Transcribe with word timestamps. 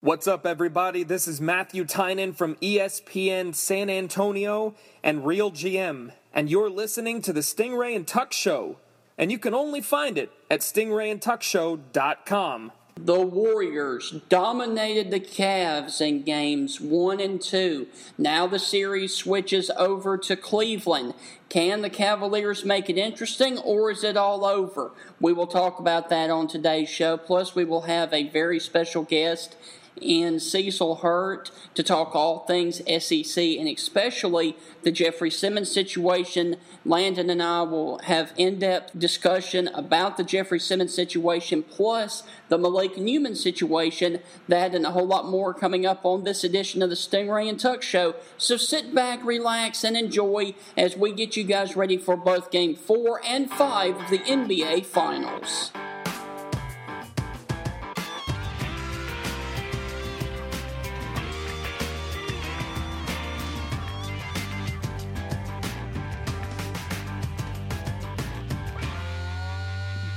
What's 0.00 0.28
up, 0.28 0.46
everybody? 0.46 1.02
This 1.02 1.26
is 1.26 1.40
Matthew 1.40 1.84
Tynan 1.84 2.32
from 2.32 2.54
ESPN 2.62 3.52
San 3.52 3.90
Antonio 3.90 4.76
and 5.02 5.26
Real 5.26 5.50
GM, 5.50 6.12
and 6.32 6.48
you're 6.48 6.70
listening 6.70 7.20
to 7.22 7.32
the 7.32 7.40
Stingray 7.40 7.96
and 7.96 8.06
Tuck 8.06 8.32
Show. 8.32 8.76
And 9.18 9.32
you 9.32 9.40
can 9.40 9.54
only 9.54 9.80
find 9.80 10.16
it 10.16 10.30
at 10.48 10.60
stingrayandtuckshow.com. 10.60 12.70
The 12.96 13.20
Warriors 13.20 14.20
dominated 14.28 15.10
the 15.10 15.18
Cavs 15.18 16.00
in 16.00 16.22
games 16.22 16.80
one 16.80 17.18
and 17.18 17.42
two. 17.42 17.88
Now 18.16 18.46
the 18.46 18.60
series 18.60 19.16
switches 19.16 19.68
over 19.76 20.16
to 20.18 20.36
Cleveland. 20.36 21.14
Can 21.48 21.82
the 21.82 21.90
Cavaliers 21.90 22.64
make 22.64 22.88
it 22.88 22.98
interesting 22.98 23.58
or 23.58 23.90
is 23.90 24.04
it 24.04 24.16
all 24.16 24.44
over? 24.44 24.92
We 25.20 25.32
will 25.32 25.48
talk 25.48 25.80
about 25.80 26.08
that 26.10 26.30
on 26.30 26.46
today's 26.46 26.88
show. 26.88 27.16
Plus, 27.16 27.56
we 27.56 27.64
will 27.64 27.82
have 27.82 28.12
a 28.12 28.28
very 28.28 28.60
special 28.60 29.02
guest 29.02 29.56
in 30.00 30.40
Cecil 30.40 30.96
Hurt 30.96 31.50
to 31.74 31.82
talk 31.82 32.14
all 32.14 32.40
things 32.40 32.78
SEC 32.78 33.42
and 33.42 33.68
especially 33.68 34.56
the 34.82 34.92
Jeffery 34.92 35.30
Simmons 35.30 35.70
situation. 35.70 36.56
Landon 36.84 37.30
and 37.30 37.42
I 37.42 37.62
will 37.62 37.98
have 38.04 38.32
in 38.36 38.58
depth 38.58 38.98
discussion 38.98 39.68
about 39.68 40.16
the 40.16 40.24
Jeffery 40.24 40.60
Simmons 40.60 40.94
situation 40.94 41.62
plus 41.62 42.22
the 42.48 42.58
Malik 42.58 42.96
Newman 42.96 43.34
situation. 43.34 44.20
That 44.48 44.74
and 44.74 44.86
a 44.86 44.90
whole 44.90 45.06
lot 45.06 45.26
more 45.26 45.52
coming 45.52 45.86
up 45.86 46.04
on 46.04 46.24
this 46.24 46.44
edition 46.44 46.82
of 46.82 46.90
the 46.90 46.96
Stingray 46.96 47.48
and 47.48 47.58
Tuck 47.58 47.82
Show. 47.82 48.14
So 48.36 48.56
sit 48.56 48.94
back, 48.94 49.24
relax, 49.24 49.84
and 49.84 49.96
enjoy 49.96 50.54
as 50.76 50.96
we 50.96 51.12
get 51.12 51.36
you 51.36 51.44
guys 51.44 51.76
ready 51.76 51.96
for 51.96 52.16
both 52.16 52.50
game 52.50 52.74
four 52.74 53.20
and 53.24 53.50
five 53.50 53.96
of 53.96 54.10
the 54.10 54.18
NBA 54.18 54.86
Finals. 54.86 55.72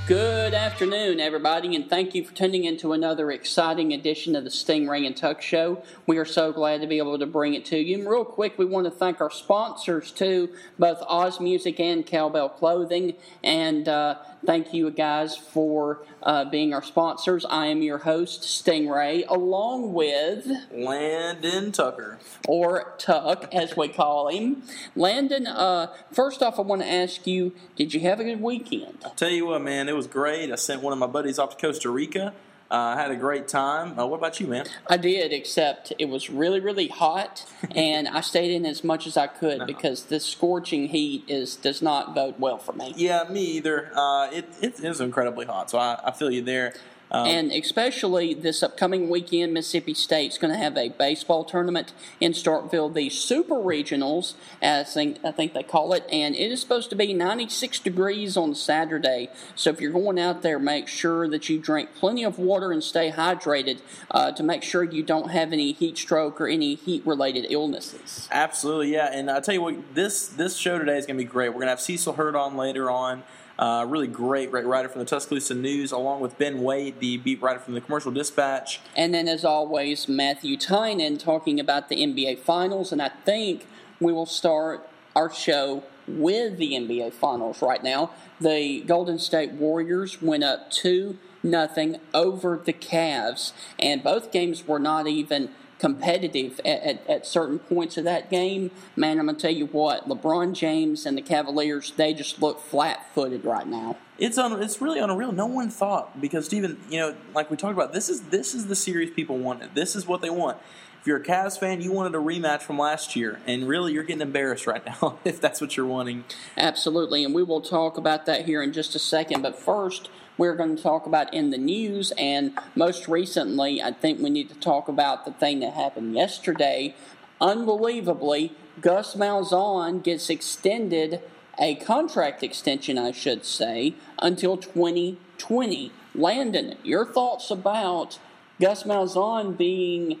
Good 0.08 0.52
afternoon, 0.52 1.20
everybody, 1.20 1.76
and 1.76 1.88
thank 1.88 2.12
you 2.12 2.24
for 2.24 2.34
tuning 2.34 2.64
in 2.64 2.76
to 2.78 2.92
another 2.92 3.30
exciting 3.30 3.92
edition 3.92 4.34
of 4.34 4.42
the 4.42 4.50
Stingray 4.50 5.06
and 5.06 5.16
Tuck 5.16 5.40
Show. 5.40 5.84
We 6.08 6.18
are 6.18 6.24
so 6.24 6.52
glad 6.52 6.80
to 6.80 6.88
be 6.88 6.98
able 6.98 7.20
to 7.20 7.26
bring 7.26 7.54
it 7.54 7.64
to 7.66 7.78
you. 7.78 8.00
And 8.00 8.10
real 8.10 8.24
quick, 8.24 8.58
we 8.58 8.64
want 8.64 8.86
to 8.86 8.90
thank 8.90 9.20
our 9.20 9.30
sponsors 9.30 10.10
too, 10.10 10.48
both 10.76 11.00
Oz 11.06 11.38
Music 11.38 11.78
and 11.78 12.04
Cowbell 12.04 12.48
Clothing. 12.48 13.14
And 13.44 13.88
uh, 13.88 14.16
thank 14.44 14.72
you 14.74 14.90
guys 14.90 15.36
for 15.36 16.04
uh, 16.22 16.44
being 16.44 16.72
our 16.74 16.82
sponsors. 16.82 17.44
I 17.44 17.66
am 17.66 17.82
your 17.82 17.98
host, 17.98 18.42
Stingray, 18.42 19.24
along 19.28 19.92
with 19.92 20.48
Landon 20.72 21.72
Tucker. 21.72 22.18
or 22.48 22.94
Tuck, 22.98 23.52
as 23.52 23.76
we 23.76 23.88
call 23.88 24.28
him. 24.28 24.62
Landon, 24.96 25.46
uh, 25.46 25.88
first 26.12 26.42
off, 26.42 26.58
I 26.58 26.62
want 26.62 26.82
to 26.82 26.88
ask 26.88 27.26
you: 27.26 27.52
Did 27.76 27.94
you 27.94 28.00
have 28.00 28.20
a 28.20 28.24
good 28.24 28.40
weekend? 28.40 28.98
I 29.04 29.10
Tell 29.10 29.30
you 29.30 29.46
what, 29.46 29.62
man, 29.62 29.88
it 29.88 29.96
was 29.96 30.06
great. 30.06 30.50
I 30.50 30.56
sent 30.56 30.82
one 30.82 30.92
of 30.92 30.98
my 30.98 31.06
buddies 31.06 31.38
off 31.38 31.56
to 31.56 31.66
Costa 31.66 31.90
Rica. 31.90 32.32
Uh, 32.72 32.94
I 32.96 33.02
had 33.02 33.10
a 33.10 33.16
great 33.16 33.48
time. 33.48 33.98
Uh, 33.98 34.06
what 34.06 34.16
about 34.16 34.40
you, 34.40 34.46
man? 34.46 34.64
I 34.86 34.96
did, 34.96 35.30
except 35.30 35.92
it 35.98 36.06
was 36.06 36.30
really, 36.30 36.58
really 36.58 36.88
hot, 36.88 37.44
and 37.76 38.08
I 38.08 38.22
stayed 38.22 38.50
in 38.50 38.64
as 38.64 38.82
much 38.82 39.06
as 39.06 39.18
I 39.18 39.26
could 39.26 39.66
because 39.66 40.04
this 40.06 40.24
scorching 40.24 40.88
heat 40.88 41.24
is 41.28 41.54
does 41.54 41.82
not 41.82 42.14
bode 42.14 42.36
well 42.38 42.56
for 42.56 42.72
me. 42.72 42.94
Yeah, 42.96 43.24
me 43.28 43.42
either. 43.42 43.90
Uh, 43.94 44.30
it, 44.32 44.48
it 44.62 44.80
is 44.80 45.02
incredibly 45.02 45.44
hot, 45.44 45.68
so 45.68 45.78
I, 45.78 46.00
I 46.02 46.12
feel 46.12 46.30
you 46.30 46.40
there. 46.40 46.72
Um, 47.12 47.26
And 47.26 47.52
especially 47.52 48.32
this 48.32 48.62
upcoming 48.62 49.10
weekend, 49.10 49.52
Mississippi 49.52 49.92
State's 49.92 50.38
going 50.38 50.52
to 50.52 50.58
have 50.58 50.76
a 50.78 50.88
baseball 50.88 51.44
tournament 51.44 51.92
in 52.20 52.32
Starkville, 52.32 52.92
the 52.92 53.10
Super 53.10 53.56
Regionals, 53.56 54.34
as 54.62 54.96
I 54.96 55.14
think, 55.32 55.52
they 55.52 55.62
call 55.62 55.92
it, 55.92 56.06
and 56.10 56.34
it 56.34 56.50
is 56.50 56.60
supposed 56.60 56.88
to 56.90 56.96
be 56.96 57.12
96 57.12 57.80
degrees 57.80 58.36
on 58.36 58.54
Saturday. 58.54 59.28
So 59.54 59.70
if 59.70 59.80
you're 59.80 59.92
going 59.92 60.18
out 60.18 60.40
there, 60.40 60.58
make 60.58 60.88
sure 60.88 61.28
that 61.28 61.48
you 61.50 61.58
drink 61.58 61.90
plenty 61.94 62.24
of 62.24 62.38
water 62.38 62.72
and 62.72 62.82
stay 62.82 63.10
hydrated 63.10 63.80
uh, 64.10 64.32
to 64.32 64.42
make 64.42 64.62
sure 64.62 64.82
you 64.82 65.02
don't 65.02 65.30
have 65.30 65.52
any 65.52 65.72
heat 65.72 65.98
stroke 65.98 66.40
or 66.40 66.48
any 66.48 66.76
heat-related 66.76 67.46
illnesses. 67.50 68.28
Absolutely, 68.30 68.94
yeah. 68.94 69.10
And 69.12 69.30
I'll 69.30 69.42
tell 69.42 69.54
you 69.54 69.62
what, 69.62 69.94
this 69.94 70.28
this 70.28 70.56
show 70.56 70.78
today 70.78 70.96
is 70.96 71.04
going 71.04 71.18
to 71.18 71.24
be 71.24 71.28
great. 71.28 71.50
We're 71.50 71.56
going 71.56 71.66
to 71.66 71.70
have 71.70 71.80
Cecil 71.80 72.14
Hurt 72.14 72.34
on 72.34 72.56
later 72.56 72.90
on. 72.90 73.22
Uh, 73.58 73.84
really 73.88 74.06
great, 74.06 74.50
great 74.50 74.64
writer 74.64 74.88
from 74.88 75.00
the 75.00 75.04
Tuscaloosa 75.04 75.54
News, 75.54 75.92
along 75.92 76.20
with 76.20 76.38
Ben 76.38 76.62
Wait, 76.62 76.98
the 77.00 77.18
beat 77.18 77.40
writer 77.42 77.60
from 77.60 77.74
the 77.74 77.80
Commercial 77.80 78.10
Dispatch. 78.10 78.80
And 78.96 79.12
then, 79.12 79.28
as 79.28 79.44
always, 79.44 80.08
Matthew 80.08 80.56
Tynan 80.56 81.18
talking 81.18 81.60
about 81.60 81.88
the 81.88 81.96
NBA 81.96 82.38
Finals. 82.38 82.92
And 82.92 83.02
I 83.02 83.10
think 83.24 83.66
we 84.00 84.12
will 84.12 84.26
start 84.26 84.88
our 85.14 85.32
show 85.32 85.84
with 86.08 86.56
the 86.56 86.72
NBA 86.72 87.12
Finals 87.12 87.62
right 87.62 87.82
now. 87.82 88.10
The 88.40 88.80
Golden 88.80 89.18
State 89.18 89.52
Warriors 89.52 90.20
went 90.20 90.44
up 90.44 90.70
2 90.70 91.18
nothing 91.42 91.96
over 92.14 92.60
the 92.62 92.72
Cavs, 92.72 93.52
and 93.78 94.02
both 94.02 94.32
games 94.32 94.66
were 94.66 94.78
not 94.78 95.06
even 95.06 95.50
competitive 95.82 96.60
at, 96.64 96.80
at, 96.84 97.10
at 97.10 97.26
certain 97.26 97.58
points 97.58 97.96
of 97.96 98.04
that 98.04 98.30
game. 98.30 98.70
Man, 98.94 99.18
I'm 99.18 99.26
going 99.26 99.34
to 99.34 99.42
tell 99.42 99.50
you 99.50 99.66
what, 99.66 100.08
LeBron 100.08 100.54
James 100.54 101.04
and 101.04 101.18
the 101.18 101.22
Cavaliers, 101.22 101.92
they 101.96 102.14
just 102.14 102.40
look 102.40 102.60
flat 102.60 103.12
footed 103.16 103.44
right 103.44 103.66
now. 103.66 103.96
It's 104.16 104.38
un, 104.38 104.62
it's 104.62 104.80
really 104.80 105.00
unreal. 105.00 105.32
No 105.32 105.46
one 105.46 105.70
thought 105.70 106.20
because 106.20 106.46
Stephen, 106.46 106.78
you 106.88 107.00
know, 107.00 107.16
like 107.34 107.50
we 107.50 107.56
talked 107.56 107.72
about, 107.72 107.92
this 107.92 108.08
is 108.08 108.20
this 108.28 108.54
is 108.54 108.68
the 108.68 108.76
series 108.76 109.10
people 109.10 109.38
wanted. 109.38 109.74
This 109.74 109.96
is 109.96 110.06
what 110.06 110.22
they 110.22 110.30
want. 110.30 110.56
If 111.02 111.08
you're 111.08 111.16
a 111.16 111.24
Cavs 111.24 111.58
fan, 111.58 111.80
you 111.80 111.90
wanted 111.90 112.14
a 112.14 112.18
rematch 112.18 112.62
from 112.62 112.78
last 112.78 113.16
year, 113.16 113.40
and 113.44 113.66
really 113.66 113.92
you're 113.92 114.04
getting 114.04 114.22
embarrassed 114.22 114.68
right 114.68 114.86
now 114.86 115.18
if 115.24 115.40
that's 115.40 115.60
what 115.60 115.76
you're 115.76 115.84
wanting. 115.84 116.22
Absolutely, 116.56 117.24
and 117.24 117.34
we 117.34 117.42
will 117.42 117.60
talk 117.60 117.98
about 117.98 118.24
that 118.26 118.46
here 118.46 118.62
in 118.62 118.72
just 118.72 118.94
a 118.94 119.00
second. 119.00 119.42
But 119.42 119.58
first, 119.58 120.10
we're 120.38 120.54
going 120.54 120.76
to 120.76 120.80
talk 120.80 121.04
about 121.06 121.34
in 121.34 121.50
the 121.50 121.58
news, 121.58 122.12
and 122.16 122.56
most 122.76 123.08
recently, 123.08 123.82
I 123.82 123.90
think 123.90 124.20
we 124.20 124.30
need 124.30 124.48
to 124.50 124.54
talk 124.54 124.86
about 124.86 125.24
the 125.24 125.32
thing 125.32 125.58
that 125.58 125.74
happened 125.74 126.14
yesterday. 126.14 126.94
Unbelievably, 127.40 128.52
Gus 128.80 129.16
Malzahn 129.16 130.04
gets 130.04 130.30
extended 130.30 131.20
a 131.58 131.74
contract 131.74 132.44
extension, 132.44 132.96
I 132.96 133.10
should 133.10 133.44
say, 133.44 133.94
until 134.20 134.56
2020. 134.56 135.90
Landon, 136.14 136.76
your 136.84 137.04
thoughts 137.04 137.50
about 137.50 138.20
Gus 138.60 138.84
Malzahn 138.84 139.56
being 139.56 140.20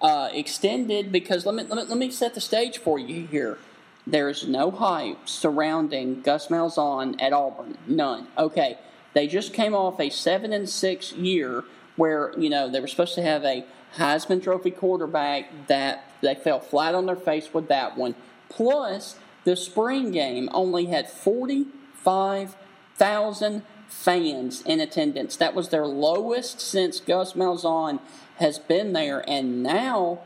uh, 0.00 0.28
extended? 0.32 1.12
Because 1.12 1.46
let 1.46 1.54
me, 1.54 1.62
let 1.64 1.76
me 1.76 1.84
let 1.84 1.98
me 1.98 2.10
set 2.10 2.34
the 2.34 2.40
stage 2.40 2.78
for 2.78 2.98
you 2.98 3.26
here. 3.26 3.58
There's 4.06 4.46
no 4.46 4.70
hype 4.70 5.28
surrounding 5.28 6.20
Gus 6.20 6.48
Malzahn 6.48 7.20
at 7.20 7.32
Auburn. 7.32 7.78
None. 7.86 8.28
Okay. 8.36 8.78
They 9.14 9.26
just 9.26 9.54
came 9.54 9.74
off 9.74 9.98
a 10.00 10.10
seven 10.10 10.52
and 10.52 10.68
six 10.68 11.12
year 11.12 11.64
where, 11.96 12.34
you 12.36 12.50
know, 12.50 12.68
they 12.68 12.80
were 12.80 12.88
supposed 12.88 13.14
to 13.14 13.22
have 13.22 13.44
a 13.44 13.64
Heisman 13.96 14.42
Trophy 14.42 14.72
quarterback 14.72 15.68
that 15.68 16.04
they 16.20 16.34
fell 16.34 16.60
flat 16.60 16.94
on 16.94 17.06
their 17.06 17.16
face 17.16 17.54
with 17.54 17.68
that 17.68 17.96
one. 17.96 18.14
Plus, 18.48 19.16
the 19.44 19.56
spring 19.56 20.10
game 20.10 20.50
only 20.52 20.86
had 20.86 21.08
45,000 21.08 23.62
fans 23.88 24.62
in 24.62 24.80
attendance. 24.80 25.36
That 25.36 25.54
was 25.54 25.68
their 25.68 25.86
lowest 25.86 26.60
since 26.60 26.98
Gus 26.98 27.34
Malzahn 27.34 28.00
has 28.38 28.58
been 28.58 28.92
there. 28.92 29.24
And 29.28 29.62
now 29.62 30.20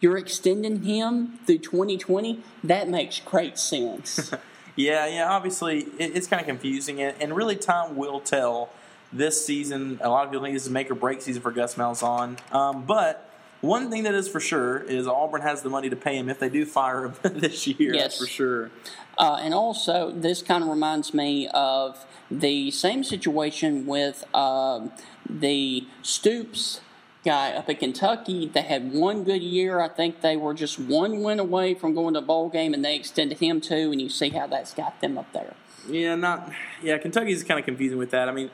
you're 0.00 0.16
extending 0.16 0.82
him 0.82 1.38
through 1.46 1.58
2020. 1.58 2.42
That 2.62 2.88
makes 2.88 3.20
great 3.20 3.58
sense. 3.58 4.32
Yeah, 4.76 5.06
yeah. 5.06 5.30
Obviously, 5.30 5.82
it, 5.98 6.16
it's 6.16 6.26
kind 6.26 6.40
of 6.40 6.46
confusing, 6.46 7.00
and, 7.00 7.14
and 7.20 7.36
really, 7.36 7.56
time 7.56 7.96
will 7.96 8.20
tell. 8.20 8.70
This 9.12 9.46
season, 9.46 10.00
a 10.02 10.08
lot 10.08 10.24
of 10.24 10.32
people 10.32 10.42
think 10.42 10.56
this 10.56 10.64
is 10.64 10.70
make 10.70 10.90
or 10.90 10.96
break 10.96 11.22
season 11.22 11.40
for 11.40 11.52
Gus 11.52 11.76
Malzahn. 11.76 12.36
Um, 12.52 12.84
but 12.84 13.30
one 13.60 13.88
thing 13.88 14.02
that 14.02 14.14
is 14.14 14.26
for 14.26 14.40
sure 14.40 14.78
is 14.78 15.06
Auburn 15.06 15.42
has 15.42 15.62
the 15.62 15.70
money 15.70 15.88
to 15.88 15.94
pay 15.94 16.16
him 16.16 16.28
if 16.28 16.40
they 16.40 16.48
do 16.48 16.66
fire 16.66 17.04
him 17.04 17.14
this 17.22 17.64
year. 17.68 17.94
Yes. 17.94 18.02
That's 18.02 18.18
for 18.18 18.26
sure. 18.26 18.70
Uh, 19.16 19.38
and 19.40 19.54
also, 19.54 20.10
this 20.10 20.42
kind 20.42 20.64
of 20.64 20.68
reminds 20.68 21.14
me 21.14 21.48
of 21.54 22.04
the 22.28 22.72
same 22.72 23.04
situation 23.04 23.86
with 23.86 24.24
um, 24.34 24.90
the 25.30 25.86
Stoops 26.02 26.80
guy 27.24 27.52
up 27.52 27.68
at 27.68 27.80
Kentucky. 27.80 28.48
They 28.48 28.62
had 28.62 28.92
one 28.92 29.24
good 29.24 29.42
year. 29.42 29.80
I 29.80 29.88
think 29.88 30.20
they 30.20 30.36
were 30.36 30.54
just 30.54 30.78
one 30.78 31.22
win 31.22 31.40
away 31.40 31.74
from 31.74 31.94
going 31.94 32.14
to 32.14 32.20
a 32.20 32.22
bowl 32.22 32.48
game, 32.48 32.74
and 32.74 32.84
they 32.84 32.94
extended 32.94 33.38
him 33.38 33.60
too. 33.60 33.90
And 33.90 34.00
you 34.00 34.08
see 34.08 34.28
how 34.28 34.46
that's 34.46 34.74
got 34.74 35.00
them 35.00 35.18
up 35.18 35.32
there. 35.32 35.54
Yeah, 35.88 36.14
not. 36.14 36.52
Yeah, 36.82 36.98
Kentucky's 36.98 37.42
kind 37.42 37.58
of 37.58 37.66
confusing 37.66 37.98
with 37.98 38.10
that. 38.10 38.28
I 38.28 38.32
mean, 38.32 38.50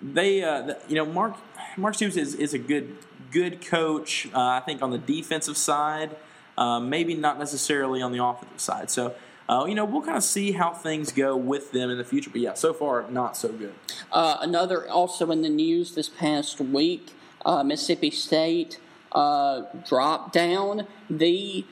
they, 0.00 0.42
uh, 0.42 0.74
you 0.88 0.96
know, 0.96 1.06
Mark 1.06 1.36
Mark 1.76 1.94
Stoops 1.94 2.16
is, 2.16 2.34
is 2.34 2.54
a 2.54 2.58
good 2.58 2.96
good 3.30 3.64
coach. 3.64 4.28
Uh, 4.34 4.40
I 4.40 4.60
think 4.60 4.82
on 4.82 4.90
the 4.90 4.98
defensive 4.98 5.56
side, 5.56 6.16
uh, 6.56 6.80
maybe 6.80 7.14
not 7.14 7.38
necessarily 7.38 8.02
on 8.02 8.12
the 8.12 8.24
offensive 8.24 8.60
side. 8.60 8.90
So. 8.90 9.14
Uh, 9.48 9.64
you 9.64 9.76
know, 9.76 9.84
we'll 9.84 10.02
kind 10.02 10.16
of 10.16 10.24
see 10.24 10.50
how 10.50 10.72
things 10.72 11.12
go 11.12 11.36
with 11.36 11.70
them 11.70 11.88
in 11.88 11.96
the 11.98 12.04
future. 12.04 12.30
But 12.30 12.40
yeah, 12.40 12.54
so 12.54 12.74
far, 12.74 13.08
not 13.08 13.36
so 13.36 13.52
good. 13.52 13.74
Uh, 14.10 14.38
another 14.40 14.90
also 14.90 15.30
in 15.30 15.42
the 15.42 15.48
news 15.48 15.94
this 15.94 16.08
past 16.08 16.60
week, 16.60 17.12
uh, 17.46 17.62
Mississippi 17.62 18.10
State 18.10 18.78
uh, 19.12 19.62
dropped 19.86 20.34
down 20.34 20.86
the 21.08 21.64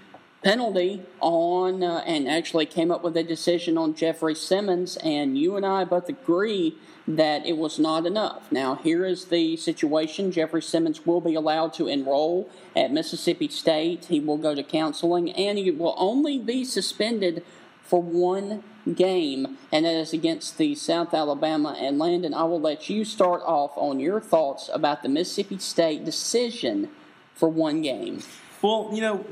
penalty 0.43 1.03
on 1.21 1.83
uh, 1.83 2.03
and 2.07 2.29
actually 2.29 2.67
came 2.67 2.91
up 2.91 3.03
with 3.03 3.17
a 3.17 3.25
decision 3.25 3.77
on 3.77 3.95
Jeffery 3.95 4.35
Simmons, 4.35 4.97
and 4.99 5.37
you 5.37 5.57
and 5.57 5.67
I 5.67 5.85
both 5.85 6.09
agree 6.09 6.77
that 7.09 7.45
it 7.45 7.57
was 7.57 7.79
not 7.79 8.07
enough. 8.07 8.51
Now, 8.53 8.77
here 8.77 9.05
is 9.05 9.27
the 9.27 9.57
situation 9.57 10.33
Jeffery 10.33 10.63
Simmons 10.63 11.05
will 11.05 11.21
be 11.21 11.35
allowed 11.35 11.75
to 11.75 11.89
enroll 11.89 12.49
at 12.77 12.93
Mississippi 12.93 13.49
State. 13.49 14.07
He 14.07 14.21
will 14.21 14.39
go 14.39 14.55
to 14.55 14.63
counseling, 14.63 15.31
and 15.33 15.59
he 15.59 15.71
will 15.71 15.95
only 15.99 16.39
be 16.39 16.65
suspended 16.65 17.45
for 17.83 18.01
one 18.01 18.63
game, 18.93 19.57
and 19.73 19.85
that 19.85 19.95
is 19.95 20.13
against 20.13 20.59
the 20.59 20.75
South 20.75 21.15
Alabama. 21.15 21.77
And 21.79 21.99
Landon, 21.99 22.35
I 22.35 22.45
will 22.45 22.61
let 22.61 22.91
you 22.91 23.05
start 23.05 23.43
off 23.45 23.73
on 23.77 24.01
your 24.01 24.21
thoughts 24.21 24.69
about 24.73 25.03
the 25.03 25.09
Mississippi 25.09 25.59
State 25.59 26.05
decision 26.05 26.91
for 27.35 27.49
one 27.49 27.83
game. 27.83 28.21
Well, 28.63 28.91
you 28.93 29.03
know, 29.03 29.25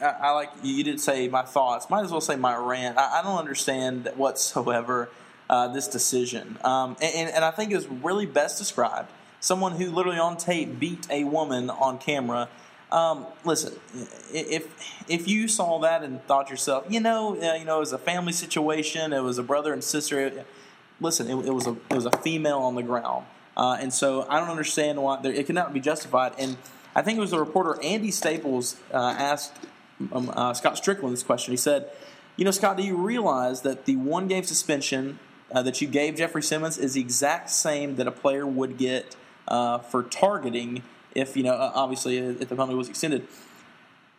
I, 0.00 0.32
like 0.32 0.50
you 0.62 0.82
did 0.82 1.00
say 1.00 1.28
my 1.28 1.42
thoughts. 1.42 1.88
Might 1.88 2.04
as 2.04 2.10
well 2.10 2.20
say 2.20 2.36
my 2.36 2.56
rant. 2.56 2.98
I, 2.98 3.22
don't 3.22 3.38
understand 3.38 4.10
whatsoever 4.16 5.08
uh, 5.48 5.68
this 5.68 5.86
decision, 5.86 6.58
um, 6.64 6.96
and, 7.00 7.30
and 7.30 7.44
I 7.44 7.52
think 7.52 7.70
it 7.70 7.76
was 7.76 7.86
really 7.86 8.26
best 8.26 8.58
described. 8.58 9.08
Someone 9.38 9.72
who 9.72 9.90
literally 9.90 10.18
on 10.18 10.36
tape 10.36 10.80
beat 10.80 11.06
a 11.10 11.24
woman 11.24 11.70
on 11.70 11.98
camera. 11.98 12.48
Um, 12.92 13.26
listen, 13.44 13.74
if 14.32 15.04
if 15.08 15.26
you 15.26 15.48
saw 15.48 15.80
that 15.80 16.02
and 16.02 16.24
thought 16.26 16.50
yourself, 16.50 16.86
you 16.88 17.00
know, 17.00 17.34
you 17.34 17.64
know, 17.64 17.76
it 17.76 17.80
was 17.80 17.92
a 17.92 17.98
family 17.98 18.32
situation, 18.32 19.12
it 19.12 19.22
was 19.22 19.38
a 19.38 19.42
brother 19.42 19.72
and 19.72 19.82
sister. 19.82 20.44
Listen, 21.00 21.26
it, 21.28 21.46
it 21.46 21.52
was 21.52 21.66
a 21.66 21.76
it 21.90 21.94
was 21.94 22.06
a 22.06 22.16
female 22.18 22.58
on 22.58 22.76
the 22.76 22.82
ground, 22.82 23.26
uh, 23.56 23.76
and 23.80 23.92
so 23.92 24.26
I 24.28 24.38
don't 24.38 24.50
understand 24.50 25.02
why 25.02 25.20
it 25.24 25.46
cannot 25.46 25.72
be 25.72 25.80
justified. 25.80 26.34
And 26.38 26.56
I 26.94 27.02
think 27.02 27.18
it 27.18 27.20
was 27.20 27.32
the 27.32 27.40
reporter 27.40 27.82
Andy 27.82 28.12
Staples 28.12 28.76
uh, 28.94 29.14
asked 29.18 29.52
um, 30.12 30.30
uh, 30.34 30.54
Scott 30.54 30.74
Stricklin 30.74 31.10
this 31.10 31.24
question. 31.24 31.52
He 31.52 31.58
said, 31.58 31.90
"You 32.36 32.44
know, 32.44 32.52
Scott, 32.52 32.76
do 32.76 32.84
you 32.84 32.96
realize 32.96 33.62
that 33.62 33.86
the 33.86 33.96
one 33.96 34.28
game 34.28 34.44
suspension 34.44 35.18
uh, 35.50 35.62
that 35.62 35.80
you 35.80 35.88
gave 35.88 36.16
Jeffery 36.16 36.42
Simmons 36.42 36.78
is 36.78 36.94
the 36.94 37.00
exact 37.00 37.50
same 37.50 37.96
that 37.96 38.06
a 38.06 38.12
player 38.12 38.46
would 38.46 38.78
get 38.78 39.16
uh, 39.48 39.78
for 39.78 40.02
targeting 40.02 40.82
if 41.16 41.36
you 41.36 41.42
know, 41.42 41.54
obviously, 41.54 42.18
if 42.18 42.38
the 42.38 42.46
penalty 42.46 42.74
was 42.74 42.88
extended?" 42.88 43.26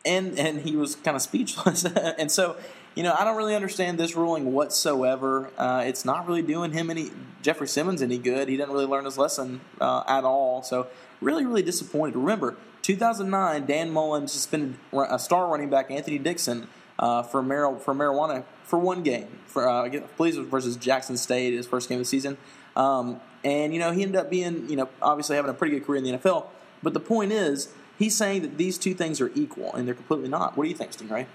And 0.05 0.37
and 0.39 0.61
he 0.61 0.75
was 0.75 0.95
kind 0.95 1.15
of 1.15 1.21
speechless. 1.21 1.85
and 2.17 2.31
so, 2.31 2.57
you 2.95 3.03
know, 3.03 3.15
I 3.17 3.23
don't 3.23 3.37
really 3.37 3.55
understand 3.55 3.99
this 3.99 4.15
ruling 4.15 4.53
whatsoever. 4.53 5.51
Uh, 5.57 5.83
it's 5.85 6.03
not 6.05 6.27
really 6.27 6.41
doing 6.41 6.71
him 6.71 6.89
any 6.89 7.11
Jeffery 7.41 7.67
Simmons 7.67 8.01
any 8.01 8.17
good. 8.17 8.49
He 8.49 8.57
didn't 8.57 8.71
really 8.71 8.85
learn 8.85 9.05
his 9.05 9.17
lesson 9.17 9.61
uh, 9.79 10.03
at 10.07 10.23
all. 10.23 10.63
So 10.63 10.87
really, 11.21 11.45
really 11.45 11.61
disappointed. 11.61 12.15
Remember, 12.15 12.55
2009, 12.81 13.65
Dan 13.65 13.91
Mullen 13.91 14.27
suspended 14.27 14.75
a 14.93 15.19
star 15.19 15.47
running 15.47 15.69
back 15.69 15.91
Anthony 15.91 16.17
Dixon 16.17 16.67
uh, 16.99 17.23
for, 17.23 17.43
mar- 17.43 17.77
for 17.79 17.93
marijuana 17.93 18.43
for 18.63 18.79
one 18.79 19.03
game. 19.03 19.27
For 19.47 19.67
uh, 19.67 19.85
it 19.85 20.09
versus 20.17 20.75
Jackson 20.77 21.17
State, 21.17 21.53
his 21.53 21.67
first 21.67 21.89
game 21.89 21.97
of 21.97 22.01
the 22.01 22.05
season. 22.05 22.37
Um, 22.75 23.19
and 23.43 23.73
you 23.73 23.79
know 23.79 23.91
he 23.91 24.03
ended 24.03 24.17
up 24.17 24.29
being 24.29 24.69
you 24.69 24.75
know 24.75 24.89
obviously 25.01 25.35
having 25.35 25.49
a 25.49 25.53
pretty 25.53 25.77
good 25.77 25.85
career 25.85 25.97
in 25.97 26.03
the 26.03 26.11
NFL. 26.11 26.45
But 26.83 26.93
the 26.93 26.99
point 26.99 27.31
is, 27.31 27.69
he's 27.97 28.15
saying 28.15 28.41
that 28.43 28.57
these 28.57 28.77
two 28.77 28.93
things 28.93 29.19
are 29.21 29.31
equal, 29.35 29.73
and 29.73 29.87
they're 29.87 29.95
completely 29.95 30.29
not. 30.29 30.55
What 30.57 30.63
do 30.63 30.69
you 30.69 30.75
think, 30.75 30.91
Stingray? 30.91 31.25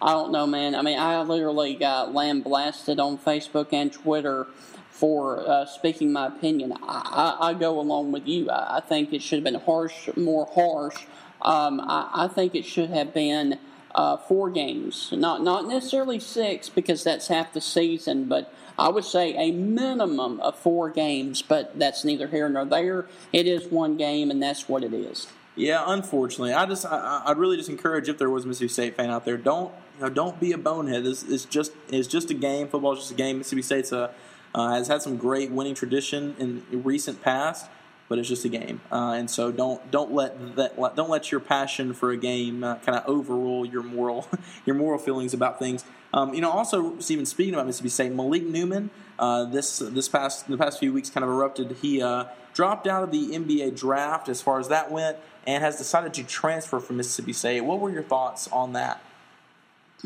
I 0.00 0.12
don't 0.12 0.30
know, 0.30 0.46
man. 0.46 0.74
I 0.74 0.82
mean, 0.82 0.98
I 0.98 1.20
literally 1.22 1.74
got 1.74 2.14
lamb 2.14 2.42
blasted 2.42 3.00
on 3.00 3.18
Facebook 3.18 3.72
and 3.72 3.92
Twitter 3.92 4.46
for 4.90 5.48
uh, 5.48 5.64
speaking 5.64 6.12
my 6.12 6.26
opinion. 6.26 6.72
I, 6.82 7.36
I, 7.40 7.50
I, 7.50 7.54
go 7.54 7.78
along 7.78 8.10
with 8.10 8.26
you. 8.26 8.50
I, 8.50 8.78
I, 8.78 8.80
think 8.80 9.12
it 9.12 9.22
should 9.22 9.36
have 9.36 9.44
been 9.44 9.60
harsh, 9.60 10.08
more 10.16 10.46
harsh. 10.52 11.06
Um, 11.40 11.80
I, 11.80 12.28
think 12.34 12.56
it 12.56 12.64
should 12.64 12.90
have 12.90 13.14
been 13.14 13.60
uh, 13.98 14.16
four 14.16 14.48
games, 14.48 15.10
not 15.10 15.42
not 15.42 15.66
necessarily 15.66 16.20
six 16.20 16.68
because 16.68 17.02
that's 17.02 17.26
half 17.26 17.52
the 17.52 17.60
season, 17.60 18.26
but 18.26 18.54
I 18.78 18.90
would 18.90 19.04
say 19.04 19.34
a 19.34 19.50
minimum 19.50 20.38
of 20.38 20.56
four 20.56 20.88
games. 20.88 21.42
But 21.42 21.76
that's 21.76 22.04
neither 22.04 22.28
here 22.28 22.48
nor 22.48 22.64
there. 22.64 23.06
It 23.32 23.48
is 23.48 23.66
one 23.66 23.96
game, 23.96 24.30
and 24.30 24.40
that's 24.40 24.68
what 24.68 24.84
it 24.84 24.94
is. 24.94 25.26
Yeah, 25.56 25.82
unfortunately, 25.84 26.52
I 26.52 26.64
just 26.66 26.86
I, 26.86 27.24
would 27.26 27.38
really 27.38 27.56
just 27.56 27.68
encourage 27.68 28.08
if 28.08 28.18
there 28.18 28.30
was 28.30 28.44
a 28.44 28.46
Mississippi 28.46 28.72
State 28.72 28.96
fan 28.96 29.10
out 29.10 29.24
there, 29.24 29.36
don't 29.36 29.72
you 29.96 30.04
know, 30.04 30.10
don't 30.10 30.38
be 30.38 30.52
a 30.52 30.58
bonehead. 30.58 31.04
It's, 31.04 31.24
it's 31.24 31.44
just 31.44 31.72
it's 31.88 32.06
just 32.06 32.30
a 32.30 32.34
game. 32.34 32.68
Football 32.68 32.92
is 32.92 33.00
just 33.00 33.10
a 33.10 33.16
game. 33.16 33.38
Mississippi 33.38 33.62
State's 33.62 33.90
a 33.90 34.14
uh, 34.54 34.74
has 34.74 34.86
had 34.86 35.02
some 35.02 35.16
great 35.16 35.50
winning 35.50 35.74
tradition 35.74 36.36
in 36.38 36.62
recent 36.84 37.20
past, 37.20 37.68
but 38.08 38.18
it's 38.18 38.28
just 38.28 38.44
a 38.44 38.48
game, 38.48 38.80
uh, 38.90 39.12
and 39.12 39.30
so 39.30 39.52
don't 39.52 39.90
don't 39.90 40.12
let 40.12 40.56
that 40.56 40.76
don't 40.96 41.10
let 41.10 41.30
your 41.30 41.40
passion 41.40 41.92
for 41.92 42.10
a 42.10 42.16
game 42.16 42.64
uh, 42.64 42.76
kind 42.76 42.96
of 42.98 43.06
overrule 43.06 43.66
your 43.66 43.82
moral 43.82 44.26
your 44.66 44.76
moral 44.76 44.98
feelings 44.98 45.34
about 45.34 45.58
things. 45.58 45.84
Um, 46.12 46.32
you 46.32 46.40
know, 46.40 46.50
also 46.50 46.98
Stephen, 47.00 47.26
speaking 47.26 47.54
about 47.54 47.66
Mississippi 47.66 47.90
State, 47.90 48.12
Malik 48.12 48.44
Newman, 48.44 48.90
uh, 49.18 49.44
this 49.44 49.78
this 49.78 50.08
past 50.08 50.48
the 50.48 50.56
past 50.56 50.78
few 50.78 50.92
weeks 50.92 51.10
kind 51.10 51.24
of 51.24 51.30
erupted. 51.30 51.76
He 51.82 52.00
uh, 52.00 52.24
dropped 52.54 52.86
out 52.86 53.02
of 53.02 53.10
the 53.10 53.28
NBA 53.28 53.78
draft 53.78 54.28
as 54.28 54.40
far 54.40 54.58
as 54.58 54.68
that 54.68 54.90
went, 54.90 55.18
and 55.46 55.62
has 55.62 55.76
decided 55.76 56.14
to 56.14 56.24
transfer 56.24 56.80
from 56.80 56.96
Mississippi 56.96 57.32
State. 57.32 57.60
What 57.60 57.80
were 57.80 57.90
your 57.90 58.02
thoughts 58.02 58.48
on 58.48 58.72
that? 58.72 59.02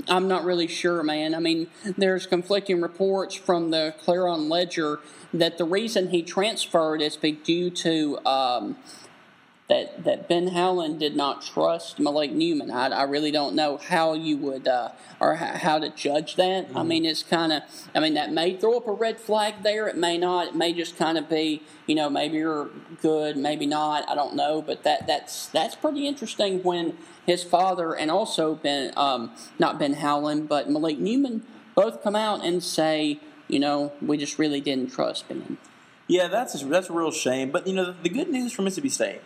I'm 0.09 0.27
not 0.27 0.44
really 0.44 0.69
sure, 0.69 1.03
man. 1.03 1.35
I 1.35 1.39
mean, 1.39 1.69
there's 1.99 2.27
conflicting 2.27 2.81
reports 2.81 3.35
from 3.35 3.71
the 3.71 3.94
Clarion 4.03 4.49
Ledger 4.49 5.00
that 5.35 5.59
the 5.59 5.65
reason 5.65 6.11
he 6.11 6.23
transferred 6.23 7.03
is 7.03 7.17
due 7.17 7.71
to 7.71 8.19
um, 8.27 8.77
that 9.72 10.04
that 10.04 10.28
Ben 10.28 10.48
Howland 10.48 11.00
did 11.00 11.16
not 11.16 11.40
trust 11.40 11.98
Malik 11.98 12.30
Newman. 12.30 12.70
I, 12.70 12.88
I 12.88 13.02
really 13.04 13.30
don't 13.30 13.54
know 13.54 13.78
how 13.78 14.12
you 14.12 14.36
would 14.36 14.69
uh, 14.69 14.90
or 15.19 15.36
how 15.36 15.78
to 15.78 15.88
judge 15.88 16.36
that. 16.36 16.69
Mm-hmm. 16.69 16.76
I 16.76 16.82
mean, 16.82 17.06
it's 17.06 17.22
kind 17.22 17.52
of 17.54 17.62
I 17.94 18.00
mean 18.00 18.12
that 18.12 18.30
may 18.30 18.54
throw 18.54 18.76
up 18.76 18.86
a 18.86 18.92
red 18.92 19.19
flag 19.19 19.62
there. 19.62 19.88
It 19.88 19.96
may 19.96 20.19
not. 20.19 20.48
It 20.48 20.54
may 20.54 20.74
just 20.74 20.98
kind 20.98 21.16
of 21.16 21.26
be 21.26 21.62
you 21.86 21.94
know 21.94 22.10
maybe 22.10 22.36
you're 22.36 22.69
good, 23.00 23.38
maybe 23.38 23.64
not. 23.64 24.08
I 24.10 24.14
don't 24.14 24.36
know, 24.36 24.60
but 24.60 24.82
that 24.82 25.06
that's 25.06 25.46
that's 25.46 25.74
pretty 25.74 26.06
interesting 26.06 26.62
when 26.62 26.98
his 27.24 27.42
father 27.42 27.94
and 27.94 28.10
also 28.10 28.54
Ben 28.54 28.92
um, 28.98 29.32
not 29.58 29.78
Ben 29.78 29.94
Howland 29.94 30.50
but 30.50 30.69
Malik 30.69 30.98
Newman 30.98 31.46
both 31.74 32.02
come 32.02 32.14
out 32.14 32.44
and 32.44 32.62
say 32.62 33.20
you 33.48 33.58
know 33.58 33.94
we 34.02 34.19
just 34.19 34.38
really 34.38 34.60
didn't 34.60 34.92
trust 34.92 35.28
Ben. 35.28 35.56
Yeah, 36.08 36.28
that's 36.28 36.60
a, 36.60 36.66
that's 36.66 36.90
a 36.90 36.92
real 36.92 37.10
shame. 37.10 37.50
But 37.50 37.66
you 37.66 37.72
know 37.72 37.86
the, 37.86 37.96
the 38.02 38.10
good 38.10 38.28
news 38.28 38.52
for 38.52 38.60
Mississippi 38.60 38.90
State 38.90 39.22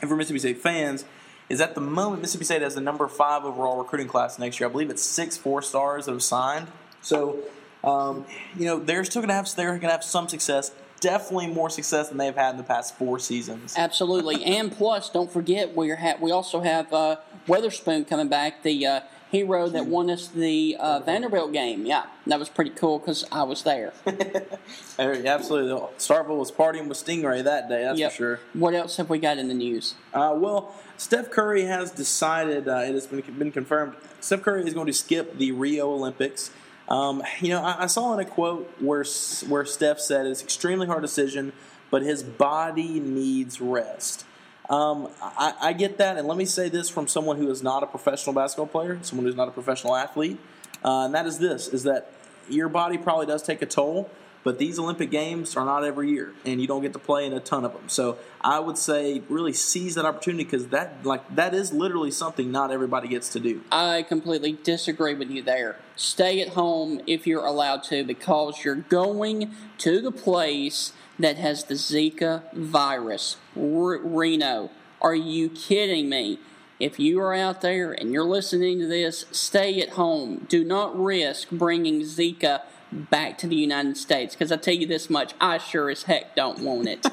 and 0.00 0.08
for 0.08 0.16
Mississippi 0.16 0.38
State 0.38 0.58
fans 0.58 1.04
is 1.48 1.60
at 1.60 1.74
the 1.74 1.80
moment 1.80 2.20
Mississippi 2.20 2.44
State 2.44 2.62
has 2.62 2.74
the 2.74 2.80
number 2.80 3.08
five 3.08 3.44
overall 3.44 3.78
recruiting 3.78 4.08
class 4.08 4.38
next 4.38 4.60
year. 4.60 4.68
I 4.68 4.72
believe 4.72 4.90
it's 4.90 5.02
six 5.02 5.36
four 5.36 5.62
stars 5.62 6.06
that 6.06 6.12
have 6.12 6.22
signed. 6.22 6.68
So, 7.00 7.38
um, 7.84 8.26
you 8.56 8.66
know, 8.66 8.78
they're 8.78 9.04
still 9.04 9.22
going 9.22 9.28
to 9.28 9.34
have 9.34 9.54
they're 9.54 9.68
going 9.70 9.80
to 9.80 9.90
have 9.90 10.04
some 10.04 10.28
success. 10.28 10.72
Definitely 11.00 11.46
more 11.46 11.70
success 11.70 12.08
than 12.08 12.18
they've 12.18 12.34
had 12.34 12.50
in 12.50 12.56
the 12.56 12.64
past 12.64 12.96
four 12.98 13.20
seasons. 13.20 13.74
Absolutely, 13.78 14.44
and 14.44 14.72
plus, 14.72 15.08
don't 15.10 15.30
forget 15.32 15.76
we 15.76 15.90
ha- 15.90 16.16
we 16.20 16.32
also 16.32 16.60
have 16.60 16.92
uh, 16.92 17.16
Weatherspoon 17.46 18.08
coming 18.08 18.28
back. 18.28 18.64
The 18.64 18.84
uh, 18.84 19.00
hero 19.30 19.68
that 19.68 19.86
won 19.86 20.10
us 20.10 20.28
the 20.28 20.76
uh, 20.78 21.00
Vanderbilt 21.00 21.52
game. 21.52 21.86
Yeah, 21.86 22.06
that 22.26 22.38
was 22.38 22.48
pretty 22.48 22.70
cool 22.70 22.98
because 22.98 23.24
I 23.30 23.42
was 23.42 23.62
there. 23.62 23.92
Absolutely. 24.98 25.88
Starkville 25.98 26.38
was 26.38 26.50
partying 26.50 26.88
with 26.88 26.98
Stingray 26.98 27.44
that 27.44 27.68
day, 27.68 27.82
that's 27.84 27.98
yep. 27.98 28.12
for 28.12 28.16
sure. 28.16 28.40
What 28.54 28.74
else 28.74 28.96
have 28.96 29.10
we 29.10 29.18
got 29.18 29.38
in 29.38 29.48
the 29.48 29.54
news? 29.54 29.94
Uh, 30.12 30.34
well, 30.36 30.74
Steph 30.96 31.30
Curry 31.30 31.64
has 31.64 31.90
decided, 31.90 32.68
uh, 32.68 32.78
it 32.78 32.94
has 32.94 33.06
been, 33.06 33.20
been 33.38 33.52
confirmed, 33.52 33.94
Steph 34.20 34.42
Curry 34.42 34.66
is 34.66 34.74
going 34.74 34.86
to 34.86 34.92
skip 34.92 35.38
the 35.38 35.52
Rio 35.52 35.90
Olympics. 35.92 36.50
Um, 36.88 37.22
you 37.40 37.50
know, 37.50 37.62
I, 37.62 37.84
I, 37.84 37.86
saw 37.86 38.14
in 38.14 38.20
a 38.20 38.24
quote 38.24 38.70
where, 38.80 39.04
where 39.46 39.64
Steph 39.66 40.00
said 40.00 40.26
it's 40.26 40.40
an 40.40 40.46
extremely 40.46 40.86
hard 40.86 41.02
decision, 41.02 41.52
but 41.90 42.02
his 42.02 42.22
body 42.22 42.98
needs 42.98 43.60
rest. 43.60 44.24
Um, 44.70 45.08
I, 45.22 45.54
I, 45.60 45.72
get 45.72 45.96
that, 45.96 46.18
and 46.18 46.28
let 46.28 46.36
me 46.36 46.44
say 46.44 46.68
this 46.68 46.90
from 46.90 47.08
someone 47.08 47.38
who 47.38 47.50
is 47.50 47.62
not 47.62 47.82
a 47.82 47.86
professional 47.86 48.34
basketball 48.34 48.66
player, 48.66 48.98
someone 49.00 49.24
who's 49.24 49.34
not 49.34 49.48
a 49.48 49.50
professional 49.50 49.96
athlete, 49.96 50.38
uh, 50.84 51.06
and 51.06 51.14
that 51.14 51.24
is 51.24 51.38
this: 51.38 51.68
is 51.68 51.84
that 51.84 52.12
your 52.50 52.68
body 52.68 52.98
probably 52.98 53.24
does 53.24 53.42
take 53.42 53.62
a 53.62 53.66
toll, 53.66 54.10
but 54.44 54.58
these 54.58 54.78
Olympic 54.78 55.10
Games 55.10 55.56
are 55.56 55.64
not 55.64 55.84
every 55.84 56.10
year, 56.10 56.32
and 56.44 56.60
you 56.60 56.66
don't 56.66 56.82
get 56.82 56.92
to 56.92 56.98
play 56.98 57.26
in 57.26 57.32
a 57.32 57.40
ton 57.40 57.64
of 57.64 57.72
them. 57.72 57.88
So 57.88 58.18
I 58.40 58.60
would 58.60 58.78
say 58.78 59.22
really 59.28 59.52
seize 59.52 59.94
that 59.94 60.04
opportunity 60.04 60.44
because 60.44 60.68
that 60.68 61.04
like 61.04 61.34
that 61.34 61.54
is 61.54 61.72
literally 61.72 62.10
something 62.10 62.52
not 62.52 62.70
everybody 62.70 63.08
gets 63.08 63.30
to 63.30 63.40
do. 63.40 63.62
I 63.72 64.02
completely 64.02 64.52
disagree 64.52 65.14
with 65.14 65.30
you 65.30 65.42
there. 65.42 65.76
Stay 65.96 66.40
at 66.40 66.50
home 66.50 67.00
if 67.06 67.26
you're 67.26 67.44
allowed 67.44 67.84
to 67.84 68.04
because 68.04 68.64
you're 68.64 68.76
going 68.76 69.54
to 69.78 70.00
the 70.00 70.12
place 70.12 70.92
that 71.18 71.36
has 71.36 71.64
the 71.64 71.74
Zika 71.74 72.42
virus. 72.52 73.36
R- 73.56 73.98
Reno. 73.98 74.70
Are 75.00 75.14
you 75.14 75.48
kidding 75.48 76.08
me? 76.08 76.38
If 76.80 77.00
you 77.00 77.20
are 77.20 77.34
out 77.34 77.60
there 77.60 77.92
and 77.92 78.12
you're 78.12 78.24
listening 78.24 78.78
to 78.78 78.86
this, 78.86 79.26
stay 79.32 79.80
at 79.80 79.90
home. 79.90 80.46
Do 80.48 80.64
not 80.64 80.98
risk 80.98 81.50
bringing 81.50 82.02
Zika 82.02 82.62
back 82.92 83.36
to 83.38 83.46
the 83.46 83.56
United 83.56 83.96
States 83.96 84.34
because 84.34 84.52
I 84.52 84.56
tell 84.56 84.74
you 84.74 84.86
this 84.86 85.10
much, 85.10 85.34
I 85.40 85.58
sure 85.58 85.90
as 85.90 86.04
heck 86.04 86.36
don't 86.36 86.60
want 86.60 86.88
it. 86.88 87.06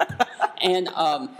and 0.62 0.88
um, 0.88 1.36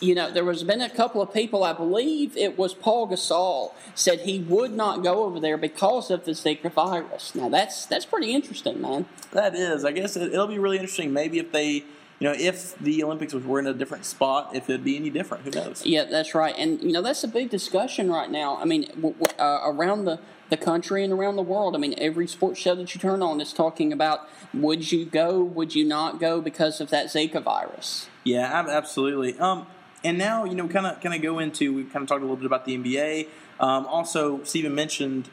you 0.00 0.14
know, 0.14 0.30
there 0.30 0.44
was 0.44 0.64
been 0.64 0.80
a 0.80 0.88
couple 0.88 1.20
of 1.20 1.32
people, 1.32 1.62
I 1.62 1.72
believe 1.72 2.36
it 2.36 2.58
was 2.58 2.72
Paul 2.74 3.08
Gasol, 3.08 3.72
said 3.94 4.20
he 4.20 4.40
would 4.40 4.72
not 4.72 5.02
go 5.02 5.24
over 5.24 5.38
there 5.38 5.58
because 5.58 6.10
of 6.10 6.24
the 6.24 6.32
Zika 6.32 6.72
virus. 6.72 7.34
Now 7.34 7.48
that's 7.48 7.86
that's 7.86 8.06
pretty 8.06 8.34
interesting, 8.34 8.80
man. 8.80 9.06
That 9.32 9.54
is. 9.54 9.84
I 9.84 9.92
guess 9.92 10.16
it, 10.16 10.32
will 10.32 10.46
be 10.46 10.58
really 10.58 10.78
interesting. 10.78 11.12
Maybe 11.12 11.38
if 11.38 11.52
they, 11.52 11.72
you 11.72 11.84
know, 12.20 12.34
if 12.36 12.76
the 12.78 13.04
Olympics 13.04 13.34
were 13.34 13.58
in 13.58 13.66
a 13.66 13.74
different 13.74 14.06
spot, 14.06 14.54
if 14.54 14.68
it'd 14.70 14.84
be 14.84 14.96
any 14.96 15.10
different. 15.10 15.44
Who 15.44 15.50
knows? 15.50 15.84
Yeah, 15.84 16.04
that's 16.04 16.34
right. 16.34 16.54
And 16.56 16.82
you 16.82 16.92
know, 16.92 17.02
that's 17.02 17.22
a 17.22 17.28
big 17.28 17.50
discussion 17.50 18.10
right 18.10 18.30
now. 18.30 18.56
I 18.56 18.64
mean, 18.64 18.86
w- 18.96 19.14
w- 19.14 19.38
uh, 19.38 19.60
around 19.64 20.06
the 20.06 20.18
the 20.50 20.56
country 20.56 21.04
and 21.04 21.12
around 21.12 21.36
the 21.36 21.42
world. 21.42 21.76
I 21.76 21.78
mean, 21.78 21.94
every 21.96 22.26
sports 22.26 22.58
show 22.58 22.74
that 22.74 22.94
you 22.94 23.00
turn 23.00 23.22
on 23.22 23.40
is 23.40 23.52
talking 23.52 23.92
about 23.92 24.28
would 24.52 24.90
you 24.90 25.04
go, 25.04 25.42
would 25.42 25.74
you 25.74 25.84
not 25.84 26.18
go 26.18 26.40
because 26.40 26.80
of 26.80 26.90
that 26.90 27.06
Zika 27.06 27.40
virus. 27.40 28.08
Yeah, 28.24 28.66
absolutely. 28.68 29.38
Um, 29.38 29.66
and 30.04 30.18
now 30.18 30.44
you 30.44 30.54
know, 30.54 30.68
kind 30.68 30.86
of 30.86 31.00
kind 31.00 31.14
of 31.14 31.22
go 31.22 31.38
into 31.38 31.74
we 31.74 31.84
kind 31.84 32.02
of 32.02 32.08
talked 32.08 32.20
a 32.20 32.24
little 32.24 32.36
bit 32.36 32.46
about 32.46 32.64
the 32.64 32.76
NBA. 32.76 33.28
Um, 33.58 33.86
also, 33.86 34.42
Stephen 34.44 34.74
mentioned. 34.74 35.28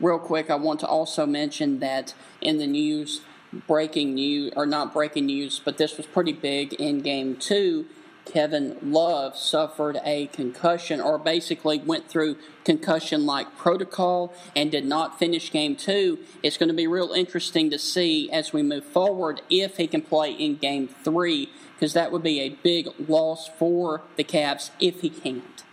Real 0.00 0.18
quick, 0.18 0.48
I 0.48 0.54
want 0.54 0.80
to 0.80 0.86
also 0.86 1.26
mention 1.26 1.80
that 1.80 2.14
in 2.40 2.58
the 2.58 2.66
news, 2.66 3.22
breaking 3.66 4.14
news 4.14 4.52
or 4.54 4.64
not 4.64 4.92
breaking 4.92 5.26
news, 5.26 5.60
but 5.64 5.76
this 5.76 5.96
was 5.96 6.06
pretty 6.06 6.32
big 6.32 6.72
in 6.74 7.00
Game 7.00 7.36
Two. 7.36 7.86
Kevin 8.28 8.76
Love 8.82 9.36
suffered 9.36 9.98
a 10.04 10.26
concussion 10.28 11.00
or 11.00 11.18
basically 11.18 11.78
went 11.78 12.08
through 12.08 12.36
concussion 12.64 13.24
like 13.26 13.56
protocol 13.56 14.32
and 14.54 14.70
did 14.70 14.84
not 14.84 15.18
finish 15.18 15.50
game 15.50 15.74
two. 15.74 16.18
It's 16.42 16.56
going 16.56 16.68
to 16.68 16.74
be 16.74 16.86
real 16.86 17.12
interesting 17.12 17.70
to 17.70 17.78
see 17.78 18.30
as 18.30 18.52
we 18.52 18.62
move 18.62 18.84
forward 18.84 19.40
if 19.48 19.78
he 19.78 19.86
can 19.86 20.02
play 20.02 20.32
in 20.32 20.56
game 20.56 20.88
three 20.88 21.50
because 21.74 21.94
that 21.94 22.12
would 22.12 22.22
be 22.22 22.40
a 22.40 22.50
big 22.50 22.88
loss 23.08 23.48
for 23.58 24.02
the 24.16 24.24
Cavs 24.24 24.70
if 24.80 25.00
he 25.00 25.10
can't. 25.10 25.64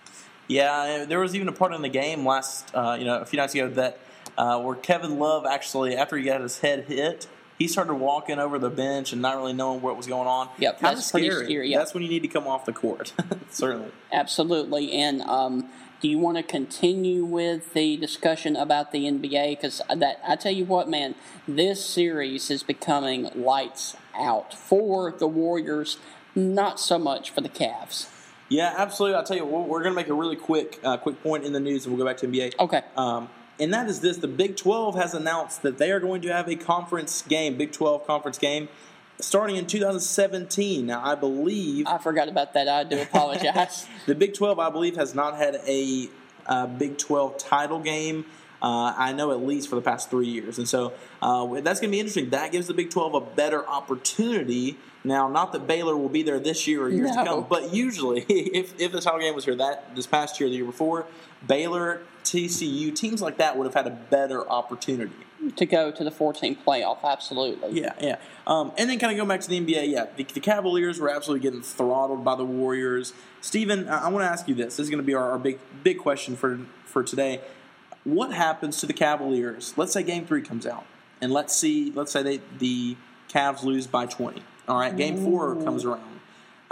Yeah, 0.47 1.05
there 1.05 1.19
was 1.19 1.35
even 1.35 1.47
a 1.47 1.51
part 1.51 1.73
in 1.73 1.81
the 1.81 1.89
game 1.89 2.25
last, 2.25 2.73
uh, 2.75 2.95
you 2.97 3.05
know, 3.05 3.19
a 3.19 3.25
few 3.25 3.37
nights 3.37 3.55
ago 3.55 3.67
that 3.69 3.99
uh, 4.37 4.61
where 4.61 4.75
Kevin 4.75 5.17
Love 5.17 5.45
actually, 5.45 5.95
after 5.95 6.17
he 6.17 6.23
got 6.23 6.41
his 6.41 6.59
head 6.59 6.85
hit, 6.85 7.27
he 7.57 7.67
started 7.67 7.95
walking 7.95 8.39
over 8.39 8.59
the 8.59 8.69
bench 8.69 9.13
and 9.13 9.21
not 9.21 9.37
really 9.37 9.53
knowing 9.53 9.81
what 9.81 9.95
was 9.95 10.07
going 10.07 10.27
on. 10.27 10.49
Yep, 10.57 10.79
kind 10.79 10.97
that's 10.97 11.07
scary. 11.07 11.29
pretty 11.29 11.45
scary. 11.45 11.69
Yep. 11.71 11.79
That's 11.79 11.93
when 11.93 12.03
you 12.03 12.09
need 12.09 12.23
to 12.23 12.27
come 12.27 12.47
off 12.47 12.65
the 12.65 12.73
court, 12.73 13.13
certainly. 13.49 13.91
Absolutely, 14.11 14.91
and 14.91 15.21
um, 15.21 15.69
do 16.01 16.09
you 16.09 16.19
want 16.19 16.37
to 16.37 16.43
continue 16.43 17.23
with 17.25 17.73
the 17.73 17.97
discussion 17.97 18.55
about 18.55 18.91
the 18.91 19.05
NBA? 19.05 19.51
Because 19.51 19.81
that 19.93 20.19
I 20.27 20.35
tell 20.35 20.51
you 20.51 20.65
what, 20.65 20.89
man, 20.89 21.15
this 21.47 21.83
series 21.83 22.51
is 22.51 22.63
becoming 22.63 23.29
lights 23.33 23.95
out 24.15 24.53
for 24.53 25.11
the 25.11 25.27
Warriors, 25.27 25.97
not 26.35 26.79
so 26.79 26.99
much 26.99 27.31
for 27.31 27.41
the 27.41 27.49
Cavs. 27.49 28.09
Yeah, 28.49 28.73
absolutely. 28.77 29.15
I'll 29.15 29.23
tell 29.23 29.37
you, 29.37 29.45
we're 29.45 29.81
going 29.81 29.93
to 29.93 29.95
make 29.95 30.09
a 30.09 30.13
really 30.13 30.35
quick, 30.35 30.79
uh, 30.83 30.97
quick 30.97 31.21
point 31.23 31.45
in 31.45 31.53
the 31.53 31.59
news, 31.59 31.85
and 31.85 31.95
we'll 31.95 32.05
go 32.05 32.07
back 32.07 32.17
to 32.17 32.27
NBA. 32.27 32.59
Okay. 32.59 32.81
Um, 32.95 33.29
and 33.59 33.73
that 33.73 33.87
is 33.87 34.01
this: 34.01 34.17
the 34.17 34.27
Big 34.27 34.57
12 34.57 34.95
has 34.95 35.13
announced 35.13 35.61
that 35.61 35.77
they 35.77 35.91
are 35.91 35.99
going 35.99 36.21
to 36.21 36.33
have 36.33 36.47
a 36.47 36.55
conference 36.55 37.21
game, 37.21 37.57
Big 37.57 37.71
12 37.71 38.05
conference 38.05 38.37
game, 38.37 38.67
starting 39.19 39.55
in 39.55 39.65
2017. 39.65 40.85
Now, 40.85 41.01
I 41.03 41.15
believe 41.15 41.87
I 41.87 41.97
forgot 41.97 42.27
about 42.27 42.53
that. 42.53 42.67
I 42.67 42.83
do 42.83 43.01
apologize. 43.01 43.87
the 44.05 44.15
Big 44.15 44.33
12, 44.33 44.59
I 44.59 44.69
believe, 44.69 44.95
has 44.95 45.15
not 45.15 45.37
had 45.37 45.55
a, 45.67 46.09
a 46.45 46.67
Big 46.67 46.97
12 46.97 47.37
title 47.37 47.79
game. 47.79 48.25
Uh, 48.65 48.95
I 48.97 49.13
know 49.13 49.29
at 49.31 49.45
least 49.45 49.69
for 49.69 49.75
the 49.75 49.81
past 49.83 50.09
three 50.09 50.25
years, 50.27 50.57
and 50.57 50.67
so 50.67 50.93
uh, 51.21 51.45
that's 51.61 51.79
going 51.79 51.91
to 51.91 51.95
be 51.95 51.99
interesting. 51.99 52.31
That 52.31 52.51
gives 52.51 52.65
the 52.65 52.73
Big 52.73 52.89
12 52.89 53.13
a 53.13 53.21
better 53.21 53.63
opportunity. 53.67 54.77
Now, 55.03 55.27
not 55.27 55.51
that 55.53 55.67
Baylor 55.67 55.95
will 55.95 56.09
be 56.09 56.23
there 56.23 56.39
this 56.39 56.65
year 56.65 56.81
or 56.81 56.89
years 56.89 57.11
No. 57.15 57.23
to 57.23 57.29
come, 57.29 57.45
but 57.47 57.71
usually, 57.75 58.21
if, 58.29 58.73
if 58.79 58.91
the 58.91 59.01
title 59.01 59.19
game 59.19 59.35
was 59.35 59.45
here 59.45 59.55
that 59.57 59.95
this 59.95 60.07
past 60.07 60.39
year, 60.39 60.49
the 60.49 60.55
year 60.55 60.65
before, 60.65 61.05
Baylor, 61.47 62.01
TCU, 62.23 62.95
teams 62.95 63.21
like 63.21 63.37
that 63.37 63.55
would 63.55 63.65
have 63.65 63.75
had 63.75 63.85
a 63.85 63.95
better 64.09 64.49
opportunity. 64.49 65.13
to 65.57 65.65
go 65.67 65.91
to 65.91 66.03
the 66.03 66.09
14 66.09 66.57
playoff, 66.65 67.03
absolutely. 67.03 67.79
Yeah, 67.79 67.93
yeah. 68.01 68.15
Um, 68.47 68.71
and 68.79 68.89
then 68.89 68.97
kind 68.97 69.11
of 69.11 69.17
go 69.23 69.27
back 69.31 69.41
to 69.41 69.47
the 69.49 69.59
NBA. 69.59 69.89
Yeah, 69.91 70.07
the, 70.15 70.23
the 70.23 70.39
Cavaliers 70.39 70.99
were 70.99 71.11
absolutely 71.11 71.43
getting 71.43 71.61
throttled 71.61 72.23
by 72.25 72.33
the 72.33 72.45
Warriors. 72.45 73.13
Steven, 73.41 73.87
I, 73.87 74.05
I 74.05 74.07
want 74.07 74.23
to 74.25 74.29
ask 74.29 74.47
you 74.47 74.55
this. 74.55 74.77
This 74.77 74.85
is 74.85 74.89
going 74.89 75.03
to 75.03 75.05
be 75.05 75.13
our, 75.13 75.33
our 75.33 75.37
big 75.37 75.59
big 75.83 75.99
question 75.99 76.35
for 76.35 76.61
for 76.85 77.03
today. 77.03 77.41
What 78.05 78.31
happens 78.33 78.79
to 78.79 78.85
the 78.85 78.93
Cavaliers? 78.93 79.73
Let's 79.75 79.91
say 79.91 80.03
Game 80.03 80.25
Three 80.25 80.41
comes 80.41 80.65
out, 80.65 80.85
and 81.19 81.33
let's 81.33 81.55
see. 81.55 81.91
Let's 81.91 82.11
say 82.11 82.23
they 82.23 82.41
the 82.59 82.95
Cavs 83.29 83.63
lose 83.63 83.87
by 83.87 84.05
20. 84.05 84.41
All 84.67 84.79
right, 84.79 84.95
Game 84.95 85.17
Four 85.17 85.55
comes 85.55 85.83
around. 85.83 86.21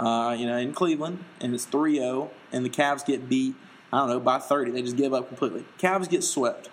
Uh, 0.00 0.34
you 0.38 0.46
know, 0.46 0.56
in 0.56 0.72
Cleveland, 0.72 1.24
and 1.40 1.54
it's 1.54 1.66
3-0, 1.66 2.28
and 2.52 2.64
the 2.64 2.70
Cavs 2.70 3.06
get 3.06 3.28
beat. 3.28 3.54
I 3.92 3.98
don't 3.98 4.08
know 4.08 4.20
by 4.20 4.38
30. 4.38 4.72
They 4.72 4.82
just 4.82 4.96
give 4.96 5.14
up 5.14 5.28
completely. 5.28 5.64
Cavs 5.78 6.08
get 6.08 6.24
swept. 6.24 6.68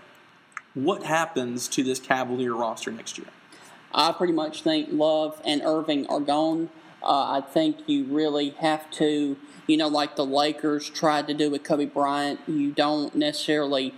What 0.73 1.03
happens 1.03 1.67
to 1.69 1.83
this 1.83 1.99
Cavalier 1.99 2.53
roster 2.53 2.91
next 2.91 3.17
year? 3.17 3.27
I 3.93 4.11
pretty 4.13 4.33
much 4.33 4.63
think 4.63 4.89
Love 4.91 5.41
and 5.45 5.61
Irving 5.63 6.07
are 6.07 6.19
gone. 6.19 6.69
Uh, 7.03 7.39
I 7.39 7.41
think 7.41 7.77
you 7.87 8.05
really 8.05 8.51
have 8.59 8.89
to, 8.91 9.37
you 9.67 9.77
know, 9.77 9.87
like 9.87 10.15
the 10.15 10.25
Lakers 10.25 10.89
tried 10.89 11.27
to 11.27 11.33
do 11.33 11.49
with 11.49 11.63
Kobe 11.63 11.85
Bryant, 11.85 12.39
you 12.47 12.71
don't 12.71 13.13
necessarily 13.15 13.93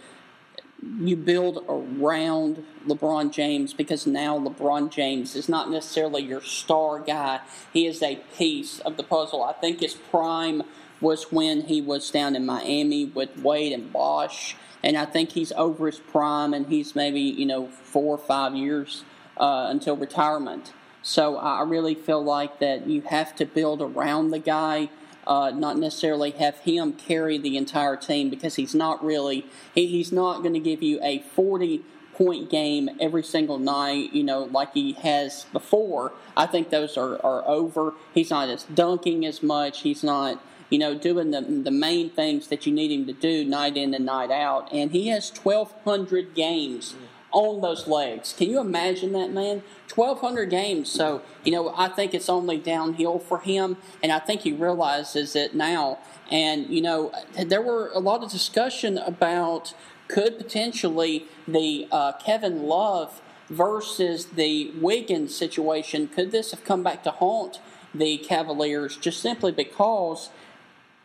you 0.99 1.15
build 1.15 1.63
around 1.67 2.63
LeBron 2.87 3.31
James 3.31 3.73
because 3.73 4.05
now 4.05 4.37
LeBron 4.37 4.91
James 4.91 5.35
is 5.35 5.49
not 5.49 5.69
necessarily 5.69 6.23
your 6.23 6.41
star 6.41 6.99
guy. 6.99 7.41
He 7.71 7.87
is 7.87 8.01
a 8.01 8.17
piece 8.37 8.79
of 8.79 8.97
the 8.97 9.03
puzzle. 9.03 9.43
I 9.43 9.53
think 9.53 9.79
his 9.79 9.93
prime 9.93 10.63
was 11.01 11.31
when 11.31 11.61
he 11.61 11.81
was 11.81 12.09
down 12.09 12.35
in 12.35 12.45
Miami 12.45 13.05
with 13.05 13.37
Wade 13.37 13.73
and 13.73 13.91
Bosh, 13.91 14.55
and 14.81 14.97
I 14.97 15.05
think 15.05 15.31
he's 15.31 15.51
over 15.53 15.85
his 15.85 15.99
prime 15.99 16.53
and 16.53 16.67
he's 16.67 16.95
maybe, 16.95 17.21
you 17.21 17.45
know, 17.45 17.67
four 17.67 18.15
or 18.15 18.17
five 18.17 18.55
years 18.55 19.03
uh, 19.37 19.67
until 19.69 19.95
retirement. 19.95 20.73
So 21.01 21.37
I 21.37 21.63
really 21.63 21.95
feel 21.95 22.23
like 22.23 22.59
that 22.59 22.87
you 22.87 23.01
have 23.01 23.35
to 23.35 23.45
build 23.45 23.81
around 23.81 24.31
the 24.31 24.39
guy 24.39 24.89
uh, 25.27 25.51
not 25.51 25.77
necessarily 25.77 26.31
have 26.31 26.57
him 26.59 26.93
carry 26.93 27.37
the 27.37 27.57
entire 27.57 27.95
team 27.95 28.29
because 28.29 28.55
he's 28.55 28.75
not 28.75 29.03
really 29.03 29.45
he, 29.73 29.87
he's 29.87 30.11
not 30.11 30.41
going 30.41 30.53
to 30.53 30.59
give 30.59 30.81
you 30.83 30.99
a 31.01 31.19
40 31.19 31.81
point 32.13 32.49
game 32.49 32.89
every 33.01 33.23
single 33.23 33.57
night 33.57 34.13
you 34.13 34.23
know 34.23 34.43
like 34.43 34.73
he 34.73 34.93
has 34.93 35.45
before. 35.53 36.11
I 36.35 36.45
think 36.45 36.69
those 36.69 36.97
are, 36.97 37.23
are 37.25 37.47
over. 37.47 37.93
He's 38.13 38.29
not 38.29 38.49
as 38.49 38.63
dunking 38.63 39.25
as 39.25 39.41
much. 39.41 39.81
He's 39.81 40.03
not 40.03 40.43
you 40.69 40.79
know 40.79 40.95
doing 40.95 41.31
the, 41.31 41.41
the 41.41 41.71
main 41.71 42.09
things 42.09 42.47
that 42.47 42.65
you 42.65 42.73
need 42.73 42.91
him 42.91 43.05
to 43.07 43.13
do 43.13 43.45
night 43.45 43.77
in 43.77 43.93
and 43.93 44.05
night 44.05 44.31
out. 44.31 44.71
And 44.71 44.91
he 44.91 45.07
has 45.07 45.29
1200 45.29 46.35
games 46.35 46.95
on 47.33 47.61
those 47.61 47.87
legs. 47.87 48.33
Can 48.37 48.49
you 48.49 48.59
imagine 48.59 49.11
that, 49.13 49.31
man? 49.31 49.63
1,200 49.93 50.49
games. 50.49 50.89
So, 50.89 51.21
you 51.43 51.51
know, 51.51 51.73
I 51.75 51.89
think 51.89 52.13
it's 52.13 52.29
only 52.29 52.57
downhill 52.57 53.19
for 53.19 53.39
him, 53.39 53.77
and 54.01 54.11
I 54.11 54.19
think 54.19 54.41
he 54.41 54.53
realizes 54.53 55.35
it 55.35 55.53
now. 55.53 55.99
And, 56.31 56.67
you 56.67 56.81
know, 56.81 57.11
there 57.35 57.61
were 57.61 57.89
a 57.93 57.99
lot 57.99 58.23
of 58.23 58.31
discussion 58.31 58.97
about 58.97 59.73
could 60.07 60.37
potentially 60.37 61.25
the 61.47 61.87
uh, 61.91 62.13
Kevin 62.13 62.63
Love 62.63 63.21
versus 63.49 64.27
the 64.27 64.71
Wiggins 64.79 65.35
situation, 65.35 66.07
could 66.07 66.31
this 66.31 66.51
have 66.51 66.63
come 66.63 66.83
back 66.83 67.03
to 67.03 67.11
haunt 67.11 67.59
the 67.93 68.17
Cavaliers 68.17 68.97
just 68.97 69.21
simply 69.21 69.51
because 69.51 70.29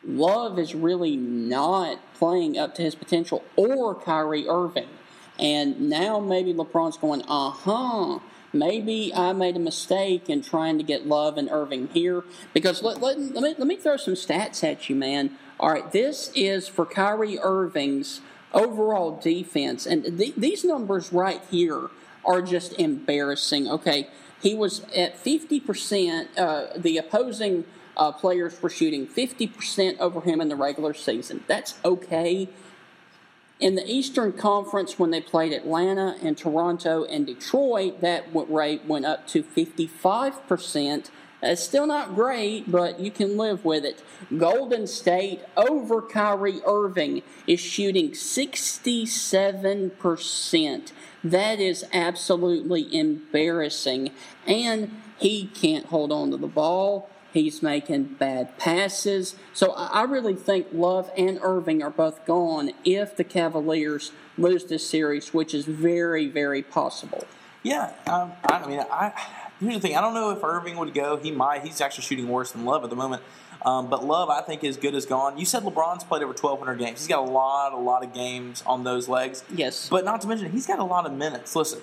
Love 0.04 0.58
is 0.58 0.74
really 0.74 1.16
not 1.16 1.98
playing 2.14 2.56
up 2.56 2.74
to 2.76 2.82
his 2.82 2.94
potential, 2.94 3.44
or 3.56 3.94
Kyrie 3.94 4.48
Irving. 4.48 4.88
And 5.38 5.88
now 5.88 6.18
maybe 6.18 6.52
LeBron's 6.52 6.96
going, 6.96 7.22
uh 7.28 7.50
huh, 7.50 8.18
maybe 8.52 9.12
I 9.14 9.32
made 9.32 9.56
a 9.56 9.60
mistake 9.60 10.28
in 10.28 10.42
trying 10.42 10.78
to 10.78 10.84
get 10.84 11.06
Love 11.06 11.38
and 11.38 11.48
Irving 11.50 11.88
here. 11.88 12.24
Because 12.52 12.82
let, 12.82 13.00
let, 13.00 13.18
let, 13.18 13.42
me, 13.42 13.54
let 13.56 13.66
me 13.66 13.76
throw 13.76 13.96
some 13.96 14.14
stats 14.14 14.64
at 14.64 14.88
you, 14.88 14.96
man. 14.96 15.38
All 15.60 15.70
right, 15.70 15.90
this 15.90 16.30
is 16.34 16.68
for 16.68 16.86
Kyrie 16.86 17.38
Irving's 17.38 18.20
overall 18.52 19.18
defense. 19.18 19.86
And 19.86 20.18
th- 20.18 20.34
these 20.36 20.64
numbers 20.64 21.12
right 21.12 21.42
here 21.50 21.88
are 22.24 22.42
just 22.42 22.72
embarrassing. 22.78 23.68
Okay, 23.68 24.08
he 24.40 24.54
was 24.54 24.82
at 24.94 25.22
50%, 25.22 26.28
uh, 26.36 26.66
the 26.76 26.98
opposing 26.98 27.64
uh, 27.96 28.12
players 28.12 28.60
were 28.62 28.70
shooting 28.70 29.06
50% 29.06 29.98
over 29.98 30.20
him 30.20 30.40
in 30.40 30.48
the 30.48 30.56
regular 30.56 30.94
season. 30.94 31.42
That's 31.46 31.74
okay. 31.84 32.48
In 33.60 33.74
the 33.74 33.90
Eastern 33.90 34.32
Conference, 34.32 35.00
when 35.00 35.10
they 35.10 35.20
played 35.20 35.52
Atlanta 35.52 36.16
and 36.22 36.38
Toronto 36.38 37.02
and 37.04 37.26
Detroit, 37.26 38.00
that 38.02 38.26
rate 38.32 38.84
went 38.84 39.04
up 39.04 39.26
to 39.28 39.42
55%. 39.42 41.10
It's 41.40 41.62
still 41.62 41.86
not 41.86 42.14
great, 42.14 42.70
but 42.70 43.00
you 43.00 43.10
can 43.10 43.36
live 43.36 43.64
with 43.64 43.84
it. 43.84 44.02
Golden 44.36 44.86
State 44.86 45.40
over 45.56 46.02
Kyrie 46.02 46.60
Irving 46.66 47.22
is 47.46 47.60
shooting 47.60 48.10
67%. 48.10 50.92
That 51.24 51.60
is 51.60 51.84
absolutely 51.92 52.96
embarrassing. 52.96 54.10
And 54.46 55.00
he 55.18 55.46
can't 55.46 55.86
hold 55.86 56.12
on 56.12 56.30
to 56.30 56.36
the 56.36 56.46
ball. 56.46 57.10
He's 57.32 57.62
making 57.62 58.04
bad 58.18 58.56
passes. 58.58 59.36
So 59.52 59.72
I 59.72 60.02
really 60.04 60.34
think 60.34 60.68
Love 60.72 61.10
and 61.16 61.38
Irving 61.42 61.82
are 61.82 61.90
both 61.90 62.24
gone 62.24 62.70
if 62.84 63.16
the 63.16 63.24
Cavaliers 63.24 64.12
lose 64.38 64.64
this 64.64 64.88
series, 64.88 65.34
which 65.34 65.52
is 65.52 65.66
very, 65.66 66.26
very 66.26 66.62
possible. 66.62 67.26
Yeah, 67.62 67.92
um, 68.06 68.32
I 68.44 68.66
mean, 68.66 68.80
I 68.80 69.12
here's 69.60 69.74
the 69.74 69.80
thing. 69.80 69.96
I 69.96 70.00
don't 70.00 70.14
know 70.14 70.30
if 70.30 70.42
Irving 70.42 70.76
would 70.76 70.94
go. 70.94 71.16
He 71.16 71.30
might. 71.30 71.62
He's 71.64 71.80
actually 71.80 72.04
shooting 72.04 72.28
worse 72.28 72.52
than 72.52 72.64
Love 72.64 72.84
at 72.84 72.90
the 72.90 72.96
moment. 72.96 73.22
Um, 73.62 73.90
but 73.90 74.04
Love, 74.04 74.30
I 74.30 74.40
think, 74.40 74.62
is 74.62 74.76
good 74.76 74.94
as 74.94 75.04
gone. 75.04 75.36
You 75.36 75.44
said 75.44 75.64
LeBron's 75.64 76.04
played 76.04 76.22
over 76.22 76.32
1,200 76.32 76.78
games. 76.78 77.00
He's 77.00 77.08
got 77.08 77.18
a 77.18 77.30
lot, 77.30 77.72
a 77.72 77.76
lot 77.76 78.04
of 78.04 78.14
games 78.14 78.62
on 78.66 78.84
those 78.84 79.08
legs. 79.08 79.42
Yes. 79.52 79.88
But 79.88 80.04
not 80.04 80.20
to 80.22 80.28
mention, 80.28 80.52
he's 80.52 80.66
got 80.66 80.78
a 80.78 80.84
lot 80.84 81.06
of 81.06 81.12
minutes. 81.12 81.56
Listen, 81.56 81.80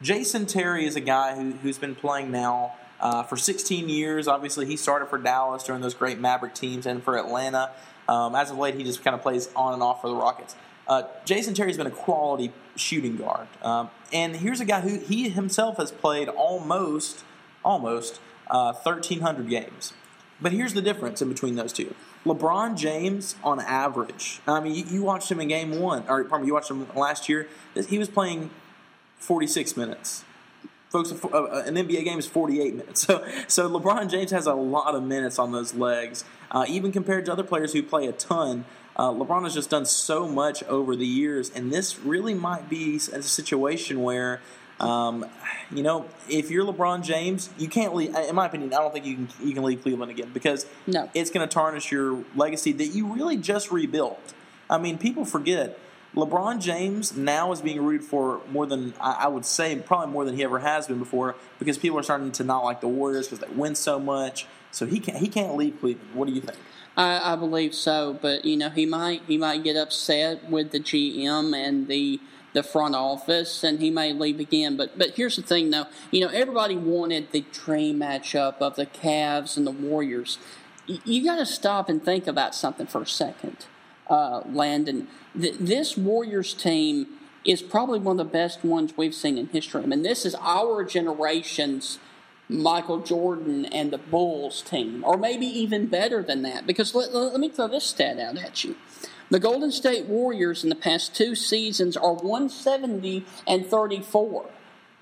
Jason 0.00 0.46
Terry 0.46 0.86
is 0.86 0.96
a 0.96 1.00
guy 1.00 1.36
who, 1.36 1.52
who's 1.52 1.76
been 1.78 1.94
playing 1.94 2.30
now 2.30 2.74
uh, 3.00 3.22
for 3.22 3.36
16 3.36 3.88
years. 3.88 4.28
Obviously, 4.28 4.66
he 4.66 4.76
started 4.76 5.06
for 5.06 5.18
Dallas 5.18 5.62
during 5.64 5.82
those 5.82 5.94
great 5.94 6.18
Maverick 6.18 6.54
teams 6.54 6.86
and 6.86 7.02
for 7.02 7.16
Atlanta. 7.16 7.70
Um, 8.08 8.34
as 8.34 8.50
of 8.50 8.58
late, 8.58 8.74
he 8.74 8.84
just 8.84 9.04
kind 9.04 9.14
of 9.14 9.22
plays 9.22 9.48
on 9.54 9.74
and 9.74 9.82
off 9.82 10.00
for 10.00 10.08
the 10.08 10.16
Rockets. 10.16 10.54
Uh, 10.86 11.02
Jason 11.24 11.52
Terry's 11.52 11.76
been 11.76 11.86
a 11.86 11.90
quality 11.90 12.50
shooting 12.74 13.16
guard, 13.16 13.46
um, 13.62 13.90
and 14.10 14.36
here's 14.36 14.60
a 14.60 14.64
guy 14.64 14.80
who 14.80 14.98
he 14.98 15.28
himself 15.28 15.76
has 15.76 15.92
played 15.92 16.28
almost, 16.30 17.24
almost 17.62 18.20
uh, 18.50 18.72
1,300 18.72 19.50
games. 19.50 19.92
But 20.40 20.52
here's 20.52 20.72
the 20.72 20.80
difference 20.80 21.20
in 21.20 21.28
between 21.28 21.56
those 21.56 21.74
two. 21.74 21.94
LeBron 22.24 22.76
James, 22.76 23.36
on 23.44 23.60
average, 23.60 24.40
I 24.46 24.60
mean, 24.60 24.74
you, 24.74 24.84
you 24.84 25.02
watched 25.02 25.30
him 25.30 25.40
in 25.40 25.48
game 25.48 25.78
one, 25.78 26.04
or 26.08 26.24
pardon 26.24 26.42
me, 26.42 26.46
you 26.46 26.54
watched 26.54 26.70
him 26.70 26.86
last 26.94 27.28
year. 27.28 27.48
He 27.88 27.98
was 27.98 28.08
playing 28.08 28.50
46 29.18 29.76
minutes. 29.76 30.24
Folks, 30.90 31.10
an 31.10 31.18
NBA 31.18 32.04
game 32.04 32.18
is 32.18 32.26
48 32.26 32.74
minutes. 32.74 33.06
So, 33.08 33.26
so 33.46 33.70
LeBron 33.70 34.10
James 34.10 34.30
has 34.30 34.46
a 34.46 34.54
lot 34.54 34.94
of 34.94 35.02
minutes 35.02 35.38
on 35.38 35.52
those 35.52 35.74
legs, 35.74 36.24
uh, 36.50 36.64
even 36.68 36.92
compared 36.92 37.26
to 37.26 37.32
other 37.32 37.42
players 37.42 37.72
who 37.72 37.82
play 37.82 38.06
a 38.06 38.12
ton. 38.12 38.64
Uh, 38.96 39.10
LeBron 39.10 39.44
has 39.44 39.54
just 39.54 39.70
done 39.70 39.86
so 39.86 40.26
much 40.26 40.62
over 40.64 40.96
the 40.96 41.06
years, 41.06 41.50
and 41.54 41.72
this 41.72 41.98
really 42.00 42.34
might 42.34 42.68
be 42.68 42.96
a 42.96 43.22
situation 43.22 44.02
where 44.02 44.40
um, 44.80 45.26
you 45.72 45.82
know, 45.82 46.06
if 46.28 46.50
you're 46.50 46.64
LeBron 46.64 47.02
James, 47.02 47.50
you 47.58 47.68
can't 47.68 47.94
leave. 47.94 48.14
In 48.14 48.34
my 48.34 48.46
opinion, 48.46 48.72
I 48.72 48.78
don't 48.78 48.92
think 48.92 49.06
you 49.06 49.14
can 49.16 49.28
you 49.42 49.54
can 49.54 49.64
leave 49.64 49.82
Cleveland 49.82 50.10
again 50.10 50.30
because 50.32 50.66
no. 50.86 51.10
it's 51.14 51.30
going 51.30 51.46
to 51.46 51.52
tarnish 51.52 51.90
your 51.90 52.24
legacy 52.36 52.72
that 52.72 52.86
you 52.86 53.12
really 53.12 53.36
just 53.36 53.72
rebuilt. 53.72 54.34
I 54.70 54.78
mean, 54.78 54.98
people 54.98 55.24
forget 55.24 55.78
LeBron 56.18 56.60
James 56.60 57.16
now 57.16 57.52
is 57.52 57.60
being 57.60 57.80
rooted 57.80 58.04
for 58.04 58.40
more 58.50 58.66
than 58.66 58.92
I 59.00 59.28
would 59.28 59.44
say, 59.44 59.76
probably 59.76 60.12
more 60.12 60.24
than 60.24 60.34
he 60.34 60.42
ever 60.42 60.58
has 60.58 60.88
been 60.88 60.98
before, 60.98 61.36
because 61.60 61.78
people 61.78 61.96
are 61.98 62.02
starting 62.02 62.32
to 62.32 62.44
not 62.44 62.64
like 62.64 62.80
the 62.80 62.88
Warriors 62.88 63.28
because 63.28 63.46
they 63.46 63.54
win 63.54 63.76
so 63.76 64.00
much. 64.00 64.46
So 64.72 64.84
he 64.84 64.98
can't 64.98 65.18
he 65.18 65.28
can't 65.28 65.56
leave 65.56 65.78
Cleveland. 65.80 66.10
What 66.14 66.26
do 66.26 66.34
you 66.34 66.40
think? 66.40 66.58
I, 66.96 67.32
I 67.32 67.36
believe 67.36 67.72
so, 67.72 68.18
but 68.20 68.44
you 68.44 68.56
know 68.56 68.68
he 68.70 68.84
might 68.84 69.22
he 69.28 69.38
might 69.38 69.62
get 69.62 69.76
upset 69.76 70.50
with 70.50 70.72
the 70.72 70.80
GM 70.80 71.56
and 71.56 71.86
the 71.86 72.20
the 72.52 72.62
front 72.64 72.94
office 72.96 73.62
and 73.62 73.78
he 73.78 73.88
may 73.90 74.12
leave 74.12 74.40
again. 74.40 74.76
But 74.76 74.98
but 74.98 75.10
here's 75.10 75.36
the 75.36 75.42
thing 75.42 75.70
though, 75.70 75.86
you 76.10 76.20
know, 76.20 76.32
everybody 76.32 76.76
wanted 76.76 77.30
the 77.30 77.44
dream 77.52 78.00
matchup 78.00 78.56
of 78.58 78.74
the 78.74 78.86
Cavs 78.86 79.56
and 79.56 79.64
the 79.64 79.70
Warriors. 79.70 80.38
Y- 80.88 80.98
you 81.04 81.22
got 81.22 81.36
to 81.36 81.46
stop 81.46 81.88
and 81.88 82.02
think 82.04 82.26
about 82.26 82.54
something 82.54 82.86
for 82.86 83.02
a 83.02 83.06
second, 83.06 83.66
uh, 84.08 84.42
Landon. 84.50 85.08
Th- 85.38 85.56
this 85.58 85.96
Warriors 85.96 86.54
team 86.54 87.06
is 87.44 87.62
probably 87.62 87.98
one 87.98 88.18
of 88.18 88.26
the 88.26 88.32
best 88.32 88.64
ones 88.64 88.94
we've 88.96 89.14
seen 89.14 89.38
in 89.38 89.46
history. 89.48 89.82
I 89.82 89.86
mean, 89.86 90.02
this 90.02 90.26
is 90.26 90.34
our 90.40 90.84
generation's 90.84 91.98
Michael 92.48 93.00
Jordan 93.00 93.66
and 93.66 93.90
the 93.90 93.98
Bulls 93.98 94.62
team, 94.62 95.04
or 95.04 95.16
maybe 95.16 95.46
even 95.46 95.86
better 95.86 96.22
than 96.22 96.42
that. 96.42 96.66
Because 96.66 96.94
let, 96.94 97.14
let 97.14 97.38
me 97.38 97.48
throw 97.48 97.68
this 97.68 97.84
stat 97.84 98.18
out 98.18 98.38
at 98.38 98.64
you. 98.64 98.76
The 99.30 99.38
Golden 99.38 99.70
State 99.70 100.06
Warriors 100.06 100.62
in 100.62 100.70
the 100.70 100.74
past 100.74 101.14
two 101.14 101.34
seasons 101.34 101.96
are 101.96 102.14
170 102.14 103.26
and 103.46 103.66
34. 103.66 104.46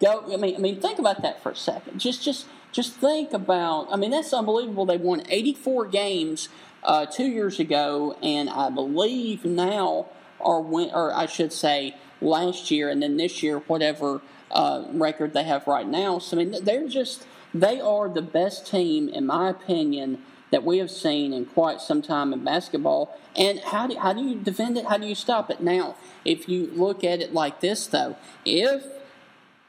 Go, 0.00 0.24
I 0.32 0.36
mean, 0.36 0.56
I 0.56 0.58
mean, 0.58 0.80
think 0.80 0.98
about 0.98 1.22
that 1.22 1.42
for 1.42 1.50
a 1.50 1.56
second. 1.56 2.00
Just, 2.00 2.22
just, 2.22 2.46
just 2.72 2.94
think 2.94 3.32
about. 3.32 3.86
I 3.90 3.96
mean, 3.96 4.10
that's 4.10 4.32
unbelievable. 4.32 4.84
They 4.84 4.96
won 4.96 5.22
84 5.28 5.86
games 5.86 6.48
uh, 6.86 7.04
two 7.04 7.26
years 7.26 7.60
ago, 7.60 8.16
and 8.22 8.48
I 8.48 8.70
believe 8.70 9.44
now, 9.44 10.06
or 10.38 10.62
win, 10.62 10.90
or 10.94 11.12
I 11.12 11.26
should 11.26 11.52
say, 11.52 11.96
last 12.20 12.70
year, 12.70 12.88
and 12.88 13.02
then 13.02 13.16
this 13.16 13.42
year, 13.42 13.58
whatever 13.58 14.22
uh, 14.50 14.84
record 14.92 15.34
they 15.34 15.42
have 15.42 15.66
right 15.66 15.86
now. 15.86 16.18
So 16.18 16.38
I 16.38 16.44
mean, 16.44 16.64
they're 16.64 16.88
just 16.88 17.26
they 17.52 17.80
are 17.80 18.08
the 18.08 18.22
best 18.22 18.66
team, 18.70 19.08
in 19.08 19.26
my 19.26 19.50
opinion, 19.50 20.22
that 20.50 20.62
we 20.62 20.78
have 20.78 20.90
seen 20.90 21.32
in 21.32 21.46
quite 21.46 21.80
some 21.80 22.02
time 22.02 22.32
in 22.32 22.44
basketball. 22.44 23.18
And 23.34 23.58
how 23.60 23.88
do, 23.88 23.98
how 23.98 24.12
do 24.12 24.22
you 24.22 24.36
defend 24.36 24.78
it? 24.78 24.86
How 24.86 24.96
do 24.96 25.06
you 25.06 25.14
stop 25.14 25.50
it? 25.50 25.60
Now, 25.60 25.96
if 26.24 26.48
you 26.48 26.70
look 26.72 27.02
at 27.02 27.20
it 27.20 27.34
like 27.34 27.60
this, 27.60 27.86
though, 27.86 28.16
if 28.44 28.84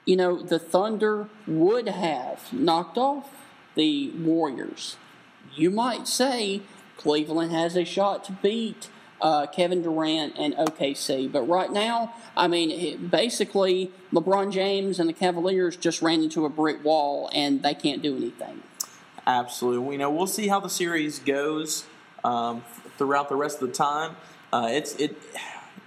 you 0.06 0.16
know 0.16 0.42
the 0.42 0.60
Thunder 0.60 1.30
would 1.48 1.88
have 1.88 2.54
knocked 2.54 2.98
off 2.98 3.30
the 3.76 4.12
Warriors, 4.12 4.98
you 5.56 5.72
might 5.72 6.08
say 6.08 6.62
Cleveland 7.08 7.54
has 7.54 7.78
a 7.78 7.86
shot 7.86 8.26
to 8.26 8.34
beat 8.34 8.90
uh, 9.22 9.48
Kevin 9.48 9.82
Durant 9.82 10.34
and 10.38 10.54
OKC. 10.56 11.32
But 11.32 11.44
right 11.44 11.72
now, 11.72 12.14
I 12.36 12.50
mean, 12.50 13.08
basically, 13.08 13.92
LeBron 14.12 14.52
James 14.52 15.00
and 15.00 15.08
the 15.08 15.14
Cavaliers 15.14 15.78
just 15.78 16.02
ran 16.02 16.22
into 16.22 16.44
a 16.44 16.50
brick 16.50 16.84
wall 16.84 17.30
and 17.34 17.64
they 17.64 17.74
can't 17.74 18.02
do 18.02 18.18
anything. 18.18 18.62
Absolutely. 19.26 19.94
You 19.94 20.00
know, 20.00 20.12
we'll 20.12 20.28
see 20.28 20.50
how 20.50 20.60
the 20.60 20.70
series 20.70 21.20
goes 21.20 21.86
um, 22.26 22.66
throughout 22.98 23.30
the 23.30 23.38
rest 23.38 23.62
of 23.62 23.70
the 23.70 23.74
time. 23.74 24.18
Uh, 24.52 24.68
it's 24.72 24.94
it. 24.96 25.16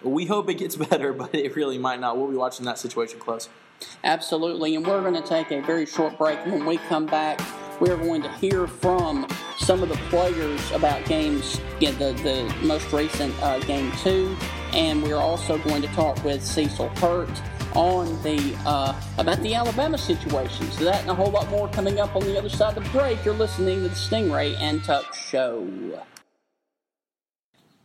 We 0.03 0.25
hope 0.25 0.49
it 0.49 0.55
gets 0.55 0.77
better, 0.91 1.13
but 1.13 1.35
it 1.35 1.55
really 1.55 1.77
might 1.77 2.01
not. 2.01 2.17
We'll 2.17 2.31
be 2.31 2.37
watching 2.37 2.65
that 2.65 2.79
situation 2.79 3.19
close. 3.19 3.51
Absolutely, 4.05 4.75
and 4.75 4.87
we're 4.87 5.03
going 5.03 5.23
to 5.23 5.29
take 5.29 5.51
a 5.51 5.61
very 5.61 5.85
short 5.85 6.17
break. 6.17 6.39
When 6.47 6.65
we 6.65 6.79
come 6.79 7.05
back, 7.05 7.41
we're 7.81 7.97
going 7.97 8.23
to 8.23 8.31
hear 8.35 8.67
from 8.67 9.27
some 9.59 9.83
of 9.83 9.89
the 9.89 9.97
players 10.09 10.71
about 10.73 11.05
games, 11.07 11.61
yeah, 11.81 11.91
the, 11.93 12.13
the 12.23 12.55
most 12.65 12.93
recent 12.93 13.35
uh, 13.43 13.59
game 13.61 13.91
two, 14.03 14.37
and 14.73 15.03
we're 15.03 15.17
also 15.17 15.59
going 15.59 15.83
to 15.83 15.89
talk 15.89 16.23
with 16.23 16.45
Cecil 16.45 16.89
Hurt 16.91 17.31
on 17.75 18.07
the 18.23 18.55
uh, 18.67 19.01
about 19.19 19.41
the 19.43 19.55
Alabama 19.55 19.97
situation. 19.97 20.71
So 20.73 20.85
that 20.85 21.01
and 21.03 21.11
a 21.11 21.15
whole 21.15 21.31
lot 21.31 21.49
more 21.51 21.69
coming 21.69 22.01
up 22.01 22.15
on 22.15 22.23
the 22.23 22.37
other 22.37 22.49
side 22.49 22.77
of 22.77 22.85
the 22.85 22.91
break. 22.91 23.25
You're 23.25 23.35
listening 23.35 23.83
to 23.83 23.89
the 23.89 23.95
Stingray 23.95 24.57
and 24.59 24.83
Tuck 24.85 25.15
Show. 25.15 25.67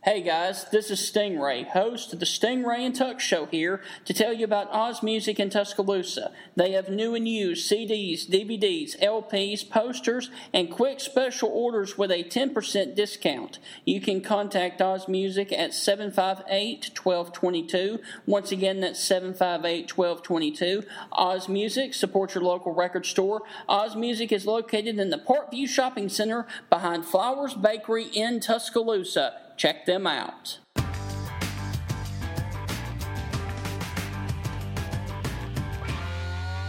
Hey 0.08 0.22
guys, 0.22 0.66
this 0.70 0.92
is 0.92 1.00
Stingray, 1.00 1.66
host 1.66 2.12
of 2.12 2.20
the 2.20 2.26
Stingray 2.26 2.78
and 2.78 2.94
Tuck 2.94 3.18
Show 3.18 3.46
here 3.46 3.82
to 4.04 4.14
tell 4.14 4.32
you 4.32 4.44
about 4.44 4.70
Oz 4.70 5.02
Music 5.02 5.40
in 5.40 5.50
Tuscaloosa. 5.50 6.30
They 6.54 6.70
have 6.74 6.88
new 6.88 7.16
and 7.16 7.26
used 7.26 7.68
CDs, 7.68 8.24
DVDs, 8.24 8.96
LPs, 9.00 9.68
posters, 9.68 10.30
and 10.54 10.70
quick 10.70 11.00
special 11.00 11.48
orders 11.48 11.98
with 11.98 12.12
a 12.12 12.22
10% 12.22 12.94
discount. 12.94 13.58
You 13.84 14.00
can 14.00 14.20
contact 14.20 14.80
Oz 14.80 15.08
Music 15.08 15.52
at 15.52 15.70
758-1222. 15.70 18.00
Once 18.26 18.52
again, 18.52 18.82
that's 18.82 19.04
758-1222. 19.08 20.86
Oz 21.10 21.48
Music 21.48 21.94
supports 21.94 22.36
your 22.36 22.44
local 22.44 22.72
record 22.72 23.06
store. 23.06 23.42
Oz 23.68 23.96
Music 23.96 24.30
is 24.30 24.46
located 24.46 25.00
in 25.00 25.10
the 25.10 25.18
Parkview 25.18 25.68
Shopping 25.68 26.08
Center 26.08 26.46
behind 26.70 27.04
Flowers 27.04 27.54
Bakery 27.54 28.04
in 28.04 28.38
Tuscaloosa. 28.38 29.40
Check 29.56 29.86
them 29.86 30.06
out. 30.06 30.58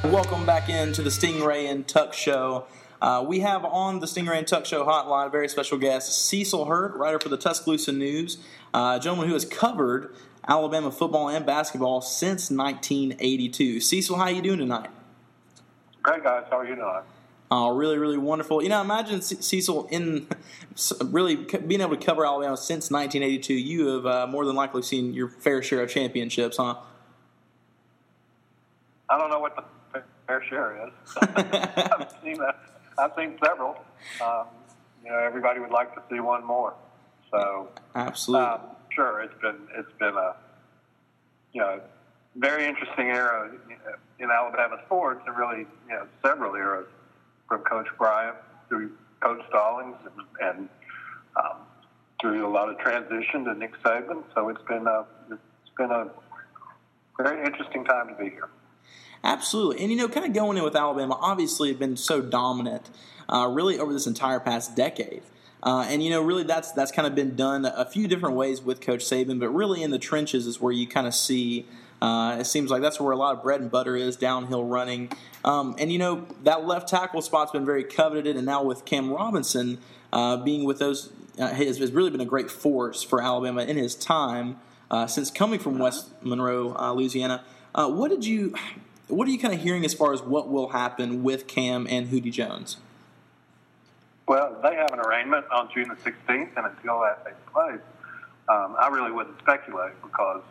Welcome 0.05 0.45
back 0.45 0.69
into 0.69 1.01
the 1.01 1.09
Stingray 1.09 1.69
and 1.69 1.85
Tuck 1.85 2.13
Show. 2.13 2.65
Uh, 3.01 3.25
we 3.27 3.41
have 3.41 3.65
on 3.65 3.99
the 3.99 4.05
Stingray 4.05 4.37
and 4.37 4.47
Tuck 4.47 4.65
Show 4.65 4.85
hotline 4.85 5.27
a 5.27 5.29
very 5.29 5.49
special 5.49 5.77
guest, 5.77 6.27
Cecil 6.27 6.65
Hurt, 6.65 6.95
writer 6.95 7.19
for 7.19 7.27
the 7.27 7.37
Tuscaloosa 7.37 7.91
News, 7.91 8.37
uh, 8.73 8.95
a 8.97 9.03
gentleman 9.03 9.27
who 9.27 9.33
has 9.33 9.43
covered 9.43 10.15
Alabama 10.47 10.89
football 10.89 11.27
and 11.27 11.45
basketball 11.45 11.99
since 11.99 12.49
1982. 12.49 13.81
Cecil, 13.81 14.15
how 14.15 14.23
are 14.23 14.31
you 14.31 14.41
doing 14.41 14.59
tonight? 14.59 14.89
Great, 16.01 16.23
guys. 16.23 16.45
How 16.49 16.59
are 16.59 16.65
you 16.65 16.75
doing? 16.75 17.01
Oh, 17.49 17.69
really, 17.69 17.97
really 17.97 18.17
wonderful. 18.17 18.61
You 18.61 18.67
know, 18.67 18.81
imagine 18.81 19.21
Cecil 19.21 19.87
in 19.89 20.27
really 21.05 21.35
being 21.35 21.79
able 21.79 21.95
to 21.95 22.05
cover 22.05 22.25
Alabama 22.25 22.57
since 22.57 22.91
1982. 22.91 23.53
You 23.53 23.87
have 23.87 24.05
uh, 24.05 24.27
more 24.27 24.45
than 24.45 24.55
likely 24.55 24.81
seen 24.81 25.13
your 25.13 25.29
fair 25.29 25.63
share 25.63 25.81
of 25.81 25.89
championships, 25.89 26.57
huh? 26.57 26.75
I 29.09 29.17
don't 29.17 29.29
know 29.29 29.39
what 29.39 29.55
the 29.55 30.03
fair 30.27 30.43
share 30.49 30.87
is. 30.87 30.93
I've 31.21 32.13
seen 32.21 32.37
that. 32.39 32.59
I've 32.97 33.11
seen 33.17 33.37
several. 33.43 33.77
Um, 34.21 34.47
you 35.05 35.11
know, 35.11 35.19
everybody 35.19 35.61
would 35.61 35.71
like 35.71 35.95
to 35.95 36.01
see 36.11 36.19
one 36.19 36.45
more. 36.45 36.73
So, 37.31 37.69
absolutely, 37.95 38.47
um, 38.47 38.61
sure. 38.93 39.21
It's 39.21 39.41
been 39.41 39.55
it's 39.77 39.91
been 39.99 40.15
a 40.15 40.35
you 41.53 41.61
know 41.61 41.79
very 42.35 42.65
interesting 42.65 43.07
era 43.07 43.51
in 44.19 44.31
Alabama 44.31 44.77
sports, 44.85 45.21
and 45.25 45.37
really 45.37 45.59
you 45.59 45.95
know 45.95 46.07
several 46.21 46.55
eras 46.55 46.87
from 47.47 47.61
Coach 47.61 47.87
Bryant 47.97 48.37
through 48.69 48.91
Coach 49.21 49.41
Stallings 49.49 49.95
and, 50.41 50.69
um, 51.35 51.57
through 52.21 52.47
a 52.47 52.51
lot 52.51 52.69
of 52.69 52.77
transition 52.79 53.45
to 53.45 53.53
Nick 53.53 53.71
Saban. 53.83 54.23
So 54.33 54.49
it's 54.49 54.61
been 54.63 54.87
a 54.87 55.05
it's 55.29 55.75
been 55.77 55.91
a 55.91 56.09
very 57.19 57.45
interesting 57.45 57.85
time 57.85 58.07
to 58.09 58.15
be 58.15 58.29
here. 58.29 58.49
Absolutely, 59.23 59.81
and 59.81 59.91
you 59.91 59.97
know, 59.97 60.07
kind 60.07 60.25
of 60.25 60.33
going 60.33 60.57
in 60.57 60.63
with 60.63 60.75
Alabama, 60.75 61.17
obviously, 61.19 61.69
have 61.69 61.79
been 61.79 61.97
so 61.97 62.21
dominant, 62.21 62.89
uh, 63.29 63.47
really 63.51 63.79
over 63.79 63.93
this 63.93 64.07
entire 64.07 64.39
past 64.39 64.75
decade. 64.75 65.23
Uh, 65.61 65.85
and 65.89 66.03
you 66.03 66.09
know, 66.09 66.21
really, 66.21 66.43
that's 66.43 66.71
that's 66.71 66.91
kind 66.91 67.07
of 67.07 67.15
been 67.15 67.35
done 67.35 67.65
a 67.65 67.85
few 67.85 68.07
different 68.07 68.35
ways 68.35 68.61
with 68.61 68.79
Coach 68.79 69.03
Saban, 69.03 69.39
but 69.39 69.49
really 69.49 69.83
in 69.83 69.91
the 69.91 69.99
trenches 69.99 70.45
is 70.47 70.61
where 70.61 70.73
you 70.73 70.87
kind 70.87 71.07
of 71.07 71.13
see. 71.13 71.65
Uh, 72.01 72.37
it 72.39 72.45
seems 72.45 72.69
like 72.69 72.81
that's 72.81 72.99
where 72.99 73.11
a 73.11 73.15
lot 73.15 73.35
of 73.35 73.41
bread 73.41 73.61
and 73.61 73.71
butter 73.71 73.95
is 73.95 74.15
downhill 74.15 74.63
running. 74.63 75.11
Um, 75.43 75.75
and 75.79 75.91
you 75.91 75.97
know 75.97 76.27
that 76.43 76.65
left 76.65 76.89
tackle 76.89 77.21
spot's 77.21 77.51
been 77.51 77.65
very 77.65 77.83
coveted, 77.83 78.35
and 78.35 78.45
now 78.45 78.63
with 78.63 78.85
Cam 78.85 79.11
Robinson 79.11 79.79
uh, 80.13 80.37
being 80.37 80.63
with 80.63 80.79
those, 80.79 81.11
uh, 81.39 81.47
has, 81.47 81.77
has, 81.77 81.91
really 81.91 82.09
been 82.09 82.21
a 82.21 82.25
great 82.25 82.49
force 82.51 83.03
for 83.03 83.21
Alabama 83.21 83.63
in 83.63 83.77
his 83.77 83.95
time 83.95 84.59
uh, 84.89 85.07
since 85.07 85.29
coming 85.31 85.59
from 85.59 85.79
West 85.79 86.09
Monroe, 86.21 86.75
uh, 86.77 86.93
Louisiana. 86.93 87.43
Uh, 87.73 87.89
what 87.89 88.09
did 88.09 88.25
you, 88.25 88.55
what 89.07 89.27
are 89.27 89.31
you 89.31 89.39
kind 89.39 89.53
of 89.53 89.61
hearing 89.61 89.85
as 89.85 89.93
far 89.93 90.13
as 90.13 90.21
what 90.21 90.49
will 90.49 90.69
happen 90.69 91.23
with 91.23 91.47
Cam 91.47 91.87
and 91.89 92.07
Hootie 92.07 92.31
Jones? 92.31 92.77
Well, 94.27 94.57
they 94.61 94.75
have 94.75 94.91
an 94.91 94.99
arraignment 94.99 95.45
on 95.51 95.69
June 95.73 95.87
the 95.87 95.95
16th, 95.95 96.49
and 96.57 96.65
until 96.65 96.99
that 97.01 97.23
takes 97.25 97.37
place, 97.51 97.79
um, 98.49 98.75
I 98.79 98.89
really 98.89 99.11
wouldn't 99.11 99.39
speculate 99.39 99.93
because 100.01 100.41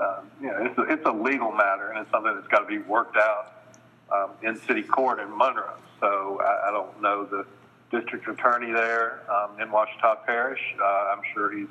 um, 0.00 0.30
you 0.40 0.48
know 0.48 0.58
it's 0.60 0.78
a, 0.78 0.82
it's 0.82 1.06
a 1.06 1.12
legal 1.12 1.52
matter 1.52 1.90
and 1.90 2.00
it's 2.00 2.10
something 2.10 2.34
that's 2.34 2.48
got 2.48 2.60
to 2.60 2.66
be 2.66 2.78
worked 2.78 3.16
out 3.16 3.52
um, 4.12 4.30
in 4.42 4.56
city 4.66 4.82
court 4.82 5.20
in 5.20 5.36
Monroe. 5.36 5.76
So 6.00 6.40
I, 6.40 6.68
I 6.68 6.70
don't 6.70 7.00
know 7.00 7.24
the 7.24 7.46
district 7.90 8.28
attorney 8.28 8.72
there 8.72 9.22
um, 9.30 9.60
in 9.60 9.70
Ouachita 9.70 10.18
Parish. 10.26 10.60
Uh, 10.80 10.84
I'm 10.84 11.22
sure 11.32 11.56
he's 11.56 11.68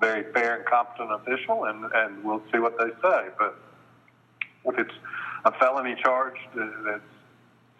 very 0.00 0.32
fair 0.32 0.56
and 0.56 0.66
competent 0.66 1.12
official, 1.12 1.66
and, 1.66 1.84
and 1.94 2.24
we'll 2.24 2.42
see 2.52 2.58
what 2.58 2.76
they 2.78 2.90
say. 3.00 3.28
But 3.38 3.56
if 4.64 4.78
it's 4.78 4.94
a 5.44 5.52
felony 5.52 5.96
charge 6.02 6.36
that 6.54 7.00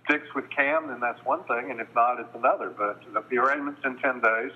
sticks 0.04 0.32
with 0.34 0.48
Cam, 0.50 0.88
then 0.88 1.00
that's 1.00 1.22
one 1.24 1.42
thing, 1.44 1.70
and 1.70 1.80
if 1.80 1.92
not, 1.94 2.20
it's 2.20 2.34
another. 2.34 2.70
But 2.70 3.02
the 3.28 3.38
arraignment's 3.38 3.80
in 3.84 3.98
10 3.98 4.20
days. 4.20 4.52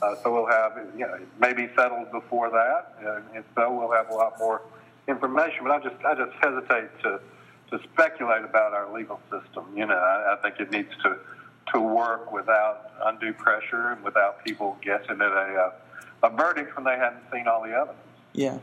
Uh, 0.00 0.14
so 0.22 0.32
we'll 0.32 0.46
have, 0.46 0.78
you 0.96 1.06
know, 1.06 1.18
maybe 1.40 1.68
settled 1.74 2.10
before 2.12 2.50
that, 2.50 2.94
and 3.00 3.24
if 3.34 3.44
so, 3.56 3.72
we'll 3.72 3.90
have 3.90 4.10
a 4.10 4.14
lot 4.14 4.38
more 4.38 4.62
information. 5.08 5.58
But 5.64 5.72
I 5.72 5.80
just, 5.80 6.04
I 6.04 6.14
just 6.14 6.32
hesitate 6.40 6.88
to, 7.02 7.20
to 7.70 7.82
speculate 7.92 8.44
about 8.44 8.74
our 8.74 8.92
legal 8.94 9.20
system. 9.30 9.64
You 9.74 9.86
know, 9.86 9.96
I, 9.96 10.34
I 10.34 10.42
think 10.42 10.60
it 10.60 10.70
needs 10.70 10.92
to, 11.02 11.18
to 11.72 11.80
work 11.80 12.32
without 12.32 12.92
undue 13.04 13.32
pressure 13.32 13.90
and 13.90 14.04
without 14.04 14.44
people 14.44 14.78
guessing 14.82 15.20
at 15.20 15.22
a, 15.22 15.72
uh, 16.22 16.28
a 16.28 16.30
verdict 16.30 16.76
when 16.76 16.84
they 16.84 16.96
hadn't 16.96 17.22
seen 17.32 17.48
all 17.48 17.62
the 17.62 17.72
evidence. 17.72 17.98
Yeah. 18.32 18.58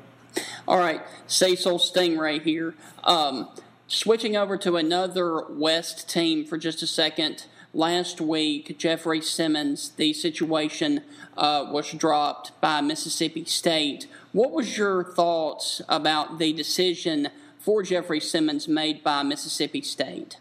All 0.67 0.77
right, 0.77 1.01
Cecil 1.27 1.79
Stingray 1.79 2.41
here. 2.41 2.75
Um, 3.03 3.49
switching 3.87 4.35
over 4.35 4.57
to 4.57 4.77
another 4.77 5.43
West 5.49 6.09
team 6.09 6.45
for 6.45 6.57
just 6.57 6.81
a 6.81 6.87
second. 6.87 7.45
Last 7.75 8.21
week, 8.21 8.77
Jeffery 8.77 9.19
Simmons, 9.19 9.89
the 9.89 10.13
situation 10.13 11.01
uh, 11.35 11.67
was 11.69 11.91
dropped 11.91 12.53
by 12.61 12.79
Mississippi 12.79 13.43
State. 13.43 14.07
What 14.31 14.51
was 14.51 14.77
your 14.77 15.03
thoughts 15.03 15.81
about 15.89 16.39
the 16.39 16.53
decision 16.53 17.27
for 17.59 17.83
Jeffery 17.83 18.21
Simmons 18.21 18.69
made 18.69 19.03
by 19.03 19.23
Mississippi 19.23 19.81
State? 19.81 20.37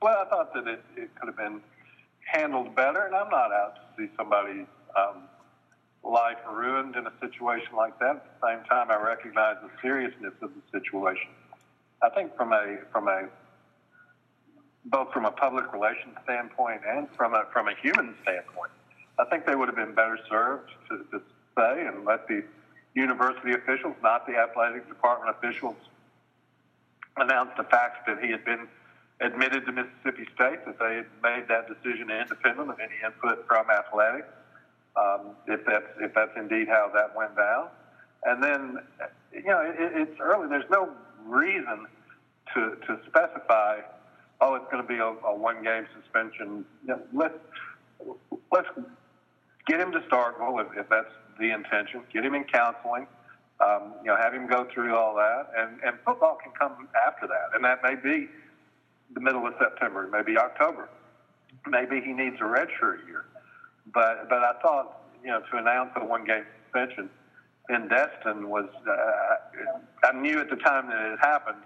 Well, 0.00 0.16
I 0.24 0.28
thought 0.30 0.54
that 0.54 0.68
it, 0.68 0.80
it 0.96 1.12
could 1.16 1.26
have 1.26 1.36
been 1.36 1.60
handled 2.20 2.76
better, 2.76 3.06
and 3.06 3.16
I'm 3.16 3.30
not 3.30 3.50
out 3.50 3.74
to 3.74 3.80
see 3.96 4.08
somebody's 4.16 4.68
um, 4.96 5.24
life 6.04 6.38
ruined 6.48 6.94
in 6.94 7.08
a 7.08 7.12
situation 7.20 7.74
like 7.76 7.98
that. 7.98 8.14
At 8.14 8.40
the 8.40 8.46
same 8.46 8.64
time, 8.66 8.92
I 8.92 9.02
recognize 9.02 9.56
the 9.60 9.70
seriousness 9.82 10.34
of 10.40 10.52
the 10.54 10.78
situation. 10.78 11.30
I 12.00 12.10
think 12.10 12.36
from 12.36 12.52
a 12.52 12.76
from 12.92 13.08
a 13.08 13.28
both 14.90 15.12
from 15.12 15.24
a 15.24 15.30
public 15.30 15.72
relations 15.72 16.14
standpoint 16.24 16.80
and 16.88 17.08
from 17.16 17.34
a 17.34 17.44
from 17.52 17.68
a 17.68 17.74
human 17.74 18.14
standpoint, 18.22 18.70
I 19.18 19.24
think 19.24 19.46
they 19.46 19.54
would 19.54 19.68
have 19.68 19.76
been 19.76 19.94
better 19.94 20.18
served 20.28 20.70
to, 20.88 21.04
to 21.12 21.22
say 21.56 21.86
and 21.86 22.04
let 22.04 22.26
the 22.28 22.42
university 22.94 23.52
officials, 23.52 23.94
not 24.02 24.26
the 24.26 24.36
athletic 24.36 24.88
department 24.88 25.36
officials, 25.36 25.76
announce 27.16 27.50
the 27.56 27.64
fact 27.64 28.06
that 28.06 28.22
he 28.22 28.30
had 28.30 28.44
been 28.44 28.66
admitted 29.20 29.66
to 29.66 29.72
Mississippi 29.72 30.26
State, 30.34 30.64
that 30.64 30.78
they 30.78 30.96
had 30.96 31.06
made 31.22 31.48
that 31.48 31.66
decision 31.68 32.10
independent 32.10 32.70
of 32.70 32.78
any 32.78 32.94
input 33.04 33.46
from 33.46 33.66
athletics, 33.70 34.28
um, 34.96 35.36
if 35.46 35.64
that's 35.66 35.86
if 36.00 36.14
that's 36.14 36.36
indeed 36.36 36.68
how 36.68 36.90
that 36.94 37.14
went 37.14 37.36
down. 37.36 37.68
And 38.24 38.42
then, 38.42 38.78
you 39.32 39.44
know, 39.44 39.60
it, 39.60 39.76
it's 39.78 40.20
early. 40.20 40.48
There's 40.48 40.70
no 40.70 40.90
reason 41.24 41.86
to 42.54 42.76
to 42.86 42.98
specify 43.06 43.80
oh, 44.40 44.54
it's 44.54 44.70
going 44.70 44.82
to 44.82 44.88
be 44.88 44.98
a, 44.98 45.06
a 45.06 45.34
one 45.34 45.62
game 45.62 45.86
suspension. 46.00 46.64
Know, 46.84 47.00
let's 47.12 47.38
let's 48.52 48.68
get 49.66 49.80
him 49.80 49.92
to 49.92 50.00
Starkville 50.00 50.64
if, 50.64 50.78
if 50.78 50.88
that's 50.88 51.12
the 51.38 51.50
intention. 51.50 52.02
Get 52.12 52.24
him 52.24 52.34
in 52.34 52.44
counseling. 52.44 53.06
Um, 53.60 53.94
you 54.02 54.06
know, 54.06 54.16
have 54.16 54.32
him 54.32 54.46
go 54.46 54.68
through 54.72 54.94
all 54.94 55.14
that, 55.16 55.50
and 55.56 55.80
and 55.82 55.98
football 56.04 56.38
can 56.42 56.52
come 56.52 56.88
after 57.06 57.26
that, 57.26 57.56
and 57.56 57.64
that 57.64 57.82
may 57.82 57.96
be 57.96 58.28
the 59.14 59.20
middle 59.20 59.46
of 59.46 59.54
September, 59.58 60.04
it 60.04 60.10
may 60.10 60.22
be 60.22 60.38
October, 60.38 60.88
maybe 61.66 62.00
he 62.00 62.12
needs 62.12 62.36
a 62.40 62.44
redshirt 62.44 63.06
year. 63.06 63.24
But 63.92 64.28
but 64.28 64.44
I 64.44 64.52
thought 64.62 65.02
you 65.22 65.30
know 65.30 65.40
to 65.50 65.56
announce 65.56 65.90
a 65.96 66.04
one 66.04 66.24
game 66.24 66.44
suspension 66.64 67.08
in 67.70 67.88
Destin 67.88 68.48
was 68.48 68.68
uh, 68.86 70.06
I 70.06 70.12
knew 70.12 70.40
at 70.40 70.50
the 70.50 70.56
time 70.56 70.88
that 70.88 71.12
it 71.12 71.18
happened 71.20 71.62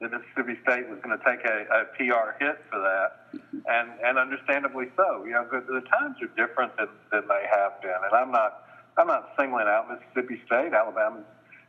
that 0.00 0.12
Mississippi 0.12 0.58
State 0.62 0.88
was 0.88 0.98
going 1.02 1.16
to 1.16 1.24
take 1.24 1.44
a, 1.44 1.64
a 1.72 1.84
PR 1.96 2.36
hit 2.38 2.60
for 2.70 2.78
that, 2.78 3.40
and 3.66 3.88
and 4.04 4.18
understandably 4.18 4.86
so. 4.96 5.24
You 5.24 5.32
know, 5.32 5.46
the, 5.50 5.60
the 5.60 5.80
times 5.88 6.16
are 6.20 6.30
different 6.36 6.76
than, 6.76 6.88
than 7.10 7.26
they 7.28 7.46
have 7.50 7.80
been, 7.80 7.96
and 8.04 8.12
I'm 8.14 8.30
not 8.30 8.64
I'm 8.98 9.06
not 9.06 9.32
singling 9.38 9.66
out 9.68 9.88
Mississippi 9.88 10.40
State. 10.46 10.72
Alabama's 10.74 11.24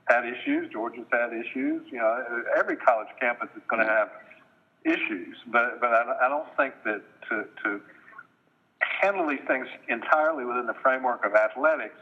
had 0.09 0.25
issues. 0.25 0.71
Georgia's 0.71 1.07
had 1.11 1.31
issues. 1.33 1.83
You 1.91 1.99
know, 1.99 2.43
every 2.57 2.75
college 2.75 3.07
campus 3.19 3.49
is 3.55 3.63
going 3.69 3.85
to 3.85 3.91
have 3.91 4.09
issues, 4.83 5.37
but 5.47 5.79
but 5.79 5.91
I, 5.91 6.25
I 6.25 6.29
don't 6.29 6.47
think 6.57 6.73
that 6.83 7.01
to 7.29 7.45
to 7.63 7.81
handle 9.01 9.27
these 9.27 9.45
things 9.47 9.67
entirely 9.87 10.45
within 10.45 10.65
the 10.65 10.75
framework 10.81 11.25
of 11.25 11.33
athletics 11.35 11.99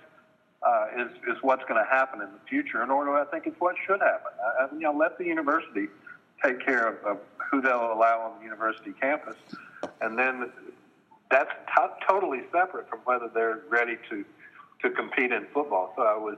uh, 0.66 0.88
is 0.98 1.12
is 1.28 1.38
what's 1.42 1.64
going 1.66 1.84
to 1.84 1.90
happen 1.90 2.22
in 2.22 2.30
the 2.32 2.40
future, 2.50 2.82
and 2.82 2.92
or 2.92 3.20
I 3.20 3.26
think 3.26 3.46
it's 3.48 3.60
what 3.60 3.76
should 3.86 4.02
happen. 4.02 4.32
I, 4.60 4.74
you 4.74 4.82
know, 4.82 4.94
let 4.94 5.18
the 5.18 5.26
university 5.26 5.88
take 6.46 6.66
care 6.66 6.88
of, 6.88 7.04
of 7.06 7.18
who 7.52 7.62
they'll 7.62 7.94
allow 7.94 8.32
on 8.32 8.40
the 8.40 8.44
university 8.44 8.94
campus, 9.00 9.36
and 10.02 10.18
then 10.18 10.52
that's 11.30 11.52
t- 11.76 12.06
totally 12.08 12.42
separate 12.52 12.90
from 12.90 13.00
whether 13.06 13.30
they're 13.34 13.62
ready 13.70 13.98
to 14.10 14.26
to 14.82 14.90
compete 14.92 15.32
in 15.32 15.46
football. 15.54 15.94
So 15.96 16.04
I 16.04 16.18
was 16.18 16.38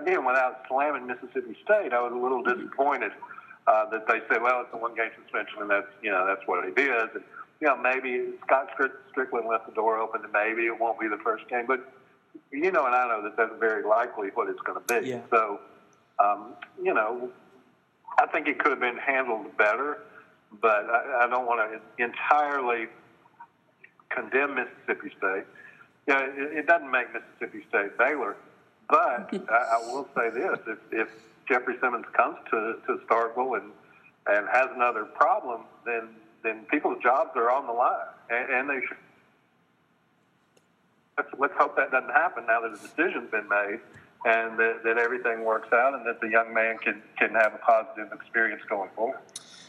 again 0.00 0.24
without 0.24 0.62
slamming 0.68 1.06
Mississippi 1.06 1.56
State, 1.64 1.92
I 1.92 2.00
was 2.00 2.12
a 2.12 2.16
little 2.16 2.42
disappointed 2.42 3.12
uh, 3.66 3.88
that 3.90 4.06
they 4.06 4.20
said, 4.28 4.42
well, 4.42 4.60
it's 4.60 4.72
a 4.72 4.76
one 4.76 4.94
game 4.94 5.10
suspension, 5.22 5.60
and 5.60 5.70
that's 5.70 5.88
you 6.02 6.10
know 6.10 6.26
that's 6.26 6.46
what 6.46 6.64
it 6.64 6.78
is. 6.78 7.08
And 7.14 7.24
you 7.60 7.66
know 7.68 7.76
maybe 7.76 8.32
Scott 8.44 8.70
Stricklin 8.78 9.48
left 9.48 9.66
the 9.66 9.74
door 9.74 9.98
open, 9.98 10.22
and 10.24 10.32
maybe 10.32 10.66
it 10.66 10.78
won't 10.78 11.00
be 11.00 11.08
the 11.08 11.18
first 11.18 11.48
game, 11.48 11.66
but 11.66 11.92
you 12.52 12.70
know, 12.70 12.86
and 12.86 12.94
I 12.94 13.08
know 13.08 13.22
that 13.22 13.36
that's 13.36 13.58
very 13.58 13.84
likely 13.84 14.28
what 14.34 14.48
it's 14.48 14.60
going 14.60 14.80
to 14.80 15.00
be. 15.00 15.08
Yeah. 15.08 15.20
So, 15.30 15.60
um, 16.22 16.54
you 16.82 16.94
know, 16.94 17.30
I 18.18 18.26
think 18.26 18.48
it 18.48 18.58
could 18.58 18.70
have 18.70 18.80
been 18.80 18.98
handled 18.98 19.56
better, 19.56 19.98
but 20.60 20.86
I, 20.90 21.24
I 21.24 21.26
don't 21.28 21.46
want 21.46 21.60
to 21.70 22.02
entirely 22.02 22.86
condemn 24.08 24.54
Mississippi 24.54 25.14
State. 25.18 25.44
You 26.06 26.14
know, 26.14 26.32
it, 26.36 26.58
it 26.58 26.66
doesn't 26.66 26.90
make 26.90 27.08
Mississippi 27.12 27.66
State 27.68 27.98
Baylor, 27.98 28.36
but 28.88 29.30
I, 29.50 29.78
I 29.78 29.92
will 29.92 30.08
say 30.16 30.30
this: 30.30 30.58
if, 30.66 30.78
if 30.92 31.08
Jeffery 31.48 31.76
Simmons 31.80 32.06
comes 32.12 32.38
to 32.50 32.76
to 32.86 33.00
Starkville 33.06 33.60
and 33.60 33.72
and 34.26 34.48
has 34.48 34.68
another 34.74 35.04
problem, 35.04 35.62
then 35.84 36.08
then 36.42 36.64
people's 36.70 37.02
jobs 37.02 37.30
are 37.36 37.50
on 37.50 37.66
the 37.66 37.72
line, 37.72 38.06
and, 38.30 38.50
and 38.50 38.70
they 38.70 38.86
should. 38.86 38.96
Let's, 41.18 41.30
let's 41.38 41.54
hope 41.56 41.76
that 41.76 41.90
doesn't 41.90 42.10
happen 42.10 42.44
now 42.46 42.60
that 42.60 42.72
a 42.72 42.76
decision's 42.76 43.30
been 43.30 43.48
made 43.48 43.80
and 44.26 44.58
that, 44.58 44.82
that 44.82 44.98
everything 44.98 45.44
works 45.44 45.72
out 45.72 45.94
and 45.94 46.04
that 46.04 46.20
the 46.20 46.28
young 46.28 46.52
man 46.52 46.76
can, 46.78 47.00
can 47.16 47.32
have 47.34 47.54
a 47.54 47.58
positive 47.58 48.12
experience 48.12 48.60
going 48.68 48.90
forward. 48.96 49.20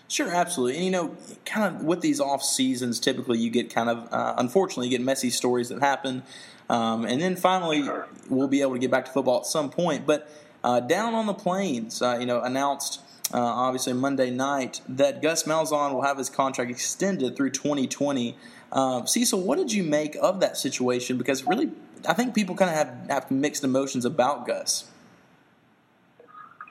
Sure, 0.08 0.34
absolutely. 0.34 0.78
And 0.78 0.86
you 0.86 0.92
know, 0.92 1.16
kind 1.46 1.76
of 1.76 1.84
with 1.84 2.02
these 2.02 2.20
off 2.20 2.42
seasons, 2.42 3.00
typically 3.00 3.38
you 3.38 3.52
get 3.52 3.74
kind 3.74 3.90
of, 3.90 4.12
uh, 4.12 4.34
unfortunately, 4.38 4.88
you 4.88 4.98
get 4.98 5.06
messy 5.06 5.30
stories 5.30 5.70
that 5.70 5.80
happen. 5.80 6.24
Um, 6.70 7.06
and 7.06 7.22
then 7.22 7.36
finally, 7.36 7.84
sure. 7.84 8.08
we'll 8.30 8.48
be 8.48 8.62
able 8.62 8.74
to 8.74 8.80
get 8.80 8.90
back 8.90 9.06
to 9.06 9.12
football 9.12 9.42
at 9.42 9.46
some 9.46 9.70
point. 9.70 10.08
But 10.08 10.30
uh, 10.64 10.80
down 10.80 11.14
on 11.14 11.28
the 11.28 11.34
plains, 11.34 12.02
uh, 12.02 12.18
you 12.20 12.26
know, 12.26 12.42
announced 12.42 13.02
uh, 13.34 13.40
obviously 13.40 13.94
Monday 13.94 14.32
night, 14.32 14.82
that 14.90 15.22
Gus 15.22 15.44
Malzahn 15.44 15.94
will 15.94 16.02
have 16.02 16.18
his 16.18 16.30
contract 16.30 16.72
extended 16.72 17.36
through 17.36 17.52
2020. 17.52 18.38
Uh, 18.72 19.06
Cecil, 19.06 19.42
what 19.42 19.58
did 19.58 19.72
you 19.72 19.84
make 19.84 20.16
of 20.22 20.40
that 20.42 20.58
situation? 20.58 21.18
Because 21.18 21.46
really, 21.46 21.72
I 22.08 22.14
think 22.14 22.36
people 22.36 22.56
kind 22.56 22.70
of 22.70 22.78
have, 22.78 23.10
have 23.10 23.32
mixed 23.32 23.64
emotions 23.64 24.06
about 24.06 24.46
Gus. 24.46 24.90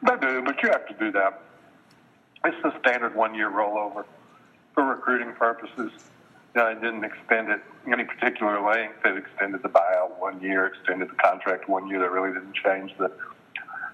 They 0.02 0.16
do, 0.20 0.42
but 0.42 0.62
you 0.62 0.68
have 0.70 0.86
to 0.88 0.94
do 0.94 1.10
that. 1.12 1.42
It's 2.44 2.56
the 2.62 2.78
standard 2.80 3.16
one-year 3.16 3.50
rollover 3.50 4.04
for 4.74 4.84
recruiting 4.84 5.32
purposes. 5.32 5.90
You 6.54 6.62
know, 6.62 6.74
didn't 6.74 7.04
extend 7.04 7.50
it 7.50 7.60
any 7.90 8.04
particular 8.04 8.60
length. 8.60 9.04
It 9.04 9.16
extended 9.16 9.62
the 9.62 9.68
buyout 9.68 10.18
one 10.18 10.40
year, 10.40 10.66
extended 10.66 11.10
the 11.10 11.14
contract 11.14 11.68
one 11.68 11.88
year. 11.88 11.98
That 11.98 12.10
really 12.12 12.32
didn't 12.32 12.54
change 12.54 12.92
the 12.98 13.10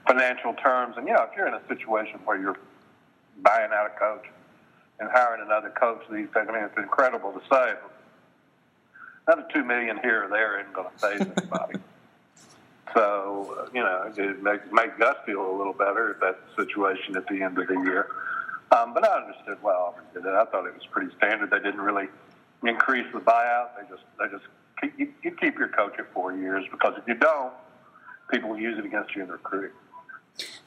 financial 0.07 0.55
terms. 0.55 0.97
And 0.97 1.07
yeah, 1.07 1.25
if 1.25 1.31
you're 1.37 1.47
in 1.47 1.55
a 1.55 1.67
situation 1.69 2.21
where 2.25 2.39
you're 2.39 2.59
buying 3.43 3.71
out 3.73 3.87
a 3.87 3.99
coach 3.99 4.27
and 5.01 5.09
hiring 5.11 5.43
another 5.43 5.71
coach 5.71 6.03
these 6.11 6.27
days, 6.35 6.47
I 6.49 6.53
mean, 6.53 6.65
it's 6.65 6.77
incredible 6.77 7.33
to 7.33 7.41
say. 7.51 7.75
Another 9.27 9.47
two 9.53 9.65
million 9.65 9.99
here 10.03 10.25
or 10.25 10.29
there 10.29 10.61
isn't 10.61 10.73
going 10.73 10.89
to 10.89 10.99
save 10.99 11.21
anybody. 11.21 11.79
so 12.95 13.69
you 13.73 13.81
know, 13.81 14.13
it 14.17 14.43
make 14.43 14.73
make 14.73 14.99
Gus 14.99 15.17
feel 15.25 15.49
a 15.49 15.57
little 15.57 15.73
better 15.73 16.13
if 16.13 16.21
that's 16.21 16.39
the 16.57 16.65
situation 16.65 17.17
at 17.17 17.27
the 17.29 17.43
end 17.43 17.59
of 17.59 17.69
the 17.69 17.75
year. 17.75 18.09
Um, 18.73 18.95
but 18.95 19.07
I 19.07 19.21
understood 19.21 19.59
why 19.61 19.75
Auburn 19.75 20.05
did 20.15 20.25
it. 20.25 20.33
I 20.33 20.45
thought 20.47 20.67
it 20.67 20.75
was 20.75 20.87
pretty 20.91 21.15
standard. 21.17 21.51
They 21.51 21.59
didn't 21.59 21.81
really 21.81 22.09
increase 22.65 23.07
the 23.13 23.21
buyout. 23.21 23.71
They 23.77 23.89
just 23.89 24.03
they 24.19 24.29
just 24.29 24.45
keep, 24.81 24.99
you, 24.99 25.13
you 25.23 25.31
keep 25.33 25.59
your 25.59 25.69
coach 25.69 25.95
at 25.99 26.13
four 26.13 26.35
years 26.35 26.65
because 26.71 26.95
if 26.97 27.07
you 27.07 27.15
don't, 27.15 27.53
people 28.31 28.51
will 28.51 28.59
use 28.59 28.79
it 28.79 28.85
against 28.85 29.15
you 29.15 29.23
in 29.23 29.29
recruiting. 29.29 29.71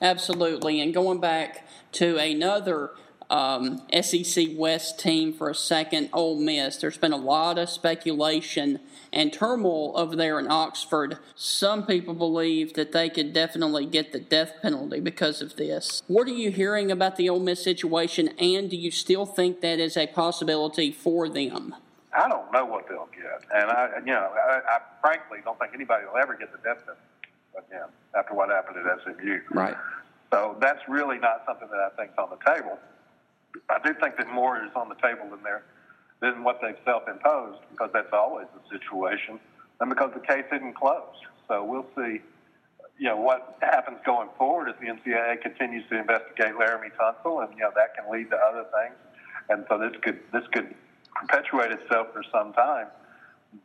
Absolutely. 0.01 0.81
And 0.81 0.93
going 0.93 1.19
back 1.19 1.67
to 1.93 2.17
another 2.17 2.91
um, 3.29 3.81
SEC 4.01 4.49
West 4.55 4.99
team 4.99 5.33
for 5.33 5.49
a 5.49 5.55
second, 5.55 6.09
Ole 6.13 6.39
Miss, 6.39 6.77
there's 6.77 6.97
been 6.97 7.13
a 7.13 7.17
lot 7.17 7.57
of 7.57 7.69
speculation 7.69 8.79
and 9.11 9.31
turmoil 9.31 9.97
over 9.97 10.15
there 10.15 10.39
in 10.39 10.49
Oxford. 10.51 11.17
Some 11.35 11.85
people 11.85 12.13
believe 12.13 12.73
that 12.73 12.91
they 12.91 13.09
could 13.09 13.33
definitely 13.33 13.85
get 13.85 14.11
the 14.11 14.19
death 14.19 14.53
penalty 14.61 14.99
because 14.99 15.41
of 15.41 15.55
this. 15.55 16.03
What 16.07 16.27
are 16.27 16.31
you 16.31 16.51
hearing 16.51 16.91
about 16.91 17.15
the 17.15 17.29
Ole 17.29 17.39
Miss 17.39 17.63
situation, 17.63 18.29
and 18.39 18.69
do 18.69 18.77
you 18.77 18.91
still 18.91 19.25
think 19.25 19.61
that 19.61 19.79
is 19.79 19.97
a 19.97 20.07
possibility 20.07 20.91
for 20.91 21.29
them? 21.29 21.75
I 22.13 22.29
don't 22.29 22.51
know 22.51 22.65
what 22.65 22.87
they'll 22.87 23.09
get, 23.13 23.41
and 23.53 23.69
I, 23.69 23.89
you 23.99 24.13
know, 24.13 24.31
I, 24.33 24.61
I 24.69 24.79
frankly 25.01 25.39
don't 25.43 25.59
think 25.59 25.73
anybody 25.73 26.05
will 26.05 26.17
ever 26.17 26.35
get 26.35 26.51
the 26.51 26.59
death 26.59 26.79
penalty 26.85 27.01
again 27.57 27.89
after 28.17 28.33
what 28.33 28.49
happened 28.49 28.77
at 28.77 29.01
SMU. 29.03 29.39
Right. 29.51 29.75
So 30.31 30.57
that's 30.59 30.81
really 30.87 31.17
not 31.17 31.43
something 31.45 31.67
that 31.69 31.79
I 31.79 31.89
think 31.95 32.11
is 32.11 32.17
on 32.17 32.29
the 32.29 32.53
table. 32.53 32.77
I 33.69 33.79
do 33.85 33.93
think 34.01 34.17
that 34.17 34.29
more 34.29 34.63
is 34.63 34.71
on 34.75 34.89
the 34.89 34.95
table 34.95 35.29
than 35.29 35.43
there 35.43 35.63
than 36.21 36.43
what 36.43 36.59
they've 36.61 36.77
self-imposed 36.85 37.59
because 37.71 37.89
that's 37.93 38.13
always 38.13 38.47
the 38.53 38.77
situation, 38.77 39.39
and 39.79 39.89
because 39.89 40.11
the 40.13 40.25
case 40.25 40.45
isn't 40.51 40.75
closed. 40.75 41.25
So 41.47 41.63
we'll 41.63 41.87
see. 41.95 42.21
You 42.97 43.09
know 43.09 43.17
what 43.17 43.57
happens 43.61 43.97
going 44.05 44.29
forward 44.37 44.69
as 44.69 44.75
the 44.79 44.87
NCAA 44.87 45.41
continues 45.41 45.83
to 45.89 45.99
investigate 45.99 46.53
Laremy 46.55 46.91
Tunsil, 46.97 47.43
and 47.43 47.53
you 47.53 47.59
know 47.59 47.71
that 47.75 47.93
can 47.95 48.09
lead 48.09 48.29
to 48.29 48.37
other 48.37 48.65
things, 48.71 48.95
and 49.49 49.65
so 49.69 49.77
this 49.77 49.91
could 50.01 50.19
this 50.31 50.47
could 50.53 50.73
perpetuate 51.15 51.71
itself 51.71 52.07
for 52.13 52.23
some 52.31 52.53
time. 52.53 52.87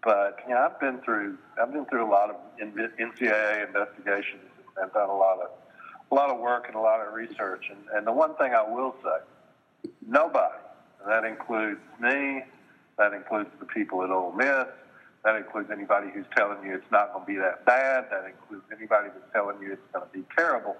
But 0.02 0.40
you 0.48 0.54
know, 0.54 0.60
I've 0.60 0.80
been 0.80 0.98
through 1.00 1.38
I've 1.60 1.72
been 1.72 1.86
through 1.86 2.06
a 2.06 2.10
lot 2.10 2.30
of 2.30 2.36
NCAA 2.60 3.66
investigations 3.66 4.42
and 4.76 4.92
done 4.92 5.08
a 5.08 5.16
lot 5.16 5.40
of 5.40 5.50
a 6.10 6.14
lot 6.14 6.30
of 6.30 6.38
work 6.38 6.66
and 6.66 6.76
a 6.76 6.80
lot 6.80 7.00
of 7.06 7.14
research. 7.14 7.70
And, 7.70 7.78
and 7.94 8.06
the 8.06 8.12
one 8.12 8.34
thing 8.36 8.52
I 8.52 8.62
will 8.62 8.94
say, 9.02 9.24
nobody, 10.06 10.58
that 11.06 11.24
includes 11.24 11.80
me, 12.00 12.42
that 12.98 13.12
includes 13.12 13.50
the 13.58 13.66
people 13.66 14.02
at 14.04 14.10
Ole 14.10 14.32
Miss, 14.32 14.66
that 15.24 15.36
includes 15.36 15.70
anybody 15.70 16.08
who's 16.12 16.26
telling 16.36 16.64
you 16.64 16.74
it's 16.74 16.90
not 16.90 17.12
going 17.12 17.24
to 17.24 17.32
be 17.32 17.36
that 17.36 17.64
bad, 17.64 18.06
that 18.10 18.26
includes 18.26 18.64
anybody 18.76 19.08
that's 19.08 19.32
telling 19.32 19.60
you 19.60 19.72
it's 19.72 19.82
going 19.92 20.04
to 20.04 20.12
be 20.12 20.24
terrible. 20.36 20.76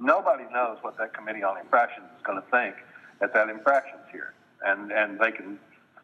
Nobody 0.00 0.44
knows 0.52 0.78
what 0.82 0.98
that 0.98 1.14
committee 1.14 1.42
on 1.42 1.58
infractions 1.58 2.06
is 2.16 2.22
going 2.24 2.40
to 2.40 2.48
think 2.50 2.74
at 3.22 3.32
that 3.34 3.48
infractions 3.48 4.02
hearing. 4.10 4.34
And, 4.66 4.90
and 4.90 5.18
they 5.20 5.30
can 5.30 5.58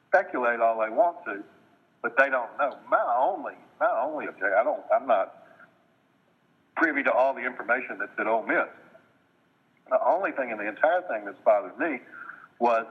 speculate 0.09 0.61
all 0.61 0.81
they 0.81 0.91
want 0.91 1.25
to, 1.25 1.43
but 2.03 2.17
they 2.17 2.31
don't 2.31 2.51
know. 2.59 2.77
My 2.89 3.03
only, 3.19 3.55
my 3.81 3.91
only 4.03 4.27
objection, 4.27 4.55
I 4.59 4.63
don't, 4.63 4.83
I'm 4.95 5.07
not 5.07 5.47
privy 6.77 7.03
to 7.03 7.13
all 7.13 7.35
the 7.35 7.45
information 7.45 7.99
that's 7.99 8.13
at 8.19 8.27
Ole 8.27 8.47
Miss. 8.47 8.69
The 9.91 9.99
only 10.07 10.31
thing 10.33 10.51
in 10.51 10.59
the 10.59 10.69
entire 10.69 11.03
thing 11.03 11.25
that's 11.25 11.41
bothered 11.45 11.77
me 11.79 12.01
was 12.61 12.87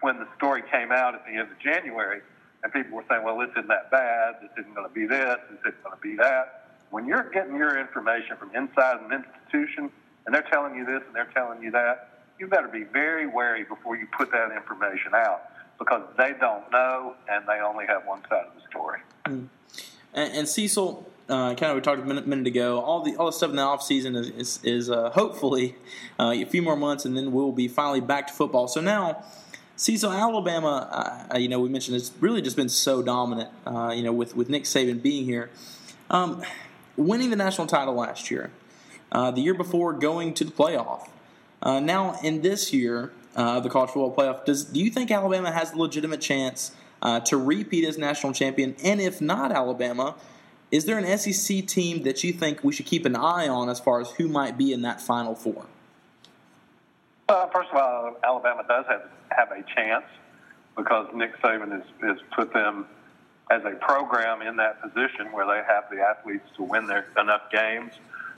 when 0.00 0.18
the 0.18 0.26
story 0.36 0.62
came 0.70 0.90
out 0.90 1.14
at 1.14 1.24
the 1.26 1.32
end 1.32 1.52
of 1.52 1.58
January, 1.58 2.22
and 2.62 2.72
people 2.72 2.96
were 2.96 3.04
saying, 3.10 3.22
"Well, 3.22 3.38
this 3.38 3.50
isn't 3.50 3.68
that 3.68 3.90
bad. 3.90 4.36
This 4.40 4.50
isn't 4.58 4.74
going 4.74 4.88
to 4.88 4.94
be 4.94 5.06
this. 5.06 5.36
This 5.50 5.60
isn't 5.60 5.84
going 5.84 5.96
to 5.96 6.02
be 6.02 6.16
that." 6.16 6.62
When 6.90 7.06
you're 7.06 7.28
getting 7.30 7.56
your 7.56 7.78
information 7.78 8.36
from 8.38 8.54
inside 8.54 9.00
an 9.00 9.12
institution, 9.12 9.90
and 10.24 10.34
they're 10.34 10.46
telling 10.50 10.74
you 10.74 10.84
this 10.84 11.02
and 11.06 11.14
they're 11.14 11.30
telling 11.34 11.62
you 11.62 11.70
that, 11.72 12.10
you 12.38 12.46
better 12.46 12.68
be 12.68 12.84
very 12.84 13.26
wary 13.26 13.64
before 13.64 13.96
you 13.96 14.06
put 14.16 14.30
that 14.32 14.52
information 14.52 15.14
out 15.14 15.50
because 15.78 16.02
they 16.18 16.32
don't 16.38 16.70
know 16.70 17.14
and 17.28 17.46
they 17.46 17.60
only 17.60 17.86
have 17.86 18.06
one 18.06 18.22
side 18.28 18.46
of 18.46 18.54
the 18.54 18.60
story. 18.68 19.00
Mm. 19.24 19.48
And, 20.14 20.32
and, 20.34 20.48
Cecil, 20.48 21.06
uh, 21.28 21.54
kind 21.54 21.70
of 21.70 21.74
we 21.74 21.80
talked 21.80 22.00
a 22.00 22.04
minute, 22.04 22.26
minute, 22.26 22.46
ago. 22.46 22.80
All 22.80 23.02
the 23.02 23.16
all 23.16 23.26
the 23.26 23.32
stuff 23.32 23.50
in 23.50 23.56
the 23.56 23.62
off 23.62 23.82
season 23.82 24.16
is 24.16 24.30
is, 24.30 24.60
is 24.62 24.90
uh, 24.90 25.10
hopefully 25.10 25.74
uh, 26.18 26.32
a 26.34 26.44
few 26.44 26.62
more 26.62 26.76
months, 26.76 27.04
and 27.04 27.16
then 27.16 27.32
we'll 27.32 27.52
be 27.52 27.68
finally 27.68 28.00
back 28.00 28.26
to 28.28 28.32
football. 28.32 28.68
So 28.68 28.80
now. 28.80 29.24
Cecil, 29.78 30.10
Alabama, 30.10 31.28
uh, 31.30 31.36
you 31.36 31.48
know, 31.48 31.60
we 31.60 31.68
mentioned 31.68 31.98
it's 31.98 32.10
really 32.20 32.40
just 32.40 32.56
been 32.56 32.70
so 32.70 33.02
dominant, 33.02 33.50
uh, 33.66 33.92
you 33.94 34.02
know, 34.02 34.10
with, 34.10 34.34
with 34.34 34.48
Nick 34.48 34.64
Saban 34.64 35.02
being 35.02 35.26
here. 35.26 35.50
Um, 36.08 36.42
winning 36.96 37.28
the 37.28 37.36
national 37.36 37.66
title 37.66 37.92
last 37.92 38.30
year, 38.30 38.50
uh, 39.12 39.32
the 39.32 39.42
year 39.42 39.52
before 39.52 39.92
going 39.92 40.32
to 40.32 40.44
the 40.44 40.50
playoff. 40.50 41.10
now, 41.62 42.18
in 42.22 42.40
this 42.40 42.72
year, 42.72 43.12
uh, 43.36 43.60
the 43.60 43.68
college 43.68 43.90
football 43.90 44.14
playoff. 44.14 44.44
Does 44.44 44.64
do 44.64 44.80
you 44.80 44.90
think 44.90 45.10
Alabama 45.10 45.52
has 45.52 45.72
a 45.72 45.76
legitimate 45.76 46.20
chance 46.20 46.72
uh, 47.02 47.20
to 47.20 47.36
repeat 47.36 47.84
as 47.84 47.98
national 47.98 48.32
champion? 48.32 48.74
And 48.82 49.00
if 49.00 49.20
not 49.20 49.52
Alabama, 49.52 50.16
is 50.70 50.84
there 50.84 50.98
an 50.98 51.18
SEC 51.18 51.66
team 51.66 52.02
that 52.02 52.24
you 52.24 52.32
think 52.32 52.64
we 52.64 52.72
should 52.72 52.86
keep 52.86 53.06
an 53.06 53.16
eye 53.16 53.48
on 53.48 53.68
as 53.68 53.78
far 53.78 54.00
as 54.00 54.10
who 54.12 54.28
might 54.28 54.58
be 54.58 54.72
in 54.72 54.82
that 54.82 55.00
Final 55.00 55.34
Four? 55.34 55.66
Well, 57.28 57.50
first 57.50 57.70
of 57.70 57.76
all, 57.76 58.16
Alabama 58.24 58.64
does 58.68 58.84
have 58.88 59.02
have 59.30 59.50
a 59.50 59.62
chance 59.74 60.04
because 60.76 61.08
Nick 61.14 61.36
Saban 61.40 61.72
has, 61.72 61.82
has 62.02 62.18
put 62.34 62.52
them 62.52 62.86
as 63.50 63.62
a 63.64 63.76
program 63.76 64.42
in 64.42 64.56
that 64.56 64.80
position 64.82 65.32
where 65.32 65.46
they 65.46 65.62
have 65.66 65.84
the 65.90 66.00
athletes 66.00 66.44
to 66.56 66.62
win 66.62 66.86
their 66.86 67.06
enough 67.18 67.50
games, 67.50 67.92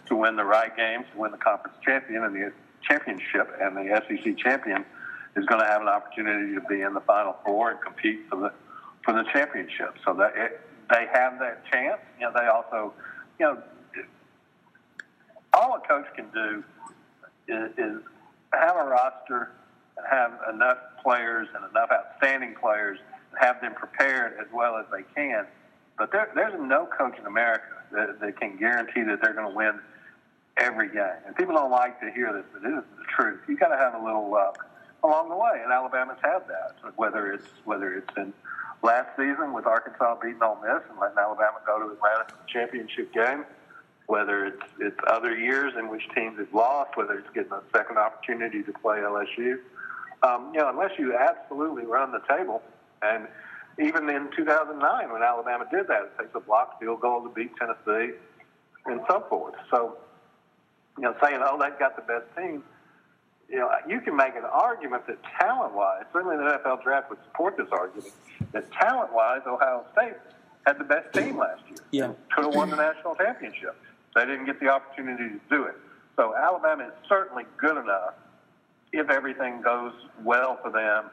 to 0.07 0.17
win 0.17 0.37
the 0.37 0.45
right 0.45 0.75
games, 0.77 1.07
to 1.13 1.19
win 1.19 1.31
the 1.31 1.39
conference 1.39 1.77
champion, 1.85 2.25
and 2.25 2.35
the 2.35 2.53
championship, 2.83 3.57
and 3.61 3.77
the 3.77 4.03
SEC 4.07 4.37
champion 4.39 4.85
is 5.37 5.45
going 5.47 5.61
to 5.61 5.67
have 5.67 5.83
an 5.83 5.89
opportunity 5.89 6.55
to 6.55 6.61
be 6.63 6.83
in 6.83 6.95
the 6.95 7.01
Final 7.01 7.37
Four 7.45 7.71
and 7.71 7.81
compete 7.81 8.21
for 8.29 8.37
the 8.37 8.53
for 9.03 9.15
the 9.15 9.25
championship. 9.33 9.97
So 10.05 10.15
that 10.15 10.35
they 10.91 11.07
have 11.13 11.39
that 11.39 11.65
chance. 11.71 12.01
You 12.19 12.27
know, 12.27 12.33
they 12.35 12.47
also, 12.47 12.93
you 13.39 13.47
know, 13.47 13.63
all 15.53 15.77
a 15.77 15.81
coach 15.87 16.07
can 16.15 16.27
do 16.33 16.65
is, 17.49 17.71
is 17.79 18.03
have 18.53 18.77
a 18.77 18.85
roster 18.85 19.51
and 19.97 20.07
have 20.11 20.33
enough 20.53 20.79
players 21.03 21.49
and 21.55 21.65
enough 21.71 21.91
outstanding 21.93 22.55
players 22.61 22.99
and 23.31 23.41
have 23.41 23.61
them 23.61 23.75
prepared 23.75 24.35
as 24.41 24.47
well 24.53 24.77
as 24.77 24.87
they 24.93 25.03
can. 25.15 25.47
But 25.97 26.13
there, 26.13 26.31
there's 26.35 26.55
no 26.61 26.87
coach 26.87 27.19
in 27.19 27.27
America 27.27 27.65
that, 27.93 28.21
that 28.21 28.41
can 28.41 28.57
guarantee 28.57 29.03
that 29.03 29.21
they're 29.21 29.35
going 29.35 29.51
to 29.51 29.57
win 29.57 29.81
every 30.57 30.89
game. 30.89 31.23
And 31.27 31.35
people 31.37 31.55
don't 31.55 31.71
like 31.71 32.01
to 32.01 32.11
hear 32.11 32.33
this, 32.33 32.45
but 32.53 32.69
it 32.69 32.73
is 32.73 32.85
the 32.97 33.05
truth. 33.05 33.41
You 33.49 33.57
got 33.57 33.69
to 33.69 33.77
have 33.77 33.95
a 33.95 34.05
little 34.05 34.31
luck 34.31 34.67
along 35.03 35.29
the 35.29 35.37
way, 35.37 35.61
and 35.63 35.73
Alabama's 35.73 36.19
had 36.23 36.41
that. 36.49 36.77
Whether 36.97 37.33
it's 37.33 37.47
whether 37.65 37.95
it's 37.95 38.17
in 38.17 38.33
last 38.83 39.09
season 39.17 39.53
with 39.53 39.67
Arkansas 39.67 40.17
beating 40.23 40.43
Ole 40.43 40.59
Miss 40.63 40.83
and 40.89 40.99
letting 41.01 41.19
Alabama 41.19 41.59
go 41.67 41.79
to 41.79 41.93
Atlanta 41.93 42.27
for 42.29 42.47
championship 42.49 43.13
game, 43.13 43.45
whether 44.07 44.47
it's 44.47 44.63
it's 44.81 44.99
other 45.07 45.37
years 45.37 45.75
in 45.79 45.89
which 45.89 46.03
teams 46.15 46.39
have 46.39 46.53
lost, 46.53 46.97
whether 46.97 47.19
it's 47.19 47.31
getting 47.35 47.53
a 47.53 47.63
second 47.73 47.99
opportunity 47.99 48.63
to 48.63 48.73
play 48.73 48.99
LSU. 48.99 49.59
Um, 50.23 50.51
you 50.53 50.61
know, 50.61 50.69
unless 50.69 50.93
you 50.99 51.15
absolutely 51.17 51.85
run 51.85 52.13
the 52.13 52.23
table, 52.29 52.63
and 53.03 53.29
even 53.81 54.09
in 54.09 54.29
2009 54.37 55.13
when 55.13 55.23
Alabama 55.23 55.65
did 55.71 55.87
that, 55.89 56.03
it 56.03 56.19
takes 56.19 56.35
a 56.35 56.41
block 56.41 56.81
field 56.81 57.01
goal 57.01 57.23
to 57.23 57.29
beat 57.29 57.53
Tennessee, 57.57 58.15
and 58.87 59.01
so 59.09 59.25
forth. 59.29 59.55
So 59.71 59.97
you 60.97 61.05
know, 61.05 61.15
saying, 61.23 61.41
oh, 61.43 61.59
they've 61.59 61.79
got 61.79 61.95
the 61.95 62.03
best 62.03 62.27
team, 62.37 62.65
you 63.49 63.59
know, 63.59 63.71
you 63.89 64.01
can 64.01 64.15
make 64.15 64.37
an 64.37 64.45
argument 64.45 65.07
that 65.07 65.19
talent-wise, 65.41 66.05
certainly 66.13 66.37
the 66.37 66.43
NFL 66.43 66.83
draft 66.83 67.09
would 67.11 67.19
support 67.25 67.57
this 67.57 67.69
argument, 67.73 68.13
that 68.53 68.71
talent-wise, 68.73 69.41
Ohio 69.47 69.85
State 69.93 70.15
had 70.67 70.79
the 70.79 70.85
best 70.85 71.13
team 71.15 71.39
last 71.39 71.63
year. 71.69 71.79
Yeah. 71.91 72.13
Could 72.35 72.45
have 72.45 72.55
won 72.55 72.69
the 72.71 72.77
national 72.77 73.15
championship. 73.15 73.75
They 74.15 74.27
didn't 74.27 74.45
get 74.45 74.61
the 74.61 74.69
opportunity 74.69 75.31
to 75.31 75.41
do 75.51 75.65
it. 75.65 75.77
So 76.17 76.35
Alabama 76.37 76.89
is 76.89 76.93
certainly 77.09 77.45
good 77.57 77.79
enough 77.79 78.15
if 78.93 79.09
everything 79.09 79.63
goes 79.63 79.93
well 80.23 80.59
for 80.63 80.71
them, 80.71 81.11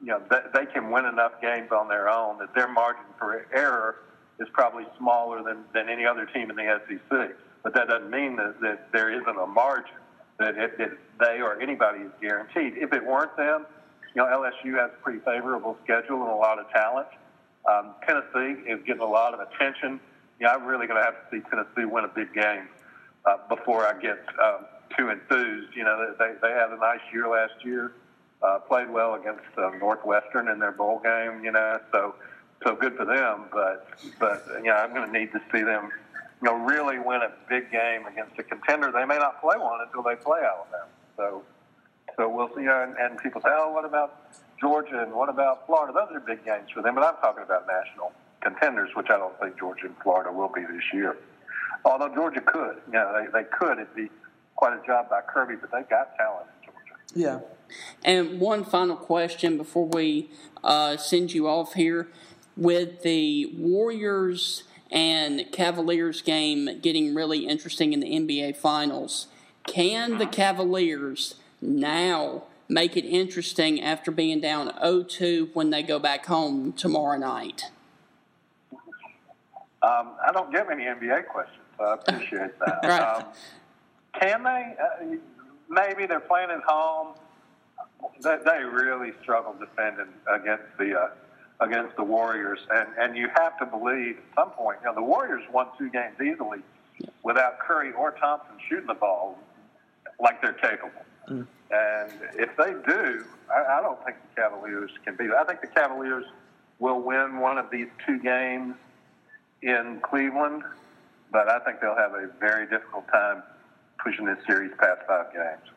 you 0.00 0.08
know, 0.08 0.20
they, 0.30 0.40
they 0.52 0.66
can 0.66 0.90
win 0.90 1.06
enough 1.06 1.40
games 1.40 1.70
on 1.70 1.88
their 1.88 2.08
own 2.08 2.38
that 2.38 2.54
their 2.54 2.68
margin 2.68 3.04
for 3.18 3.46
error 3.54 3.96
is 4.40 4.48
probably 4.52 4.84
smaller 4.98 5.42
than, 5.42 5.64
than 5.72 5.88
any 5.88 6.04
other 6.04 6.26
team 6.26 6.50
in 6.50 6.56
the 6.56 6.80
SEC. 6.88 7.36
But 7.62 7.74
that 7.74 7.88
doesn't 7.88 8.10
mean 8.10 8.36
that, 8.36 8.60
that 8.60 8.92
there 8.92 9.10
isn't 9.10 9.38
a 9.38 9.46
margin 9.46 9.94
that, 10.38 10.56
it, 10.56 10.78
that 10.78 10.90
they 11.20 11.40
or 11.40 11.60
anybody 11.60 12.00
is 12.00 12.12
guaranteed. 12.20 12.74
If 12.76 12.92
it 12.92 13.04
weren't 13.04 13.36
them, 13.36 13.66
you 14.14 14.22
know, 14.22 14.26
LSU 14.26 14.78
has 14.78 14.90
a 14.90 15.02
pretty 15.02 15.20
favorable 15.20 15.76
schedule 15.84 16.22
and 16.22 16.30
a 16.30 16.36
lot 16.36 16.58
of 16.58 16.70
talent. 16.70 17.08
Um, 17.70 17.94
Tennessee 18.06 18.60
is 18.68 18.80
getting 18.86 19.02
a 19.02 19.06
lot 19.08 19.34
of 19.34 19.40
attention. 19.40 20.00
You 20.38 20.46
know, 20.46 20.52
I'm 20.52 20.64
really 20.64 20.86
going 20.86 21.00
to 21.00 21.04
have 21.04 21.14
to 21.14 21.36
see 21.36 21.42
Tennessee 21.50 21.84
win 21.84 22.04
a 22.04 22.08
big 22.08 22.32
game 22.34 22.68
uh, 23.24 23.38
before 23.48 23.86
I 23.86 23.98
get 24.00 24.18
um, 24.42 24.66
too 24.96 25.10
enthused. 25.10 25.74
You 25.74 25.84
know, 25.84 26.14
they, 26.18 26.32
they 26.42 26.52
had 26.52 26.70
a 26.70 26.76
nice 26.76 27.00
year 27.12 27.28
last 27.28 27.64
year, 27.64 27.92
uh, 28.42 28.58
played 28.58 28.90
well 28.90 29.14
against 29.14 29.42
uh, 29.56 29.70
Northwestern 29.80 30.48
in 30.48 30.58
their 30.58 30.72
bowl 30.72 31.00
game, 31.02 31.44
you 31.44 31.52
know, 31.52 31.78
so 31.92 32.14
so 32.64 32.74
good 32.74 32.96
for 32.96 33.04
them. 33.04 33.46
But, 33.52 33.86
but 34.18 34.44
you 34.58 34.64
know, 34.64 34.74
I'm 34.74 34.94
going 34.94 35.10
to 35.10 35.18
need 35.18 35.32
to 35.32 35.40
see 35.52 35.62
them, 35.62 35.90
you 36.42 36.50
know, 36.50 36.54
really 36.56 36.98
win 36.98 37.22
a 37.22 37.30
big 37.48 37.70
game 37.70 38.06
against 38.06 38.38
a 38.38 38.42
contender. 38.42 38.92
They 38.92 39.04
may 39.04 39.18
not 39.18 39.40
play 39.40 39.56
one 39.56 39.80
until 39.80 40.02
they 40.02 40.16
play 40.16 40.40
Alabama. 40.40 40.90
So, 41.16 41.42
so 42.16 42.28
we'll 42.28 42.48
see. 42.54 42.62
You 42.62 42.66
know, 42.66 42.82
and, 42.82 42.96
and 42.98 43.18
people 43.18 43.40
say, 43.40 43.50
oh, 43.50 43.72
what 43.72 43.84
about 43.84 44.32
Georgia 44.60 45.02
and 45.02 45.12
what 45.12 45.28
about 45.28 45.66
Florida? 45.66 45.92
Those 45.92 46.16
are 46.16 46.20
big 46.20 46.44
games 46.44 46.70
for 46.72 46.82
them. 46.82 46.94
But 46.94 47.04
I'm 47.04 47.16
talking 47.16 47.42
about 47.42 47.66
national 47.66 48.12
contenders, 48.42 48.90
which 48.94 49.06
I 49.10 49.16
don't 49.16 49.38
think 49.40 49.58
Georgia 49.58 49.86
and 49.86 49.96
Florida 50.02 50.30
will 50.32 50.52
be 50.54 50.62
this 50.62 50.82
year. 50.92 51.16
Although 51.84 52.14
Georgia 52.14 52.40
could, 52.40 52.76
you 52.86 52.92
know, 52.92 53.12
they, 53.18 53.42
they 53.42 53.48
could. 53.48 53.78
It'd 53.78 53.94
be 53.94 54.10
quite 54.56 54.72
a 54.72 54.86
job 54.86 55.10
by 55.10 55.20
Kirby, 55.22 55.56
but 55.60 55.70
they've 55.72 55.88
got 55.88 56.16
talent 56.16 56.46
in 56.60 56.66
Georgia. 56.66 56.94
Yeah. 57.14 57.40
And 58.04 58.40
one 58.40 58.64
final 58.64 58.96
question 58.96 59.56
before 59.56 59.86
we 59.86 60.30
uh, 60.62 60.96
send 60.96 61.32
you 61.32 61.48
off 61.48 61.74
here. 61.74 62.08
With 62.56 63.02
the 63.02 63.52
Warriors 63.56 64.62
and 64.94 65.44
Cavaliers 65.50 66.22
game 66.22 66.78
getting 66.80 67.14
really 67.14 67.46
interesting 67.46 67.92
in 67.92 67.98
the 68.00 68.12
NBA 68.12 68.56
Finals, 68.56 69.26
can 69.66 70.18
the 70.18 70.26
Cavaliers 70.26 71.34
now 71.60 72.44
make 72.68 72.96
it 72.96 73.04
interesting 73.04 73.82
after 73.82 74.12
being 74.12 74.40
down 74.40 74.72
0 74.80 75.02
2 75.02 75.50
when 75.52 75.70
they 75.70 75.82
go 75.82 75.98
back 75.98 76.26
home 76.26 76.72
tomorrow 76.72 77.18
night? 77.18 77.64
Um, 79.82 80.12
I 80.26 80.30
don't 80.32 80.50
get 80.50 80.68
many 80.68 80.84
NBA 80.84 81.26
questions, 81.26 81.60
so 81.76 81.84
I 81.84 81.94
appreciate 81.94 82.58
that. 82.60 82.80
Right. 82.84 83.00
um, 83.00 83.24
can 84.18 84.44
they? 84.44 84.74
Uh, 84.80 85.16
maybe 85.68 86.06
they're 86.06 86.20
playing 86.20 86.50
at 86.50 86.62
home. 86.62 87.14
They, 88.22 88.36
they 88.44 88.62
really 88.64 89.12
struggle 89.22 89.54
defending 89.58 90.06
against 90.32 90.64
the 90.78 90.98
uh, 90.98 91.08
against 91.60 91.96
the 91.96 92.04
Warriors, 92.04 92.58
and 92.70 92.88
and 92.98 93.16
you 93.16 93.28
have 93.34 93.58
to 93.58 93.66
believe 93.66 94.18
at 94.18 94.34
some 94.34 94.50
point. 94.50 94.78
You 94.82 94.88
know, 94.88 94.94
the 94.94 95.02
Warriors 95.02 95.42
won 95.52 95.68
two 95.78 95.90
games 95.90 96.16
easily 96.20 96.60
without 97.22 97.58
Curry 97.58 97.92
or 97.92 98.12
Thompson 98.12 98.56
shooting 98.68 98.86
the 98.86 98.94
ball 98.94 99.38
like 100.20 100.40
they're 100.40 100.52
capable. 100.52 101.04
Mm. 101.28 101.46
And 101.70 102.12
if 102.34 102.56
they 102.56 102.72
do, 102.86 103.24
I, 103.52 103.78
I 103.78 103.82
don't 103.82 104.02
think 104.04 104.16
the 104.34 104.40
Cavaliers 104.40 104.90
can 105.04 105.16
beat. 105.16 105.26
it. 105.26 105.32
I 105.32 105.44
think 105.44 105.60
the 105.60 105.66
Cavaliers 105.68 106.24
will 106.78 107.00
win 107.00 107.38
one 107.38 107.58
of 107.58 107.70
these 107.70 107.88
two 108.06 108.18
games 108.18 108.74
in 109.62 110.00
Cleveland, 110.02 110.62
but 111.32 111.48
I 111.48 111.58
think 111.60 111.80
they'll 111.80 111.96
have 111.96 112.12
a 112.14 112.28
very 112.38 112.66
difficult 112.66 113.08
time 113.08 113.42
pushing 113.98 114.26
this 114.26 114.38
series 114.46 114.72
past 114.78 115.00
five 115.08 115.32
games. 115.32 115.70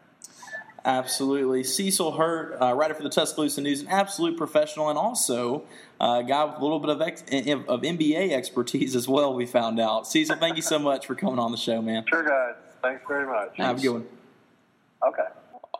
Absolutely. 0.87 1.65
Cecil 1.65 2.13
Hurt, 2.13 2.57
uh, 2.61 2.73
writer 2.73 2.93
for 2.93 3.03
the 3.03 3.09
Tuscaloosa 3.09 3.59
News, 3.59 3.81
an 3.81 3.89
absolute 3.89 4.37
professional 4.37 4.87
and 4.87 4.97
also 4.97 5.63
uh, 5.99 6.21
a 6.21 6.23
guy 6.23 6.45
with 6.45 6.55
a 6.55 6.61
little 6.61 6.79
bit 6.79 6.89
of, 6.89 7.01
ex- 7.01 7.23
of 7.23 7.81
NBA 7.81 8.31
expertise 8.31 8.95
as 8.95 9.05
well, 9.05 9.33
we 9.33 9.45
found 9.45 9.81
out. 9.81 10.07
Cecil, 10.07 10.37
thank 10.37 10.55
you 10.55 10.61
so 10.61 10.79
much 10.79 11.05
for 11.05 11.13
coming 11.13 11.39
on 11.39 11.51
the 11.51 11.57
show, 11.57 11.81
man. 11.81 12.05
Sure, 12.07 12.23
guys. 12.23 12.55
Thanks 12.81 13.03
very 13.05 13.27
much. 13.27 13.57
Have 13.57 13.79
a 13.79 13.81
good 13.81 13.89
one. 13.89 14.07
Okay. 15.05 15.27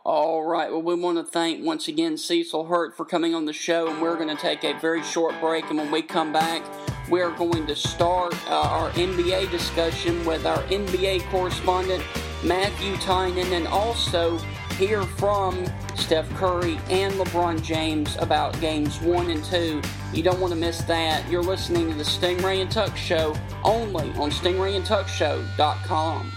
All 0.04 0.44
right. 0.44 0.70
Well, 0.70 0.82
we 0.82 0.94
want 0.94 1.16
to 1.16 1.24
thank 1.24 1.64
once 1.64 1.88
again 1.88 2.18
Cecil 2.18 2.66
Hurt 2.66 2.94
for 2.94 3.06
coming 3.06 3.34
on 3.34 3.46
the 3.46 3.54
show, 3.54 3.88
and 3.88 4.02
we're 4.02 4.16
going 4.16 4.34
to 4.34 4.40
take 4.40 4.62
a 4.62 4.78
very 4.78 5.02
short 5.02 5.34
break. 5.40 5.70
And 5.70 5.78
when 5.78 5.90
we 5.90 6.02
come 6.02 6.34
back, 6.34 6.62
we're 7.08 7.30
going 7.30 7.66
to 7.66 7.74
start 7.74 8.34
uh, 8.50 8.60
our 8.60 8.90
NBA 8.90 9.50
discussion 9.50 10.22
with 10.26 10.44
our 10.44 10.62
NBA 10.64 11.30
correspondent 11.30 12.04
Matthew 12.44 12.94
Tynan, 12.98 13.52
and 13.54 13.66
also 13.66 14.38
hear 14.78 15.02
from 15.02 15.66
Steph 15.96 16.30
Curry 16.36 16.78
and 16.88 17.12
LeBron 17.14 17.60
James 17.62 18.16
about 18.20 18.58
games 18.60 19.00
one 19.00 19.28
and 19.30 19.42
two. 19.44 19.82
You 20.14 20.22
don't 20.22 20.38
want 20.40 20.52
to 20.52 20.58
miss 20.58 20.82
that. 20.82 21.28
You're 21.28 21.42
listening 21.42 21.90
to 21.90 21.96
the 21.96 22.04
Stingray 22.04 22.62
and 22.62 22.70
Tuck 22.70 22.96
Show 22.96 23.34
only 23.64 24.10
on 24.12 24.30
StingrayandTuckShow.com. 24.30 26.32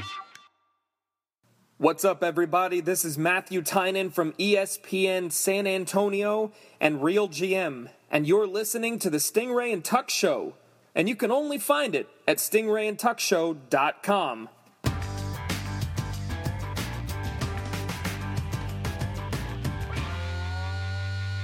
What's 1.78 2.04
up, 2.04 2.24
everybody? 2.24 2.82
This 2.82 3.06
is 3.06 3.16
Matthew 3.18 3.62
Tynan 3.62 4.10
from 4.10 4.34
ESPN 4.34 5.32
San 5.32 5.68
Antonio 5.68 6.52
and 6.80 7.04
Real 7.04 7.30
GM, 7.30 7.90
and 8.10 8.28
you're 8.28 8.48
listening 8.48 8.98
to 9.00 9.12
the 9.12 9.18
Stingray 9.18 9.72
and 9.72 9.86
Tuck 9.86 10.10
Show. 10.10 10.56
And 10.94 11.08
you 11.08 11.16
can 11.16 11.32
only 11.32 11.58
find 11.58 11.96
it 11.96 12.10
at 12.28 12.36
stingrayandtuckshow.com. 12.38 14.50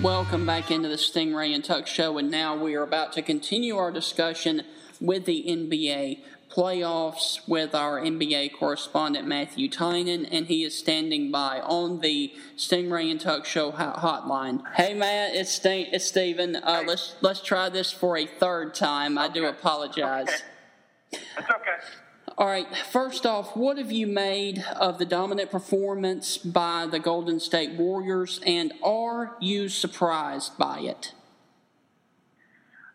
Welcome 0.02 0.46
back 0.46 0.70
into 0.70 0.88
the 0.90 0.96
Stingray 0.96 1.56
and 1.56 1.66
Tuck 1.66 1.88
Show, 1.88 2.20
and 2.20 2.30
now 2.30 2.56
we 2.56 2.76
are 2.76 2.84
about 2.84 3.14
to 3.14 3.24
continue 3.24 3.78
our 3.78 3.92
discussion 3.92 4.62
with 5.02 5.26
the 5.26 5.44
NBA 5.48 6.20
playoffs 6.52 7.40
with 7.48 7.74
our 7.74 8.00
NBA 8.00 8.54
correspondent 8.54 9.28
Matthew 9.28 9.68
Tynan, 9.68 10.26
and 10.28 10.46
he 10.46 10.64
is 10.64 10.78
standing 10.78 11.32
by 11.32 11.62
on 11.62 12.02
the 12.02 12.32
Stingray 12.56 13.10
and 13.10 13.20
Tuck 13.20 13.46
Show 13.46 13.72
hotline. 13.72 14.62
Hey 14.76 14.94
Matt, 14.94 15.36
it's 15.36 15.52
St- 15.52 15.92
it's 15.92 16.06
Steven. 16.06 16.58
Uh, 16.58 16.84
let's 16.86 17.16
let's 17.22 17.42
try 17.42 17.68
this 17.68 17.92
for 17.92 18.18
a 18.18 18.28
third 18.28 18.76
time. 18.76 19.18
I 19.18 19.28
do 19.28 19.46
apologize. 19.48 20.44
It's 21.12 21.22
okay. 21.40 21.78
All 22.40 22.46
right, 22.46 22.68
first 22.92 23.26
off, 23.26 23.58
what 23.58 23.80
have 23.80 23.92
you 23.92 24.06
made 24.06 24.64
of 24.80 25.00
the 25.00 25.06
dominant 25.06 25.50
performance 25.50 26.38
by 26.38 26.86
the 26.86 27.00
Golden 27.00 27.40
State 27.40 27.72
Warriors, 27.72 28.40
and 28.46 28.74
are 28.84 29.36
you 29.42 29.70
surprised 29.70 30.56
by 30.56 30.82
it? 30.82 31.14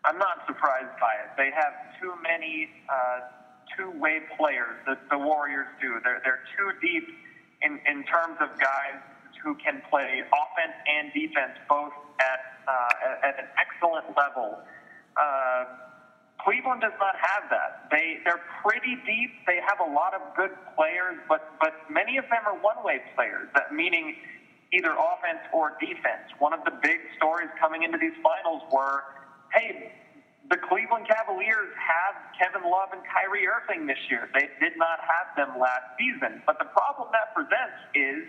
I'm 0.05 0.17
not 0.17 0.47
surprised 0.47 0.97
by 0.97 1.11
it. 1.25 1.35
They 1.35 1.51
have 1.51 1.73
too 1.99 2.13
many 2.23 2.69
uh, 2.87 3.19
two-way 3.75 4.21
players. 4.37 4.79
The, 4.85 4.97
the 5.11 5.17
Warriors 5.17 5.67
do. 5.81 5.99
They're 6.05 6.21
they're 6.23 6.43
too 6.57 6.71
deep 6.81 7.03
in 7.63 7.81
in 7.85 8.05
terms 8.05 8.37
of 8.39 8.47
guys 8.57 9.01
who 9.43 9.55
can 9.55 9.81
play 9.89 10.23
offense 10.23 10.77
and 10.87 11.11
defense 11.11 11.59
both 11.67 11.91
at 12.21 12.39
uh, 12.65 13.27
at 13.27 13.39
an 13.39 13.49
excellent 13.59 14.05
level. 14.15 14.59
Uh, 15.17 15.65
Cleveland 16.43 16.81
does 16.81 16.95
not 16.99 17.15
have 17.15 17.49
that. 17.49 17.87
They 17.91 18.19
they're 18.25 18.43
pretty 18.63 18.97
deep. 19.07 19.31
They 19.47 19.59
have 19.63 19.79
a 19.79 19.89
lot 19.89 20.13
of 20.13 20.21
good 20.35 20.51
players, 20.75 21.17
but 21.29 21.41
but 21.61 21.73
many 21.89 22.17
of 22.17 22.25
them 22.29 22.43
are 22.47 22.55
one-way 22.59 23.01
players. 23.15 23.49
That 23.55 23.71
meaning 23.73 24.15
either 24.73 24.93
offense 24.93 25.41
or 25.53 25.73
defense. 25.79 26.27
One 26.39 26.53
of 26.53 26.63
the 26.65 26.71
big 26.83 26.99
stories 27.17 27.49
coming 27.59 27.83
into 27.83 27.97
these 27.97 28.15
finals 28.23 28.63
were, 28.71 29.03
hey, 29.53 29.93
the 30.49 30.57
Cleveland 30.57 31.07
Cavaliers 31.07 31.71
have 31.77 32.15
Kevin 32.39 32.63
Love 32.67 32.89
and 32.93 33.01
Kyrie 33.07 33.47
Irving 33.47 33.87
this 33.87 33.99
year. 34.09 34.29
They 34.33 34.49
did 34.59 34.73
not 34.77 34.99
have 34.99 35.27
them 35.37 35.59
last 35.59 35.85
season. 35.99 36.41
But 36.45 36.59
the 36.59 36.67
problem 36.71 37.09
that 37.13 37.31
presents 37.35 37.79
is 37.95 38.25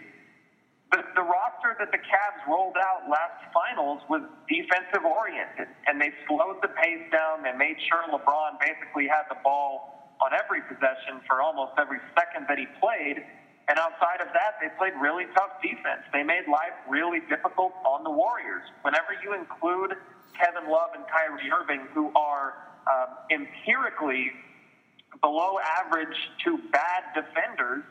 the, 0.92 1.00
the 1.14 1.22
roster 1.24 1.74
that 1.78 1.90
the 1.90 1.98
Cavs 1.98 2.42
rolled 2.46 2.76
out 2.76 3.08
last 3.08 3.40
finals 3.52 4.02
was 4.08 4.22
defensive 4.48 5.04
oriented, 5.04 5.68
and 5.86 6.00
they 6.00 6.12
slowed 6.28 6.60
the 6.62 6.68
pace 6.68 7.02
down. 7.10 7.42
They 7.42 7.56
made 7.56 7.76
sure 7.88 8.04
LeBron 8.12 8.60
basically 8.60 9.08
had 9.08 9.24
the 9.28 9.40
ball 9.42 10.14
on 10.20 10.30
every 10.32 10.62
possession 10.62 11.20
for 11.26 11.42
almost 11.42 11.72
every 11.78 11.98
second 12.14 12.46
that 12.48 12.58
he 12.58 12.66
played. 12.78 13.24
And 13.66 13.78
outside 13.80 14.20
of 14.20 14.28
that, 14.36 14.60
they 14.60 14.68
played 14.76 14.92
really 15.00 15.24
tough 15.34 15.56
defense. 15.62 16.04
They 16.12 16.22
made 16.22 16.44
life 16.46 16.76
really 16.86 17.20
difficult 17.28 17.72
on 17.88 18.04
the 18.04 18.12
Warriors. 18.12 18.62
Whenever 18.82 19.16
you 19.24 19.32
include 19.32 19.96
Kevin 20.36 20.68
Love 20.70 20.92
and 20.94 21.04
Kyrie 21.08 21.48
Irving, 21.50 21.88
who 21.94 22.12
are 22.14 22.54
um, 22.84 23.16
empirically 23.32 24.30
below 25.22 25.56
average 25.80 26.16
to 26.44 26.58
bad 26.70 27.02
defenders, 27.16 27.84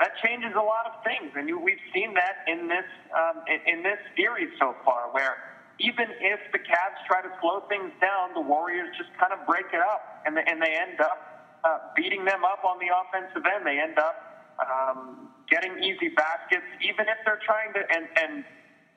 that 0.00 0.12
changes 0.24 0.50
a 0.56 0.62
lot 0.62 0.86
of 0.90 1.04
things, 1.04 1.30
and 1.36 1.48
you, 1.48 1.58
we've 1.58 1.82
seen 1.94 2.14
that 2.14 2.42
in 2.50 2.66
this 2.66 2.88
um, 3.14 3.42
in, 3.46 3.78
in 3.78 3.82
this 3.82 3.98
series 4.16 4.50
so 4.58 4.74
far, 4.84 5.12
where 5.14 5.54
even 5.78 6.06
if 6.20 6.40
the 6.52 6.58
Cavs 6.58 6.98
try 7.06 7.22
to 7.22 7.30
slow 7.40 7.62
things 7.68 7.90
down, 8.00 8.34
the 8.34 8.42
Warriors 8.42 8.90
just 8.98 9.10
kind 9.18 9.32
of 9.32 9.42
break 9.46 9.66
it 9.72 9.82
up, 9.82 10.22
and 10.26 10.36
they, 10.36 10.44
and 10.46 10.62
they 10.62 10.74
end 10.74 11.00
up 11.00 11.18
uh, 11.64 11.78
beating 11.96 12.24
them 12.24 12.44
up 12.44 12.62
on 12.62 12.78
the 12.78 12.90
offensive 12.90 13.42
end. 13.42 13.66
They 13.66 13.78
end 13.80 13.98
up 13.98 14.16
um, 14.62 15.30
getting 15.50 15.78
easy 15.82 16.10
baskets, 16.14 16.66
even 16.82 17.06
if 17.10 17.18
they're 17.26 17.42
trying 17.42 17.72
to. 17.74 17.82
And, 17.90 18.06
and 18.18 18.44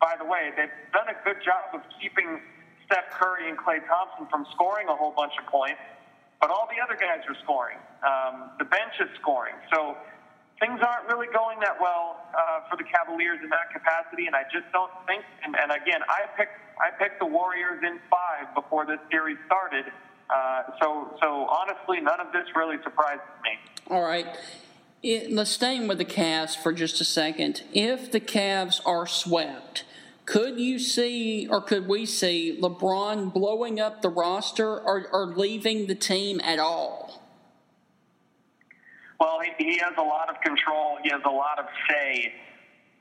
by 0.02 0.14
the 0.20 0.26
way, 0.26 0.54
they've 0.54 0.74
done 0.94 1.10
a 1.10 1.18
good 1.26 1.42
job 1.42 1.74
of 1.74 1.82
keeping 1.98 2.42
Steph 2.86 3.10
Curry 3.18 3.50
and 3.50 3.58
Klay 3.58 3.82
Thompson 3.90 4.28
from 4.30 4.46
scoring 4.54 4.88
a 4.88 4.96
whole 4.96 5.12
bunch 5.12 5.34
of 5.42 5.46
points, 5.50 5.82
but 6.40 6.50
all 6.50 6.70
the 6.70 6.78
other 6.78 6.96
guys 6.96 7.26
are 7.26 7.38
scoring. 7.44 7.78
Um, 8.06 8.54
the 8.60 8.66
bench 8.66 8.94
is 9.02 9.10
scoring. 9.20 9.56
So 9.74 9.98
things 10.60 10.80
aren't 10.82 11.08
really 11.08 11.28
going 11.34 11.60
that 11.60 11.78
well 11.80 12.18
uh, 12.34 12.70
for 12.70 12.78
the 12.78 12.84
Cavaliers 12.84 13.40
in 13.44 13.50
that 13.50 13.72
capacity, 13.72 14.28
and 14.28 14.36
I 14.36 14.44
just 14.52 14.66
don't 14.74 14.92
think. 15.06 15.24
And, 15.44 15.56
and 15.56 15.72
again, 15.72 16.02
I 16.10 16.26
picked 16.38 16.58
I 16.78 16.92
picked 16.98 17.20
the 17.20 17.26
Warriors 17.26 17.82
in 17.82 18.00
five 18.10 18.54
before 18.54 18.86
this 18.86 19.00
series 19.10 19.38
started. 19.46 19.86
Uh, 20.30 20.64
so 20.82 21.18
so 21.22 21.48
honestly, 21.48 22.02
none 22.02 22.20
of 22.20 22.32
this 22.32 22.46
really 22.56 22.78
surprises 22.84 23.26
me. 23.44 23.52
All 23.90 24.04
right. 24.04 24.28
It, 25.04 25.32
let's 25.32 25.52
stay 25.52 25.86
with 25.86 26.00
the 26.00 26.06
Cavs 26.06 26.56
for 26.56 26.74
just 26.74 27.00
a 27.00 27.06
second. 27.06 27.64
If 27.72 28.12
the 28.12 28.20
Cavs 28.20 28.82
are 28.86 29.06
swept, 29.06 29.86
could 30.26 30.60
you 30.60 30.80
see 30.80 31.48
or 31.48 31.62
could 31.62 31.88
we 31.88 32.06
see 32.06 32.58
LeBron 32.60 33.32
blowing 33.32 33.80
up 33.80 34.02
the 34.02 34.10
roster 34.10 34.68
or, 34.68 35.08
or 35.12 35.28
leaving 35.28 35.86
the 35.86 35.96
team 35.96 36.42
at 36.44 36.60
all? 36.60 37.22
Well, 39.20 39.40
he, 39.42 39.52
he 39.58 39.78
has 39.80 39.94
a 39.98 40.04
lot 40.04 40.30
of 40.30 40.40
control. 40.42 40.98
He 41.04 41.10
has 41.10 41.22
a 41.26 41.30
lot 41.30 41.60
of 41.60 41.66
say 41.90 42.34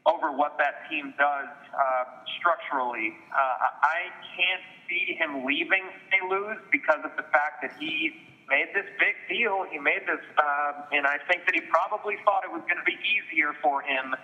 over 0.07 0.31
what 0.33 0.57
that 0.59 0.89
team 0.89 1.13
does 1.19 1.51
uh, 1.75 2.05
structurally. 2.39 3.13
Uh, 3.35 3.85
I 3.85 4.09
can't 4.39 4.63
see 4.89 5.19
him 5.19 5.45
leaving 5.45 5.83
St. 6.11 6.31
Louis 6.31 6.57
because 6.71 7.03
of 7.05 7.11
the 7.17 7.27
fact 7.35 7.61
that 7.63 7.73
he 7.79 8.15
made 8.49 8.71
this 8.73 8.87
big 9.03 9.19
deal. 9.29 9.67
He 9.69 9.79
made 9.79 10.07
this, 10.07 10.23
uh, 10.39 10.95
and 10.95 11.07
I 11.07 11.19
think 11.29 11.45
that 11.45 11.55
he 11.55 11.61
probably 11.69 12.15
thought 12.25 12.45
it 12.45 12.53
was 12.53 12.63
going 12.71 12.79
to 12.79 12.87
be 12.87 12.97
easier 13.03 13.53
for 13.61 13.83
him 13.83 14.15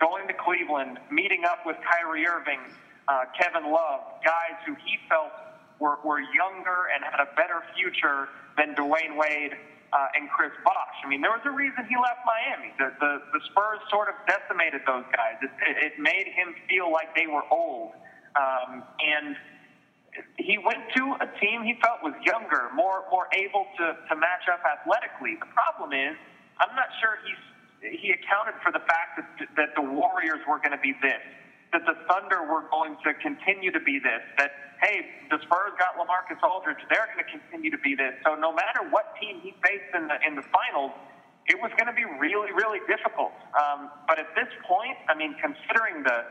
going 0.00 0.26
to 0.28 0.34
Cleveland, 0.34 0.98
meeting 1.10 1.42
up 1.44 1.66
with 1.66 1.76
Kyrie 1.82 2.26
Irving, 2.26 2.60
uh, 3.08 3.24
Kevin 3.38 3.70
Love, 3.70 4.00
guys 4.24 4.54
who 4.66 4.74
he 4.74 4.94
felt 5.08 5.32
were, 5.80 5.98
were 6.04 6.20
younger 6.20 6.90
and 6.94 7.02
had 7.02 7.18
a 7.18 7.34
better 7.34 7.62
future 7.74 8.28
than 8.56 8.74
Dwyane 8.74 9.18
Wade 9.18 9.54
uh, 9.92 10.16
and 10.16 10.28
Chris 10.30 10.52
Bosh. 10.64 10.98
I 11.04 11.08
mean, 11.08 11.20
there 11.20 11.32
was 11.32 11.44
a 11.44 11.54
reason 11.54 11.84
he 11.88 11.96
left 11.96 12.20
Miami. 12.28 12.72
The, 12.76 12.92
the, 13.00 13.12
the 13.32 13.40
Spurs 13.52 13.80
sort 13.88 14.08
of 14.08 14.16
decimated 14.28 14.82
those 14.84 15.06
guys. 15.14 15.40
It, 15.40 15.52
it, 15.64 15.76
it 15.92 15.94
made 15.96 16.28
him 16.32 16.54
feel 16.68 16.92
like 16.92 17.14
they 17.16 17.26
were 17.26 17.44
old. 17.50 17.96
Um, 18.36 18.84
and 19.00 19.36
he 20.36 20.58
went 20.58 20.82
to 20.96 21.02
a 21.20 21.28
team 21.40 21.62
he 21.62 21.78
felt 21.82 22.02
was 22.02 22.14
younger, 22.24 22.70
more 22.74 23.04
more 23.10 23.28
able 23.32 23.66
to, 23.78 23.96
to 24.08 24.14
match 24.16 24.46
up 24.50 24.60
athletically. 24.64 25.36
The 25.38 25.50
problem 25.52 25.92
is, 25.92 26.16
I'm 26.58 26.74
not 26.74 26.90
sure 27.00 27.18
he's 27.22 27.42
he 28.00 28.10
accounted 28.10 28.58
for 28.62 28.72
the 28.72 28.82
fact 28.82 29.18
that 29.18 29.48
that 29.56 29.70
the 29.76 29.82
Warriors 29.82 30.42
were 30.48 30.58
going 30.58 30.74
to 30.74 30.82
be 30.82 30.94
this, 31.00 31.22
that 31.72 31.84
the 31.84 31.96
Thunder 32.08 32.44
were 32.48 32.64
going 32.70 32.96
to 33.04 33.12
continue 33.20 33.70
to 33.72 33.80
be 33.80 33.98
this, 33.98 34.22
that 34.38 34.50
hey, 34.80 35.26
the 35.30 35.38
Spurs 35.42 35.74
got 35.76 35.98
LaMarcus 35.98 36.40
Aldridge, 36.40 36.80
they're 36.88 37.10
going 37.12 37.24
to 37.24 37.30
continue 37.30 37.70
to 37.70 37.82
be 37.82 37.94
this. 37.94 38.14
So 38.24 38.34
no 38.34 38.54
matter 38.54 38.86
what 38.88 39.12
team 39.20 39.40
he 39.42 39.52
faced 39.60 39.92
in 39.92 40.08
the 40.08 40.16
in 40.24 40.34
the 40.38 40.46
finals, 40.48 40.92
it 41.46 41.58
was 41.60 41.72
going 41.76 41.90
to 41.90 41.96
be 41.96 42.06
really 42.06 42.52
really 42.56 42.80
difficult. 42.88 43.34
Um, 43.56 43.90
but 44.08 44.18
at 44.18 44.32
this 44.34 44.48
point, 44.64 44.96
I 45.08 45.14
mean, 45.14 45.36
considering 45.40 46.02
the 46.02 46.24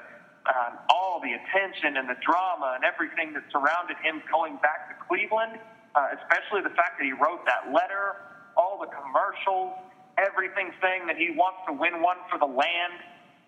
um, 0.47 0.79
all 0.89 1.19
the 1.19 1.35
attention 1.35 1.99
and 1.99 2.07
the 2.07 2.15
drama 2.23 2.79
and 2.79 2.83
everything 2.87 3.35
that 3.35 3.43
surrounded 3.51 3.99
him 3.99 4.23
going 4.31 4.55
back 4.63 4.87
to 4.87 4.95
Cleveland, 5.03 5.59
uh, 5.95 6.15
especially 6.15 6.63
the 6.63 6.71
fact 6.75 6.95
that 6.99 7.05
he 7.05 7.11
wrote 7.11 7.43
that 7.43 7.67
letter, 7.75 8.15
all 8.55 8.79
the 8.79 8.87
commercials, 8.87 9.75
everything 10.17 10.71
saying 10.81 11.05
that 11.05 11.19
he 11.19 11.35
wants 11.35 11.61
to 11.67 11.73
win 11.73 12.01
one 12.01 12.17
for 12.31 12.39
the 12.39 12.47
land. 12.47 12.97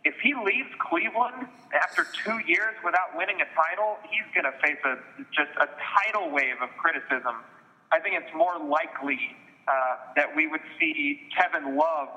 If 0.05 0.15
he 0.23 0.33
leaves 0.33 0.69
Cleveland 0.79 1.47
after 1.75 2.07
two 2.23 2.39
years 2.47 2.75
without 2.85 3.17
winning 3.17 3.41
a 3.41 3.49
title, 3.51 3.97
he's 4.07 4.25
going 4.33 4.47
to 4.47 4.55
face 4.63 4.79
a 4.87 4.95
just 5.35 5.51
a 5.59 5.67
tidal 5.75 6.31
wave 6.31 6.55
of 6.63 6.69
criticism. 6.79 7.43
I 7.91 7.99
think 7.99 8.15
it's 8.15 8.33
more 8.33 8.57
likely 8.57 9.19
uh, 9.67 10.15
that 10.15 10.33
we 10.35 10.47
would 10.47 10.63
see 10.79 11.27
Kevin 11.35 11.75
Love 11.75 12.09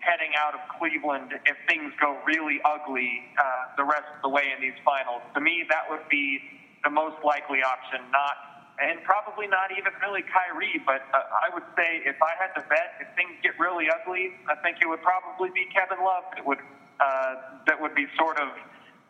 heading 0.00 0.34
out 0.38 0.54
of 0.54 0.60
Cleveland 0.78 1.34
if 1.46 1.56
things 1.68 1.92
go 2.00 2.18
really 2.26 2.58
ugly 2.64 3.22
uh, 3.38 3.74
the 3.76 3.84
rest 3.84 4.06
of 4.16 4.22
the 4.22 4.28
way 4.30 4.50
in 4.54 4.60
these 4.60 4.78
finals. 4.84 5.22
To 5.34 5.40
me, 5.40 5.64
that 5.70 5.86
would 5.90 6.06
be 6.10 6.40
the 6.82 6.90
most 6.90 7.22
likely 7.22 7.62
option, 7.62 8.02
not 8.10 8.48
and 8.78 9.02
probably 9.02 9.50
not 9.50 9.74
even 9.74 9.90
really 9.98 10.22
Kyrie, 10.22 10.78
but 10.86 11.02
uh, 11.10 11.18
I 11.18 11.50
would 11.50 11.66
say 11.74 11.98
if 12.06 12.14
I 12.22 12.38
had 12.38 12.54
to 12.54 12.62
bet, 12.70 12.94
if 13.02 13.10
things 13.18 13.34
get 13.42 13.58
really 13.58 13.90
ugly, 13.90 14.38
I 14.46 14.54
think 14.62 14.78
it 14.78 14.86
would 14.86 15.02
probably 15.02 15.50
be 15.50 15.66
Kevin 15.74 15.98
Love 15.98 16.22
that 16.30 16.46
would 16.46 16.62
uh, 17.00 17.62
that 17.66 17.80
would 17.80 17.94
be 17.94 18.06
sort 18.18 18.38
of 18.38 18.48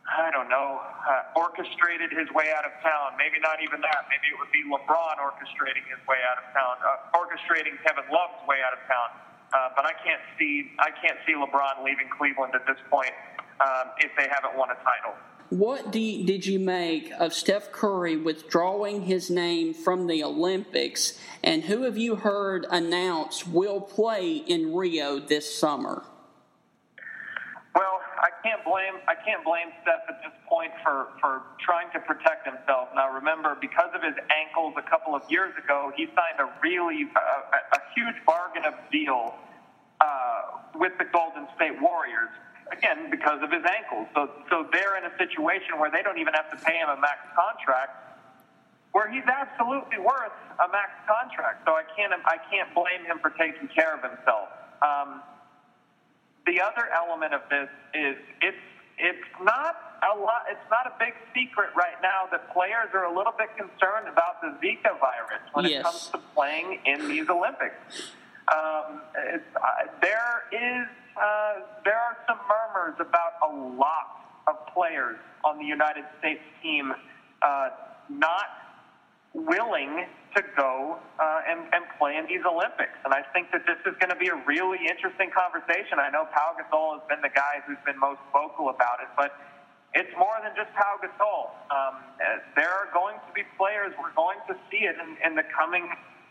I 0.08 0.30
don't 0.32 0.48
know 0.48 0.80
uh, 0.80 1.36
orchestrated 1.36 2.08
his 2.10 2.32
way 2.32 2.48
out 2.56 2.64
of 2.64 2.72
town. 2.80 3.20
Maybe 3.20 3.36
not 3.44 3.60
even 3.60 3.80
that. 3.84 4.08
Maybe 4.08 4.32
it 4.32 4.38
would 4.40 4.52
be 4.52 4.64
LeBron 4.64 5.20
orchestrating 5.20 5.84
his 5.84 6.00
way 6.08 6.16
out 6.24 6.40
of 6.40 6.48
town, 6.56 6.80
uh, 6.80 7.18
orchestrating 7.18 7.76
Kevin 7.84 8.08
Love's 8.08 8.40
way 8.48 8.64
out 8.64 8.72
of 8.72 8.80
town. 8.88 9.08
Uh, 9.52 9.68
but 9.76 9.84
I 9.84 9.92
can't 10.04 10.20
see 10.38 10.72
I 10.78 10.90
can't 10.90 11.18
see 11.26 11.34
LeBron 11.34 11.84
leaving 11.84 12.08
Cleveland 12.16 12.54
at 12.54 12.66
this 12.66 12.80
point 12.90 13.12
um, 13.60 13.92
if 13.98 14.10
they 14.16 14.28
haven't 14.28 14.56
won 14.56 14.70
a 14.70 14.78
title. 14.80 15.14
What 15.50 15.94
you, 15.94 16.26
did 16.26 16.44
you 16.44 16.58
make 16.58 17.10
of 17.18 17.32
Steph 17.32 17.72
Curry 17.72 18.18
withdrawing 18.18 19.04
his 19.04 19.30
name 19.30 19.72
from 19.72 20.06
the 20.06 20.22
Olympics, 20.22 21.18
and 21.42 21.64
who 21.64 21.84
have 21.84 21.96
you 21.96 22.16
heard 22.16 22.66
announce 22.70 23.46
will 23.46 23.80
play 23.80 24.36
in 24.36 24.74
Rio 24.74 25.18
this 25.18 25.54
summer? 25.54 26.04
Can't 28.42 28.62
blame 28.64 29.02
I 29.08 29.14
can't 29.26 29.42
blame 29.42 29.74
Steph 29.82 30.06
at 30.08 30.22
this 30.22 30.34
point 30.48 30.70
for 30.84 31.10
for 31.20 31.42
trying 31.58 31.90
to 31.92 32.00
protect 32.00 32.46
himself. 32.46 32.88
Now, 32.94 33.10
remember, 33.10 33.58
because 33.60 33.90
of 33.94 34.02
his 34.02 34.14
ankles 34.30 34.74
a 34.78 34.86
couple 34.86 35.14
of 35.14 35.22
years 35.28 35.52
ago, 35.58 35.90
he 35.96 36.06
signed 36.14 36.38
a 36.38 36.46
really 36.62 37.10
uh, 37.16 37.76
a 37.78 37.80
huge 37.94 38.14
bargain 38.24 38.64
of 38.64 38.74
deal 38.92 39.34
uh, 40.00 40.78
with 40.78 40.92
the 40.98 41.06
Golden 41.10 41.48
State 41.56 41.80
Warriors. 41.82 42.30
Again, 42.70 43.08
because 43.10 43.40
of 43.42 43.50
his 43.50 43.64
ankles. 43.64 44.06
So 44.14 44.30
so 44.50 44.68
they're 44.70 44.96
in 45.00 45.04
a 45.08 45.14
situation 45.18 45.80
where 45.80 45.90
they 45.90 46.02
don't 46.02 46.18
even 46.18 46.34
have 46.34 46.50
to 46.52 46.58
pay 46.62 46.76
him 46.78 46.88
a 46.90 47.00
max 47.00 47.24
contract. 47.34 47.96
Where 48.92 49.10
he's 49.10 49.26
absolutely 49.26 49.98
worth 49.98 50.36
a 50.62 50.68
max 50.70 50.94
contract, 51.08 51.64
so 51.66 51.74
I 51.74 51.84
can't 51.96 52.12
I 52.12 52.38
can't 52.50 52.70
blame 52.74 53.04
him 53.04 53.18
for 53.18 53.30
taking 53.34 53.68
care 53.68 53.94
of 53.96 54.02
himself. 54.02 54.48
Um, 54.82 55.22
the 56.48 56.60
other 56.60 56.88
element 56.96 57.34
of 57.34 57.42
this 57.50 57.68
is 57.92 58.16
it's 58.40 58.64
it's 58.98 59.28
not 59.42 59.76
a 60.02 60.18
lot. 60.18 60.42
It's 60.50 60.70
not 60.70 60.86
a 60.86 60.94
big 60.98 61.14
secret 61.34 61.70
right 61.76 62.00
now 62.02 62.26
that 62.32 62.52
players 62.52 62.88
are 62.94 63.04
a 63.04 63.14
little 63.14 63.34
bit 63.36 63.54
concerned 63.56 64.08
about 64.08 64.40
the 64.40 64.56
Zika 64.58 64.98
virus 64.98 65.44
when 65.52 65.66
yes. 65.66 65.80
it 65.80 65.82
comes 65.84 66.08
to 66.08 66.18
playing 66.34 66.80
in 66.84 67.08
these 67.08 67.28
Olympics. 67.28 68.12
Um, 68.48 69.02
uh, 69.14 69.68
there 70.00 70.42
is 70.50 70.88
uh, 71.16 71.54
there 71.84 72.00
are 72.00 72.16
some 72.26 72.38
murmurs 72.48 72.96
about 72.98 73.36
a 73.44 73.54
lot 73.76 74.40
of 74.48 74.56
players 74.72 75.18
on 75.44 75.58
the 75.58 75.64
United 75.64 76.04
States 76.18 76.42
team 76.62 76.92
uh, 77.42 77.68
not 78.08 78.48
willing 79.34 80.06
to 80.36 80.42
go 80.56 80.98
uh, 81.18 81.48
and, 81.48 81.60
and 81.72 81.84
play 81.98 82.16
in 82.16 82.26
these 82.26 82.44
Olympics. 82.44 82.96
And 83.04 83.14
I 83.14 83.22
think 83.32 83.52
that 83.52 83.64
this 83.64 83.78
is 83.86 83.96
going 84.02 84.10
to 84.10 84.20
be 84.20 84.28
a 84.28 84.38
really 84.44 84.78
interesting 84.84 85.30
conversation. 85.30 86.00
I 86.00 86.10
know 86.10 86.28
Pau 86.32 86.56
Gasol 86.58 87.00
has 87.00 87.04
been 87.08 87.22
the 87.22 87.32
guy 87.32 87.64
who's 87.66 87.80
been 87.86 87.98
most 87.98 88.20
vocal 88.32 88.68
about 88.68 89.00
it, 89.00 89.08
but 89.16 89.32
it's 89.94 90.12
more 90.18 90.36
than 90.44 90.52
just 90.52 90.68
Pau 90.76 91.00
Gasol. 91.00 91.54
Um, 91.72 92.02
there 92.56 92.70
are 92.70 92.92
going 92.92 93.16
to 93.24 93.30
be 93.32 93.42
players, 93.56 93.96
we're 93.96 94.14
going 94.14 94.38
to 94.48 94.54
see 94.68 94.84
it 94.84 94.96
in, 95.00 95.16
in 95.24 95.32
the 95.36 95.44
coming 95.48 95.88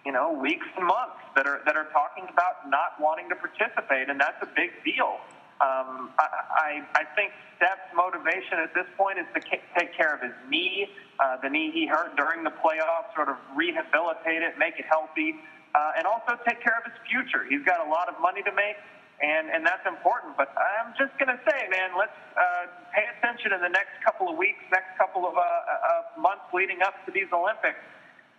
you 0.07 0.13
know, 0.13 0.31
weeks 0.31 0.65
and 0.77 0.87
months 0.87 1.19
that 1.35 1.45
are 1.45 1.59
that 1.65 1.75
are 1.75 1.91
talking 1.91 2.23
about 2.31 2.63
not 2.71 2.95
wanting 2.95 3.27
to 3.27 3.35
participate, 3.35 4.07
and 4.07 4.15
that's 4.15 4.39
a 4.41 4.47
big 4.55 4.71
deal. 4.87 5.19
Um, 5.57 6.13
I, 6.21 6.27
I, 6.53 7.01
I 7.01 7.03
think 7.17 7.33
Steph's 7.57 7.89
motivation 7.95 8.61
at 8.61 8.73
this 8.77 8.85
point 8.93 9.17
is 9.17 9.25
to 9.33 9.41
take 9.73 9.89
care 9.97 10.13
of 10.13 10.21
his 10.21 10.33
knee, 10.49 10.85
uh, 11.17 11.41
the 11.41 11.49
knee 11.49 11.73
he 11.73 11.89
hurt 11.89 12.15
during 12.15 12.43
the 12.45 12.53
playoffs, 12.61 13.09
sort 13.17 13.29
of 13.29 13.37
rehabilitate 13.57 14.45
it, 14.45 14.53
make 14.61 14.77
it 14.77 14.85
healthy, 14.85 15.33
uh, 15.73 15.97
and 15.97 16.05
also 16.05 16.37
take 16.45 16.61
care 16.61 16.77
of 16.77 16.85
his 16.85 16.97
future. 17.09 17.41
He's 17.49 17.65
got 17.65 17.81
a 17.81 17.89
lot 17.89 18.05
of 18.05 18.21
money 18.21 18.45
to 18.45 18.53
make, 18.53 18.77
and, 19.17 19.49
and 19.49 19.65
that's 19.65 19.85
important. 19.89 20.37
But 20.37 20.53
I'm 20.53 20.93
just 20.93 21.17
going 21.17 21.33
to 21.33 21.41
say, 21.49 21.65
man, 21.73 21.97
let's 21.97 22.13
uh, 22.37 22.69
pay 22.93 23.09
attention 23.17 23.49
in 23.57 23.61
the 23.65 23.73
next 23.73 23.97
couple 24.05 24.29
of 24.29 24.37
weeks, 24.37 24.61
next 24.69 24.93
couple 25.01 25.25
of 25.25 25.33
uh, 25.33 25.41
uh, 25.41 26.21
months 26.21 26.45
leading 26.53 26.85
up 26.85 26.93
to 27.05 27.11
these 27.11 27.33
Olympics 27.33 27.81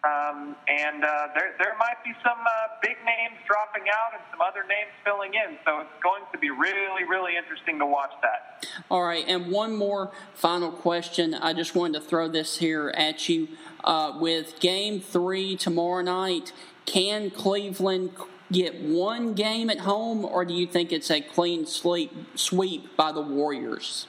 um, 0.05 0.55
and 0.69 1.03
uh, 1.03 1.29
there, 1.35 1.55
there 1.59 1.77
might 1.79 2.03
be 2.05 2.13
some 2.23 2.39
uh, 2.39 2.75
big 2.81 2.97
names 3.05 3.35
dropping 3.47 3.89
out 3.89 4.15
and 4.15 4.23
some 4.31 4.41
other 4.41 4.63
names 4.63 4.91
filling 5.05 5.35
in. 5.35 5.59
So 5.65 5.81
it's 5.81 6.03
going 6.03 6.23
to 6.31 6.39
be 6.39 6.51
really, 6.51 7.05
really 7.05 7.37
interesting 7.37 7.79
to 7.81 7.87
watch 7.87 8.13
that. 8.23 8.67
All 8.91 9.03
right. 9.03 9.25
And 9.27 9.51
one 9.51 9.77
more 9.77 10.13
final 10.35 10.71
question. 10.71 11.35
I 11.35 11.53
just 11.53 11.75
wanted 11.75 12.01
to 12.01 12.07
throw 12.07 12.29
this 12.29 12.59
here 12.59 12.95
at 12.97 13.29
you. 13.29 13.49
Uh, 13.83 14.17
with 14.21 14.61
game 14.61 15.01
three 15.01 15.57
tomorrow 15.57 16.03
night, 16.03 16.53
can 16.85 17.31
Cleveland 17.31 18.11
get 18.51 18.81
one 18.81 19.35
game 19.35 19.69
at 19.71 19.81
home, 19.81 20.25
or 20.25 20.45
do 20.45 20.55
you 20.55 20.67
think 20.67 20.93
it's 20.93 21.11
a 21.11 21.21
clean 21.21 21.67
sweep 21.67 22.13
sweep 22.35 22.97
by 22.97 23.13
the 23.13 23.21
Warriors? 23.21 24.07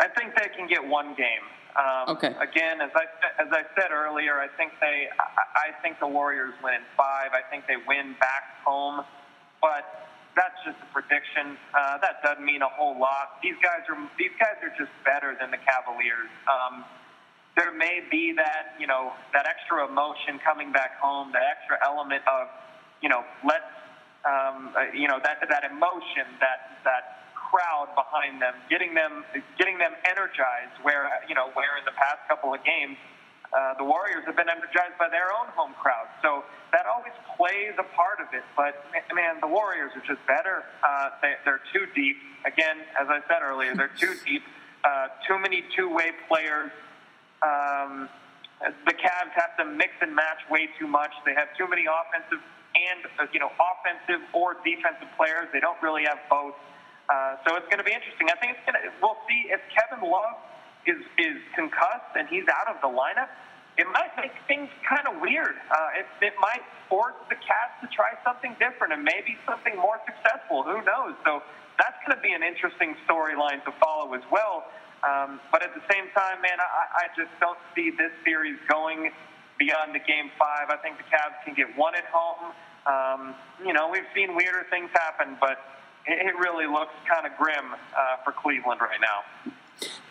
I 0.00 0.08
think 0.08 0.34
they 0.34 0.48
can 0.54 0.66
get 0.68 0.86
one 0.86 1.14
game. 1.14 1.46
Um, 1.72 2.16
okay. 2.16 2.36
Again, 2.36 2.80
as 2.84 2.92
I 2.92 3.08
as 3.40 3.48
I 3.48 3.64
said 3.78 3.92
earlier, 3.92 4.36
I 4.36 4.48
think 4.60 4.72
they 4.80 5.08
I, 5.08 5.72
I 5.72 5.82
think 5.82 5.98
the 6.00 6.06
Warriors 6.06 6.52
win 6.62 6.74
in 6.74 6.84
five. 6.96 7.32
I 7.32 7.40
think 7.48 7.64
they 7.66 7.80
win 7.88 8.12
back 8.20 8.60
home, 8.64 9.04
but 9.60 10.08
that's 10.36 10.56
just 10.64 10.76
a 10.84 10.88
prediction. 10.92 11.56
Uh, 11.72 11.96
that 12.04 12.20
doesn't 12.20 12.44
mean 12.44 12.60
a 12.60 12.68
whole 12.68 12.98
lot. 12.98 13.40
These 13.42 13.56
guys 13.64 13.88
are 13.88 13.96
these 14.18 14.36
guys 14.36 14.60
are 14.60 14.72
just 14.76 14.92
better 15.04 15.36
than 15.40 15.50
the 15.50 15.60
Cavaliers. 15.64 16.28
Um, 16.44 16.84
there 17.56 17.72
may 17.72 18.04
be 18.10 18.32
that 18.36 18.76
you 18.78 18.86
know 18.86 19.12
that 19.32 19.48
extra 19.48 19.88
emotion 19.88 20.40
coming 20.44 20.72
back 20.72 21.00
home, 21.00 21.32
that 21.32 21.44
extra 21.48 21.80
element 21.84 22.22
of 22.28 22.48
you 23.00 23.08
know 23.08 23.24
let's 23.44 23.72
um, 24.28 24.76
uh, 24.76 24.92
you 24.92 25.08
know 25.08 25.20
that 25.24 25.40
that 25.48 25.64
emotion 25.64 26.28
that 26.40 26.80
that 26.84 27.21
crowd 27.52 27.92
behind 27.92 28.40
them, 28.40 28.56
getting 28.72 28.96
them 28.96 29.28
getting 29.60 29.76
them 29.76 29.92
energized. 30.08 30.72
Where 30.80 31.12
you 31.28 31.36
know 31.36 31.52
where 31.52 31.76
in 31.76 31.84
the 31.84 31.92
past 31.92 32.24
couple 32.26 32.56
of 32.56 32.64
games, 32.64 32.96
uh, 33.52 33.76
the 33.76 33.84
Warriors 33.84 34.24
have 34.24 34.36
been 34.36 34.48
energized 34.48 34.96
by 34.96 35.12
their 35.12 35.28
own 35.36 35.52
home 35.52 35.76
crowd. 35.76 36.08
So 36.24 36.42
that 36.72 36.88
always 36.88 37.12
plays 37.36 37.76
a 37.76 37.84
part 37.92 38.24
of 38.24 38.32
it. 38.32 38.42
But 38.56 38.80
man, 39.12 39.36
the 39.44 39.52
Warriors 39.52 39.92
are 39.92 40.06
just 40.08 40.24
better. 40.24 40.64
Uh, 40.80 41.20
they, 41.20 41.36
they're 41.44 41.60
too 41.72 41.84
deep. 41.94 42.16
Again, 42.48 42.80
as 42.96 43.12
I 43.12 43.20
said 43.28 43.44
earlier, 43.44 43.76
they're 43.76 43.92
too 44.00 44.16
deep. 44.24 44.42
Uh, 44.82 45.12
too 45.28 45.38
many 45.38 45.62
two-way 45.76 46.10
players. 46.26 46.72
Um, 47.44 48.08
the 48.86 48.94
Cavs 48.94 49.34
have 49.34 49.54
to 49.58 49.64
mix 49.64 49.92
and 50.00 50.14
match 50.14 50.42
way 50.50 50.68
too 50.78 50.86
much. 50.86 51.12
They 51.26 51.34
have 51.34 51.52
too 51.58 51.68
many 51.68 51.84
offensive 51.86 52.42
and 52.72 53.00
uh, 53.20 53.26
you 53.32 53.40
know 53.40 53.50
offensive 53.52 54.24
or 54.32 54.56
defensive 54.64 55.08
players. 55.16 55.48
They 55.52 55.60
don't 55.60 55.80
really 55.82 56.04
have 56.04 56.18
both. 56.30 56.54
Uh, 57.10 57.36
so 57.46 57.56
it's 57.56 57.66
going 57.66 57.82
to 57.82 57.86
be 57.86 57.94
interesting. 57.94 58.28
I 58.30 58.38
think 58.38 58.58
it's 58.58 58.66
going 58.66 58.78
to. 58.78 58.90
We'll 59.02 59.18
see 59.26 59.50
if 59.50 59.60
Kevin 59.74 60.06
Love 60.06 60.38
is 60.86 61.02
is 61.18 61.38
concussed 61.54 62.14
and 62.18 62.26
he's 62.28 62.46
out 62.50 62.70
of 62.70 62.82
the 62.82 62.90
lineup. 62.90 63.30
It 63.78 63.88
might 63.88 64.12
make 64.20 64.36
things 64.44 64.68
kind 64.84 65.08
of 65.08 65.20
weird. 65.24 65.56
Uh, 65.72 66.00
it, 66.00 66.06
it 66.20 66.36
might 66.36 66.60
force 66.92 67.16
the 67.32 67.36
Cavs 67.40 67.80
to 67.80 67.88
try 67.88 68.12
something 68.20 68.52
different 68.60 68.92
and 68.92 69.00
maybe 69.00 69.32
something 69.48 69.72
more 69.80 69.96
successful. 70.04 70.60
Who 70.60 70.84
knows? 70.84 71.16
So 71.24 71.40
that's 71.80 71.96
going 72.04 72.12
to 72.12 72.20
be 72.20 72.36
an 72.36 72.44
interesting 72.44 72.92
storyline 73.08 73.64
to 73.64 73.72
follow 73.80 74.12
as 74.12 74.20
well. 74.28 74.68
Um, 75.02 75.40
but 75.50 75.64
at 75.64 75.72
the 75.72 75.80
same 75.88 76.12
time, 76.12 76.44
man, 76.44 76.60
I, 76.60 77.08
I 77.08 77.16
just 77.16 77.32
don't 77.40 77.58
see 77.74 77.90
this 77.90 78.12
series 78.28 78.60
going 78.68 79.10
beyond 79.58 79.96
the 79.96 80.04
game 80.04 80.30
five. 80.38 80.68
I 80.68 80.76
think 80.84 81.00
the 81.00 81.08
Cavs 81.08 81.40
can 81.44 81.54
get 81.56 81.72
one 81.72 81.96
at 81.96 82.04
home. 82.12 82.52
Um, 82.84 83.34
you 83.64 83.72
know, 83.72 83.88
we've 83.88 84.06
seen 84.14 84.36
weirder 84.36 84.66
things 84.70 84.90
happen, 84.92 85.38
but 85.40 85.58
it 86.06 86.36
really 86.36 86.66
looks 86.66 86.92
kind 87.08 87.26
of 87.26 87.36
grim 87.38 87.72
uh, 87.72 88.16
for 88.24 88.32
Cleveland 88.32 88.80
right 88.80 89.00
now. 89.00 89.52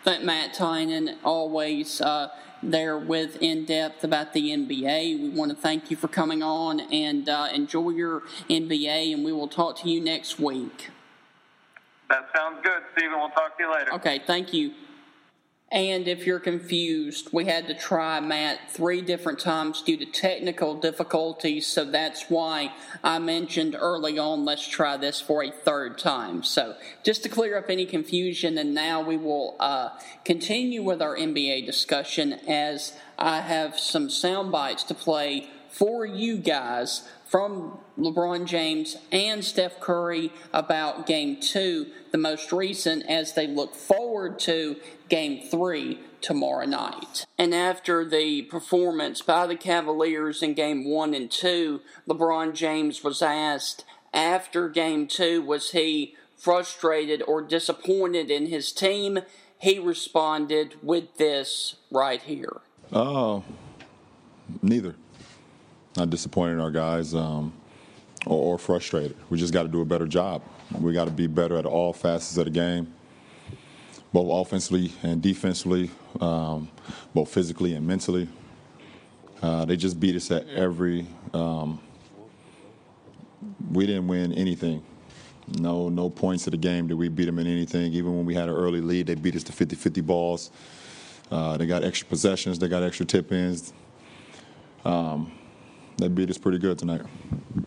Thank 0.04 0.24
Matt 0.24 0.54
Tynan, 0.54 1.18
always 1.24 2.00
uh, 2.00 2.28
there 2.62 2.98
with 2.98 3.36
in 3.40 3.64
depth 3.64 4.04
about 4.04 4.32
the 4.32 4.50
NBA. 4.50 5.20
We 5.20 5.28
want 5.28 5.50
to 5.50 5.56
thank 5.56 5.90
you 5.90 5.96
for 5.96 6.08
coming 6.08 6.42
on 6.42 6.80
and 6.80 7.28
uh, 7.28 7.48
enjoy 7.52 7.90
your 7.90 8.22
NBA, 8.50 9.14
and 9.14 9.24
we 9.24 9.32
will 9.32 9.48
talk 9.48 9.76
to 9.80 9.88
you 9.88 10.00
next 10.00 10.38
week. 10.38 10.90
That 12.08 12.28
sounds 12.34 12.58
good, 12.62 12.82
Stephen. 12.92 13.18
We'll 13.18 13.30
talk 13.30 13.56
to 13.56 13.64
you 13.64 13.72
later. 13.72 13.94
Okay, 13.94 14.20
thank 14.26 14.52
you. 14.52 14.72
And 15.72 16.06
if 16.06 16.26
you're 16.26 16.38
confused, 16.38 17.30
we 17.32 17.46
had 17.46 17.66
to 17.68 17.74
try 17.74 18.20
Matt 18.20 18.70
three 18.70 19.00
different 19.00 19.38
times 19.38 19.80
due 19.80 19.96
to 19.96 20.04
technical 20.04 20.74
difficulties, 20.74 21.66
so 21.66 21.86
that's 21.86 22.28
why 22.28 22.74
I 23.02 23.18
mentioned 23.18 23.74
early 23.80 24.18
on, 24.18 24.44
let's 24.44 24.68
try 24.68 24.98
this 24.98 25.18
for 25.18 25.42
a 25.42 25.50
third 25.50 25.96
time. 25.96 26.42
So, 26.42 26.76
just 27.02 27.22
to 27.22 27.30
clear 27.30 27.56
up 27.56 27.70
any 27.70 27.86
confusion, 27.86 28.58
and 28.58 28.74
now 28.74 29.00
we 29.00 29.16
will 29.16 29.56
uh, 29.60 29.98
continue 30.26 30.82
with 30.82 31.00
our 31.00 31.16
NBA 31.16 31.64
discussion 31.64 32.34
as 32.46 32.92
I 33.18 33.40
have 33.40 33.78
some 33.78 34.10
sound 34.10 34.52
bites 34.52 34.84
to 34.84 34.94
play 34.94 35.48
for 35.70 36.04
you 36.04 36.36
guys 36.36 37.08
from 37.24 37.78
LeBron 37.98 38.46
James 38.46 38.96
and 39.10 39.44
Steph 39.44 39.80
Curry 39.80 40.32
about 40.52 41.06
game 41.06 41.40
two, 41.40 41.88
the 42.10 42.18
most 42.18 42.52
recent, 42.52 43.04
as 43.06 43.34
they 43.34 43.46
look 43.46 43.74
forward 43.74 44.38
to 44.40 44.76
game 45.08 45.46
three 45.48 46.00
tomorrow 46.20 46.64
night. 46.64 47.26
And 47.38 47.54
after 47.54 48.08
the 48.08 48.42
performance 48.42 49.20
by 49.22 49.46
the 49.46 49.56
Cavaliers 49.56 50.42
in 50.42 50.54
game 50.54 50.88
one 50.88 51.14
and 51.14 51.30
two, 51.30 51.80
LeBron 52.08 52.54
James 52.54 53.04
was 53.04 53.20
asked 53.22 53.84
after 54.14 54.68
game 54.68 55.06
two, 55.06 55.42
was 55.42 55.72
he 55.72 56.14
frustrated 56.36 57.22
or 57.22 57.42
disappointed 57.42 58.30
in 58.30 58.46
his 58.46 58.72
team? 58.72 59.20
He 59.58 59.78
responded 59.78 60.74
with 60.82 61.16
this 61.16 61.76
right 61.90 62.20
here. 62.20 62.60
Oh, 62.92 63.44
neither 64.60 64.96
not 65.96 66.10
disappointing 66.10 66.60
our 66.60 66.70
guys 66.70 67.14
um, 67.14 67.52
or, 68.26 68.54
or, 68.54 68.58
frustrated. 68.58 69.16
We 69.30 69.38
just 69.38 69.52
got 69.52 69.64
to 69.64 69.68
do 69.68 69.80
a 69.80 69.84
better 69.84 70.06
job. 70.06 70.42
We 70.78 70.92
got 70.92 71.06
to 71.06 71.10
be 71.10 71.26
better 71.26 71.56
at 71.56 71.66
all 71.66 71.92
facets 71.92 72.36
of 72.36 72.44
the 72.44 72.50
game, 72.50 72.92
both 74.12 74.46
offensively 74.46 74.92
and 75.02 75.20
defensively, 75.20 75.90
um, 76.20 76.68
both 77.14 77.28
physically 77.28 77.74
and 77.74 77.86
mentally. 77.86 78.28
Uh, 79.42 79.64
they 79.64 79.76
just 79.76 79.98
beat 79.98 80.14
us 80.14 80.30
at 80.30 80.48
every. 80.48 81.06
Um, 81.34 81.80
we 83.72 83.86
didn't 83.86 84.06
win 84.06 84.32
anything. 84.32 84.84
No, 85.58 85.88
no 85.88 86.08
points 86.08 86.46
of 86.46 86.52
the 86.52 86.56
game 86.56 86.86
did 86.86 86.94
we 86.94 87.08
beat 87.08 87.24
them 87.24 87.38
in 87.38 87.46
anything. 87.46 87.92
Even 87.92 88.16
when 88.16 88.24
we 88.24 88.34
had 88.34 88.48
an 88.48 88.54
early 88.54 88.80
lead, 88.80 89.08
they 89.08 89.16
beat 89.16 89.34
us 89.34 89.42
to 89.44 89.52
50-50 89.52 90.06
balls. 90.06 90.50
Uh, 91.30 91.56
they 91.56 91.66
got 91.66 91.82
extra 91.82 92.06
possessions. 92.06 92.58
They 92.58 92.68
got 92.68 92.82
extra 92.82 93.04
tip-ins. 93.04 93.72
Um, 94.84 95.32
they 95.98 96.08
beat 96.08 96.30
us 96.30 96.38
pretty 96.38 96.58
good 96.58 96.78
tonight. 96.78 97.02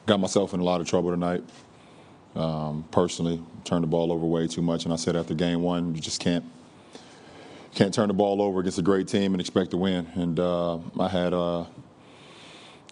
Got 0.06 0.20
myself 0.20 0.54
in 0.54 0.60
a 0.60 0.64
lot 0.64 0.82
of 0.82 0.88
trouble 0.88 1.12
tonight. 1.12 1.44
Um, 2.36 2.86
personally, 2.92 3.42
turned 3.64 3.84
the 3.84 3.88
ball 3.88 4.12
over 4.12 4.26
way 4.26 4.48
too 4.48 4.62
much, 4.62 4.84
and 4.84 4.94
I 4.94 4.98
said 4.98 5.16
after 5.16 5.34
game 5.34 5.62
one, 5.62 5.96
you 5.96 6.02
just 6.02 6.20
can't 6.20 6.44
can't 7.74 7.94
turn 7.94 8.08
the 8.08 8.14
ball 8.14 8.42
over 8.42 8.62
against 8.62 8.80
a 8.80 8.82
great 8.82 9.08
team 9.08 9.34
and 9.34 9.42
expect 9.42 9.72
to 9.72 9.78
win. 9.78 10.08
And 10.16 10.40
uh, 10.40 10.78
I 10.98 11.10
had, 11.10 11.34
uh, 11.34 11.66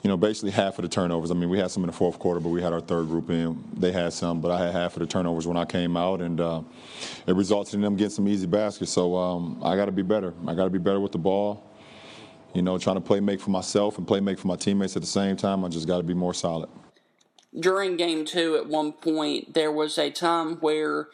you 0.01 0.09
know, 0.09 0.17
basically 0.17 0.51
half 0.51 0.77
of 0.77 0.81
the 0.81 0.89
turnovers. 0.89 1.31
I 1.31 1.35
mean, 1.35 1.49
we 1.49 1.57
had 1.57 1.71
some 1.71 1.83
in 1.83 1.87
the 1.87 1.93
fourth 1.95 2.19
quarter, 2.19 2.41
but 2.41 2.49
we 2.49 2.61
had 2.61 2.73
our 2.73 2.81
third 2.81 3.07
group 3.07 3.29
in. 3.29 3.63
They 3.77 3.93
had 3.93 4.11
some, 4.11 4.41
but 4.41 4.51
I 4.51 4.65
had 4.65 4.73
half 4.73 4.95
of 4.95 4.99
the 4.99 5.05
turnovers 5.05 5.47
when 5.47 5.55
I 5.55 5.63
came 5.63 5.95
out, 5.95 6.19
and 6.21 6.39
uh, 6.41 6.61
it 7.25 7.33
resulted 7.33 7.75
in 7.75 7.81
them 7.81 7.95
getting 7.95 8.11
some 8.11 8.27
easy 8.27 8.45
baskets. 8.45 8.91
So 8.91 9.15
um, 9.15 9.61
I 9.63 9.77
got 9.77 9.85
to 9.85 9.93
be 9.93 10.01
better. 10.01 10.33
I 10.45 10.53
got 10.53 10.65
to 10.65 10.69
be 10.69 10.79
better 10.79 10.99
with 10.99 11.13
the 11.13 11.17
ball 11.17 11.63
you 12.53 12.61
know, 12.61 12.77
trying 12.77 12.95
to 12.95 13.01
play 13.01 13.19
make 13.19 13.39
for 13.39 13.49
myself 13.49 13.97
and 13.97 14.07
play 14.07 14.19
make 14.19 14.39
for 14.39 14.47
my 14.47 14.55
teammates 14.55 14.95
at 14.95 15.01
the 15.01 15.07
same 15.07 15.35
time. 15.35 15.65
I 15.65 15.69
just 15.69 15.87
got 15.87 15.97
to 15.97 16.03
be 16.03 16.13
more 16.13 16.33
solid. 16.33 16.69
During 17.57 17.97
game 17.97 18.25
two, 18.25 18.55
at 18.55 18.67
one 18.67 18.93
point, 18.93 19.53
there 19.53 19.71
was 19.71 19.97
a 19.97 20.09
time 20.09 20.55
where 20.57 21.07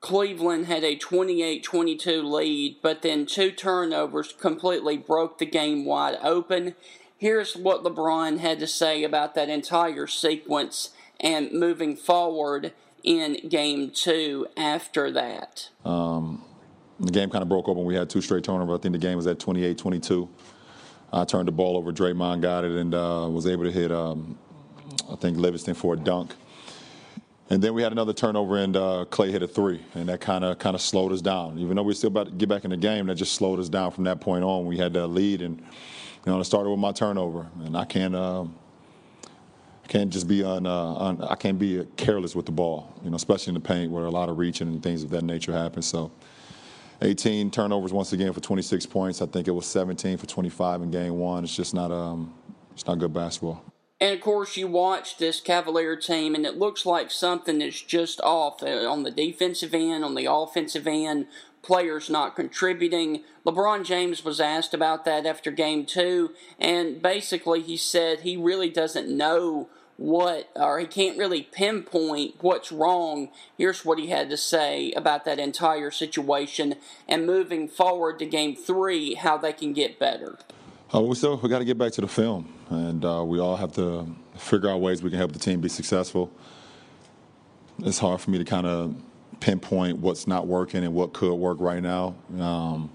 Cleveland 0.00 0.66
had 0.66 0.84
a 0.84 0.96
28 0.96 1.62
22 1.62 2.22
lead, 2.22 2.76
but 2.82 3.02
then 3.02 3.26
two 3.26 3.50
turnovers 3.50 4.32
completely 4.32 4.96
broke 4.96 5.38
the 5.38 5.46
game 5.46 5.84
wide 5.84 6.18
open. 6.22 6.74
Here's 7.16 7.54
what 7.54 7.82
LeBron 7.84 8.38
had 8.38 8.58
to 8.60 8.66
say 8.66 9.04
about 9.04 9.34
that 9.34 9.50
entire 9.50 10.06
sequence 10.06 10.90
and 11.20 11.52
moving 11.52 11.94
forward 11.94 12.72
in 13.02 13.48
game 13.48 13.90
two 13.90 14.46
after 14.56 15.10
that. 15.10 15.68
Um, 15.84 16.44
the 16.98 17.10
game 17.10 17.30
kind 17.30 17.42
of 17.42 17.48
broke 17.48 17.68
open. 17.68 17.84
We 17.84 17.94
had 17.94 18.08
two 18.08 18.22
straight 18.22 18.44
turnovers. 18.44 18.78
I 18.78 18.82
think 18.82 18.92
the 18.92 18.98
game 18.98 19.16
was 19.16 19.26
at 19.26 19.38
28 19.38 19.76
22. 19.76 20.28
I 21.12 21.24
turned 21.24 21.48
the 21.48 21.52
ball 21.52 21.76
over. 21.76 21.92
Draymond 21.92 22.40
got 22.40 22.64
it 22.64 22.72
and 22.72 22.94
uh, 22.94 23.28
was 23.30 23.46
able 23.46 23.64
to 23.64 23.72
hit, 23.72 23.90
um, 23.90 24.38
I 25.10 25.16
think, 25.16 25.36
Livingston 25.36 25.74
for 25.74 25.94
a 25.94 25.96
dunk. 25.96 26.34
And 27.48 27.60
then 27.60 27.74
we 27.74 27.82
had 27.82 27.90
another 27.90 28.12
turnover, 28.12 28.58
and 28.58 28.76
uh, 28.76 29.06
Klay 29.10 29.30
hit 29.30 29.42
a 29.42 29.48
three, 29.48 29.80
and 29.94 30.08
that 30.08 30.20
kind 30.20 30.44
of 30.44 30.60
kind 30.60 30.76
of 30.76 30.80
slowed 30.80 31.10
us 31.10 31.20
down. 31.20 31.58
Even 31.58 31.74
though 31.74 31.82
we 31.82 31.90
are 31.90 31.96
still 31.96 32.08
about 32.08 32.26
to 32.26 32.32
get 32.32 32.48
back 32.48 32.62
in 32.64 32.70
the 32.70 32.76
game, 32.76 33.06
that 33.06 33.16
just 33.16 33.32
slowed 33.34 33.58
us 33.58 33.68
down 33.68 33.90
from 33.90 34.04
that 34.04 34.20
point 34.20 34.44
on. 34.44 34.66
We 34.66 34.78
had 34.78 34.92
that 34.92 35.08
lead, 35.08 35.42
and 35.42 35.58
you 35.58 35.66
know, 36.26 36.38
it 36.38 36.44
started 36.44 36.70
with 36.70 36.78
my 36.78 36.92
turnover, 36.92 37.48
and 37.64 37.76
I 37.76 37.84
can't. 37.84 38.14
Uh, 38.14 38.44
can't 39.90 40.12
just 40.12 40.28
be 40.28 40.44
on, 40.44 40.66
uh, 40.66 40.94
un, 40.94 41.20
I 41.22 41.34
can't 41.34 41.58
be 41.58 41.84
careless 41.96 42.36
with 42.36 42.46
the 42.46 42.52
ball, 42.52 42.94
you 43.02 43.10
know, 43.10 43.16
especially 43.16 43.50
in 43.50 43.54
the 43.54 43.60
paint 43.60 43.90
where 43.90 44.04
a 44.04 44.10
lot 44.10 44.28
of 44.28 44.38
reaching 44.38 44.68
and 44.68 44.80
things 44.80 45.02
of 45.02 45.10
that 45.10 45.24
nature 45.24 45.52
happen. 45.52 45.82
So 45.82 46.12
18 47.02 47.50
turnovers 47.50 47.92
once 47.92 48.12
again 48.12 48.32
for 48.32 48.40
26 48.40 48.86
points. 48.86 49.22
I 49.22 49.26
think 49.26 49.48
it 49.48 49.52
was 49.52 49.66
17 49.66 50.18
for 50.18 50.26
25 50.26 50.82
in 50.82 50.90
game 50.90 51.14
one. 51.14 51.44
It's 51.44 51.54
just 51.54 51.74
not 51.74 51.90
um, 51.90 52.34
it's 52.72 52.86
not 52.86 52.98
good 52.98 53.12
basketball. 53.12 53.64
And 54.00 54.14
of 54.14 54.22
course, 54.22 54.56
you 54.56 54.66
watch 54.66 55.18
this 55.18 55.40
Cavalier 55.40 55.94
team, 55.94 56.34
and 56.34 56.46
it 56.46 56.56
looks 56.56 56.86
like 56.86 57.10
something 57.10 57.60
is 57.60 57.80
just 57.82 58.20
off 58.22 58.62
uh, 58.62 58.90
on 58.90 59.02
the 59.02 59.10
defensive 59.10 59.74
end, 59.74 60.04
on 60.04 60.14
the 60.14 60.26
offensive 60.30 60.86
end. 60.86 61.26
Players 61.62 62.08
not 62.08 62.36
contributing. 62.36 63.22
LeBron 63.44 63.84
James 63.84 64.24
was 64.24 64.40
asked 64.40 64.72
about 64.72 65.04
that 65.04 65.26
after 65.26 65.50
game 65.50 65.84
two, 65.84 66.30
and 66.58 67.02
basically 67.02 67.60
he 67.60 67.76
said 67.76 68.20
he 68.20 68.36
really 68.38 68.70
doesn't 68.70 69.14
know 69.14 69.68
what, 70.00 70.48
or 70.56 70.80
he 70.80 70.86
can't 70.86 71.18
really 71.18 71.42
pinpoint 71.42 72.36
what's 72.40 72.72
wrong. 72.72 73.28
Here's 73.58 73.84
what 73.84 73.98
he 73.98 74.06
had 74.06 74.30
to 74.30 74.36
say 74.38 74.92
about 74.92 75.26
that 75.26 75.38
entire 75.38 75.90
situation 75.90 76.76
and 77.06 77.26
moving 77.26 77.68
forward 77.68 78.18
to 78.20 78.24
game 78.24 78.56
three, 78.56 79.12
how 79.12 79.36
they 79.36 79.52
can 79.52 79.74
get 79.74 79.98
better. 79.98 80.38
Uh, 80.94 81.02
we 81.02 81.14
still 81.14 81.36
we 81.36 81.50
got 81.50 81.58
to 81.58 81.66
get 81.66 81.76
back 81.76 81.92
to 81.92 82.00
the 82.00 82.08
film, 82.08 82.50
and 82.70 83.04
uh, 83.04 83.22
we 83.22 83.38
all 83.40 83.56
have 83.56 83.72
to 83.72 84.06
figure 84.38 84.70
out 84.70 84.80
ways 84.80 85.02
we 85.02 85.10
can 85.10 85.18
help 85.18 85.32
the 85.32 85.38
team 85.38 85.60
be 85.60 85.68
successful. 85.68 86.32
It's 87.80 87.98
hard 87.98 88.22
for 88.22 88.30
me 88.30 88.38
to 88.38 88.44
kind 88.44 88.66
of 88.66 88.96
pinpoint 89.40 89.98
what's 89.98 90.26
not 90.26 90.46
working 90.46 90.82
and 90.82 90.94
what 90.94 91.12
could 91.12 91.34
work 91.34 91.58
right 91.60 91.82
now. 91.82 92.14
Um, 92.38 92.90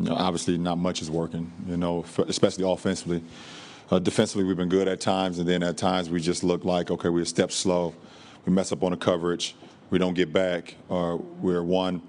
you 0.00 0.06
know, 0.06 0.16
obviously, 0.16 0.58
not 0.58 0.76
much 0.76 1.02
is 1.02 1.10
working. 1.10 1.52
You 1.68 1.76
know, 1.76 2.04
especially 2.26 2.68
offensively. 2.68 3.22
Uh, 3.90 3.98
defensively, 3.98 4.44
we've 4.44 4.56
been 4.56 4.68
good 4.68 4.88
at 4.88 5.00
times, 5.00 5.38
and 5.38 5.48
then 5.48 5.62
at 5.62 5.76
times 5.76 6.10
we 6.10 6.20
just 6.20 6.42
look 6.42 6.64
like 6.64 6.90
okay, 6.90 7.08
we're 7.08 7.22
a 7.22 7.26
step 7.26 7.52
slow. 7.52 7.94
We 8.44 8.52
mess 8.52 8.72
up 8.72 8.82
on 8.82 8.90
the 8.90 8.96
coverage. 8.96 9.54
We 9.90 9.98
don't 9.98 10.14
get 10.14 10.32
back, 10.32 10.74
or 10.88 11.16
we're 11.16 11.62
one, 11.62 12.02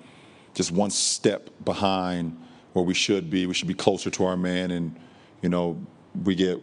just 0.55 0.71
one 0.71 0.89
step 0.89 1.49
behind 1.63 2.35
where 2.73 2.83
we 2.83 2.95
should 2.95 3.29
be. 3.29 3.45
We 3.45 3.53
should 3.53 3.67
be 3.67 3.75
closer 3.75 4.09
to 4.09 4.25
our 4.25 4.37
man, 4.37 4.71
and 4.71 4.95
you 5.41 5.49
know, 5.49 5.79
we 6.23 6.33
get 6.33 6.61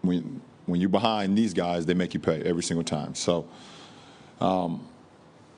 when 0.00 0.40
when 0.66 0.80
you're 0.80 0.88
behind 0.88 1.36
these 1.36 1.52
guys, 1.52 1.84
they 1.84 1.94
make 1.94 2.14
you 2.14 2.20
pay 2.20 2.42
every 2.42 2.62
single 2.62 2.84
time. 2.84 3.14
So. 3.14 3.46
Um, 4.40 4.88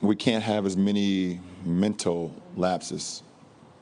we 0.01 0.15
can't 0.15 0.43
have 0.43 0.65
as 0.65 0.77
many 0.77 1.39
mental 1.63 2.33
lapses 2.55 3.23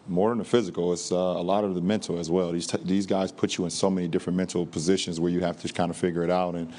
more 0.07 0.29
than 0.29 0.39
the 0.39 0.43
physical, 0.43 0.91
it's 0.91 1.11
uh, 1.11 1.15
a 1.15 1.41
lot 1.41 1.63
of 1.63 1.75
the 1.75 1.81
mental 1.81 2.19
as 2.19 2.29
well. 2.29 2.51
These, 2.51 2.67
t- 2.67 2.79
these 2.83 3.05
guys 3.05 3.31
put 3.31 3.57
you 3.57 3.63
in 3.63 3.69
so 3.69 3.89
many 3.89 4.07
different 4.07 4.37
mental 4.37 4.65
positions 4.65 5.19
where 5.19 5.31
you 5.31 5.41
have 5.41 5.61
to 5.61 5.71
kind 5.71 5.89
of 5.89 5.97
figure 5.97 6.23
it 6.23 6.29
out, 6.29 6.55
and 6.55 6.73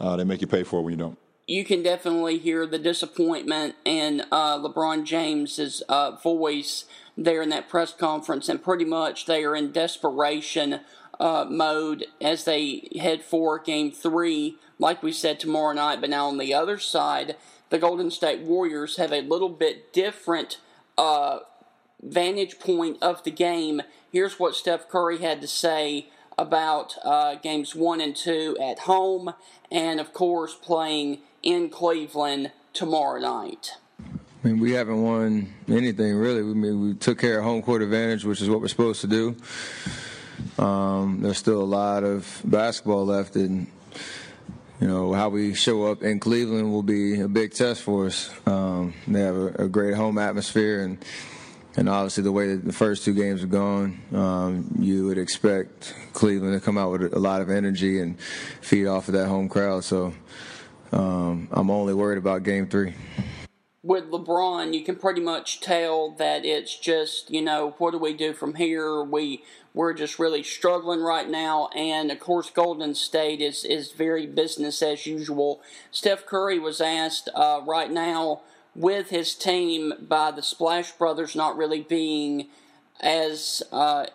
uh, 0.00 0.16
they 0.16 0.24
make 0.24 0.40
you 0.40 0.46
pay 0.46 0.64
for 0.64 0.80
it 0.80 0.82
when 0.82 0.92
you 0.92 0.98
don't. 0.98 1.18
You 1.46 1.64
can 1.64 1.82
definitely 1.82 2.38
hear 2.38 2.66
the 2.66 2.78
disappointment 2.78 3.74
in 3.84 4.22
uh, 4.30 4.58
LeBron 4.58 5.04
James's 5.04 5.82
uh, 5.88 6.12
voice 6.16 6.84
there 7.16 7.40
in 7.42 7.48
that 7.48 7.68
press 7.68 7.92
conference, 7.92 8.48
and 8.48 8.62
pretty 8.62 8.84
much 8.84 9.26
they 9.26 9.44
are 9.44 9.56
in 9.56 9.72
desperation 9.72 10.80
uh, 11.18 11.46
mode 11.48 12.06
as 12.20 12.44
they 12.44 12.88
head 13.00 13.22
for 13.22 13.58
Game 13.58 13.90
Three, 13.90 14.56
like 14.78 15.02
we 15.02 15.10
said 15.10 15.40
tomorrow 15.40 15.72
night. 15.72 16.00
But 16.00 16.10
now 16.10 16.26
on 16.26 16.38
the 16.38 16.52
other 16.52 16.78
side, 16.78 17.36
the 17.70 17.78
Golden 17.78 18.10
State 18.10 18.40
Warriors 18.40 18.96
have 18.96 19.12
a 19.12 19.22
little 19.22 19.48
bit 19.48 19.92
different 19.92 20.58
uh, 20.96 21.38
vantage 22.02 22.58
point 22.58 22.98
of 23.02 23.24
the 23.24 23.30
game. 23.30 23.82
Here's 24.10 24.38
what 24.38 24.54
Steph 24.54 24.88
Curry 24.88 25.18
had 25.18 25.40
to 25.40 25.48
say 25.48 26.08
about 26.38 26.94
uh, 27.04 27.34
games 27.36 27.74
one 27.74 28.00
and 28.00 28.14
two 28.14 28.56
at 28.62 28.80
home, 28.80 29.34
and 29.70 30.00
of 30.00 30.12
course, 30.12 30.54
playing 30.54 31.18
in 31.42 31.68
Cleveland 31.68 32.52
tomorrow 32.72 33.20
night. 33.20 33.72
I 34.00 34.46
mean, 34.46 34.60
we 34.60 34.72
haven't 34.72 35.02
won 35.02 35.52
anything 35.68 36.14
really. 36.14 36.42
We 36.42 36.52
I 36.52 36.54
mean 36.54 36.80
we 36.80 36.94
took 36.94 37.18
care 37.18 37.38
of 37.38 37.44
home 37.44 37.62
court 37.62 37.82
advantage, 37.82 38.24
which 38.24 38.40
is 38.40 38.48
what 38.48 38.60
we're 38.60 38.68
supposed 38.68 39.00
to 39.00 39.08
do. 39.08 39.36
Um, 40.62 41.20
there's 41.20 41.38
still 41.38 41.60
a 41.60 41.64
lot 41.64 42.04
of 42.04 42.40
basketball 42.44 43.04
left, 43.04 43.34
and 43.34 43.66
you 44.80 44.86
know 44.86 45.12
how 45.12 45.28
we 45.28 45.54
show 45.54 45.90
up 45.90 46.04
in 46.04 46.20
Cleveland 46.20 46.70
will 46.70 46.84
be 46.84 47.20
a 47.20 47.28
big 47.28 47.52
test 47.52 47.82
for 47.82 48.06
us. 48.06 48.30
Um, 48.46 48.94
they 49.08 49.20
have 49.20 49.36
a, 49.36 49.46
a 49.64 49.68
great 49.68 49.94
home 49.94 50.18
atmosphere, 50.18 50.82
and 50.82 51.04
and 51.78 51.88
obviously 51.88 52.24
the 52.24 52.32
way 52.32 52.48
that 52.48 52.64
the 52.64 52.72
first 52.72 53.04
two 53.04 53.14
games 53.14 53.40
have 53.40 53.50
gone, 53.50 54.00
um, 54.12 54.68
you 54.80 55.06
would 55.06 55.16
expect 55.16 55.94
Cleveland 56.12 56.54
to 56.54 56.64
come 56.64 56.76
out 56.76 56.90
with 56.90 57.14
a 57.14 57.20
lot 57.20 57.40
of 57.40 57.50
energy 57.50 58.00
and 58.00 58.20
feed 58.20 58.88
off 58.88 59.06
of 59.06 59.14
that 59.14 59.28
home 59.28 59.48
crowd. 59.48 59.84
So 59.84 60.12
um, 60.90 61.46
I'm 61.52 61.70
only 61.70 61.94
worried 61.94 62.18
about 62.18 62.42
Game 62.42 62.66
Three. 62.66 62.94
With 63.84 64.10
LeBron, 64.10 64.74
you 64.74 64.84
can 64.84 64.96
pretty 64.96 65.20
much 65.20 65.60
tell 65.60 66.10
that 66.18 66.44
it's 66.44 66.76
just 66.76 67.30
you 67.30 67.40
know 67.40 67.76
what 67.78 67.92
do 67.92 67.98
we 67.98 68.12
do 68.12 68.32
from 68.32 68.56
here? 68.56 69.04
We 69.04 69.44
we're 69.72 69.94
just 69.94 70.18
really 70.18 70.42
struggling 70.42 71.00
right 71.00 71.30
now, 71.30 71.68
and 71.76 72.10
of 72.10 72.18
course 72.18 72.50
Golden 72.50 72.96
State 72.96 73.40
is 73.40 73.64
is 73.64 73.92
very 73.92 74.26
business 74.26 74.82
as 74.82 75.06
usual. 75.06 75.60
Steph 75.92 76.26
Curry 76.26 76.58
was 76.58 76.80
asked 76.80 77.28
uh, 77.36 77.60
right 77.64 77.90
now 77.90 78.40
with 78.74 79.10
his 79.10 79.34
team 79.34 79.92
by 80.00 80.30
the 80.30 80.42
Splash 80.42 80.92
Brothers 80.92 81.34
not 81.34 81.56
really 81.56 81.80
being 81.80 82.48
as 83.00 83.62
uh, 83.72 84.06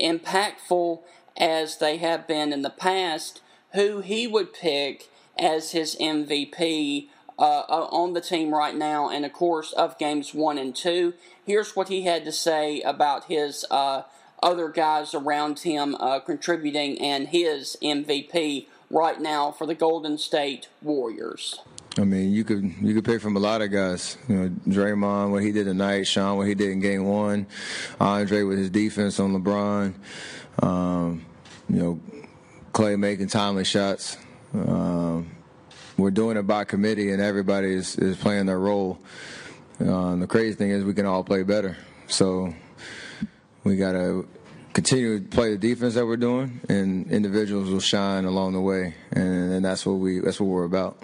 impactful 0.00 1.00
as 1.36 1.78
they 1.78 1.96
have 1.98 2.26
been 2.26 2.52
in 2.52 2.62
the 2.62 2.70
past, 2.70 3.40
who 3.72 4.00
he 4.00 4.26
would 4.26 4.52
pick 4.52 5.08
as 5.38 5.72
his 5.72 5.96
MVP 6.00 7.08
uh, 7.38 7.64
on 7.90 8.12
the 8.12 8.20
team 8.20 8.54
right 8.54 8.74
now, 8.74 9.08
and 9.08 9.24
of 9.24 9.32
course, 9.32 9.72
of 9.72 9.98
games 9.98 10.34
one 10.34 10.58
and 10.58 10.76
two. 10.76 11.14
Here's 11.44 11.74
what 11.74 11.88
he 11.88 12.02
had 12.02 12.24
to 12.26 12.32
say 12.32 12.82
about 12.82 13.24
his 13.24 13.64
uh, 13.70 14.02
other 14.42 14.68
guys 14.68 15.14
around 15.14 15.60
him 15.60 15.94
uh, 15.94 16.20
contributing 16.20 17.00
and 17.00 17.28
his 17.28 17.76
MVP 17.82 18.66
right 18.90 19.20
now 19.20 19.50
for 19.50 19.66
the 19.66 19.74
Golden 19.74 20.18
State 20.18 20.68
Warriors. 20.82 21.60
I 22.00 22.04
mean, 22.04 22.32
you 22.32 22.44
could 22.44 22.64
you 22.80 22.94
could 22.94 23.04
pick 23.04 23.20
from 23.20 23.36
a 23.36 23.40
lot 23.40 23.60
of 23.60 23.70
guys. 23.70 24.16
You 24.26 24.36
know, 24.36 24.48
Draymond, 24.66 25.32
what 25.32 25.42
he 25.42 25.52
did 25.52 25.64
tonight, 25.64 26.04
Shaun, 26.04 26.38
what 26.38 26.46
he 26.46 26.54
did 26.54 26.70
in 26.70 26.80
Game 26.80 27.04
One, 27.04 27.46
Andre 28.00 28.42
with 28.42 28.56
his 28.56 28.70
defense 28.70 29.20
on 29.20 29.34
LeBron. 29.34 29.94
Um, 30.62 31.26
you 31.68 31.76
know, 31.76 32.00
Klay 32.72 32.98
making 32.98 33.26
timely 33.26 33.64
shots. 33.64 34.16
Um, 34.54 35.30
we're 35.98 36.10
doing 36.10 36.38
it 36.38 36.46
by 36.46 36.64
committee, 36.64 37.12
and 37.12 37.20
everybody 37.20 37.74
is, 37.74 37.96
is 37.96 38.16
playing 38.16 38.46
their 38.46 38.58
role. 38.58 38.98
Um, 39.78 40.20
the 40.20 40.26
crazy 40.26 40.54
thing 40.54 40.70
is, 40.70 40.84
we 40.84 40.94
can 40.94 41.04
all 41.04 41.22
play 41.22 41.42
better. 41.42 41.76
So 42.06 42.54
we 43.62 43.76
got 43.76 43.92
to 43.92 44.26
continue 44.72 45.20
to 45.20 45.28
play 45.28 45.50
the 45.50 45.58
defense 45.58 45.94
that 45.94 46.06
we're 46.06 46.16
doing, 46.16 46.60
and 46.70 47.10
individuals 47.10 47.68
will 47.70 47.80
shine 47.80 48.24
along 48.24 48.54
the 48.54 48.60
way, 48.60 48.94
and, 49.12 49.52
and 49.52 49.64
that's 49.64 49.84
what 49.84 49.94
we 49.94 50.20
that's 50.20 50.40
what 50.40 50.46
we're 50.46 50.64
about. 50.64 51.02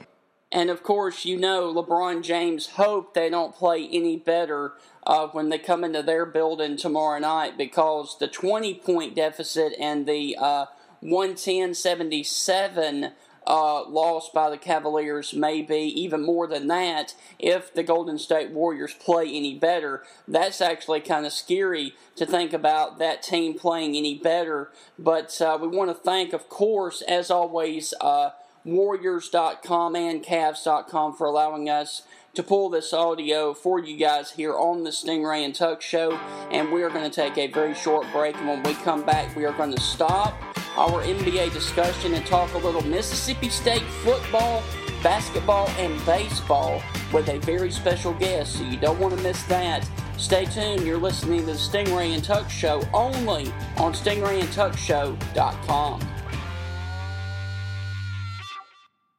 And 0.52 0.70
of 0.70 0.82
course, 0.82 1.24
you 1.24 1.36
know, 1.36 1.74
LeBron 1.74 2.22
James 2.22 2.68
hope 2.68 3.14
they 3.14 3.28
don't 3.28 3.54
play 3.54 3.88
any 3.90 4.16
better 4.16 4.74
uh, 5.06 5.28
when 5.28 5.48
they 5.48 5.58
come 5.58 5.84
into 5.84 6.02
their 6.02 6.24
building 6.24 6.76
tomorrow 6.76 7.18
night 7.18 7.58
because 7.58 8.16
the 8.18 8.28
20 8.28 8.74
point 8.74 9.16
deficit 9.16 9.72
and 9.78 10.06
the 10.06 10.36
uh, 10.38 10.66
110 11.00 11.74
77 11.74 13.12
uh, 13.46 13.88
loss 13.88 14.28
by 14.30 14.50
the 14.50 14.58
Cavaliers 14.58 15.32
may 15.32 15.62
be 15.62 15.82
even 16.00 16.24
more 16.24 16.46
than 16.46 16.66
that 16.66 17.14
if 17.38 17.72
the 17.72 17.84
Golden 17.84 18.18
State 18.18 18.50
Warriors 18.50 18.94
play 18.94 19.28
any 19.28 19.54
better. 19.54 20.02
That's 20.26 20.60
actually 20.60 21.00
kind 21.00 21.24
of 21.24 21.32
scary 21.32 21.94
to 22.16 22.26
think 22.26 22.52
about 22.52 22.98
that 22.98 23.22
team 23.22 23.56
playing 23.56 23.96
any 23.96 24.16
better. 24.16 24.72
But 24.98 25.40
uh, 25.40 25.58
we 25.60 25.68
want 25.68 25.90
to 25.90 25.94
thank, 25.94 26.32
of 26.32 26.48
course, 26.48 27.02
as 27.02 27.30
always, 27.30 27.94
uh, 28.00 28.30
Warriors.com 28.66 29.96
and 29.96 30.22
Cavs.com 30.24 31.14
for 31.14 31.26
allowing 31.26 31.70
us 31.70 32.02
to 32.34 32.42
pull 32.42 32.68
this 32.68 32.92
audio 32.92 33.54
for 33.54 33.78
you 33.78 33.96
guys 33.96 34.32
here 34.32 34.54
on 34.54 34.84
the 34.84 34.90
Stingray 34.90 35.42
and 35.44 35.54
Tuck 35.54 35.80
Show. 35.80 36.18
And 36.50 36.70
we 36.72 36.82
are 36.82 36.90
going 36.90 37.08
to 37.08 37.14
take 37.14 37.38
a 37.38 37.46
very 37.46 37.74
short 37.74 38.06
break. 38.12 38.36
And 38.36 38.48
when 38.48 38.64
we 38.64 38.74
come 38.74 39.04
back, 39.04 39.34
we 39.36 39.46
are 39.46 39.52
going 39.52 39.72
to 39.74 39.80
stop 39.80 40.34
our 40.76 41.02
NBA 41.02 41.52
discussion 41.52 42.14
and 42.14 42.26
talk 42.26 42.52
a 42.54 42.58
little 42.58 42.82
Mississippi 42.82 43.48
State 43.48 43.84
football, 44.02 44.64
basketball, 45.02 45.68
and 45.78 46.04
baseball 46.04 46.82
with 47.12 47.28
a 47.28 47.38
very 47.38 47.70
special 47.70 48.14
guest. 48.14 48.56
So 48.58 48.64
you 48.64 48.76
don't 48.76 48.98
want 48.98 49.16
to 49.16 49.22
miss 49.22 49.44
that. 49.44 49.88
Stay 50.18 50.44
tuned. 50.44 50.84
You're 50.84 50.98
listening 50.98 51.38
to 51.40 51.46
the 51.46 51.52
Stingray 51.52 52.14
and 52.14 52.24
Tuck 52.24 52.50
Show 52.50 52.82
only 52.92 53.52
on 53.78 53.92
StingrayandTuckShow.com. 53.92 56.15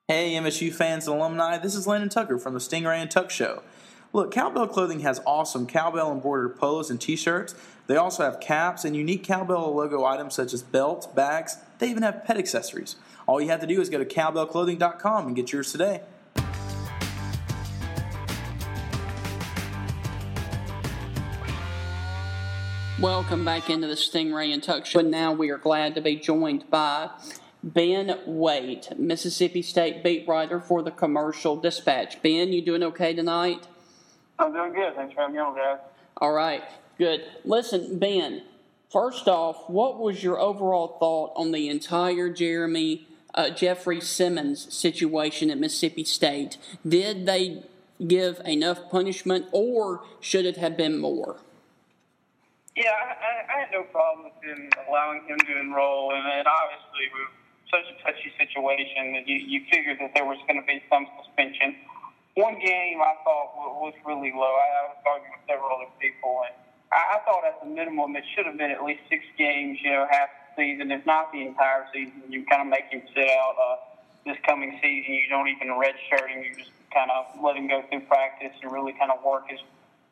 Hey, 0.10 0.36
MSU 0.36 0.74
fans 0.74 1.06
and 1.06 1.18
alumni, 1.18 1.58
this 1.58 1.76
is 1.76 1.86
Landon 1.86 2.08
Tucker 2.08 2.38
from 2.38 2.54
the 2.54 2.62
Stingray 2.62 2.96
and 2.96 3.12
Tuck 3.12 3.30
Show. 3.30 3.62
Look, 4.14 4.32
Cowbell 4.32 4.70
Clothing 4.70 5.02
has 5.02 5.20
awesome 5.26 5.68
cowbell 5.68 6.14
embroidered 6.14 6.56
polos 6.56 6.90
and 6.90 7.02
t 7.02 7.18
shirts. 7.18 7.56
They 7.88 7.98
also 7.98 8.24
have 8.24 8.40
caps 8.40 8.86
and 8.86 8.96
unique 8.96 9.26
cowbell 9.26 9.76
logo 9.76 10.06
items 10.06 10.34
such 10.34 10.54
as 10.54 10.64
belts, 10.64 11.08
bags. 11.08 11.58
They 11.80 11.90
even 11.90 12.04
have 12.04 12.24
pet 12.24 12.38
accessories. 12.38 12.96
All 13.26 13.42
you 13.42 13.50
have 13.50 13.60
to 13.60 13.68
do 13.68 13.82
is 13.82 13.90
go 13.90 13.98
to 13.98 14.06
cowbellclothing.com 14.06 15.28
and 15.28 15.36
get 15.36 15.52
yours 15.52 15.74
today. 15.74 16.04
Welcome 23.02 23.44
back 23.44 23.70
into 23.70 23.88
the 23.88 23.96
Stingray 23.96 24.54
and 24.54 24.64
Tuck 24.64 24.86
Show. 24.86 25.00
And 25.00 25.12
now 25.12 25.34
we 25.34 25.50
are 25.50 25.58
glad 25.58 25.96
to 25.96 26.02
be 26.02 26.16
joined 26.16 26.70
by 26.70 27.10
Ben 27.74 28.18
Wait, 28.26 28.98
Mississippi 28.98 29.62
State 29.62 30.04
beat 30.04 30.28
writer 30.28 30.60
for 30.60 30.82
the 30.82 30.92
Commercial 30.92 31.56
Dispatch. 31.58 32.22
Ben, 32.22 32.54
you 32.54 32.62
doing 32.62 32.84
okay 32.84 33.14
tonight? 33.14 33.68
I'm 34.40 34.54
doing 34.54 34.74
good. 34.74 34.96
Thanks 34.96 35.14
for 35.14 35.22
having 35.22 35.36
me 35.36 35.42
on, 35.42 35.56
guys. 35.56 35.80
All 36.18 36.32
right, 36.32 36.64
good. 36.98 37.26
Listen, 37.44 38.00
Ben, 38.00 38.44
first 38.90 39.28
off, 39.28 39.70
what 39.70 40.00
was 40.00 40.24
your 40.24 40.40
overall 40.40 40.98
thought 41.00 41.34
on 41.36 41.52
the 41.52 41.68
entire 41.70 42.30
Jeremy 42.30 43.08
uh, 43.38 43.52
Jeffery 43.52 44.02
Simmons 44.02 44.74
situation 44.74 45.50
at 45.52 45.60
Mississippi 45.60 46.04
State. 46.04 46.58
Did 46.86 47.26
they 47.26 47.64
give 48.06 48.42
enough 48.46 48.90
punishment, 48.90 49.46
or 49.52 50.04
should 50.20 50.46
it 50.46 50.58
have 50.58 50.76
been 50.76 50.98
more? 50.98 51.38
Yeah, 52.76 52.92
I, 52.92 53.54
I 53.54 53.60
had 53.62 53.72
no 53.72 53.84
problem 53.84 54.26
with 54.26 54.44
him 54.44 54.70
allowing 54.88 55.24
him 55.28 55.38
to 55.40 55.60
enroll, 55.60 56.14
and, 56.14 56.26
and 56.26 56.48
obviously 56.48 57.06
with 57.14 57.30
such 57.72 57.88
a 57.92 57.96
touchy 58.04 58.32
situation 58.38 59.14
that 59.14 59.28
you, 59.28 59.38
you 59.38 59.62
figured 59.72 60.00
that 60.00 60.14
there 60.14 60.26
was 60.26 60.38
going 60.48 60.60
to 60.60 60.66
be 60.66 60.82
some 60.90 61.08
suspension. 61.20 61.76
One 62.36 62.60
game 62.60 63.02
I 63.02 63.18
thought 63.26 63.82
was 63.82 63.94
really 64.06 64.32
low. 64.32 64.54
I, 64.54 64.94
was 64.94 65.00
talking 65.04 65.32
with 65.34 65.44
several 65.50 65.74
other 65.74 65.92
people, 66.00 66.46
and 66.46 66.54
I, 66.94 67.18
I 67.18 67.26
thought 67.26 67.44
at 67.44 67.60
the 67.60 67.70
minimum 67.70 68.16
it 68.16 68.24
should 68.36 68.46
have 68.46 68.58
been 68.58 68.72
at 68.72 68.84
least 68.84 69.02
six 69.10 69.26
games, 69.38 69.80
you 69.82 69.92
know, 69.92 70.06
half 70.10 70.30
the 70.56 70.62
season, 70.62 70.92
if 70.92 71.06
not 71.06 71.32
the 71.34 71.42
entire 71.42 71.88
season. 71.94 72.22
You 72.30 72.46
kind 72.46 72.62
of 72.62 72.70
make 72.70 72.88
him 72.94 73.02
sit 73.16 73.28
out 73.28 73.56
uh, 73.58 73.76
this 74.26 74.38
coming 74.46 74.78
season. 74.82 75.14
You 75.14 75.28
don't 75.30 75.50
even 75.50 75.74
redshirt 75.74 76.30
him. 76.30 76.46
You 76.46 76.54
just 76.56 76.72
kind 76.94 77.10
of 77.12 77.26
let 77.42 77.58
him 77.58 77.68
go 77.68 77.84
through 77.90 78.06
practice 78.06 78.54
and 78.62 78.72
really 78.72 78.94
kind 78.94 79.12
of 79.12 79.24
work 79.26 79.50
his 79.50 79.60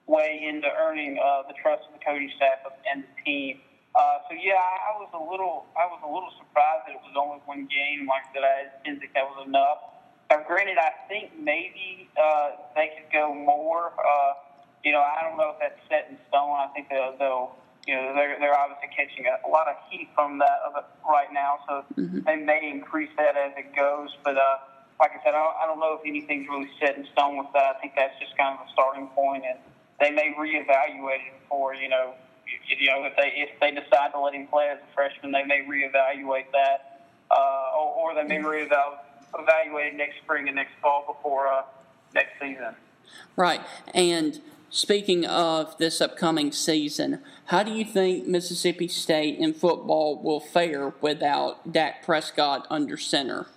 way 0.07 0.45
into 0.47 0.67
earning 0.81 1.17
uh, 1.17 1.43
the 1.47 1.53
trust 1.61 1.83
of 1.87 1.93
the 1.93 2.03
coaching 2.05 2.31
staff 2.35 2.59
and 2.89 3.03
the 3.03 3.23
team. 3.23 3.59
Uh, 3.95 4.19
so 4.27 4.35
yeah, 4.35 4.59
I, 4.59 4.99
was 4.99 5.07
a 5.15 5.23
little, 5.23 5.65
I 5.79 5.87
was 5.87 6.03
a 6.03 6.11
little 6.11 6.27
surprised 6.35 6.83
that 6.91 6.99
it 6.99 7.03
was 7.07 7.15
only 7.15 7.39
one 7.47 7.63
game. 7.71 8.03
Like 8.03 8.27
that, 8.35 8.43
I 8.43 8.67
didn't 8.83 8.99
think 8.99 9.15
that 9.15 9.23
was 9.23 9.47
enough. 9.47 9.95
Now, 10.29 10.43
granted, 10.43 10.75
I 10.75 10.91
think 11.07 11.31
maybe 11.39 12.11
uh, 12.19 12.59
they 12.75 12.91
could 12.91 13.07
go 13.13 13.33
more. 13.33 13.95
Uh, 13.95 14.33
you 14.83 14.91
know, 14.91 14.99
I 14.99 15.23
don't 15.23 15.37
know 15.39 15.55
if 15.55 15.59
that's 15.63 15.79
set 15.87 16.11
in 16.11 16.19
stone. 16.27 16.59
I 16.59 16.67
think 16.75 16.89
they'll, 16.91 17.15
they'll 17.17 17.55
you 17.87 17.93
know, 17.93 18.13
they're 18.13 18.37
they're 18.39 18.57
obviously 18.57 18.89
catching 18.95 19.25
a, 19.29 19.37
a 19.47 19.49
lot 19.49 19.67
of 19.67 19.75
heat 19.89 20.09
from 20.15 20.39
that 20.39 20.59
right 21.07 21.31
now, 21.31 21.59
so 21.67 21.85
mm-hmm. 21.95 22.19
they 22.25 22.35
may 22.35 22.69
increase 22.69 23.09
that 23.17 23.37
as 23.37 23.53
it 23.57 23.75
goes. 23.75 24.09
But 24.23 24.37
uh, 24.37 24.57
like 24.99 25.11
I 25.13 25.23
said, 25.23 25.37
I 25.37 25.41
don't, 25.43 25.55
I 25.61 25.65
don't 25.67 25.79
know 25.79 25.93
if 25.93 26.01
anything's 26.05 26.49
really 26.49 26.69
set 26.79 26.97
in 26.97 27.05
stone 27.13 27.37
with 27.37 27.47
that. 27.53 27.77
I 27.77 27.79
think 27.79 27.93
that's 27.95 28.17
just 28.19 28.35
kind 28.37 28.57
of 28.57 28.65
a 28.65 28.69
starting 28.73 29.07
point, 29.13 29.43
and 29.45 29.59
they 29.99 30.09
may 30.09 30.33
reevaluate 30.33 31.29
it 31.29 31.37
for 31.47 31.75
you 31.75 31.89
know, 31.89 32.13
you 32.79 32.87
know 32.87 33.03
if 33.03 33.15
they 33.15 33.31
if 33.35 33.59
they 33.59 33.71
decide 33.71 34.11
to 34.13 34.19
let 34.19 34.33
him 34.33 34.47
play 34.47 34.69
as 34.69 34.79
a 34.79 34.93
freshman, 34.93 35.31
they 35.31 35.43
may 35.43 35.61
reevaluate 35.61 36.51
that, 36.51 37.07
uh, 37.31 37.77
or, 37.77 38.11
or 38.11 38.15
they 38.15 38.23
may 38.23 38.37
reevaluate 38.37 39.87
it 39.87 39.95
next 39.95 40.17
spring 40.23 40.47
and 40.47 40.55
next 40.55 40.73
fall 40.81 41.05
before 41.07 41.47
uh, 41.47 41.63
next 42.13 42.39
season. 42.39 42.75
Right, 43.35 43.61
and 43.93 44.41
speaking 44.69 45.25
of 45.25 45.77
this 45.77 46.01
upcoming 46.01 46.51
season, 46.51 47.21
how 47.45 47.63
do 47.63 47.71
you 47.71 47.85
think 47.85 48.27
Mississippi 48.27 48.87
State 48.87 49.37
in 49.39 49.53
football 49.53 50.21
will 50.21 50.39
fare 50.39 50.93
without 51.01 51.71
Dak 51.71 52.03
Prescott 52.03 52.65
under 52.69 52.97
center? 52.97 53.47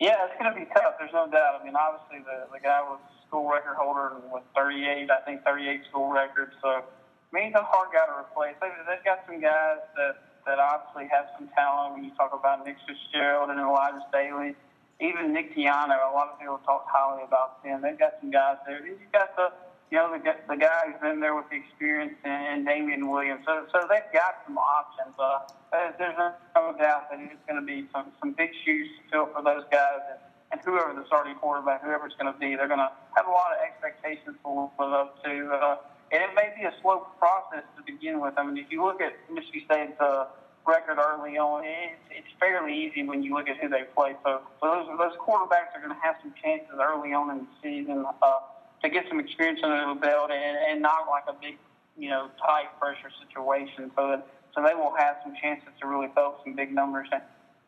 Yeah, 0.00 0.26
it's 0.26 0.34
going 0.40 0.52
to 0.52 0.58
be 0.58 0.66
tough. 0.74 0.94
There's 0.98 1.12
no 1.12 1.30
doubt. 1.30 1.60
I 1.60 1.64
mean, 1.64 1.76
obviously 1.76 2.24
the 2.24 2.50
the 2.52 2.58
guy 2.58 2.82
was 2.82 2.98
school 3.32 3.48
record 3.48 3.76
holder 3.76 4.12
with 4.30 4.42
38, 4.54 5.08
I 5.10 5.20
think 5.24 5.42
38 5.42 5.80
school 5.88 6.12
records. 6.12 6.52
So, 6.60 6.84
He's 7.32 7.54
a 7.56 7.64
hard 7.64 7.88
guy 7.96 8.04
to 8.04 8.12
replace. 8.28 8.54
They, 8.60 8.68
they've 8.84 9.04
got 9.04 9.24
some 9.24 9.40
guys 9.40 9.80
that, 9.96 10.20
that 10.44 10.60
obviously 10.60 11.08
have 11.08 11.32
some 11.32 11.48
talent 11.56 11.96
when 11.96 12.04
you 12.04 12.12
talk 12.12 12.36
about 12.36 12.60
Nick 12.64 12.76
Fitzgerald 12.84 13.48
and 13.48 13.58
Elijah 13.58 14.04
Staley. 14.12 14.54
Even 15.00 15.32
Nick 15.32 15.56
Tiano, 15.56 15.96
a 15.96 16.12
lot 16.12 16.28
of 16.28 16.38
people 16.38 16.60
talk 16.68 16.84
highly 16.86 17.24
about 17.24 17.64
them. 17.64 17.80
They've 17.80 17.98
got 17.98 18.20
some 18.20 18.30
guys 18.30 18.60
there. 18.66 18.84
You've 18.84 19.00
got 19.12 19.34
the, 19.34 19.48
you 19.90 19.96
know, 19.96 20.12
the, 20.12 20.20
the 20.46 20.60
guy 20.60 20.92
who's 20.92 21.00
been 21.00 21.20
there 21.20 21.34
with 21.34 21.48
the 21.48 21.56
experience 21.56 22.14
and, 22.22 22.60
and 22.60 22.66
Damian 22.66 23.08
Williams. 23.08 23.42
So, 23.48 23.64
so 23.72 23.88
they've 23.88 24.12
got 24.12 24.44
some 24.44 24.58
options. 24.60 25.16
Uh, 25.18 25.48
there's 25.72 26.16
no 26.20 26.76
doubt 26.76 27.08
that 27.10 27.18
it's 27.18 27.42
going 27.48 27.58
to 27.58 27.66
be 27.66 27.88
some, 27.96 28.12
some 28.20 28.32
big 28.36 28.50
shoes 28.64 28.88
to 28.92 29.10
fill 29.10 29.26
for 29.32 29.42
those 29.42 29.64
guys. 29.72 30.04
And, 30.12 30.20
and 30.52 30.60
whoever 30.60 30.92
the 30.92 31.06
starting 31.08 31.34
quarterback, 31.40 31.82
whoever 31.82 32.04
it's 32.06 32.14
going 32.20 32.30
to 32.30 32.38
be, 32.38 32.54
they're 32.54 32.68
going 32.68 32.84
to 32.84 32.92
have 33.16 33.26
a 33.26 33.32
lot 33.32 33.56
of 33.56 33.58
expectations 33.64 34.36
to 34.44 34.68
live 34.78 34.92
up 34.92 35.24
to. 35.24 35.48
Uh, 35.50 35.76
and 36.12 36.22
it 36.22 36.30
may 36.34 36.52
be 36.56 36.64
a 36.64 36.74
slow 36.82 37.06
process 37.18 37.64
to 37.76 37.82
begin 37.84 38.20
with. 38.20 38.34
I 38.36 38.44
mean, 38.44 38.58
if 38.58 38.70
you 38.70 38.84
look 38.84 39.00
at 39.00 39.16
Michigan 39.32 39.62
State's 39.64 40.00
uh, 40.00 40.26
record 40.66 40.98
early 40.98 41.38
on, 41.38 41.64
it's, 41.64 42.04
it's 42.10 42.32
fairly 42.38 42.76
easy 42.76 43.02
when 43.02 43.22
you 43.22 43.34
look 43.34 43.48
at 43.48 43.56
who 43.56 43.68
they 43.68 43.84
play. 43.96 44.14
So, 44.24 44.42
so 44.60 44.64
those, 44.68 44.86
those 44.98 45.16
quarterbacks 45.18 45.72
are 45.74 45.80
going 45.80 45.94
to 45.94 46.02
have 46.02 46.16
some 46.22 46.34
chances 46.42 46.76
early 46.76 47.12
on 47.12 47.30
in 47.30 47.48
the 47.48 47.52
season 47.62 48.04
uh, 48.04 48.38
to 48.82 48.88
get 48.88 49.04
some 49.08 49.18
experience 49.18 49.60
under 49.64 49.94
the 49.94 49.98
belt 49.98 50.30
and, 50.30 50.56
and 50.70 50.82
not 50.82 51.08
like 51.08 51.24
a 51.28 51.34
big, 51.40 51.56
you 51.96 52.10
know, 52.10 52.28
tight 52.38 52.68
pressure 52.78 53.10
situation. 53.24 53.90
So 53.96 54.08
that 54.12 54.26
so 54.54 54.60
they 54.60 54.74
will 54.74 54.92
have 54.98 55.16
some 55.24 55.34
chances 55.40 55.72
to 55.80 55.88
really 55.88 56.08
throw 56.12 56.36
some 56.44 56.54
big 56.54 56.74
numbers. 56.74 57.08
And, 57.10 57.22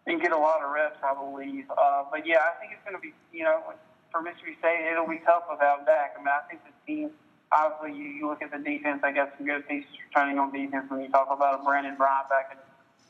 and 0.07 0.21
get 0.21 0.33
a 0.33 0.39
lot 0.39 0.63
of 0.63 0.71
reps, 0.71 1.01
I 1.03 1.15
believe. 1.17 1.65
Uh, 1.71 2.05
but 2.11 2.27
yeah, 2.27 2.45
I 2.45 2.61
think 2.61 2.73
it's 2.77 2.85
going 2.85 2.97
to 2.97 3.01
be, 3.01 3.17
you 3.33 3.45
know, 3.45 3.73
for 4.13 4.21
Mississippi 4.23 4.57
State, 4.61 4.85
it'll 4.93 5.09
be 5.09 5.21
tough 5.25 5.45
without 5.51 5.87
Dak. 5.87 6.15
I 6.15 6.19
mean, 6.21 6.29
I 6.29 6.45
think 6.49 6.61
the 6.63 6.75
team, 6.85 7.11
obviously, 7.55 7.99
you, 7.99 8.09
you 8.11 8.29
look 8.29 8.43
at 8.43 8.51
the 8.51 8.59
defense, 8.59 9.01
they 9.03 9.13
got 9.13 9.33
some 9.37 9.47
good 9.47 9.67
pieces 9.69 9.91
returning 10.09 10.39
on 10.39 10.53
defense 10.53 10.91
when 10.91 11.01
you 11.01 11.09
talk 11.09 11.29
about 11.31 11.61
a 11.61 11.65
Brandon 11.65 11.95
Bryant 11.97 12.29
back 12.29 12.51
in 12.53 12.59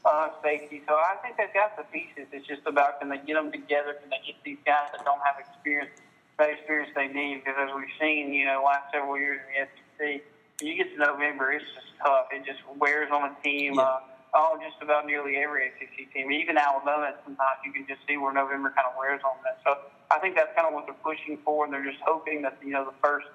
uh, 0.04 0.28
safety. 0.42 0.82
So 0.86 0.94
I 0.94 1.16
think 1.22 1.36
they've 1.36 1.52
got 1.54 1.76
the 1.76 1.84
pieces. 1.84 2.28
It's 2.32 2.46
just 2.46 2.62
about 2.66 3.00
can 3.00 3.08
they 3.08 3.18
get 3.18 3.34
them 3.34 3.50
together? 3.50 3.96
Can 4.00 4.10
they 4.10 4.20
get 4.24 4.36
these 4.44 4.60
guys 4.64 4.92
that 4.92 5.04
don't 5.04 5.20
have 5.24 5.40
experience, 5.40 5.90
the 6.38 6.50
experience 6.50 6.92
they 6.94 7.08
need? 7.08 7.42
Because 7.42 7.56
as 7.68 7.70
we've 7.74 7.92
seen, 8.00 8.32
you 8.32 8.44
know, 8.44 8.62
last 8.64 8.92
several 8.92 9.16
years 9.18 9.40
in 9.48 9.48
the 9.48 9.58
SEC, 9.64 10.22
when 10.60 10.70
you 10.70 10.76
get 10.76 10.92
to 10.92 10.98
November, 11.00 11.52
it's 11.52 11.64
just 11.74 11.96
tough. 12.04 12.28
It 12.32 12.44
just 12.44 12.60
wears 12.76 13.10
on 13.10 13.32
a 13.32 13.34
team. 13.42 13.74
Yeah. 13.74 13.82
Uh, 13.82 14.00
oh, 14.34 14.58
just 14.60 14.82
about 14.82 15.06
nearly 15.06 15.36
every 15.36 15.72
SEC 15.80 16.12
team, 16.12 16.30
even 16.30 16.58
Alabama. 16.58 17.14
Sometimes 17.24 17.58
you 17.64 17.72
can 17.72 17.86
just 17.86 18.00
see 18.06 18.16
where 18.16 18.32
November 18.32 18.70
kind 18.76 18.86
of 18.86 18.94
wears 18.98 19.22
on 19.24 19.40
them. 19.42 19.56
So 19.64 19.78
I 20.10 20.18
think 20.18 20.36
that's 20.36 20.54
kind 20.54 20.68
of 20.68 20.74
what 20.74 20.86
they're 20.86 21.02
pushing 21.02 21.38
for, 21.44 21.64
and 21.64 21.72
they're 21.72 21.86
just 21.86 22.02
hoping 22.04 22.42
that 22.42 22.58
you 22.62 22.70
know 22.70 22.84
the 22.84 22.96
first 23.02 23.26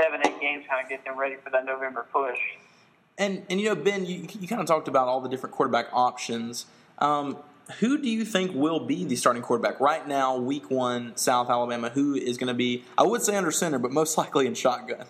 seven, 0.00 0.20
eight 0.26 0.40
games 0.40 0.64
kind 0.68 0.82
of 0.82 0.88
get 0.88 1.04
them 1.04 1.18
ready 1.18 1.36
for 1.42 1.50
that 1.50 1.64
November 1.64 2.06
push. 2.12 2.38
And 3.16 3.44
and 3.48 3.60
you 3.60 3.68
know 3.68 3.74
Ben, 3.74 4.06
you 4.06 4.26
you 4.40 4.48
kind 4.48 4.60
of 4.60 4.66
talked 4.66 4.88
about 4.88 5.08
all 5.08 5.20
the 5.20 5.28
different 5.28 5.54
quarterback 5.54 5.86
options. 5.92 6.66
Um, 6.98 7.38
who 7.78 7.96
do 7.96 8.08
you 8.08 8.24
think 8.24 8.54
will 8.54 8.80
be 8.80 9.04
the 9.04 9.16
starting 9.16 9.42
quarterback 9.42 9.80
right 9.80 10.06
now, 10.06 10.36
Week 10.36 10.70
One, 10.70 11.16
South 11.16 11.48
Alabama? 11.48 11.88
Who 11.90 12.14
is 12.14 12.36
going 12.36 12.48
to 12.48 12.54
be? 12.54 12.84
I 12.98 13.04
would 13.04 13.22
say 13.22 13.36
under 13.36 13.50
center, 13.50 13.78
but 13.78 13.90
most 13.90 14.18
likely 14.18 14.46
in 14.46 14.54
shotgun. 14.54 15.06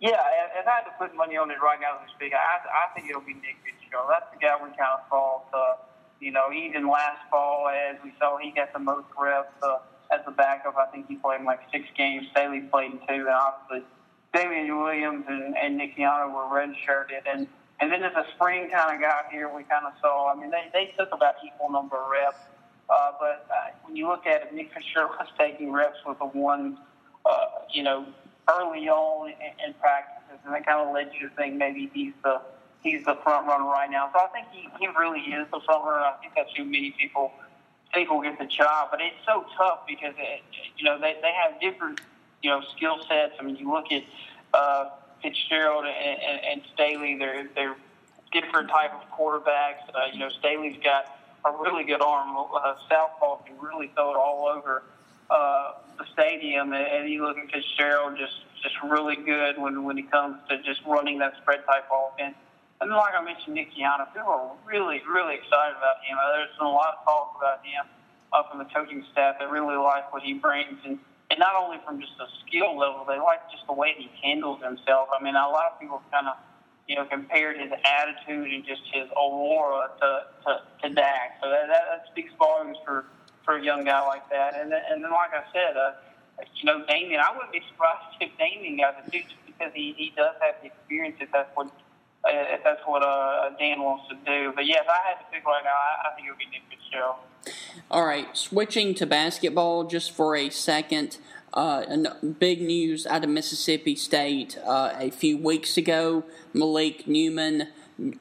Yeah, 0.00 0.18
if 0.58 0.66
I 0.66 0.70
had 0.70 0.84
to 0.84 0.90
put 0.98 1.14
money 1.14 1.36
on 1.36 1.50
it 1.50 1.62
right 1.62 1.78
now 1.80 1.98
as 1.98 2.08
we 2.08 2.14
speak, 2.14 2.32
I, 2.34 2.58
I 2.66 2.94
think 2.94 3.08
it'll 3.08 3.22
be 3.22 3.34
Nick 3.34 3.56
Fitzgerald. 3.62 4.10
That's 4.10 4.26
the 4.32 4.38
guy 4.38 4.56
we 4.56 4.70
kind 4.70 4.98
of 4.98 5.00
saw. 5.08 5.42
To, 5.52 5.78
you 6.18 6.32
know, 6.32 6.50
even 6.50 6.88
last 6.88 7.22
fall, 7.30 7.68
as 7.68 8.02
we 8.02 8.12
saw, 8.18 8.36
he 8.38 8.50
got 8.50 8.72
the 8.72 8.78
most 8.78 9.06
reps 9.18 9.52
uh, 9.62 9.78
as 10.12 10.20
a 10.26 10.30
backup. 10.30 10.76
I 10.76 10.86
think 10.86 11.08
he 11.08 11.16
played 11.16 11.40
in 11.40 11.46
like 11.46 11.60
six 11.72 11.86
games. 11.96 12.26
Staley 12.30 12.60
played 12.60 12.92
in 12.92 12.98
two, 12.98 13.26
and 13.26 13.28
obviously 13.28 13.82
Damian 14.34 14.82
Williams 14.82 15.24
and, 15.28 15.56
and 15.56 15.76
Nick 15.76 15.96
Tiano 15.96 16.32
were 16.32 16.56
redshirted. 16.56 17.22
And 17.32 17.48
and 17.80 17.90
then 17.90 18.04
as 18.04 18.12
a 18.14 18.24
spring 18.34 18.70
kind 18.70 18.94
of 18.94 19.00
guy 19.00 19.22
here, 19.30 19.48
we 19.54 19.64
kind 19.64 19.86
of 19.86 19.92
saw. 20.00 20.32
I 20.32 20.36
mean, 20.38 20.50
they 20.50 20.68
they 20.72 20.94
took 20.98 21.12
about 21.12 21.34
equal 21.44 21.70
number 21.70 21.96
of 21.96 22.10
reps. 22.10 22.38
Uh, 22.88 23.12
but 23.18 23.46
uh, 23.50 23.70
when 23.84 23.96
you 23.96 24.06
look 24.06 24.26
at 24.26 24.42
it, 24.42 24.54
Nick 24.54 24.72
Fitzgerald 24.74 25.12
was 25.18 25.28
taking 25.38 25.72
reps 25.72 25.98
with 26.06 26.18
the 26.18 26.26
ones, 26.26 26.76
uh, 27.24 27.46
you 27.72 27.82
know, 27.82 28.04
early 28.50 28.88
on 28.88 29.30
in, 29.30 29.66
in 29.66 29.74
practices, 29.74 30.38
and 30.44 30.54
that 30.54 30.66
kind 30.66 30.86
of 30.86 30.92
led 30.92 31.10
you 31.18 31.28
to 31.28 31.34
think 31.34 31.54
maybe 31.54 31.90
he's 31.94 32.12
the 32.22 32.40
he's 32.82 33.04
the 33.04 33.16
front 33.22 33.46
runner 33.46 33.64
right 33.64 33.90
now. 33.90 34.10
So 34.12 34.18
I 34.18 34.26
think 34.28 34.48
he, 34.50 34.68
he 34.78 34.88
really 34.98 35.20
is 35.20 35.46
the 35.52 35.60
front 35.64 35.84
runner. 35.84 36.04
I 36.04 36.14
think 36.20 36.34
that's 36.36 36.50
who 36.56 36.64
many 36.64 36.90
people 36.98 37.32
will 38.08 38.22
get 38.22 38.38
the 38.38 38.46
job. 38.46 38.88
But 38.90 39.00
it's 39.00 39.16
so 39.26 39.44
tough 39.56 39.80
because 39.86 40.14
it, 40.18 40.42
you 40.76 40.84
know 40.84 40.98
they 40.98 41.16
they 41.22 41.32
have 41.32 41.60
different 41.60 42.00
you 42.42 42.50
know 42.50 42.62
skill 42.76 42.98
sets. 43.08 43.34
I 43.38 43.42
mean, 43.42 43.56
you 43.56 43.70
look 43.70 43.90
at 43.92 44.02
uh, 44.54 44.90
Fitzgerald 45.22 45.84
and, 45.84 46.20
and, 46.20 46.44
and 46.44 46.62
Staley. 46.74 47.16
They're 47.18 47.48
they're 47.54 47.76
different 48.32 48.68
type 48.70 48.92
of 48.94 49.02
quarterbacks. 49.16 49.88
Uh, 49.94 50.06
you 50.12 50.18
know, 50.18 50.28
Staley's 50.28 50.76
got 50.82 51.18
a 51.44 51.52
really 51.52 51.84
good 51.84 52.00
arm. 52.00 52.36
Uh, 52.36 52.74
Southpaw 52.88 53.42
can 53.44 53.58
really 53.58 53.90
throw 53.94 54.10
it 54.10 54.16
all 54.16 54.46
over 54.46 54.82
uh, 55.30 55.72
the 55.98 56.04
stadium, 56.12 56.72
and 56.72 57.08
you 57.08 57.24
look 57.24 57.38
at 57.38 57.50
Fitzgerald 57.50 58.16
just 58.18 58.34
just 58.62 58.74
really 58.82 59.16
good 59.16 59.58
when 59.58 59.84
when 59.84 59.98
it 59.98 60.10
comes 60.10 60.36
to 60.48 60.62
just 60.62 60.80
running 60.86 61.18
that 61.18 61.34
spread 61.40 61.64
type 61.66 61.84
offense. 61.90 62.36
And 62.82 62.90
like 62.90 63.14
I 63.14 63.22
mentioned, 63.22 63.54
Nick 63.54 63.70
Tiano, 63.72 64.10
people 64.12 64.28
are 64.28 64.52
really 64.66 65.00
really 65.06 65.38
excited 65.38 65.78
about 65.78 66.02
him. 66.02 66.18
Uh, 66.18 66.34
there's 66.34 66.54
been 66.58 66.66
a 66.66 66.70
lot 66.70 66.98
of 66.98 67.04
talk 67.06 67.38
about 67.38 67.62
him 67.64 67.86
uh, 68.34 68.42
from 68.50 68.58
the 68.58 68.68
coaching 68.74 69.06
staff 69.12 69.38
that 69.38 69.50
really 69.50 69.76
like 69.76 70.12
what 70.12 70.22
he 70.22 70.34
brings, 70.34 70.78
and 70.84 70.98
and 71.30 71.38
not 71.38 71.54
only 71.54 71.78
from 71.86 72.00
just 72.00 72.12
a 72.18 72.28
skill 72.44 72.76
level, 72.76 73.06
they 73.06 73.16
like 73.22 73.46
just 73.50 73.64
the 73.66 73.72
way 73.72 73.94
he 73.96 74.10
handles 74.20 74.60
himself. 74.60 75.08
I 75.14 75.22
mean, 75.22 75.34
a 75.34 75.48
lot 75.48 75.72
of 75.72 75.80
people 75.80 76.02
kind 76.10 76.28
of 76.28 76.36
you 76.88 76.96
know, 76.96 77.04
compared 77.04 77.58
his 77.58 77.70
attitude 77.84 78.52
and 78.52 78.64
just 78.66 78.82
his 78.92 79.08
aura 79.16 79.90
to, 80.00 80.24
to, 80.44 80.60
to 80.82 80.94
Dak. 80.94 81.38
So 81.42 81.48
that, 81.48 81.68
that, 81.68 81.82
that 81.88 82.04
speaks 82.10 82.32
volumes 82.38 82.76
for, 82.84 83.06
for 83.44 83.56
a 83.56 83.62
young 83.62 83.84
guy 83.84 84.04
like 84.06 84.28
that. 84.30 84.54
And 84.54 84.72
and 84.72 85.02
then 85.02 85.10
like 85.10 85.32
I 85.32 85.44
said, 85.52 85.76
uh, 85.76 85.92
you 86.54 86.64
know, 86.64 86.84
Damian, 86.86 87.20
I 87.20 87.32
wouldn't 87.34 87.52
be 87.52 87.62
surprised 87.70 88.02
if 88.20 88.30
Damian 88.38 88.76
got 88.76 89.04
the 89.04 89.10
too, 89.10 89.22
just 89.22 89.46
because 89.46 89.72
he, 89.74 89.94
he 89.96 90.12
does 90.16 90.34
have 90.40 90.56
the 90.60 90.66
experience. 90.66 91.16
If 91.20 91.30
that's 91.32 91.50
what 91.54 91.70
if 92.24 92.62
that's 92.64 92.80
what 92.86 93.02
uh, 93.02 93.50
Dan 93.58 93.80
wants 93.82 94.08
to 94.08 94.14
do. 94.14 94.52
But 94.54 94.64
if 94.64 94.86
I 94.88 95.08
had 95.08 95.18
to 95.18 95.24
pick 95.32 95.44
right 95.44 95.62
now, 95.64 95.70
I, 95.70 96.08
I 96.08 96.14
think 96.14 96.28
it 96.28 96.30
would 96.30 96.38
be 96.38 96.46
Nick 96.46 96.62
Fitzgerald. 96.70 97.16
All 97.90 98.06
right, 98.06 98.36
switching 98.36 98.94
to 98.94 99.06
basketball 99.06 99.84
just 99.84 100.12
for 100.12 100.36
a 100.36 100.50
second. 100.50 101.18
Uh, 101.52 101.84
big 102.38 102.62
news 102.62 103.06
out 103.06 103.24
of 103.24 103.28
Mississippi 103.28 103.94
State 103.94 104.56
uh, 104.64 104.94
a 104.98 105.10
few 105.10 105.36
weeks 105.36 105.76
ago. 105.76 106.24
Malik 106.54 107.06
Newman 107.06 107.68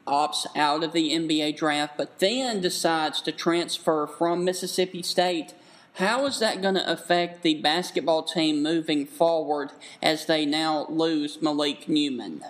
opts 0.05 0.45
out 0.55 0.83
of 0.83 0.91
the 0.91 1.11
NBA 1.11 1.55
draft, 1.55 1.97
but 1.97 2.19
then 2.19 2.59
decides 2.59 3.21
to 3.21 3.31
transfer 3.31 4.05
from 4.05 4.43
Mississippi 4.43 5.01
State. 5.01 5.53
How 5.95 6.25
is 6.25 6.39
that 6.39 6.61
going 6.61 6.75
to 6.75 6.91
affect 6.91 7.41
the 7.41 7.55
basketball 7.55 8.23
team 8.23 8.63
moving 8.63 9.05
forward 9.05 9.71
as 10.01 10.25
they 10.25 10.45
now 10.45 10.85
lose 10.89 11.41
Malik 11.41 11.87
Newman? 11.87 12.43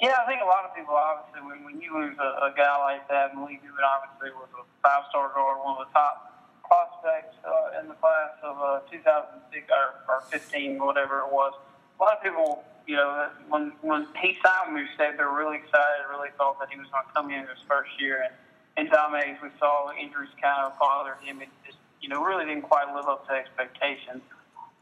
Yeah, 0.00 0.12
I 0.20 0.28
think 0.28 0.44
a 0.44 0.48
lot 0.48 0.68
of 0.68 0.76
people 0.76 0.92
obviously 0.92 1.40
when, 1.40 1.64
when 1.64 1.80
you 1.80 1.88
lose 1.96 2.16
a, 2.20 2.52
a 2.52 2.52
guy 2.52 2.76
like 2.84 3.08
that, 3.08 3.32
Malik 3.32 3.64
Newman 3.64 3.80
obviously 3.80 4.28
was 4.36 4.48
a 4.52 4.64
five-star 4.84 5.32
guard, 5.32 5.56
one 5.64 5.80
of 5.80 5.88
the 5.88 5.92
top 5.96 6.36
prospects 6.68 7.32
uh, 7.40 7.80
in 7.80 7.88
the 7.88 7.96
class 7.96 8.36
of 8.42 8.60
uh, 8.60 8.92
2006 8.92 9.40
or, 9.72 9.88
or 10.12 10.20
15, 10.28 10.76
whatever 10.84 11.24
it 11.24 11.32
was. 11.32 11.54
A 11.96 12.02
lot 12.02 12.12
of 12.12 12.22
people, 12.22 12.60
you 12.84 12.96
know, 12.96 13.30
when 13.48 13.72
when 13.80 14.04
he 14.20 14.36
signed 14.44 14.76
Miss 14.76 14.92
State, 14.92 15.16
they 15.16 15.24
were 15.24 15.32
really 15.32 15.64
excited, 15.64 16.04
really 16.12 16.28
thought 16.36 16.60
that 16.60 16.68
he 16.68 16.76
was 16.76 16.88
going 16.92 17.06
to 17.06 17.12
come 17.16 17.30
in 17.32 17.48
his 17.48 17.62
first 17.64 17.96
year. 17.96 18.20
And 18.28 18.36
in 18.76 18.92
Dom 18.92 19.16
Ace, 19.16 19.40
we 19.40 19.48
saw 19.58 19.96
injuries 19.96 20.28
kind 20.36 20.68
of 20.68 20.76
bothered 20.78 21.24
him. 21.24 21.40
It 21.40 21.48
just, 21.64 21.78
you 22.04 22.12
know, 22.12 22.20
really 22.20 22.44
didn't 22.44 22.68
quite 22.68 22.92
live 22.92 23.08
up 23.08 23.24
to 23.28 23.32
expectations. 23.32 24.20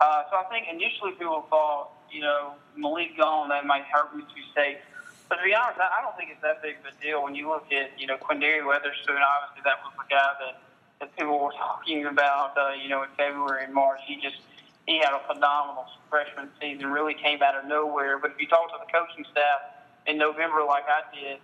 Uh, 0.01 0.27
so 0.27 0.43
I 0.43 0.45
think 0.51 0.67
initially 0.67 1.12
people 1.12 1.47
thought, 1.49 1.95
you 2.11 2.21
know, 2.21 2.59
Malik 2.77 3.17
gone, 3.17 3.49
that 3.51 3.65
might 3.65 3.85
hurt 3.85 4.11
Mississippi 4.11 4.43
State. 4.51 4.79
But 5.29 5.37
to 5.37 5.45
be 5.45 5.55
honest, 5.55 5.81
I 5.81 6.03
don't 6.03 6.16
think 6.16 6.31
it's 6.31 6.43
that 6.43 6.61
big 6.62 6.77
of 6.85 6.93
a 6.93 6.95
deal 7.03 7.22
when 7.22 7.35
you 7.35 7.49
look 7.49 7.72
at, 7.72 7.99
you 7.99 8.07
know, 8.07 8.16
Quinndary 8.16 8.61
Weatherspoon. 8.61 9.20
Obviously, 9.20 9.64
that 9.64 9.81
was 9.81 9.93
the 9.97 10.09
guy 10.09 10.31
that, 10.41 10.61
that 11.01 11.16
people 11.16 11.39
were 11.39 11.57
talking 11.57 12.07
about, 12.07 12.57
uh, 12.57 12.72
you 12.77 12.89
know, 12.89 13.03
in 13.03 13.09
February 13.16 13.64
and 13.64 13.72
March. 13.72 14.01
He 14.07 14.20
just 14.20 14.37
he 14.87 14.99
had 14.99 15.16
a 15.16 15.20
phenomenal 15.27 15.87
freshman 16.11 16.51
season, 16.61 16.93
really 16.93 17.14
came 17.14 17.43
out 17.43 17.57
of 17.57 17.64
nowhere. 17.64 18.18
But 18.18 18.33
if 18.33 18.41
you 18.41 18.47
talk 18.47 18.68
to 18.72 18.79
the 18.85 18.91
coaching 18.93 19.25
staff 19.33 19.61
in 20.07 20.18
November, 20.18 20.62
like 20.62 20.85
I 20.85 21.03
did, 21.14 21.39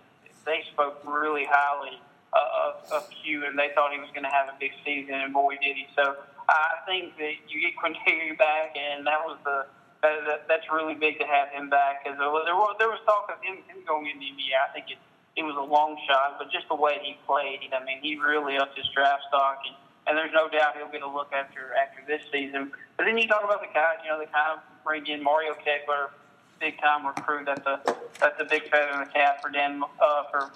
they 0.45 0.63
spoke 0.71 1.01
really 1.05 1.45
highly 1.49 1.99
uh, 2.33 2.69
of, 2.69 2.91
of 2.91 3.09
Q, 3.09 3.45
and 3.45 3.57
they 3.57 3.69
thought 3.73 3.91
he 3.91 3.99
was 3.99 4.09
going 4.13 4.23
to 4.23 4.29
have 4.29 4.47
a 4.47 4.57
big 4.59 4.71
season, 4.85 5.15
and 5.15 5.33
boy, 5.33 5.57
did 5.61 5.75
he! 5.75 5.87
So 5.95 6.15
I 6.47 6.85
think 6.85 7.17
that 7.17 7.33
you 7.49 7.61
get 7.61 7.73
Quinndary 7.81 8.37
back, 8.37 8.77
and 8.77 9.05
that 9.07 9.25
was 9.25 9.37
the 9.43 9.65
that, 10.01 10.25
that, 10.25 10.39
that's 10.47 10.67
really 10.71 10.95
big 10.95 11.19
to 11.19 11.25
have 11.25 11.49
him 11.49 11.69
back 11.69 12.03
because 12.03 12.17
there 12.17 12.29
was, 12.29 12.45
there 12.79 12.89
was 12.89 12.99
talk 13.05 13.29
of 13.29 13.41
him, 13.43 13.61
him 13.69 13.85
going 13.85 14.07
into 14.07 14.25
the 14.25 14.33
NBA. 14.33 14.57
I 14.57 14.73
think 14.73 14.89
it 14.89 14.97
it 15.35 15.43
was 15.43 15.55
a 15.55 15.63
long 15.63 15.97
shot, 16.07 16.35
but 16.37 16.51
just 16.51 16.67
the 16.67 16.75
way 16.75 16.99
he 17.01 17.15
played, 17.25 17.71
I 17.71 17.83
mean, 17.85 17.99
he 18.01 18.17
really 18.17 18.57
upped 18.57 18.77
his 18.77 18.87
draft 18.93 19.23
stock, 19.29 19.63
and, 19.65 19.75
and 20.07 20.17
there's 20.17 20.33
no 20.33 20.49
doubt 20.49 20.75
he'll 20.75 20.91
get 20.91 21.03
a 21.03 21.07
look 21.07 21.31
after 21.31 21.71
after 21.79 22.03
this 22.05 22.21
season. 22.31 22.71
But 22.97 23.05
then 23.05 23.17
you 23.17 23.27
talk 23.27 23.43
about 23.43 23.61
the 23.61 23.71
guys, 23.73 24.03
you 24.03 24.09
know, 24.09 24.19
they 24.19 24.25
kind 24.25 24.57
of 24.57 24.59
bring 24.83 25.07
in 25.07 25.23
Mario 25.23 25.53
Kegler, 25.53 26.11
big 26.59 26.79
time 26.81 27.07
recruit. 27.07 27.45
That's 27.45 27.65
a 27.65 27.79
that's 28.19 28.39
a 28.41 28.45
big 28.45 28.69
feather 28.69 28.91
in 28.91 28.99
the 28.99 29.05
cap 29.05 29.41
for 29.41 29.49
Dan 29.49 29.83
uh, 30.01 30.23
for 30.31 30.51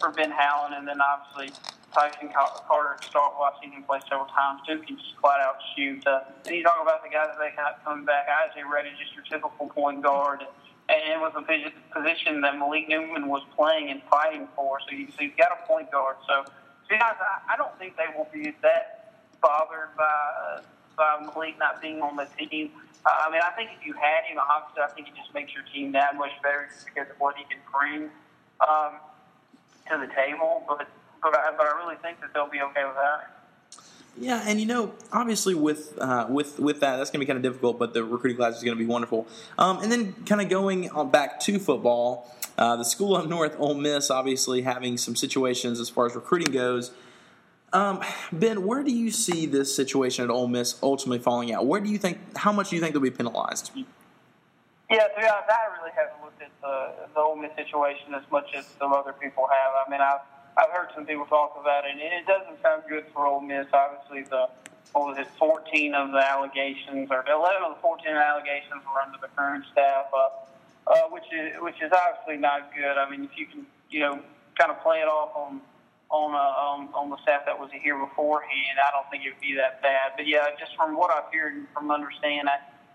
for 0.00 0.10
Ben 0.10 0.30
Howland, 0.30 0.74
and 0.74 0.88
then 0.88 0.98
obviously 1.00 1.52
Tyson 1.94 2.28
Carter 2.34 2.96
start 3.02 3.34
watching 3.38 3.70
him 3.72 3.84
play 3.84 4.00
several 4.08 4.26
times 4.26 4.60
too. 4.66 4.78
Can 4.80 4.96
just 4.96 5.14
flat 5.20 5.40
out 5.40 5.56
shoot. 5.76 6.04
Uh, 6.06 6.20
and 6.46 6.56
you 6.56 6.62
talk 6.62 6.78
about 6.82 7.02
the 7.04 7.08
guys 7.08 7.28
that 7.30 7.38
they 7.38 7.54
got 7.56 7.84
coming 7.84 8.04
back. 8.04 8.26
Isaiah 8.50 8.64
Ready, 8.66 8.90
is 8.90 8.98
just 8.98 9.14
your 9.14 9.24
typical 9.24 9.68
point 9.68 10.02
guard, 10.02 10.40
and 10.88 11.00
it 11.06 11.20
was 11.20 11.32
a 11.38 11.42
position 11.94 12.40
that 12.40 12.58
Malik 12.58 12.88
Newman 12.88 13.28
was 13.28 13.42
playing 13.56 13.90
and 13.90 14.02
fighting 14.10 14.48
for. 14.56 14.78
So 14.88 14.96
you 14.96 15.06
see, 15.16 15.30
he's 15.30 15.36
got 15.38 15.52
a 15.52 15.66
point 15.66 15.90
guard. 15.92 16.16
So, 16.26 16.42
to 16.42 16.88
be 16.88 16.96
I, 16.96 17.14
I 17.52 17.56
don't 17.56 17.76
think 17.78 17.96
they 17.96 18.10
will 18.16 18.28
be 18.32 18.52
that 18.62 19.14
bothered 19.40 19.94
by 19.96 20.60
by 20.96 21.18
Malik 21.22 21.58
not 21.58 21.80
being 21.80 22.02
on 22.02 22.16
the 22.16 22.26
team. 22.38 22.70
Uh, 23.06 23.10
I 23.26 23.30
mean, 23.30 23.40
I 23.44 23.50
think 23.54 23.70
if 23.78 23.86
you 23.86 23.92
had 23.94 24.24
him, 24.24 24.38
obviously, 24.38 24.82
I 24.82 24.88
think 24.94 25.08
it 25.08 25.14
just 25.14 25.32
makes 25.34 25.52
your 25.52 25.64
team 25.72 25.92
that 25.92 26.16
much 26.16 26.30
better 26.42 26.68
just 26.72 26.86
because 26.86 27.10
of 27.10 27.20
what 27.20 27.36
he 27.36 27.44
can 27.44 27.60
bring 27.70 28.10
um, 28.66 28.98
to 29.90 29.98
the 29.98 30.12
table. 30.14 30.64
But 30.66 30.88
but 31.30 31.40
I, 31.40 31.50
but 31.56 31.66
I 31.66 31.76
really 31.78 31.96
think 31.96 32.20
that 32.20 32.32
they'll 32.34 32.48
be 32.48 32.60
okay 32.60 32.84
with 32.84 32.94
that. 32.94 33.30
Yeah, 34.16 34.44
and 34.46 34.60
you 34.60 34.66
know, 34.66 34.94
obviously 35.12 35.54
with 35.54 35.98
uh, 35.98 36.26
with 36.28 36.60
with 36.60 36.80
that, 36.80 36.98
that's 36.98 37.10
going 37.10 37.20
to 37.20 37.26
be 37.26 37.26
kind 37.26 37.36
of 37.36 37.42
difficult. 37.42 37.78
But 37.78 37.94
the 37.94 38.04
recruiting 38.04 38.36
class 38.36 38.56
is 38.56 38.62
going 38.62 38.76
to 38.76 38.78
be 38.78 38.86
wonderful. 38.86 39.26
Um, 39.58 39.80
and 39.82 39.90
then, 39.90 40.12
kind 40.24 40.40
of 40.40 40.48
going 40.48 40.88
on 40.90 41.10
back 41.10 41.40
to 41.40 41.58
football, 41.58 42.30
uh, 42.56 42.76
the 42.76 42.84
school 42.84 43.16
up 43.16 43.26
north, 43.26 43.56
Ole 43.58 43.74
Miss, 43.74 44.10
obviously 44.10 44.62
having 44.62 44.96
some 44.98 45.16
situations 45.16 45.80
as 45.80 45.90
far 45.90 46.06
as 46.06 46.14
recruiting 46.14 46.52
goes. 46.52 46.92
Um, 47.72 48.02
ben, 48.30 48.64
where 48.64 48.84
do 48.84 48.92
you 48.92 49.10
see 49.10 49.46
this 49.46 49.74
situation 49.74 50.22
at 50.22 50.30
Ole 50.30 50.46
Miss 50.46 50.78
ultimately 50.80 51.18
falling 51.18 51.52
out? 51.52 51.66
Where 51.66 51.80
do 51.80 51.90
you 51.90 51.98
think? 51.98 52.18
How 52.36 52.52
much 52.52 52.70
do 52.70 52.76
you 52.76 52.82
think 52.82 52.94
they'll 52.94 53.02
be 53.02 53.10
penalized? 53.10 53.72
Yeah, 53.74 55.08
to 55.08 55.14
be 55.16 55.26
honest, 55.26 55.50
I 55.50 55.80
really 55.80 55.90
haven't 55.96 56.22
looked 56.22 56.40
at 56.40 56.50
the, 56.62 57.08
the 57.14 57.20
Ole 57.20 57.34
Miss 57.34 57.50
situation 57.56 58.14
as 58.14 58.22
much 58.30 58.54
as 58.54 58.64
some 58.78 58.92
other 58.92 59.12
people 59.12 59.48
have. 59.50 59.72
I 59.84 59.90
mean, 59.90 60.00
I've 60.00 60.20
I've 60.56 60.70
heard 60.70 60.88
some 60.94 61.06
people 61.06 61.26
talk 61.26 61.56
about 61.60 61.84
it, 61.84 61.92
and 61.92 62.00
it 62.00 62.26
doesn't 62.26 62.62
sound 62.62 62.84
good 62.88 63.04
for 63.12 63.26
Ole 63.26 63.40
Miss. 63.40 63.66
Obviously, 63.72 64.22
the 64.22 64.48
what 64.92 65.08
was 65.08 65.18
it, 65.18 65.26
14 65.38 65.94
of 65.94 66.12
the 66.12 66.22
allegations, 66.22 67.10
or 67.10 67.24
11 67.26 67.62
of 67.66 67.74
the 67.74 67.80
14 67.82 68.06
allegations 68.14 68.78
were 68.86 69.02
under 69.02 69.18
the 69.18 69.26
current 69.34 69.64
staff, 69.72 70.06
uh, 70.14 70.28
uh, 70.86 71.10
which 71.10 71.26
is 71.34 71.58
which 71.60 71.82
is 71.82 71.90
obviously 71.90 72.36
not 72.36 72.70
good. 72.74 72.94
I 72.96 73.10
mean, 73.10 73.24
if 73.24 73.36
you 73.36 73.46
can, 73.46 73.66
you 73.90 74.00
know, 74.00 74.20
kind 74.58 74.70
of 74.70 74.80
play 74.82 74.98
it 74.98 75.08
off 75.10 75.34
on 75.34 75.60
on 76.10 76.30
uh, 76.34 76.38
on, 76.38 76.88
on 76.94 77.10
the 77.10 77.18
staff 77.22 77.42
that 77.46 77.58
was 77.58 77.70
here 77.72 77.98
beforehand, 77.98 78.78
I 78.78 78.94
don't 78.94 79.10
think 79.10 79.24
it 79.26 79.34
would 79.34 79.42
be 79.42 79.54
that 79.56 79.82
bad. 79.82 80.12
But 80.16 80.28
yeah, 80.28 80.46
just 80.58 80.76
from 80.76 80.96
what 80.96 81.10
I've 81.10 81.32
heard 81.34 81.66
from 81.74 81.90
understanding, 81.90 82.46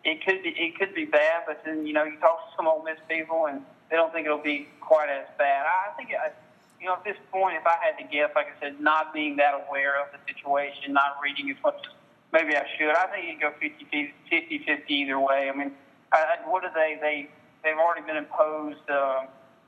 it 0.05 0.23
could 0.23 0.43
be 0.43 0.55
it 0.55 0.79
could 0.79 0.95
be 0.95 1.03
bad. 1.03 1.43
But 1.45 1.65
then 1.65 1.85
you 1.85 1.91
know, 1.91 2.05
you 2.05 2.17
talk 2.19 2.47
to 2.47 2.55
some 2.55 2.67
Ole 2.67 2.83
Miss 2.83 2.99
people, 3.09 3.47
and 3.47 3.59
they 3.89 3.97
don't 3.97 4.13
think 4.13 4.25
it'll 4.25 4.37
be 4.37 4.69
quite 4.79 5.09
as 5.09 5.27
bad. 5.37 5.65
I 5.65 5.91
think. 5.97 6.11
I, 6.15 6.31
you 6.79 6.87
know, 6.87 6.93
at 6.93 7.03
this 7.03 7.17
point, 7.31 7.57
if 7.57 7.65
I 7.67 7.75
had 7.83 7.97
to 7.99 8.05
guess, 8.07 8.31
like 8.35 8.47
I 8.47 8.59
said, 8.59 8.79
not 8.79 9.13
being 9.13 9.35
that 9.37 9.53
aware 9.67 9.99
of 10.01 10.07
the 10.11 10.19
situation, 10.31 10.93
not 10.93 11.19
reading 11.21 11.49
as 11.51 11.57
much 11.63 11.75
as 11.85 11.93
maybe 12.31 12.55
I 12.55 12.63
should, 12.77 12.95
I 12.95 13.07
think 13.07 13.27
you'd 13.27 13.41
go 13.41 13.51
50 13.59 14.13
50 14.29 14.63
50 14.65 14.93
either 14.93 15.19
way. 15.19 15.49
I 15.53 15.55
mean, 15.55 15.71
I, 16.11 16.37
what 16.45 16.63
are 16.63 16.73
they? 16.73 16.97
They 17.01 17.29
they've 17.63 17.77
already 17.77 18.05
been 18.05 18.17
imposed, 18.17 18.89
uh, 18.89 19.25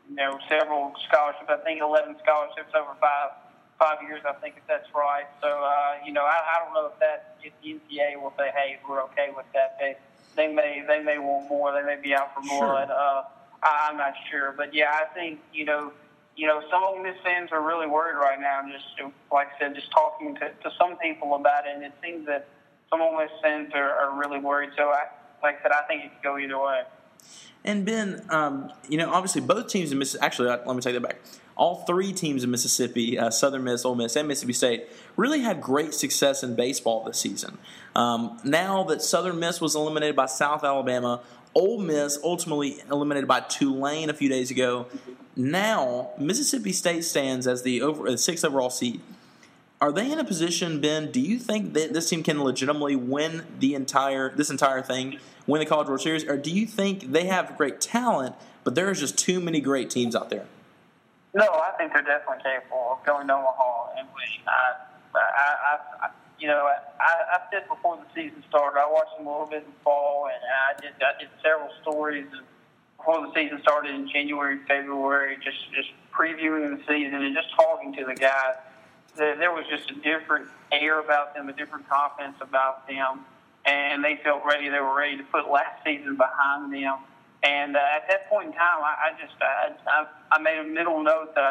you 0.09 0.16
know, 0.16 0.39
several 0.47 0.93
scholarships. 1.07 1.49
I 1.49 1.57
think 1.57 1.82
11 1.82 2.16
scholarships 2.24 2.72
over 2.74 2.95
five 2.99 3.32
five 3.78 3.97
years. 4.07 4.22
I 4.28 4.34
think 4.34 4.55
if 4.57 4.64
that's 4.68 4.88
right. 4.95 5.26
So, 5.41 5.49
uh, 5.49 6.05
you 6.05 6.14
know, 6.14 6.24
I, 6.24 6.38
I 6.38 6.64
don't 6.64 6.74
know 6.74 6.88
if 6.93 6.99
that 6.99 7.36
if 7.43 7.51
the 7.62 7.76
NCAA 7.76 8.22
will 8.22 8.34
say, 8.38 8.51
hey, 8.55 8.80
we're 8.88 9.01
okay 9.12 9.30
with 9.36 9.47
that. 9.53 9.78
They 9.80 9.97
they 10.36 10.47
may 10.47 10.84
they 10.88 11.03
may 11.03 11.18
want 11.18 11.49
more. 11.49 11.74
They 11.74 11.84
may 11.84 11.99
be 12.01 12.14
out 12.14 12.34
for 12.34 12.41
more. 12.41 12.68
Sure. 12.68 12.78
And, 12.78 12.91
uh, 12.91 13.24
I'm 13.64 13.97
not 13.97 14.14
sure, 14.30 14.53
but 14.57 14.74
yeah, 14.74 14.91
I 14.91 15.14
think 15.14 15.39
you 15.53 15.66
know 15.66 15.91
you 16.36 16.48
know, 16.48 16.62
some 16.72 16.84
Ole 16.84 17.02
Miss 17.04 17.16
fans 17.24 17.50
are 17.52 17.66
really 17.66 17.88
worried 17.88 18.16
right 18.16 18.40
now. 18.40 18.62
Just 18.72 19.14
like 19.32 19.48
I 19.56 19.60
said, 19.60 19.76
just 19.76 19.92
talking 19.92 20.36
to, 20.36 20.50
to 20.50 20.72
some 20.78 20.98
people 20.98 21.36
about 21.36 21.66
it, 21.66 21.76
and 21.76 21.84
it 21.84 21.94
seems 22.04 22.26
that 22.28 22.48
some 22.90 23.02
Ole 23.02 23.18
Miss 23.18 23.32
fans 23.42 23.72
are, 23.74 23.92
are 23.92 24.20
really 24.20 24.40
worried. 24.40 24.72
So, 24.78 24.84
I, 24.84 25.06
like 25.44 25.60
I 25.60 25.64
said, 25.64 25.72
I 25.72 25.88
think 25.88 26.06
it 26.06 26.12
could 26.14 26.24
go 26.24 26.38
either 26.38 26.60
way. 26.60 26.84
And 27.64 27.86
Ben, 27.86 28.26
um, 28.30 28.72
you 28.90 28.98
know, 28.98 29.12
obviously 29.12 29.42
both 29.42 29.68
teams 29.68 29.92
in 29.92 30.00
Mississippi. 30.00 30.26
Actually, 30.26 30.48
let 30.50 30.68
me 30.68 30.82
take 30.82 30.94
that 30.94 31.02
back. 31.02 31.20
All 31.56 31.84
three 31.86 32.12
teams 32.12 32.44
in 32.44 32.50
Mississippi, 32.50 33.20
uh, 33.20 33.30
Southern 33.30 33.64
Miss, 33.64 33.86
Ole 33.86 33.94
Miss, 33.94 34.16
and 34.16 34.28
Mississippi 34.28 34.54
State, 34.54 34.88
really 35.16 35.42
had 35.42 35.62
great 35.62 35.94
success 35.94 36.42
in 36.42 36.56
baseball 36.56 37.04
this 37.04 37.20
season. 37.20 37.60
Um, 37.96 38.40
now 38.44 38.84
that 38.86 39.04
Southern 39.04 39.40
Miss 39.40 39.62
was 39.62 39.76
eliminated 39.76 40.16
by 40.16 40.26
South 40.26 40.64
Alabama, 40.64 41.22
Ole 41.54 41.80
Miss 41.80 42.18
ultimately 42.24 42.82
eliminated 42.90 43.28
by 43.28 43.42
Tulane 43.42 44.10
a 44.10 44.14
few 44.14 44.30
days 44.30 44.50
ago, 44.50 44.88
now 45.36 46.12
Mississippi 46.18 46.74
State 46.74 47.04
stands 47.04 47.48
as 47.48 47.64
the 47.64 47.82
over, 47.82 48.08
uh, 48.08 48.18
sixth 48.18 48.44
overall 48.44 48.70
seed. 48.70 49.02
Are 49.80 49.92
they 49.92 50.12
in 50.12 50.20
a 50.20 50.24
position, 50.24 50.80
Ben? 50.80 51.12
Do 51.12 51.20
you 51.20 51.40
think 51.40 51.74
that 51.74 51.94
this 51.94 52.08
team 52.10 52.22
can 52.22 52.44
legitimately 52.44 52.96
win 52.96 53.46
the 53.60 53.74
entire 53.74 54.30
this 54.36 54.52
entire 54.52 54.82
thing, 54.82 55.20
win 55.48 55.60
the 55.60 55.66
College 55.66 55.88
World 55.88 56.02
Series, 56.02 56.24
or 56.26 56.38
do 56.38 56.52
you 56.52 56.68
think 56.68 57.12
they 57.12 57.26
have 57.26 57.58
great 57.58 57.82
talent, 57.82 58.36
but 58.64 58.76
there's 58.76 59.00
just 59.00 59.18
too 59.18 59.40
many 59.40 59.60
great 59.60 59.90
teams 59.90 60.16
out 60.16 60.30
there? 60.30 60.46
No, 61.34 61.46
I 61.46 61.72
think 61.78 61.94
they're 61.94 62.04
definitely 62.04 62.44
capable 62.44 62.98
of 63.00 63.06
going 63.06 63.26
to 63.28 63.34
Omaha 63.34 63.98
and 63.98 64.08
winning. 64.14 64.46
I, 64.46 64.76
I, 65.16 65.78
I, 66.04 66.10
you 66.38 66.48
know, 66.48 66.68
I, 66.68 67.38
I 67.38 67.40
said 67.52 67.68
before 67.68 67.98
the 67.98 68.06
season 68.14 68.44
started, 68.50 68.80
I 68.80 68.92
watched 68.92 69.18
them 69.18 69.28
a 69.28 69.32
little 69.32 69.48
bit 69.48 69.64
in 69.66 69.72
fall, 69.84 70.28
and 70.28 70.42
I 70.44 70.80
did 70.80 70.94
I 71.02 71.20
did 71.20 71.30
several 71.42 71.70
stories. 71.82 72.28
And, 72.34 72.46
before 73.02 73.26
the 73.26 73.34
season 73.34 73.60
started 73.62 73.95
in 73.95 74.08
January, 74.08 74.60
February, 74.68 75.38
just 75.43 75.58
just 75.74 75.89
previewing 76.14 76.78
the 76.78 76.84
season 76.88 77.24
and 77.24 77.36
just 77.36 77.54
talking 77.56 77.93
to 77.95 78.06
the 78.06 78.14
guys. 78.14 78.56
There, 79.16 79.52
was 79.52 79.66
just 79.70 79.91
a 79.91 79.95
different 79.95 80.47
air 80.72 81.02
about 81.02 81.34
them, 81.34 81.49
a 81.49 81.54
different 81.54 81.89
confidence 81.89 82.38
about 82.39 82.88
them, 82.88 83.26
and 83.66 84.04
they 84.04 84.20
felt 84.24 84.43
ready. 84.45 84.70
They 84.70 84.80
were 84.80 84.95
ready 84.95 85.18
to 85.18 85.24
put 85.24 85.49
last 85.49 85.84
season 85.84 86.16
behind 86.16 86.74
them. 86.74 86.99
And 87.43 87.76
uh, 87.76 87.80
at 87.93 88.08
that 88.08 88.30
point 88.30 88.47
in 88.47 88.54
time, 88.54 88.80
I, 88.82 89.10
I 89.10 89.22
just 89.22 89.34
I, 89.41 90.06
I, 90.32 90.39
made 90.39 90.60
a 90.60 90.64
middle 90.64 91.04
note 91.04 91.36
that 91.36 91.43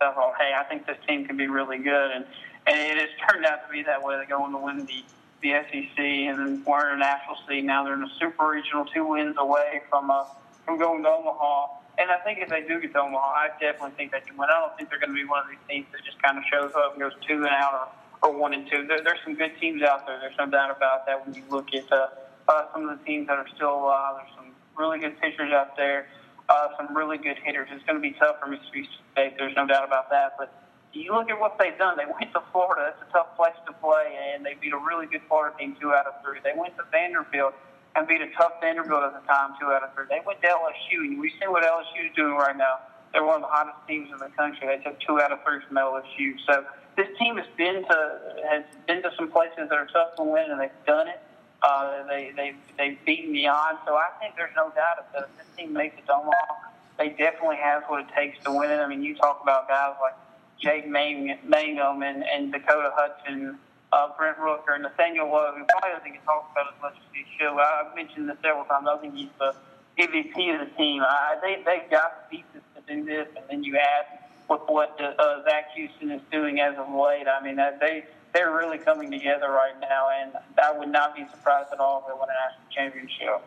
I, 0.00 0.12
thought, 0.12 0.34
hey, 0.38 0.52
I 0.56 0.62
think 0.64 0.86
this 0.86 0.98
team 1.08 1.26
can 1.26 1.36
be 1.36 1.48
really 1.48 1.78
good. 1.78 2.10
And 2.12 2.24
and 2.66 2.78
it 2.78 2.98
has 2.98 3.08
turned 3.28 3.44
out 3.46 3.66
to 3.66 3.72
be 3.72 3.82
that 3.82 4.00
way. 4.02 4.16
They 4.18 4.26
go 4.26 4.42
on 4.44 4.52
to 4.52 4.58
win 4.58 4.86
the 4.86 5.02
the 5.42 5.50
SEC, 5.50 5.98
and 5.98 6.38
then 6.38 6.62
we're 6.64 6.88
in 6.90 6.96
a 6.96 6.98
national 6.98 7.36
seed. 7.48 7.64
Now 7.64 7.82
they're 7.82 7.94
in 7.94 8.04
a 8.04 8.12
super 8.20 8.46
regional, 8.46 8.84
two 8.84 9.04
wins 9.08 9.34
away 9.38 9.82
from 9.90 10.08
uh, 10.08 10.24
from 10.64 10.78
going 10.78 11.02
to 11.02 11.08
Omaha. 11.08 11.78
And 11.98 12.10
I 12.10 12.18
think 12.24 12.38
if 12.40 12.48
they 12.48 12.62
do 12.62 12.80
get 12.80 12.92
to 12.94 13.00
Omaha, 13.00 13.26
I 13.26 13.48
definitely 13.60 13.92
think 13.96 14.12
they 14.12 14.20
can 14.20 14.36
win. 14.36 14.48
I 14.48 14.60
don't 14.60 14.76
think 14.76 14.88
they're 14.88 14.98
going 14.98 15.12
to 15.12 15.18
be 15.18 15.28
one 15.28 15.44
of 15.44 15.50
these 15.50 15.62
teams 15.68 15.86
that 15.92 16.04
just 16.04 16.20
kind 16.22 16.38
of 16.38 16.44
shows 16.50 16.72
up 16.74 16.94
and 16.94 17.02
goes 17.02 17.12
two 17.28 17.44
and 17.44 17.52
out 17.52 17.92
or, 18.22 18.28
or 18.28 18.36
one 18.36 18.54
and 18.54 18.64
two. 18.70 18.86
There, 18.86 19.02
there's 19.04 19.20
some 19.24 19.34
good 19.34 19.52
teams 19.60 19.82
out 19.82 20.06
there. 20.06 20.18
There's 20.18 20.36
no 20.38 20.46
doubt 20.46 20.74
about 20.74 21.04
that. 21.06 21.24
When 21.24 21.34
you 21.34 21.44
look 21.50 21.74
at 21.74 21.90
uh, 21.92 22.08
uh, 22.48 22.64
some 22.72 22.88
of 22.88 22.98
the 22.98 23.04
teams 23.04 23.28
that 23.28 23.36
are 23.36 23.48
still 23.54 23.74
alive, 23.74 24.24
there's 24.24 24.34
some 24.36 24.52
really 24.76 24.98
good 24.98 25.20
pitchers 25.20 25.52
out 25.52 25.76
there, 25.76 26.08
uh, 26.48 26.68
some 26.78 26.96
really 26.96 27.18
good 27.18 27.36
hitters. 27.44 27.68
It's 27.70 27.84
going 27.84 28.00
to 28.00 28.02
be 28.02 28.16
tough 28.16 28.40
for 28.40 28.48
Mississippi 28.48 28.88
State. 29.12 29.36
There's 29.36 29.54
no 29.54 29.66
doubt 29.66 29.84
about 29.84 30.08
that. 30.10 30.34
But 30.38 30.48
you 30.92 31.12
look 31.12 31.30
at 31.30 31.38
what 31.38 31.58
they've 31.58 31.76
done. 31.76 31.96
They 31.96 32.06
went 32.06 32.32
to 32.32 32.42
Florida. 32.52 32.92
It's 32.96 33.04
a 33.08 33.12
tough 33.12 33.36
place 33.36 33.56
to 33.66 33.72
play, 33.84 34.16
and 34.34 34.44
they 34.44 34.54
beat 34.60 34.72
a 34.72 34.78
really 34.80 35.06
good 35.06 35.22
Florida 35.28 35.56
team 35.58 35.76
two 35.80 35.92
out 35.92 36.06
of 36.06 36.14
three. 36.24 36.40
They 36.44 36.52
went 36.56 36.76
to 36.76 36.84
Vanderbilt 36.90 37.54
and 37.94 38.08
beat 38.08 38.20
a 38.20 38.30
tough 38.36 38.52
Vanderbilt 38.60 39.04
at 39.04 39.12
the 39.12 39.26
time 39.26 39.52
two 39.60 39.66
out 39.66 39.82
of 39.82 39.94
three. 39.94 40.04
They 40.08 40.20
went 40.24 40.40
to 40.42 40.48
LSU, 40.48 41.00
and 41.00 41.20
we 41.20 41.30
see 41.30 41.46
what 41.46 41.62
LSU 41.64 42.08
is 42.08 42.16
doing 42.16 42.34
right 42.34 42.56
now. 42.56 42.80
They're 43.12 43.24
one 43.24 43.36
of 43.36 43.42
the 43.42 43.48
hottest 43.48 43.76
teams 43.86 44.10
in 44.10 44.18
the 44.18 44.32
country. 44.36 44.66
They 44.66 44.82
took 44.82 44.98
two 45.00 45.20
out 45.20 45.32
of 45.32 45.44
three 45.44 45.60
from 45.66 45.76
LSU. 45.76 46.34
So 46.46 46.64
this 46.96 47.08
team 47.18 47.36
has 47.36 47.46
been 47.56 47.84
to 47.84 48.20
has 48.50 48.64
been 48.86 49.02
to 49.02 49.10
some 49.16 49.30
places 49.30 49.68
that 49.68 49.74
are 49.76 49.86
tough 49.86 50.16
to 50.16 50.22
win, 50.22 50.50
and 50.50 50.60
they've 50.60 50.70
done 50.86 51.08
it. 51.08 51.20
Uh, 51.62 52.06
they 52.06 52.32
they 52.34 52.54
they've 52.78 52.98
beaten 53.04 53.32
beyond. 53.32 53.78
So 53.86 53.94
I 53.94 54.08
think 54.20 54.36
there's 54.36 54.54
no 54.56 54.70
doubt 54.70 55.12
that 55.12 55.28
if 55.28 55.36
this 55.36 55.46
team 55.56 55.72
makes 55.72 55.98
it 55.98 56.06
to 56.06 56.14
Omaha, 56.14 56.72
they 56.98 57.10
definitely 57.10 57.56
have 57.56 57.84
what 57.86 58.00
it 58.00 58.06
takes 58.14 58.42
to 58.44 58.52
win 58.52 58.70
it. 58.70 58.76
I 58.78 58.86
mean, 58.86 59.02
you 59.02 59.14
talk 59.14 59.40
about 59.42 59.68
guys 59.68 59.94
like 60.00 60.14
Jake 60.58 60.88
Mangum 60.88 62.02
and, 62.02 62.24
and 62.24 62.52
Dakota 62.52 62.92
Hudson, 62.94 63.58
uh, 63.92 64.08
Brent 64.16 64.38
Rooker, 64.38 64.74
and 64.74 64.82
Nathaniel 64.82 65.30
Lowe, 65.30 65.52
who 65.56 65.64
probably 65.68 65.98
doesn't 65.98 66.12
get 66.12 66.24
talked 66.24 66.52
about 66.52 66.72
as 66.74 66.80
much 66.80 66.94
as 66.96 67.06
he 67.12 67.24
should. 67.38 67.52
I've 67.52 67.94
mentioned 67.94 68.28
this 68.28 68.38
several 68.42 68.64
times. 68.64 68.88
I 68.88 68.96
think 68.98 69.14
he's 69.14 69.28
the 69.38 69.54
MVP 69.98 70.54
of 70.54 70.68
the 70.68 70.74
team. 70.76 71.02
Uh, 71.02 71.40
they, 71.42 71.62
they've 71.64 71.90
got 71.90 72.30
the 72.30 72.38
pieces 72.38 72.62
to 72.74 72.80
do 72.86 73.04
this, 73.04 73.28
and 73.36 73.44
then 73.48 73.62
you 73.62 73.76
add 73.76 74.18
with 74.48 74.62
what 74.66 74.98
uh, 75.00 75.42
Zach 75.44 75.72
Houston 75.74 76.10
is 76.10 76.22
doing 76.30 76.60
as 76.60 76.76
of 76.76 76.88
late. 76.88 77.26
I 77.28 77.42
mean, 77.42 77.56
they 77.56 78.04
they're 78.34 78.52
really 78.52 78.78
coming 78.78 79.10
together 79.10 79.50
right 79.50 79.78
now, 79.80 80.08
and 80.22 80.32
I 80.62 80.76
would 80.76 80.88
not 80.88 81.14
be 81.14 81.26
surprised 81.30 81.68
at 81.72 81.80
all 81.80 82.00
if 82.00 82.06
they 82.06 82.12
win 82.12 82.28
a 82.28 82.32
national 82.32 82.70
championship. 82.70 83.42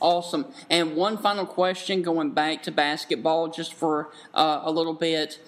Awesome. 0.00 0.46
And 0.70 0.94
one 0.94 1.18
final 1.18 1.44
question 1.44 2.02
going 2.02 2.30
back 2.30 2.62
to 2.64 2.70
basketball 2.70 3.48
just 3.48 3.74
for 3.74 4.10
uh, 4.32 4.60
a 4.62 4.70
little 4.70 4.94
bit. 4.94 5.40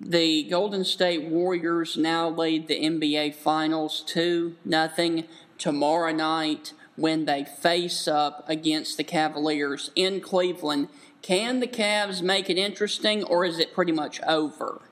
The 0.00 0.44
Golden 0.44 0.84
State 0.84 1.24
Warriors 1.24 1.96
now 1.96 2.28
lead 2.28 2.68
the 2.68 2.80
NBA 2.80 3.34
Finals 3.34 4.04
2 4.06 4.54
nothing 4.64 5.24
tomorrow 5.58 6.12
night 6.12 6.72
when 6.94 7.24
they 7.24 7.44
face 7.44 8.06
up 8.06 8.44
against 8.48 8.96
the 8.96 9.02
Cavaliers 9.02 9.90
in 9.96 10.20
Cleveland. 10.20 10.88
Can 11.20 11.58
the 11.58 11.66
Cavs 11.66 12.22
make 12.22 12.48
it 12.48 12.56
interesting, 12.56 13.24
or 13.24 13.44
is 13.44 13.58
it 13.58 13.74
pretty 13.74 13.90
much 13.90 14.20
over? 14.22 14.82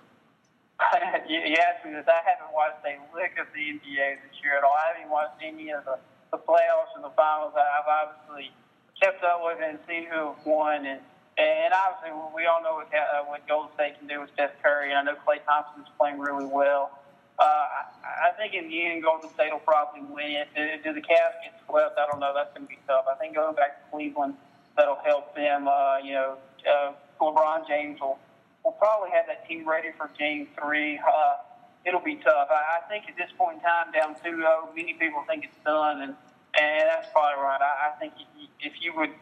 you, 1.28 1.54
asked 1.54 1.86
me 1.86 1.92
this. 1.92 2.04
I 2.08 2.20
haven't 2.28 2.52
watched 2.52 2.84
a 2.84 2.98
lick 3.14 3.38
of 3.40 3.46
the 3.54 3.60
NBA 3.60 4.22
this 4.26 4.42
year 4.42 4.58
at 4.58 4.64
all. 4.64 4.74
I 4.74 4.98
haven't 4.98 5.10
watched 5.10 5.40
any 5.40 5.70
of 5.70 5.84
the, 5.84 5.98
the 6.32 6.38
playoffs 6.38 6.90
or 6.96 7.02
the 7.02 7.14
finals. 7.14 7.54
I've 7.54 7.86
obviously 7.86 8.50
kept 9.00 9.22
up 9.22 9.40
with 9.44 9.58
it 9.60 9.70
and 9.70 9.78
seen 9.86 10.08
who 10.10 10.34
won. 10.44 10.84
And 10.84 11.00
and 11.36 11.74
obviously, 11.74 12.16
we 12.34 12.46
all 12.46 12.62
know 12.62 12.80
what, 12.80 12.88
uh, 12.88 13.24
what 13.28 13.46
Golden 13.46 13.72
State 13.74 13.98
can 13.98 14.08
do 14.08 14.20
with 14.20 14.32
Steph 14.32 14.56
Curry, 14.62 14.90
and 14.90 14.98
I 14.98 15.02
know 15.12 15.18
Klay 15.20 15.44
Thompson's 15.44 15.88
playing 15.98 16.18
really 16.18 16.46
well. 16.46 16.98
Uh, 17.38 17.68
I, 18.00 18.32
think 18.38 18.54
in 18.54 18.68
the 18.68 18.86
end, 18.86 19.02
Golden 19.02 19.28
State 19.34 19.52
will 19.52 19.60
probably 19.60 20.00
win. 20.00 20.44
Do, 20.56 20.92
the 20.94 21.04
Cavs 21.04 21.36
get 21.44 21.52
swept? 21.68 21.98
I 21.98 22.06
don't 22.10 22.20
know. 22.20 22.32
That's 22.32 22.48
going 22.56 22.64
to 22.64 22.68
be 22.68 22.78
tough. 22.88 23.04
I 23.12 23.14
think 23.16 23.34
going 23.34 23.54
back 23.54 23.84
to 23.84 23.90
Cleveland, 23.92 24.34
that'll 24.76 25.00
help 25.04 25.34
them. 25.36 25.68
Uh, 25.68 25.98
you 26.02 26.14
know, 26.14 26.38
uh, 26.64 26.92
LeBron 27.20 27.68
James 27.68 28.00
will, 28.00 28.18
will 28.64 28.72
probably 28.72 29.10
have 29.10 29.26
that 29.26 29.46
team 29.46 29.68
ready 29.68 29.88
for 29.98 30.08
Game 30.18 30.48
Three. 30.56 30.96
Uh, 30.96 31.44
it'll 31.84 32.00
be 32.00 32.16
tough. 32.16 32.48
I, 32.48 32.80
I 32.80 32.88
think 32.88 33.04
at 33.08 33.16
this 33.16 33.30
point 33.36 33.58
in 33.58 33.62
time, 33.62 33.92
down 33.92 34.16
2-0, 34.24 34.74
many 34.74 34.94
people 34.94 35.22
think 35.28 35.44
it's 35.44 35.64
done, 35.64 36.00
and 36.00 36.14
and 36.58 36.88
that's 36.88 37.08
probably 37.12 37.42
right. 37.44 37.60
I, 37.60 37.92
I 37.92 38.00
think 38.00 38.14
if 38.60 38.72
you 38.80 38.96
would 38.96 39.12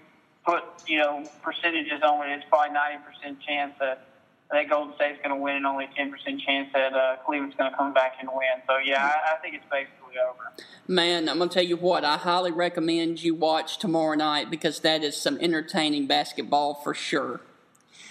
put 0.45 0.63
you 0.87 0.99
know 0.99 1.25
percentages 1.43 2.03
on 2.03 2.29
it, 2.29 2.35
it's 2.35 2.45
probably 2.49 2.73
ninety 2.73 3.03
percent 3.05 3.41
chance 3.41 3.75
that 3.81 4.07
that 4.51 4.69
Golden 4.69 4.95
State's 4.95 5.19
going 5.25 5.37
to 5.37 5.43
win, 5.43 5.57
and 5.57 5.67
only 5.67 5.89
ten 5.97 6.11
percent 6.11 6.41
chance 6.41 6.69
that 6.73 6.93
uh, 6.93 7.17
Cleveland's 7.27 7.57
going 7.57 7.71
to 7.71 7.77
come 7.77 7.93
back 7.95 8.15
and 8.21 8.29
win. 8.33 8.63
So 8.67 8.79
yeah, 8.79 9.05
I, 9.05 9.35
I 9.35 9.37
think 9.41 9.55
it's 9.55 9.65
basically 9.71 10.19
over. 10.19 10.53
Man, 10.87 11.29
I'm 11.29 11.39
going 11.39 11.49
to 11.49 11.55
tell 11.55 11.65
you 11.65 11.77
what. 11.77 12.05
I 12.05 12.19
highly 12.19 12.53
recommend 12.53 13.23
you 13.23 13.35
watch 13.35 13.79
tomorrow 13.79 14.15
night 14.15 14.51
because 14.51 14.81
that 14.81 15.03
is 15.03 15.17
some 15.17 15.39
entertaining 15.41 16.07
basketball 16.07 16.75
for 16.75 16.95
sure. 16.95 17.41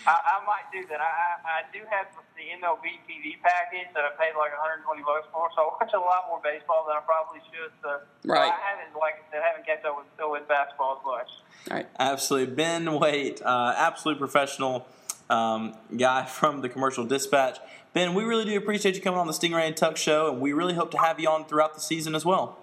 I, 0.06 0.16
I 0.16 0.45
might 0.45 0.68
do 0.72 0.86
that. 0.89 0.99
I, 0.99 1.39
I 1.43 1.60
do 1.72 1.80
have 1.89 2.08
the 2.36 2.45
MLB 2.60 2.99
TV 3.08 3.39
package 3.41 3.88
that 3.93 4.04
I 4.04 4.12
paid 4.20 4.36
like 4.36 4.51
120 4.51 5.04
bucks 5.04 5.28
for, 5.32 5.49
so 5.56 5.64
I 5.64 5.68
watch 5.80 5.93
a 5.93 5.99
lot 5.99 6.28
more 6.28 6.41
baseball 6.43 6.86
than 6.88 6.97
I 6.97 7.04
probably 7.06 7.39
should. 7.51 7.72
So, 7.82 8.04
right. 8.26 8.51
I 8.51 8.60
haven't, 8.60 8.97
like 8.99 9.22
I 9.22 9.24
said, 9.32 9.41
haven't 9.43 9.66
kept 9.66 9.86
up 9.86 9.97
with, 9.97 10.08
still 10.16 10.32
with 10.32 10.47
basketball 10.47 10.99
as 10.99 11.04
much. 11.06 11.30
All 11.70 11.78
right. 11.78 11.88
Absolutely. 11.99 12.56
Ben 12.56 12.99
Wait, 12.99 13.41
uh, 13.41 13.76
absolute 13.78 14.20
professional 14.20 14.88
um, 15.30 15.76
guy 15.95 16.26
from 16.38 16.62
the 16.62 16.70
Commercial 16.70 17.06
Dispatch. 17.06 17.60
Ben, 17.93 18.14
we 18.14 18.24
really 18.24 18.45
do 18.45 18.58
appreciate 18.58 18.95
you 18.95 19.01
coming 19.01 19.20
on 19.20 19.28
the 19.28 19.34
Stingray 19.34 19.68
and 19.68 19.78
Tuck 19.78 19.97
show, 19.97 20.32
and 20.32 20.41
we 20.41 20.51
really 20.51 20.74
hope 20.74 20.91
to 20.91 20.97
have 20.97 21.20
you 21.20 21.30
on 21.30 21.45
throughout 21.45 21.76
the 21.76 21.82
season 21.82 22.16
as 22.16 22.26
well. 22.26 22.62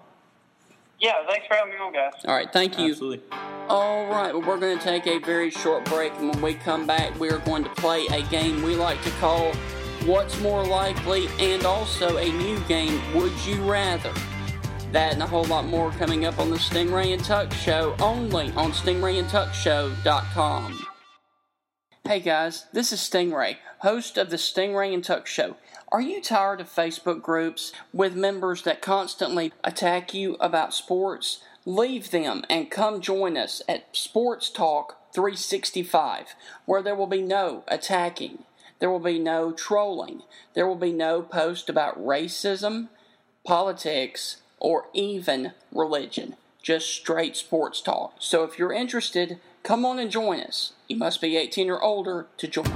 Yeah, 1.01 1.25
thanks 1.27 1.47
for 1.47 1.55
having 1.55 1.73
me 1.73 1.79
on, 1.79 1.91
guys. 1.91 2.13
All 2.25 2.35
right, 2.35 2.53
thank 2.53 2.77
you. 2.77 2.91
Absolutely. 2.91 3.23
All 3.67 4.05
right, 4.05 4.31
well, 4.33 4.47
we're 4.47 4.59
going 4.59 4.77
to 4.77 4.83
take 4.83 5.07
a 5.07 5.17
very 5.19 5.49
short 5.49 5.83
break, 5.85 6.13
and 6.17 6.29
when 6.29 6.41
we 6.41 6.53
come 6.53 6.85
back, 6.85 7.19
we 7.19 7.31
are 7.31 7.39
going 7.39 7.63
to 7.63 7.71
play 7.71 8.05
a 8.11 8.21
game 8.23 8.61
we 8.61 8.75
like 8.75 9.01
to 9.03 9.09
call 9.11 9.51
What's 10.05 10.39
More 10.41 10.63
Likely, 10.63 11.27
and 11.39 11.65
also 11.65 12.17
a 12.17 12.31
new 12.33 12.59
game, 12.61 13.01
Would 13.15 13.33
You 13.45 13.55
Rather. 13.63 14.13
That 14.91 15.13
and 15.13 15.23
a 15.23 15.27
whole 15.27 15.45
lot 15.45 15.65
more 15.65 15.89
coming 15.91 16.25
up 16.25 16.37
on 16.37 16.51
the 16.51 16.57
Stingray 16.57 17.13
and 17.13 17.23
Tuck 17.23 17.51
Show, 17.53 17.95
only 17.99 18.51
on 18.51 18.71
StingrayandTuckShow.com. 18.71 20.87
Hey 22.03 22.19
guys, 22.19 22.65
this 22.73 22.91
is 22.91 22.99
Stingray, 22.99 23.55
host 23.79 24.17
of 24.17 24.29
the 24.29 24.35
Stingray 24.35 24.93
and 24.93 25.01
Tuck 25.03 25.25
Show. 25.27 25.55
Are 25.91 25.99
you 25.99 26.21
tired 26.21 26.61
of 26.61 26.69
Facebook 26.69 27.21
groups 27.21 27.73
with 27.91 28.15
members 28.15 28.61
that 28.61 28.81
constantly 28.81 29.51
attack 29.61 30.13
you 30.13 30.37
about 30.39 30.73
sports? 30.73 31.43
Leave 31.65 32.11
them 32.11 32.45
and 32.49 32.71
come 32.71 33.01
join 33.01 33.35
us 33.35 33.61
at 33.67 33.93
Sports 33.93 34.49
Talk 34.49 34.95
365, 35.13 36.33
where 36.65 36.81
there 36.81 36.95
will 36.95 37.07
be 37.07 37.21
no 37.21 37.65
attacking, 37.67 38.45
there 38.79 38.89
will 38.89 38.99
be 38.99 39.19
no 39.19 39.51
trolling, 39.51 40.21
there 40.53 40.65
will 40.65 40.77
be 40.77 40.93
no 40.93 41.21
post 41.21 41.69
about 41.69 42.01
racism, 42.01 42.87
politics, 43.45 44.37
or 44.59 44.85
even 44.93 45.51
religion. 45.73 46.37
Just 46.61 46.87
straight 46.87 47.35
sports 47.35 47.81
talk. 47.81 48.13
So 48.17 48.45
if 48.45 48.57
you're 48.57 48.71
interested, 48.71 49.41
come 49.61 49.85
on 49.85 49.99
and 49.99 50.09
join 50.09 50.39
us. 50.39 50.71
You 50.87 50.95
must 50.95 51.19
be 51.19 51.35
18 51.35 51.69
or 51.69 51.83
older 51.83 52.27
to 52.37 52.47
join. 52.47 52.71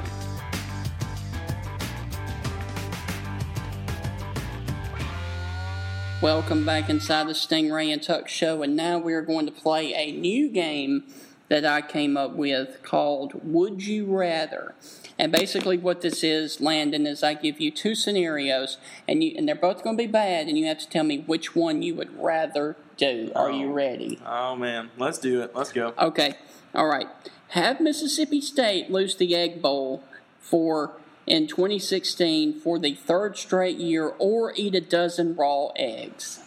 Welcome 6.26 6.66
back 6.66 6.90
inside 6.90 7.28
the 7.28 7.34
Stingray 7.34 7.94
and 7.94 8.02
Tuck 8.02 8.28
Show, 8.28 8.64
and 8.64 8.76
now 8.76 8.98
we 8.98 9.14
are 9.14 9.22
going 9.22 9.46
to 9.46 9.52
play 9.52 9.94
a 9.94 10.12
new 10.12 10.50
game 10.50 11.04
that 11.50 11.66
I 11.68 11.84
came 11.84 12.18
up 12.18 12.32
with 12.32 12.82
called 12.82 13.34
Would 13.44 13.86
You 13.86 14.06
Rather. 14.08 14.74
And 15.20 15.32
basically, 15.32 15.78
what 15.78 16.02
this 16.02 16.24
is, 16.24 16.60
Landon, 16.60 17.06
is 17.06 17.22
I 17.22 17.36
give 17.36 17.62
you 17.62 17.70
two 17.70 17.94
scenarios, 17.94 18.80
and 19.08 19.24
you 19.24 19.36
and 19.38 19.48
they're 19.48 19.54
both 19.54 19.84
going 19.84 19.98
to 19.98 20.04
be 20.04 20.08
bad, 20.08 20.48
and 20.48 20.58
you 20.58 20.66
have 20.66 20.80
to 20.80 20.90
tell 20.90 21.04
me 21.04 21.20
which 21.20 21.56
one 21.56 21.84
you 21.84 21.94
would 21.94 22.20
rather 22.20 22.76
do. 22.98 23.32
Are 23.36 23.52
you 23.52 23.70
oh. 23.70 23.74
ready? 23.74 24.20
Oh, 24.26 24.56
man. 24.56 24.90
Let's 24.98 25.20
do 25.20 25.44
it. 25.44 25.56
Let's 25.56 25.72
go. 25.72 25.94
Okay. 26.00 26.34
All 26.74 26.88
right. 26.88 27.08
Have 27.50 27.80
Mississippi 27.80 28.42
State 28.42 28.90
lose 28.90 29.16
the 29.16 29.36
Egg 29.36 29.62
Bowl 29.62 30.04
for 30.40 30.94
in 31.28 31.48
2016 31.48 32.60
for 32.60 32.78
the 32.80 32.94
third 32.94 33.38
straight 33.38 33.78
year, 33.78 34.14
or 34.20 34.54
eat 34.56 34.76
a 34.76 34.82
dozen 34.82 35.36
raw 35.36 35.70
eggs? 35.76 36.40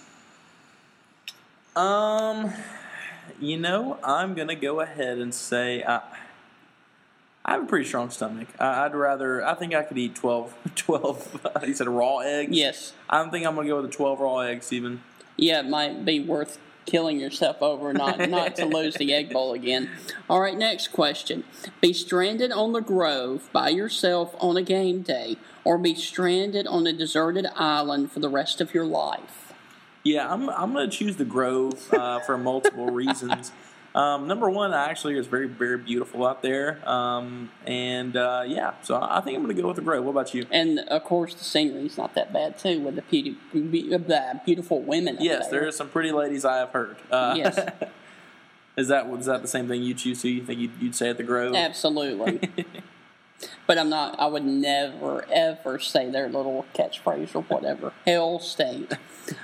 Um, 1.74 2.52
you 3.40 3.58
know, 3.58 3.98
I'm 4.02 4.34
going 4.34 4.48
to 4.48 4.54
go 4.54 4.80
ahead 4.80 5.18
and 5.18 5.34
say. 5.34 5.82
Uh, 5.82 6.00
I 7.44 7.52
have 7.52 7.62
a 7.62 7.66
pretty 7.66 7.86
strong 7.86 8.10
stomach. 8.10 8.48
I, 8.58 8.84
I'd 8.84 8.94
rather. 8.94 9.44
I 9.44 9.54
think 9.54 9.74
I 9.74 9.82
could 9.82 9.96
eat 9.96 10.14
12. 10.14 10.54
12 10.74 11.46
you 11.66 11.74
said 11.74 11.88
raw 11.88 12.18
eggs. 12.18 12.56
Yes. 12.56 12.92
I 13.08 13.18
don't 13.18 13.30
think 13.30 13.46
I'm 13.46 13.54
gonna 13.54 13.68
go 13.68 13.80
with 13.80 13.90
the 13.90 13.96
12 13.96 14.20
raw 14.20 14.38
eggs 14.40 14.72
even. 14.72 15.02
Yeah, 15.36 15.60
it 15.60 15.66
might 15.66 16.04
be 16.04 16.20
worth 16.20 16.58
killing 16.88 17.20
yourself 17.20 17.62
over 17.62 17.92
not 17.92 18.28
not 18.28 18.56
to 18.56 18.64
lose 18.64 18.94
the 18.94 19.12
Egg 19.12 19.30
Bowl 19.30 19.52
again. 19.52 19.90
All 20.28 20.40
right, 20.40 20.56
next 20.56 20.88
question: 20.88 21.44
Be 21.80 21.92
stranded 21.92 22.50
on 22.50 22.72
the 22.72 22.80
Grove 22.80 23.48
by 23.52 23.68
yourself 23.68 24.34
on 24.40 24.56
a 24.56 24.62
game 24.62 25.02
day, 25.02 25.36
or 25.64 25.78
be 25.78 25.94
stranded 25.94 26.66
on 26.66 26.86
a 26.86 26.92
deserted 26.92 27.46
island 27.54 28.10
for 28.10 28.20
the 28.20 28.28
rest 28.28 28.60
of 28.60 28.74
your 28.74 28.86
life. 28.86 29.52
Yeah, 30.04 30.32
I'm 30.32 30.48
I'm 30.48 30.72
going 30.72 30.88
to 30.88 30.96
choose 30.96 31.16
the 31.16 31.24
Grove 31.24 31.92
uh, 31.92 32.20
for 32.20 32.38
multiple 32.38 32.86
reasons. 32.86 33.52
Um, 33.94 34.28
number 34.28 34.48
one, 34.50 34.72
actually, 34.72 35.16
is 35.18 35.26
very, 35.26 35.48
very 35.48 35.78
beautiful 35.78 36.26
out 36.26 36.42
there. 36.42 36.86
Um, 36.88 37.50
and 37.66 38.16
uh, 38.16 38.44
yeah, 38.46 38.74
so 38.82 38.98
I 39.00 39.20
think 39.20 39.36
I'm 39.36 39.44
going 39.44 39.56
to 39.56 39.60
go 39.62 39.68
with 39.68 39.76
the 39.76 39.82
Grove. 39.82 40.04
What 40.04 40.12
about 40.12 40.34
you? 40.34 40.46
And 40.50 40.80
of 40.80 41.04
course, 41.04 41.34
the 41.34 41.44
scenery's 41.44 41.96
not 41.96 42.14
that 42.14 42.32
bad 42.32 42.58
too, 42.58 42.80
with 42.80 42.96
the 42.96 43.02
beauty, 43.02 43.36
be- 43.52 43.94
uh, 43.94 44.34
beautiful 44.44 44.82
women. 44.82 45.16
Yes, 45.20 45.48
there 45.48 45.60
there 45.60 45.68
are 45.68 45.72
some 45.72 45.88
pretty 45.88 46.12
ladies 46.12 46.44
I 46.44 46.58
have 46.58 46.70
heard. 46.70 46.96
Uh, 47.10 47.34
Yes. 47.36 47.58
is 48.76 48.88
that 48.88 49.06
is 49.06 49.26
that 49.26 49.42
the 49.42 49.48
same 49.48 49.68
thing 49.68 49.82
you 49.82 49.94
choose 49.94 50.22
to? 50.22 50.28
You 50.28 50.44
think 50.44 50.60
you'd, 50.60 50.72
you'd 50.80 50.94
say 50.94 51.08
at 51.10 51.16
the 51.16 51.24
Grove? 51.24 51.54
Absolutely. 51.54 52.48
but 53.66 53.78
I'm 53.78 53.88
not. 53.88 54.18
I 54.20 54.26
would 54.26 54.44
never 54.44 55.24
ever 55.32 55.78
say 55.78 56.10
their 56.10 56.28
little 56.28 56.66
catchphrase 56.74 57.34
or 57.34 57.42
whatever. 57.42 57.92
Hell 58.06 58.38
State. 58.38 58.92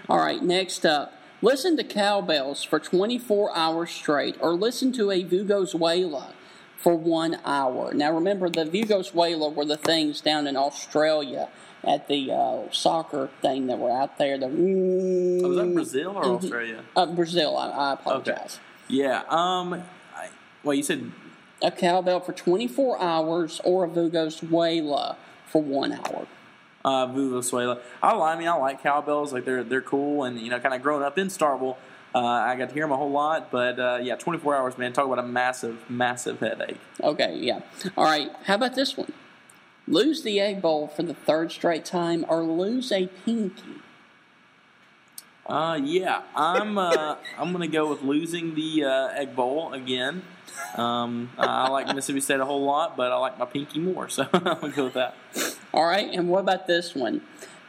All 0.09 0.18
right. 0.18 0.42
Next 0.42 0.86
up, 0.86 1.12
listen 1.45 1.76
to 1.76 1.84
cowbells 1.84 2.62
for 2.64 2.78
24 2.80 3.55
hours 3.57 3.90
straight, 3.90 4.36
or 4.40 4.55
listen 4.55 4.92
to 4.92 5.11
a 5.11 5.22
vuvuzela 5.22 6.32
for 6.76 6.95
one 6.97 7.38
hour. 7.45 7.92
Now 7.95 8.12
remember, 8.12 8.49
the 8.49 8.64
vuvuzela 8.64 9.55
were 9.55 9.64
the 9.64 9.76
things 9.76 10.20
down 10.20 10.47
in 10.47 10.57
Australia 10.57 11.49
at 11.86 12.09
the 12.09 12.32
uh, 12.32 12.72
soccer 12.72 13.28
thing 13.42 13.66
that 13.66 13.78
were 13.78 13.90
out 13.90 14.16
there. 14.18 14.38
The 14.38 14.47
Oh, 14.47 15.49
was 15.49 15.57
that 15.59 15.74
Brazil 15.74 16.11
or 16.16 16.24
Mhm. 16.24 16.36
Australia? 16.36 16.80
uh, 16.97 17.07
Brazil. 17.07 17.57
I, 17.57 17.68
I 17.68 17.92
apologize. 17.92 18.59
Yeah. 18.88 19.22
Um. 19.28 19.74
I, 20.16 20.28
well, 20.62 20.74
you 20.74 20.82
said 20.82 21.12
a 21.62 21.70
cowbell 21.70 22.20
for 22.20 22.32
24 22.32 23.01
hours 23.01 23.61
or 23.64 23.84
a 23.84 23.88
vuvuzela 23.88 25.16
for 25.47 25.62
one 25.62 25.92
hour. 25.92 26.26
Uh. 26.85 27.07
I, 27.07 28.12
I 28.12 28.39
mean, 28.39 28.49
I 28.49 28.55
like 28.57 28.82
cowbells. 28.82 29.32
Like 29.32 29.45
they're 29.45 29.64
they're 29.64 29.80
cool, 29.80 30.24
and 30.24 30.39
you 30.39 30.51
know, 30.51 30.61
kind 30.61 30.74
of 30.74 30.82
growing 30.82 31.03
up 31.03 31.18
in 31.18 31.28
Starkville, 31.28 31.76
uh, 32.14 32.18
I 32.18 32.57
got 32.57 32.68
to 32.68 32.74
hear 32.74 32.85
them 32.85 32.93
a 32.93 32.97
whole 32.97 33.11
lot. 33.11 33.51
But 33.51 33.78
uh, 33.78 33.99
yeah, 34.03 34.16
24 34.16 34.57
hours, 34.57 34.78
man. 34.78 34.93
Talk 34.93 35.07
about 35.07 35.18
a 35.18 35.26
massive, 35.26 35.78
massive 35.89 36.41
headache. 36.41 36.78
Okay, 37.03 37.37
yeah. 37.37 37.61
All 37.97 38.05
right, 38.05 38.30
how 38.45 38.55
about 38.57 38.74
this 38.74 38.97
one? 38.97 39.12
Lose 39.87 40.22
the 40.22 40.41
egg 40.41 40.62
bowl 40.62 40.89
for 40.89 41.03
the 41.03 41.14
third 41.14 41.53
straight 41.53 41.85
time 41.85 42.24
or 42.28 42.43
lose 42.43 42.91
a 42.91 43.07
pinky. 43.24 43.80
Uh, 45.47 45.78
yeah, 45.82 46.22
I'm 46.35 46.78
uh, 46.78 47.16
I'm 47.39 47.53
gonna 47.53 47.68
go 47.68 47.89
with 47.91 48.03
losing 48.03 48.55
the 48.55 48.85
uh, 48.85 49.09
egg 49.09 49.37
bowl 49.37 49.72
again. 49.72 50.22
Um, 50.76 51.30
I 51.37 51.68
like 51.68 51.87
Mississippi 51.89 52.20
State 52.20 52.41
a 52.41 52.45
whole 52.45 52.64
lot, 52.64 52.97
but 52.97 53.12
I 53.12 53.16
like 53.16 53.39
my 53.39 53.45
pinky 53.45 53.80
more, 53.80 54.09
so 54.09 54.26
I'm 54.32 54.43
gonna 54.43 54.68
go 54.70 54.85
with 54.85 54.95
that. 54.95 55.14
All 55.75 55.87
right, 55.87 56.09
and 56.12 56.29
what 56.29 56.39
about 56.39 56.68
this 56.68 56.95
one? 56.95 57.22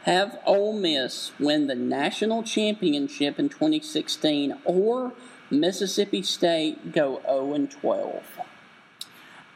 Have 0.04 0.38
Ole 0.46 0.72
Miss 0.72 1.32
win 1.40 1.66
the 1.66 1.74
national 1.74 2.44
championship 2.44 3.36
in 3.36 3.48
2016 3.48 4.56
or 4.64 5.12
Mississippi 5.50 6.22
State 6.22 6.92
go 6.92 7.20
0 7.26 7.54
and 7.54 7.68
12? 7.68 8.22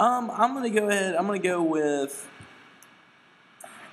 Um, 0.01 0.33
I'm 0.35 0.53
gonna 0.55 0.69
go 0.69 0.89
ahead. 0.89 1.15
I'm 1.15 1.27
gonna 1.29 1.39
go 1.39 1.63
with. 1.63 2.27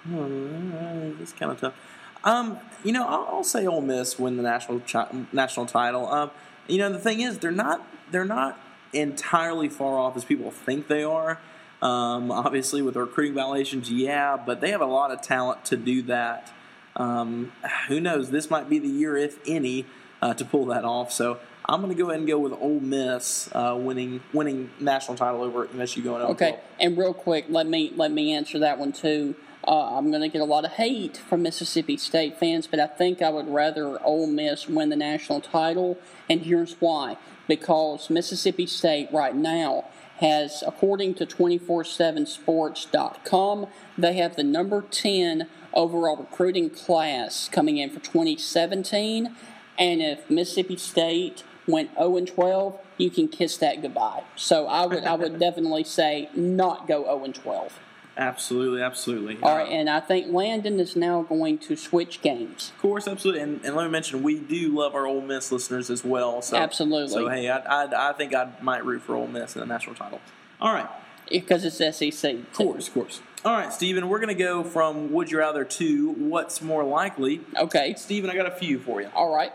Hmm, 0.05 1.21
It's 1.21 1.33
kind 1.33 1.51
of 1.51 1.61
tough. 1.61 1.75
Um, 2.23 2.57
you 2.83 2.91
know, 2.91 3.05
I'll, 3.07 3.27
I'll 3.31 3.43
say 3.43 3.67
Ole 3.67 3.81
Miss 3.81 4.17
win 4.17 4.37
the 4.37 4.43
national 4.43 4.79
chi- 4.79 5.27
national 5.31 5.67
title. 5.67 6.07
Um, 6.11 6.31
you 6.67 6.79
know, 6.79 6.91
the 6.91 6.97
thing 6.97 7.21
is, 7.21 7.37
they're 7.37 7.51
not 7.51 7.85
they're 8.09 8.25
not 8.25 8.59
entirely 8.91 9.69
far 9.69 9.99
off 9.99 10.17
as 10.17 10.25
people 10.25 10.49
think 10.49 10.87
they 10.87 11.03
are. 11.03 11.39
Um, 11.81 12.31
obviously, 12.31 12.81
with 12.81 12.95
recruiting 12.95 13.35
violations, 13.35 13.91
yeah, 13.91 14.35
but 14.37 14.61
they 14.61 14.71
have 14.71 14.81
a 14.81 14.85
lot 14.85 15.11
of 15.11 15.21
talent 15.21 15.65
to 15.65 15.77
do 15.77 16.01
that. 16.03 16.51
Um, 16.95 17.51
who 17.87 18.01
knows? 18.01 18.31
This 18.31 18.49
might 18.49 18.67
be 18.69 18.79
the 18.79 18.87
year, 18.87 19.15
if 19.15 19.37
any, 19.45 19.85
uh, 20.21 20.33
to 20.33 20.43
pull 20.43 20.65
that 20.67 20.83
off. 20.83 21.11
So 21.11 21.39
I'm 21.69 21.81
going 21.81 21.95
to 21.95 22.01
go 22.01 22.09
ahead 22.09 22.19
and 22.19 22.27
go 22.27 22.39
with 22.39 22.53
Ole 22.53 22.79
Miss 22.79 23.49
uh, 23.53 23.75
winning 23.77 24.21
winning 24.33 24.71
national 24.79 25.17
title 25.17 25.43
over 25.43 25.67
MSU 25.67 26.03
going 26.03 26.21
over. 26.21 26.31
Okay, 26.31 26.59
and 26.79 26.97
real 26.97 27.13
quick, 27.13 27.45
let 27.49 27.67
me 27.67 27.91
let 27.95 28.11
me 28.11 28.33
answer 28.33 28.57
that 28.59 28.79
one 28.79 28.93
too. 28.93 29.35
Uh, 29.67 29.97
I'm 29.97 30.09
going 30.11 30.21
to 30.21 30.29
get 30.29 30.41
a 30.41 30.45
lot 30.45 30.63
of 30.63 30.71
hate 30.71 31.17
from 31.17 31.43
Mississippi 31.43 31.97
State 31.97 32.39
fans, 32.39 32.67
but 32.67 32.79
I 32.79 32.87
think 32.87 33.21
I 33.21 33.29
would 33.29 33.49
rather 33.49 34.01
Ole 34.01 34.27
Miss 34.27 34.69
win 34.69 34.89
the 34.89 34.95
national 34.95 35.41
title, 35.41 35.99
and 36.29 36.41
here's 36.41 36.73
why: 36.79 37.17
because 37.47 38.09
Mississippi 38.09 38.65
State 38.65 39.09
right 39.11 39.35
now 39.35 39.85
has, 40.17 40.63
according 40.65 41.13
to 41.15 41.25
247sports.com, 41.25 43.67
they 43.97 44.13
have 44.13 44.35
the 44.35 44.43
number 44.43 44.81
10 44.81 45.47
overall 45.73 46.17
recruiting 46.17 46.69
class 46.69 47.49
coming 47.49 47.77
in 47.77 47.89
for 47.89 47.99
2017, 47.99 49.35
and 49.77 50.01
if 50.01 50.29
Mississippi 50.29 50.77
State 50.77 51.43
went 51.67 51.93
0 51.95 52.17
and 52.17 52.27
12, 52.27 52.79
you 52.97 53.11
can 53.11 53.27
kiss 53.27 53.57
that 53.57 53.81
goodbye. 53.81 54.23
So 54.35 54.67
I 54.67 54.85
would 54.85 55.03
I 55.03 55.15
would 55.15 55.39
definitely 55.39 55.83
say 55.83 56.29
not 56.33 56.87
go 56.87 57.03
0 57.03 57.25
and 57.25 57.35
12. 57.35 57.79
Absolutely, 58.17 58.81
absolutely. 58.81 59.37
All 59.43 59.55
right, 59.55 59.71
and 59.71 59.87
I 59.87 59.99
think 59.99 60.33
Landon 60.33 60.79
is 60.79 60.95
now 60.95 61.21
going 61.21 61.59
to 61.59 61.75
switch 61.75 62.21
games. 62.21 62.71
Of 62.75 62.81
course, 62.81 63.07
absolutely. 63.07 63.41
And, 63.41 63.63
and 63.63 63.75
let 63.75 63.85
me 63.85 63.91
mention, 63.91 64.23
we 64.23 64.39
do 64.39 64.75
love 64.75 64.95
our 64.95 65.05
Ole 65.05 65.21
Miss 65.21 65.51
listeners 65.51 65.91
as 65.91 66.03
well. 66.03 66.41
So, 66.41 66.57
Absolutely. 66.57 67.13
So, 67.13 67.29
hey, 67.29 67.47
I, 67.47 67.59
I, 67.59 68.09
I 68.09 68.13
think 68.13 68.33
I 68.33 68.49
might 68.59 68.83
root 68.83 69.03
for 69.03 69.15
Ole 69.15 69.27
Miss 69.27 69.55
in 69.55 69.59
the 69.59 69.67
national 69.67 69.95
title. 69.95 70.19
All 70.59 70.73
right. 70.73 70.89
Because 71.29 71.63
it's 71.63 71.77
SEC. 71.77 72.33
Of 72.33 72.53
course, 72.53 72.87
of 72.87 72.93
course. 72.95 73.21
All 73.45 73.53
right, 73.53 73.71
Stephen, 73.71 74.09
we're 74.09 74.19
going 74.19 74.35
to 74.35 74.43
go 74.43 74.63
from 74.63 75.11
Would 75.13 75.29
You 75.29 75.37
Rather 75.37 75.63
to 75.63 76.11
What's 76.13 76.61
More 76.61 76.83
Likely. 76.83 77.41
Okay. 77.55 77.93
Stephen, 77.95 78.31
I 78.31 78.35
got 78.35 78.47
a 78.47 78.55
few 78.55 78.79
for 78.79 78.99
you. 78.99 79.09
All 79.13 79.33
right. 79.33 79.51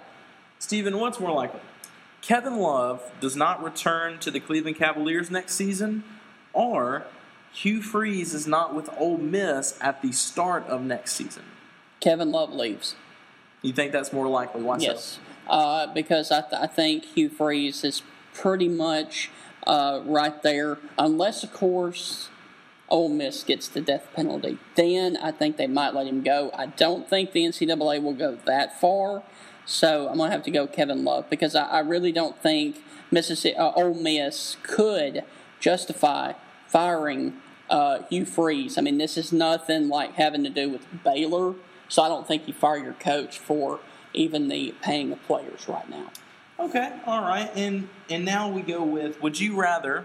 Stephen, 0.60 0.98
what's 1.00 1.18
more 1.18 1.32
likely? 1.32 1.60
Kevin 2.20 2.58
Love 2.58 3.02
does 3.20 3.34
not 3.34 3.62
return 3.62 4.20
to 4.20 4.30
the 4.30 4.38
Cleveland 4.38 4.76
Cavaliers 4.76 5.28
next 5.32 5.54
season, 5.54 6.04
or 6.52 7.04
Hugh 7.53 7.82
Freeze 7.82 8.32
is 8.32 8.46
not 8.46 8.74
with 8.74 8.88
Ole 8.98 9.18
Miss 9.18 9.78
at 9.80 10.00
the 10.03 10.12
start 10.12 10.66
of 10.66 10.82
next 10.82 11.12
season. 11.12 11.44
Kevin 12.00 12.32
Love 12.32 12.53
leaves. 12.53 12.96
You 13.61 13.72
think 13.72 13.92
that's 13.92 14.12
more 14.12 14.26
likely? 14.26 14.62
Why 14.62 14.78
Yes, 14.78 15.18
uh, 15.46 15.86
because 15.92 16.32
I, 16.32 16.40
th- 16.40 16.61
I 16.61 16.66
think 16.66 17.05
Hugh 17.05 17.28
Freeze 17.28 17.84
is 17.84 18.03
pretty 18.34 18.68
much 18.68 19.30
uh, 19.66 20.00
right 20.05 20.42
there, 20.42 20.78
unless 20.98 21.44
of 21.44 21.53
course 21.53 22.28
Ole 22.88 23.09
Miss 23.09 23.44
gets 23.44 23.68
the 23.68 23.80
death 23.80 24.09
penalty. 24.14 24.59
Then 24.74 25.16
I 25.16 25.30
think 25.30 25.59
they 25.59 25.68
might 25.68 25.94
let 25.94 26.07
him 26.07 26.22
go. 26.22 26.50
I 26.55 26.66
don't 26.66 27.09
think 27.09 27.32
the 27.32 27.44
NCAA 27.44 28.03
will 28.03 28.14
go 28.14 28.38
that 28.46 28.80
far, 28.80 29.22
so 29.64 30.09
I'm 30.09 30.18
gonna 30.18 30.32
have 30.32 30.42
to 30.44 30.50
go 30.50 30.66
Kevin 30.66 31.05
Love 31.05 31.30
because 31.30 31.55
I, 31.55 31.66
I 31.66 31.78
really 31.80 32.11
don't 32.11 32.36
think 32.42 32.82
Mississippi 33.12 33.57
uh, 33.57 33.72
Ole 33.76 33.94
Miss 33.94 34.57
could 34.64 35.22
justify 35.61 36.33
firing 36.72 37.34
uh, 37.70 38.00
Hugh 38.08 38.24
Freeze. 38.24 38.78
I 38.78 38.80
mean, 38.80 38.99
this 38.99 39.16
is 39.16 39.32
nothing 39.32 39.88
like 39.88 40.14
having 40.14 40.42
to 40.44 40.50
do 40.50 40.70
with 40.70 40.86
Baylor, 41.04 41.54
so 41.88 42.03
I 42.03 42.08
don't 42.08 42.26
think 42.26 42.49
you 42.49 42.54
fire 42.54 42.78
your 42.78 42.94
coach 42.94 43.38
for 43.38 43.78
even 44.14 44.49
the 44.49 44.74
paying 44.82 45.12
of 45.12 45.22
players 45.24 45.68
right 45.68 45.88
now. 45.88 46.11
Okay, 46.58 46.92
all 47.07 47.20
right, 47.22 47.50
and 47.54 47.88
and 48.11 48.24
now 48.24 48.49
we 48.49 48.62
go 48.62 48.82
with 48.82 49.22
Would 49.22 49.38
you 49.38 49.61
rather? 49.61 50.04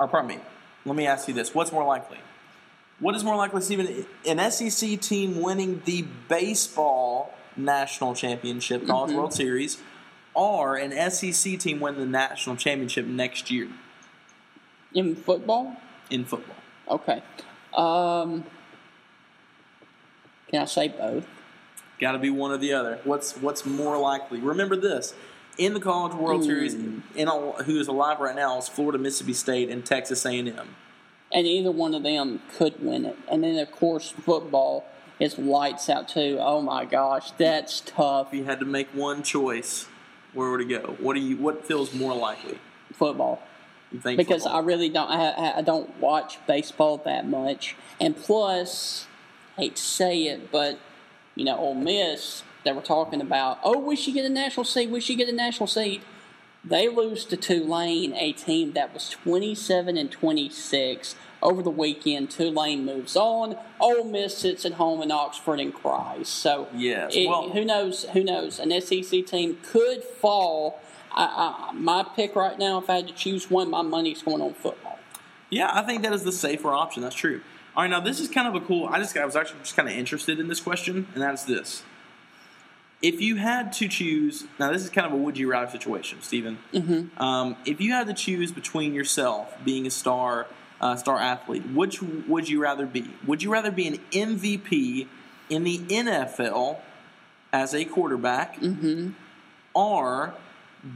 Or 0.00 0.06
pardon 0.06 0.28
me. 0.28 0.38
Let 0.86 0.94
me 0.96 1.06
ask 1.06 1.26
you 1.28 1.34
this: 1.34 1.54
What's 1.54 1.72
more 1.72 1.84
likely? 1.84 2.18
What 3.00 3.14
is 3.14 3.22
more 3.22 3.36
likely, 3.36 3.60
Stephen? 3.60 4.06
An 4.26 4.50
SEC 4.50 5.00
team 5.00 5.40
winning 5.40 5.82
the 5.84 6.02
baseball 6.28 7.34
national 7.56 8.14
championship, 8.14 8.86
College 8.86 9.12
Mhm. 9.12 9.16
World 9.16 9.32
Series, 9.32 9.78
or 10.34 10.76
an 10.76 10.92
SEC 10.92 11.56
team 11.56 11.80
win 11.80 11.96
the 11.96 12.06
national 12.06 12.56
championship 12.56 13.06
next 13.06 13.50
year 13.50 13.68
In 14.98 15.14
football, 15.14 15.76
in 16.10 16.24
football? 16.24 16.56
okay. 16.90 17.22
Um, 17.72 18.42
can 20.48 20.62
I 20.62 20.64
say 20.64 20.88
both? 20.88 21.24
Got 22.00 22.12
to 22.12 22.18
be 22.18 22.30
one 22.30 22.50
or 22.50 22.56
the 22.56 22.72
other. 22.72 22.98
What's 23.04 23.36
what's 23.36 23.64
more 23.64 23.96
likely? 23.96 24.40
Remember 24.40 24.74
this: 24.74 25.14
in 25.56 25.74
the 25.74 25.78
College 25.78 26.14
World 26.14 26.40
Hmm. 26.40 26.46
Series, 26.48 26.74
in 27.14 27.28
all, 27.28 27.52
who 27.62 27.78
is 27.78 27.86
alive 27.86 28.18
right 28.18 28.34
now 28.34 28.58
is 28.58 28.66
Florida, 28.68 28.98
Mississippi 28.98 29.34
State, 29.34 29.68
and 29.70 29.86
Texas 29.86 30.26
A&M. 30.26 30.74
And 31.30 31.46
either 31.46 31.70
one 31.70 31.94
of 31.94 32.02
them 32.02 32.42
could 32.56 32.82
win 32.82 33.04
it. 33.04 33.16
And 33.30 33.44
then, 33.44 33.56
of 33.58 33.70
course, 33.70 34.10
football 34.10 34.84
is 35.20 35.38
lights 35.38 35.88
out 35.88 36.08
too. 36.08 36.38
Oh 36.40 36.60
my 36.60 36.84
gosh, 36.84 37.30
that's 37.38 37.82
tough. 37.86 38.32
If 38.32 38.38
you 38.40 38.44
had 38.46 38.58
to 38.58 38.66
make 38.66 38.88
one 38.88 39.22
choice, 39.22 39.86
where 40.32 40.50
would 40.50 40.62
it 40.62 40.68
go? 40.68 40.96
What 40.98 41.14
do 41.14 41.20
you? 41.20 41.36
What 41.36 41.64
feels 41.64 41.94
more 41.94 42.16
likely? 42.16 42.58
Football. 42.92 43.40
Because? 43.90 44.46
I 44.46 44.60
really 44.60 44.88
don't. 44.88 45.10
I, 45.10 45.58
I 45.58 45.62
don't 45.62 45.98
watch 45.98 46.38
baseball 46.46 46.98
that 47.04 47.26
much, 47.26 47.74
and 48.00 48.16
plus, 48.16 49.06
hate 49.56 49.76
to 49.76 49.82
say 49.82 50.24
it, 50.24 50.50
but 50.52 50.78
you 51.34 51.44
know, 51.44 51.56
Ole 51.56 51.74
Miss 51.74 52.42
that 52.64 52.74
were 52.74 52.82
talking 52.82 53.20
about, 53.20 53.58
oh, 53.62 53.78
we 53.78 53.96
should 53.96 54.14
get 54.14 54.24
a 54.24 54.28
national 54.28 54.64
seed, 54.64 54.90
we 54.90 55.00
should 55.00 55.16
get 55.16 55.28
a 55.28 55.32
national 55.32 55.68
seed. 55.68 56.02
They 56.64 56.88
lose 56.88 57.24
to 57.26 57.36
Tulane, 57.36 58.12
a 58.14 58.32
team 58.32 58.72
that 58.72 58.92
was 58.92 59.08
27 59.10 59.96
and 59.96 60.10
26 60.10 61.14
over 61.40 61.62
the 61.62 61.70
weekend. 61.70 62.30
Tulane 62.30 62.84
moves 62.84 63.16
on. 63.16 63.56
Ole 63.80 64.04
Miss 64.04 64.36
sits 64.36 64.66
at 64.66 64.72
home 64.72 65.00
in 65.00 65.12
Oxford 65.12 65.60
and 65.60 65.72
cries. 65.72 66.28
So, 66.28 66.66
Yes, 66.74 67.14
it- 67.14 67.28
well- 67.28 67.50
who 67.50 67.64
knows? 67.64 68.04
Who 68.12 68.24
knows? 68.24 68.58
An 68.58 68.72
SEC 68.72 69.22
team 69.22 69.58
could 69.62 70.02
fall. 70.02 70.80
I, 71.18 71.24
I, 71.24 71.72
my 71.72 72.06
pick 72.14 72.36
right 72.36 72.56
now, 72.56 72.78
if 72.78 72.88
I 72.88 72.96
had 72.96 73.08
to 73.08 73.14
choose 73.14 73.50
one, 73.50 73.68
my 73.68 73.82
money's 73.82 74.22
going 74.22 74.40
on 74.40 74.54
football. 74.54 75.00
Yeah, 75.50 75.70
I 75.72 75.82
think 75.82 76.02
that 76.02 76.12
is 76.12 76.22
the 76.22 76.30
safer 76.32 76.72
option. 76.72 77.02
That's 77.02 77.16
true. 77.16 77.40
All 77.76 77.82
right, 77.82 77.90
now 77.90 78.00
this 78.00 78.20
is 78.20 78.28
kind 78.28 78.46
of 78.46 78.54
a 78.54 78.64
cool. 78.64 78.86
I 78.86 78.98
just 78.98 79.16
I 79.16 79.24
was 79.24 79.34
actually 79.34 79.60
just 79.60 79.74
kind 79.74 79.88
of 79.88 79.94
interested 79.94 80.38
in 80.38 80.46
this 80.46 80.60
question, 80.60 81.08
and 81.14 81.22
that's 81.22 81.44
this: 81.44 81.82
If 83.02 83.20
you 83.20 83.36
had 83.36 83.72
to 83.74 83.88
choose, 83.88 84.44
now 84.60 84.72
this 84.72 84.84
is 84.84 84.90
kind 84.90 85.06
of 85.06 85.12
a 85.12 85.16
would 85.16 85.36
you 85.38 85.50
rather 85.50 85.70
situation, 85.70 86.18
Stephen. 86.22 86.58
Mm-hmm. 86.72 87.20
Um, 87.20 87.56
if 87.66 87.80
you 87.80 87.92
had 87.92 88.06
to 88.06 88.14
choose 88.14 88.52
between 88.52 88.94
yourself 88.94 89.56
being 89.64 89.86
a 89.86 89.90
star 89.90 90.46
uh, 90.80 90.96
star 90.96 91.18
athlete, 91.18 91.66
which 91.72 92.00
would 92.02 92.48
you 92.48 92.62
rather 92.62 92.86
be? 92.86 93.10
Would 93.26 93.42
you 93.42 93.52
rather 93.52 93.72
be 93.72 93.88
an 93.88 93.98
MVP 94.12 95.08
in 95.50 95.64
the 95.64 95.78
NFL 95.78 96.78
as 97.52 97.74
a 97.74 97.84
quarterback, 97.84 98.58
or 99.74 100.34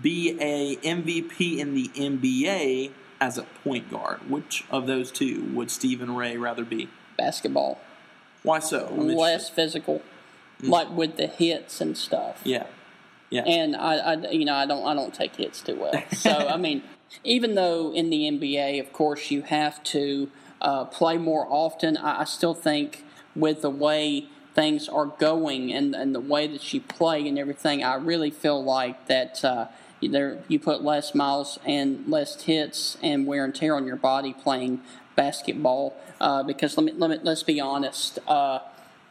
be 0.01 0.37
a 0.41 0.77
MVP 0.77 1.59
in 1.59 1.75
the 1.75 1.89
NBA 1.89 2.93
as 3.21 3.39
a 3.39 3.43
point 3.65 3.91
guard? 3.91 4.29
Which 4.31 4.65
of 4.71 4.87
those 4.87 5.11
two 5.11 5.45
would 5.55 5.71
Stephen 5.71 6.15
Ray 6.15 6.37
rather 6.37 6.65
be? 6.65 6.89
Basketball, 7.17 7.81
Why 8.43 8.59
so? 8.59 8.89
I'm 8.91 9.09
less 9.09 9.49
physical, 9.49 10.03
like 10.61 10.91
with 10.91 11.17
the 11.17 11.27
hits 11.27 11.81
and 11.81 11.97
stuff. 11.97 12.41
Yeah, 12.45 12.67
yeah. 13.31 13.43
and 13.43 13.77
I, 13.77 13.97
I, 13.97 14.31
you 14.31 14.45
know, 14.45 14.55
I 14.55 14.67
don't, 14.67 14.87
I 14.87 14.95
don't 14.95 15.15
take 15.15 15.37
hits 15.37 15.61
too 15.61 15.77
well. 15.77 16.03
So 16.15 16.31
I 16.31 16.57
mean, 16.57 16.83
even 17.25 17.55
though 17.55 17.93
in 17.93 18.11
the 18.11 18.31
NBA, 18.31 18.81
of 18.81 18.93
course, 18.93 19.31
you 19.31 19.43
have 19.43 19.83
to 19.85 20.31
uh, 20.61 20.85
play 20.87 21.19
more 21.19 21.47
often, 21.49 21.97
I, 21.97 22.21
I 22.21 22.25
still 22.25 22.55
think 22.55 23.05
with 23.35 23.63
the 23.63 23.71
way 23.71 24.27
things 24.55 24.89
are 24.89 25.07
going 25.07 25.73
and, 25.73 25.95
and 25.95 26.15
the 26.15 26.21
way 26.21 26.47
that 26.47 26.73
you 26.73 26.81
play 26.81 27.27
and 27.27 27.39
everything, 27.39 27.83
I 27.83 27.95
really 27.95 28.31
feel 28.31 28.63
like 28.63 29.07
that. 29.07 29.45
Uh, 29.45 29.67
there, 30.11 30.43
you 30.49 30.59
put 30.59 30.83
less 30.83 31.15
miles 31.15 31.61
and 31.65 32.09
less 32.09 32.43
hits 32.43 32.97
and 33.03 33.25
wear 33.25 33.45
and 33.45 33.55
tear 33.55 33.77
on 33.77 33.87
your 33.87 33.95
body 33.97 34.33
playing 34.33 34.83
basketball. 35.15 35.97
Uh, 36.21 36.43
because 36.43 36.77
let 36.77 36.85
me, 36.85 36.93
let 36.93 37.11
me 37.11 37.19
let's 37.23 37.43
be 37.43 37.61
honest. 37.61 38.19
Uh, 38.27 38.61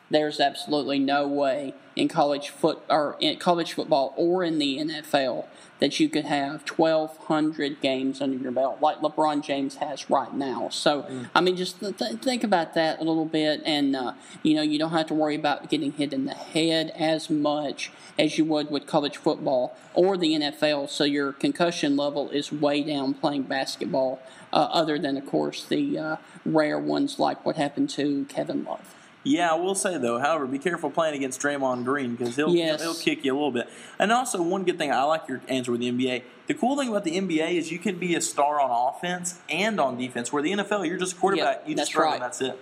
there's 0.09 0.39
absolutely 0.41 0.99
no 0.99 1.27
way 1.27 1.73
in 2.01 2.07
college 2.07 2.49
foot 2.49 2.81
or 2.89 3.15
in 3.19 3.37
college 3.37 3.73
football 3.73 4.13
or 4.17 4.43
in 4.43 4.57
the 4.57 4.79
NFL 4.79 5.45
that 5.79 5.99
you 5.99 6.09
could 6.09 6.25
have 6.25 6.67
1,200 6.67 7.79
games 7.79 8.21
under 8.21 8.37
your 8.37 8.51
belt 8.51 8.79
like 8.81 8.97
LeBron 8.99 9.43
James 9.43 9.75
has 9.75 10.09
right 10.09 10.33
now. 10.33 10.67
So, 10.69 11.05
I 11.35 11.41
mean, 11.41 11.55
just 11.55 11.79
th- 11.79 11.97
th- 11.97 12.19
think 12.19 12.43
about 12.43 12.73
that 12.73 12.99
a 12.99 13.03
little 13.03 13.25
bit, 13.25 13.61
and 13.65 13.95
uh, 13.95 14.13
you 14.41 14.55
know, 14.55 14.63
you 14.63 14.79
don't 14.79 14.91
have 14.91 15.07
to 15.07 15.13
worry 15.13 15.35
about 15.35 15.69
getting 15.69 15.91
hit 15.91 16.11
in 16.11 16.25
the 16.25 16.33
head 16.33 16.91
as 16.95 17.29
much 17.29 17.91
as 18.17 18.37
you 18.37 18.45
would 18.45 18.71
with 18.71 18.87
college 18.87 19.17
football 19.17 19.75
or 19.93 20.17
the 20.17 20.33
NFL. 20.33 20.89
So 20.89 21.03
your 21.03 21.33
concussion 21.33 21.95
level 21.97 22.29
is 22.29 22.51
way 22.51 22.83
down 22.83 23.13
playing 23.13 23.43
basketball. 23.43 24.19
Uh, 24.53 24.67
other 24.71 24.99
than, 24.99 25.17
of 25.17 25.25
course, 25.25 25.63
the 25.63 25.97
uh, 25.97 26.15
rare 26.45 26.77
ones 26.77 27.19
like 27.19 27.45
what 27.45 27.55
happened 27.55 27.89
to 27.91 28.25
Kevin 28.25 28.65
Love. 28.65 28.95
Yeah, 29.23 29.51
I 29.51 29.55
will 29.55 29.75
say 29.75 29.97
though, 29.97 30.17
however, 30.17 30.47
be 30.47 30.57
careful 30.57 30.89
playing 30.89 31.15
against 31.15 31.39
Draymond 31.41 31.85
Green 31.85 32.15
because 32.15 32.35
he'll, 32.35 32.55
Yes. 32.55 32.81
he'll 32.81 32.95
kick 32.95 33.23
you 33.23 33.33
a 33.33 33.35
little 33.35 33.51
bit. 33.51 33.69
And 33.99 34.11
also, 34.11 34.41
one 34.41 34.63
good 34.63 34.77
thing 34.79 34.91
I 34.91 35.03
like 35.03 35.27
your 35.27 35.41
answer 35.47 35.71
with 35.71 35.81
the 35.81 35.91
NBA. 35.91 36.23
The 36.47 36.53
cool 36.55 36.75
thing 36.77 36.89
about 36.89 37.03
the 37.03 37.15
NBA 37.17 37.51
is 37.55 37.71
you 37.71 37.77
can 37.79 37.99
be 37.99 38.15
a 38.15 38.21
star 38.21 38.59
on 38.59 38.93
offense 38.95 39.39
and 39.49 39.79
on 39.79 39.97
defense. 39.97 40.33
Where 40.33 40.41
the 40.41 40.51
NFL, 40.53 40.87
you're 40.87 40.97
just 40.97 41.13
a 41.13 41.19
quarterback. 41.19 41.59
Yep, 41.59 41.69
you 41.69 41.75
just 41.75 41.77
that's 41.77 41.89
throw 41.91 42.05
right. 42.05 42.13
and 42.15 42.23
that's 42.23 42.41
it. 42.41 42.59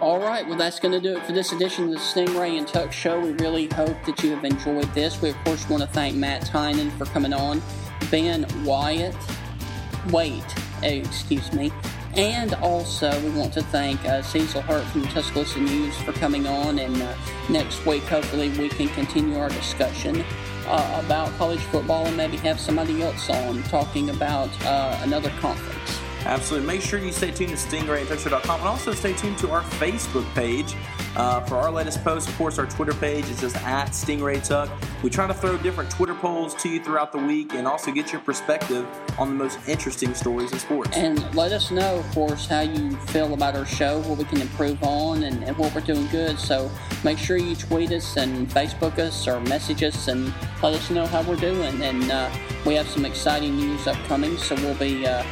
All 0.00 0.18
right, 0.18 0.46
well, 0.48 0.56
that's 0.56 0.80
going 0.80 0.92
to 0.92 1.00
do 1.00 1.16
it 1.16 1.24
for 1.26 1.32
this 1.32 1.52
edition 1.52 1.84
of 1.84 1.90
the 1.90 1.96
Stingray 1.98 2.56
and 2.58 2.66
Tuck 2.66 2.90
Show. 2.92 3.20
We 3.20 3.32
really 3.32 3.66
hope 3.66 3.96
that 4.06 4.22
you 4.22 4.30
have 4.34 4.44
enjoyed 4.44 4.92
this. 4.94 5.20
We, 5.20 5.30
of 5.30 5.36
course, 5.44 5.68
want 5.68 5.82
to 5.82 5.88
thank 5.90 6.16
Matt 6.16 6.46
Tynan 6.46 6.90
for 6.92 7.04
coming 7.06 7.32
on, 7.34 7.60
Ben 8.10 8.46
Wyatt, 8.64 9.14
wait, 10.10 10.42
eh, 10.82 11.00
excuse 11.00 11.52
me, 11.52 11.70
and 12.18 12.54
also 12.54 13.08
we 13.22 13.30
want 13.30 13.52
to 13.52 13.62
thank 13.62 14.04
uh, 14.04 14.20
Cecil 14.22 14.60
Hurt 14.62 14.84
from 14.86 15.04
Tuscaloosa 15.04 15.60
News 15.60 15.96
for 15.98 16.12
coming 16.12 16.48
on. 16.48 16.80
And 16.80 17.00
uh, 17.00 17.14
next 17.48 17.86
week, 17.86 18.02
hopefully, 18.02 18.50
we 18.58 18.68
can 18.68 18.88
continue 18.88 19.38
our 19.38 19.48
discussion 19.48 20.24
uh, 20.66 21.02
about 21.04 21.30
college 21.38 21.60
football 21.60 22.06
and 22.06 22.16
maybe 22.16 22.36
have 22.38 22.58
somebody 22.58 23.02
else 23.02 23.30
on 23.30 23.62
talking 23.64 24.10
about 24.10 24.50
uh, 24.66 24.98
another 25.04 25.30
conference. 25.38 26.00
Absolutely. 26.24 26.66
Make 26.66 26.80
sure 26.80 26.98
you 26.98 27.12
stay 27.12 27.30
tuned 27.30 27.50
to 27.50 27.56
stingrayandtuckshow.com 27.56 28.60
and 28.60 28.68
also 28.68 28.92
stay 28.92 29.12
tuned 29.12 29.38
to 29.38 29.52
our 29.52 29.62
Facebook 29.62 30.28
page 30.34 30.74
uh, 31.18 31.40
for 31.40 31.56
our 31.56 31.70
latest 31.70 32.02
posts. 32.02 32.28
Of 32.30 32.36
course, 32.36 32.58
our 32.58 32.66
Twitter 32.66 32.94
page 32.94 33.28
is 33.28 33.40
just 33.40 33.56
at 33.66 33.88
Stingray 33.88 34.42
Tuck. 34.42 34.70
We 35.02 35.10
try 35.10 35.26
to 35.26 35.34
throw 35.34 35.58
different 35.58 35.90
Twitter 35.90 36.14
polls 36.14 36.54
to 36.62 36.68
you 36.68 36.82
throughout 36.82 37.12
the 37.12 37.18
week 37.18 37.54
and 37.54 37.66
also 37.66 37.90
get 37.90 38.12
your 38.12 38.20
perspective 38.20 38.86
on 39.18 39.28
the 39.28 39.34
most 39.34 39.58
interesting 39.68 40.14
stories 40.14 40.52
in 40.52 40.58
sports. 40.58 40.96
And 40.96 41.34
let 41.34 41.52
us 41.52 41.70
know, 41.70 41.96
of 41.96 42.10
course, 42.12 42.46
how 42.46 42.60
you 42.60 42.96
feel 43.08 43.34
about 43.34 43.56
our 43.56 43.66
show, 43.66 44.00
what 44.02 44.18
we 44.18 44.24
can 44.24 44.40
improve 44.40 44.82
on, 44.82 45.24
and, 45.24 45.42
and 45.44 45.56
what 45.58 45.74
we're 45.74 45.80
doing 45.80 46.06
good. 46.08 46.38
So 46.38 46.70
make 47.04 47.18
sure 47.18 47.36
you 47.36 47.56
tweet 47.56 47.90
us 47.92 48.16
and 48.16 48.48
Facebook 48.48 48.98
us 48.98 49.26
or 49.26 49.40
message 49.40 49.82
us 49.82 50.08
and 50.08 50.32
let 50.62 50.74
us 50.74 50.88
know 50.90 51.06
how 51.06 51.22
we're 51.22 51.36
doing. 51.36 51.82
And 51.82 52.10
uh, 52.10 52.30
we 52.64 52.74
have 52.74 52.88
some 52.88 53.04
exciting 53.04 53.56
news 53.56 53.86
upcoming, 53.86 54.36
so 54.38 54.54
we'll 54.56 54.74
be, 54.76 55.06
uh, 55.06 55.24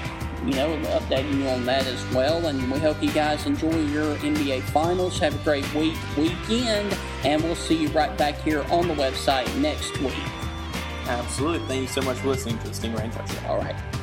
you 0.46 0.54
know, 0.54 0.76
updating 0.98 1.38
you 1.38 1.48
on 1.48 1.64
that 1.66 1.86
as 1.86 2.04
well. 2.12 2.46
And 2.46 2.70
we 2.70 2.78
hope 2.78 3.02
you 3.02 3.10
guys 3.10 3.46
enjoy 3.46 3.76
your 3.86 4.14
NBA 4.16 4.62
Finals. 4.62 5.18
Have 5.18 5.34
a 5.34 5.44
great 5.44 5.72
week, 5.74 5.96
weekend, 6.16 6.96
and 7.24 7.42
we'll 7.42 7.56
see 7.56 7.74
you 7.74 7.88
right 7.88 8.16
back 8.16 8.36
here 8.42 8.64
on 8.70 8.88
the 8.88 8.94
website 8.94 9.54
next 9.58 9.98
week. 10.00 10.14
Absolutely. 11.06 11.66
Thank 11.66 11.82
you 11.82 11.88
so 11.88 12.02
much 12.02 12.18
for 12.18 12.28
listening 12.28 12.58
to 12.58 12.68
the 12.68 12.74
Stingray 12.74 13.12
Show. 13.12 13.48
All 13.48 13.58
right. 13.58 13.95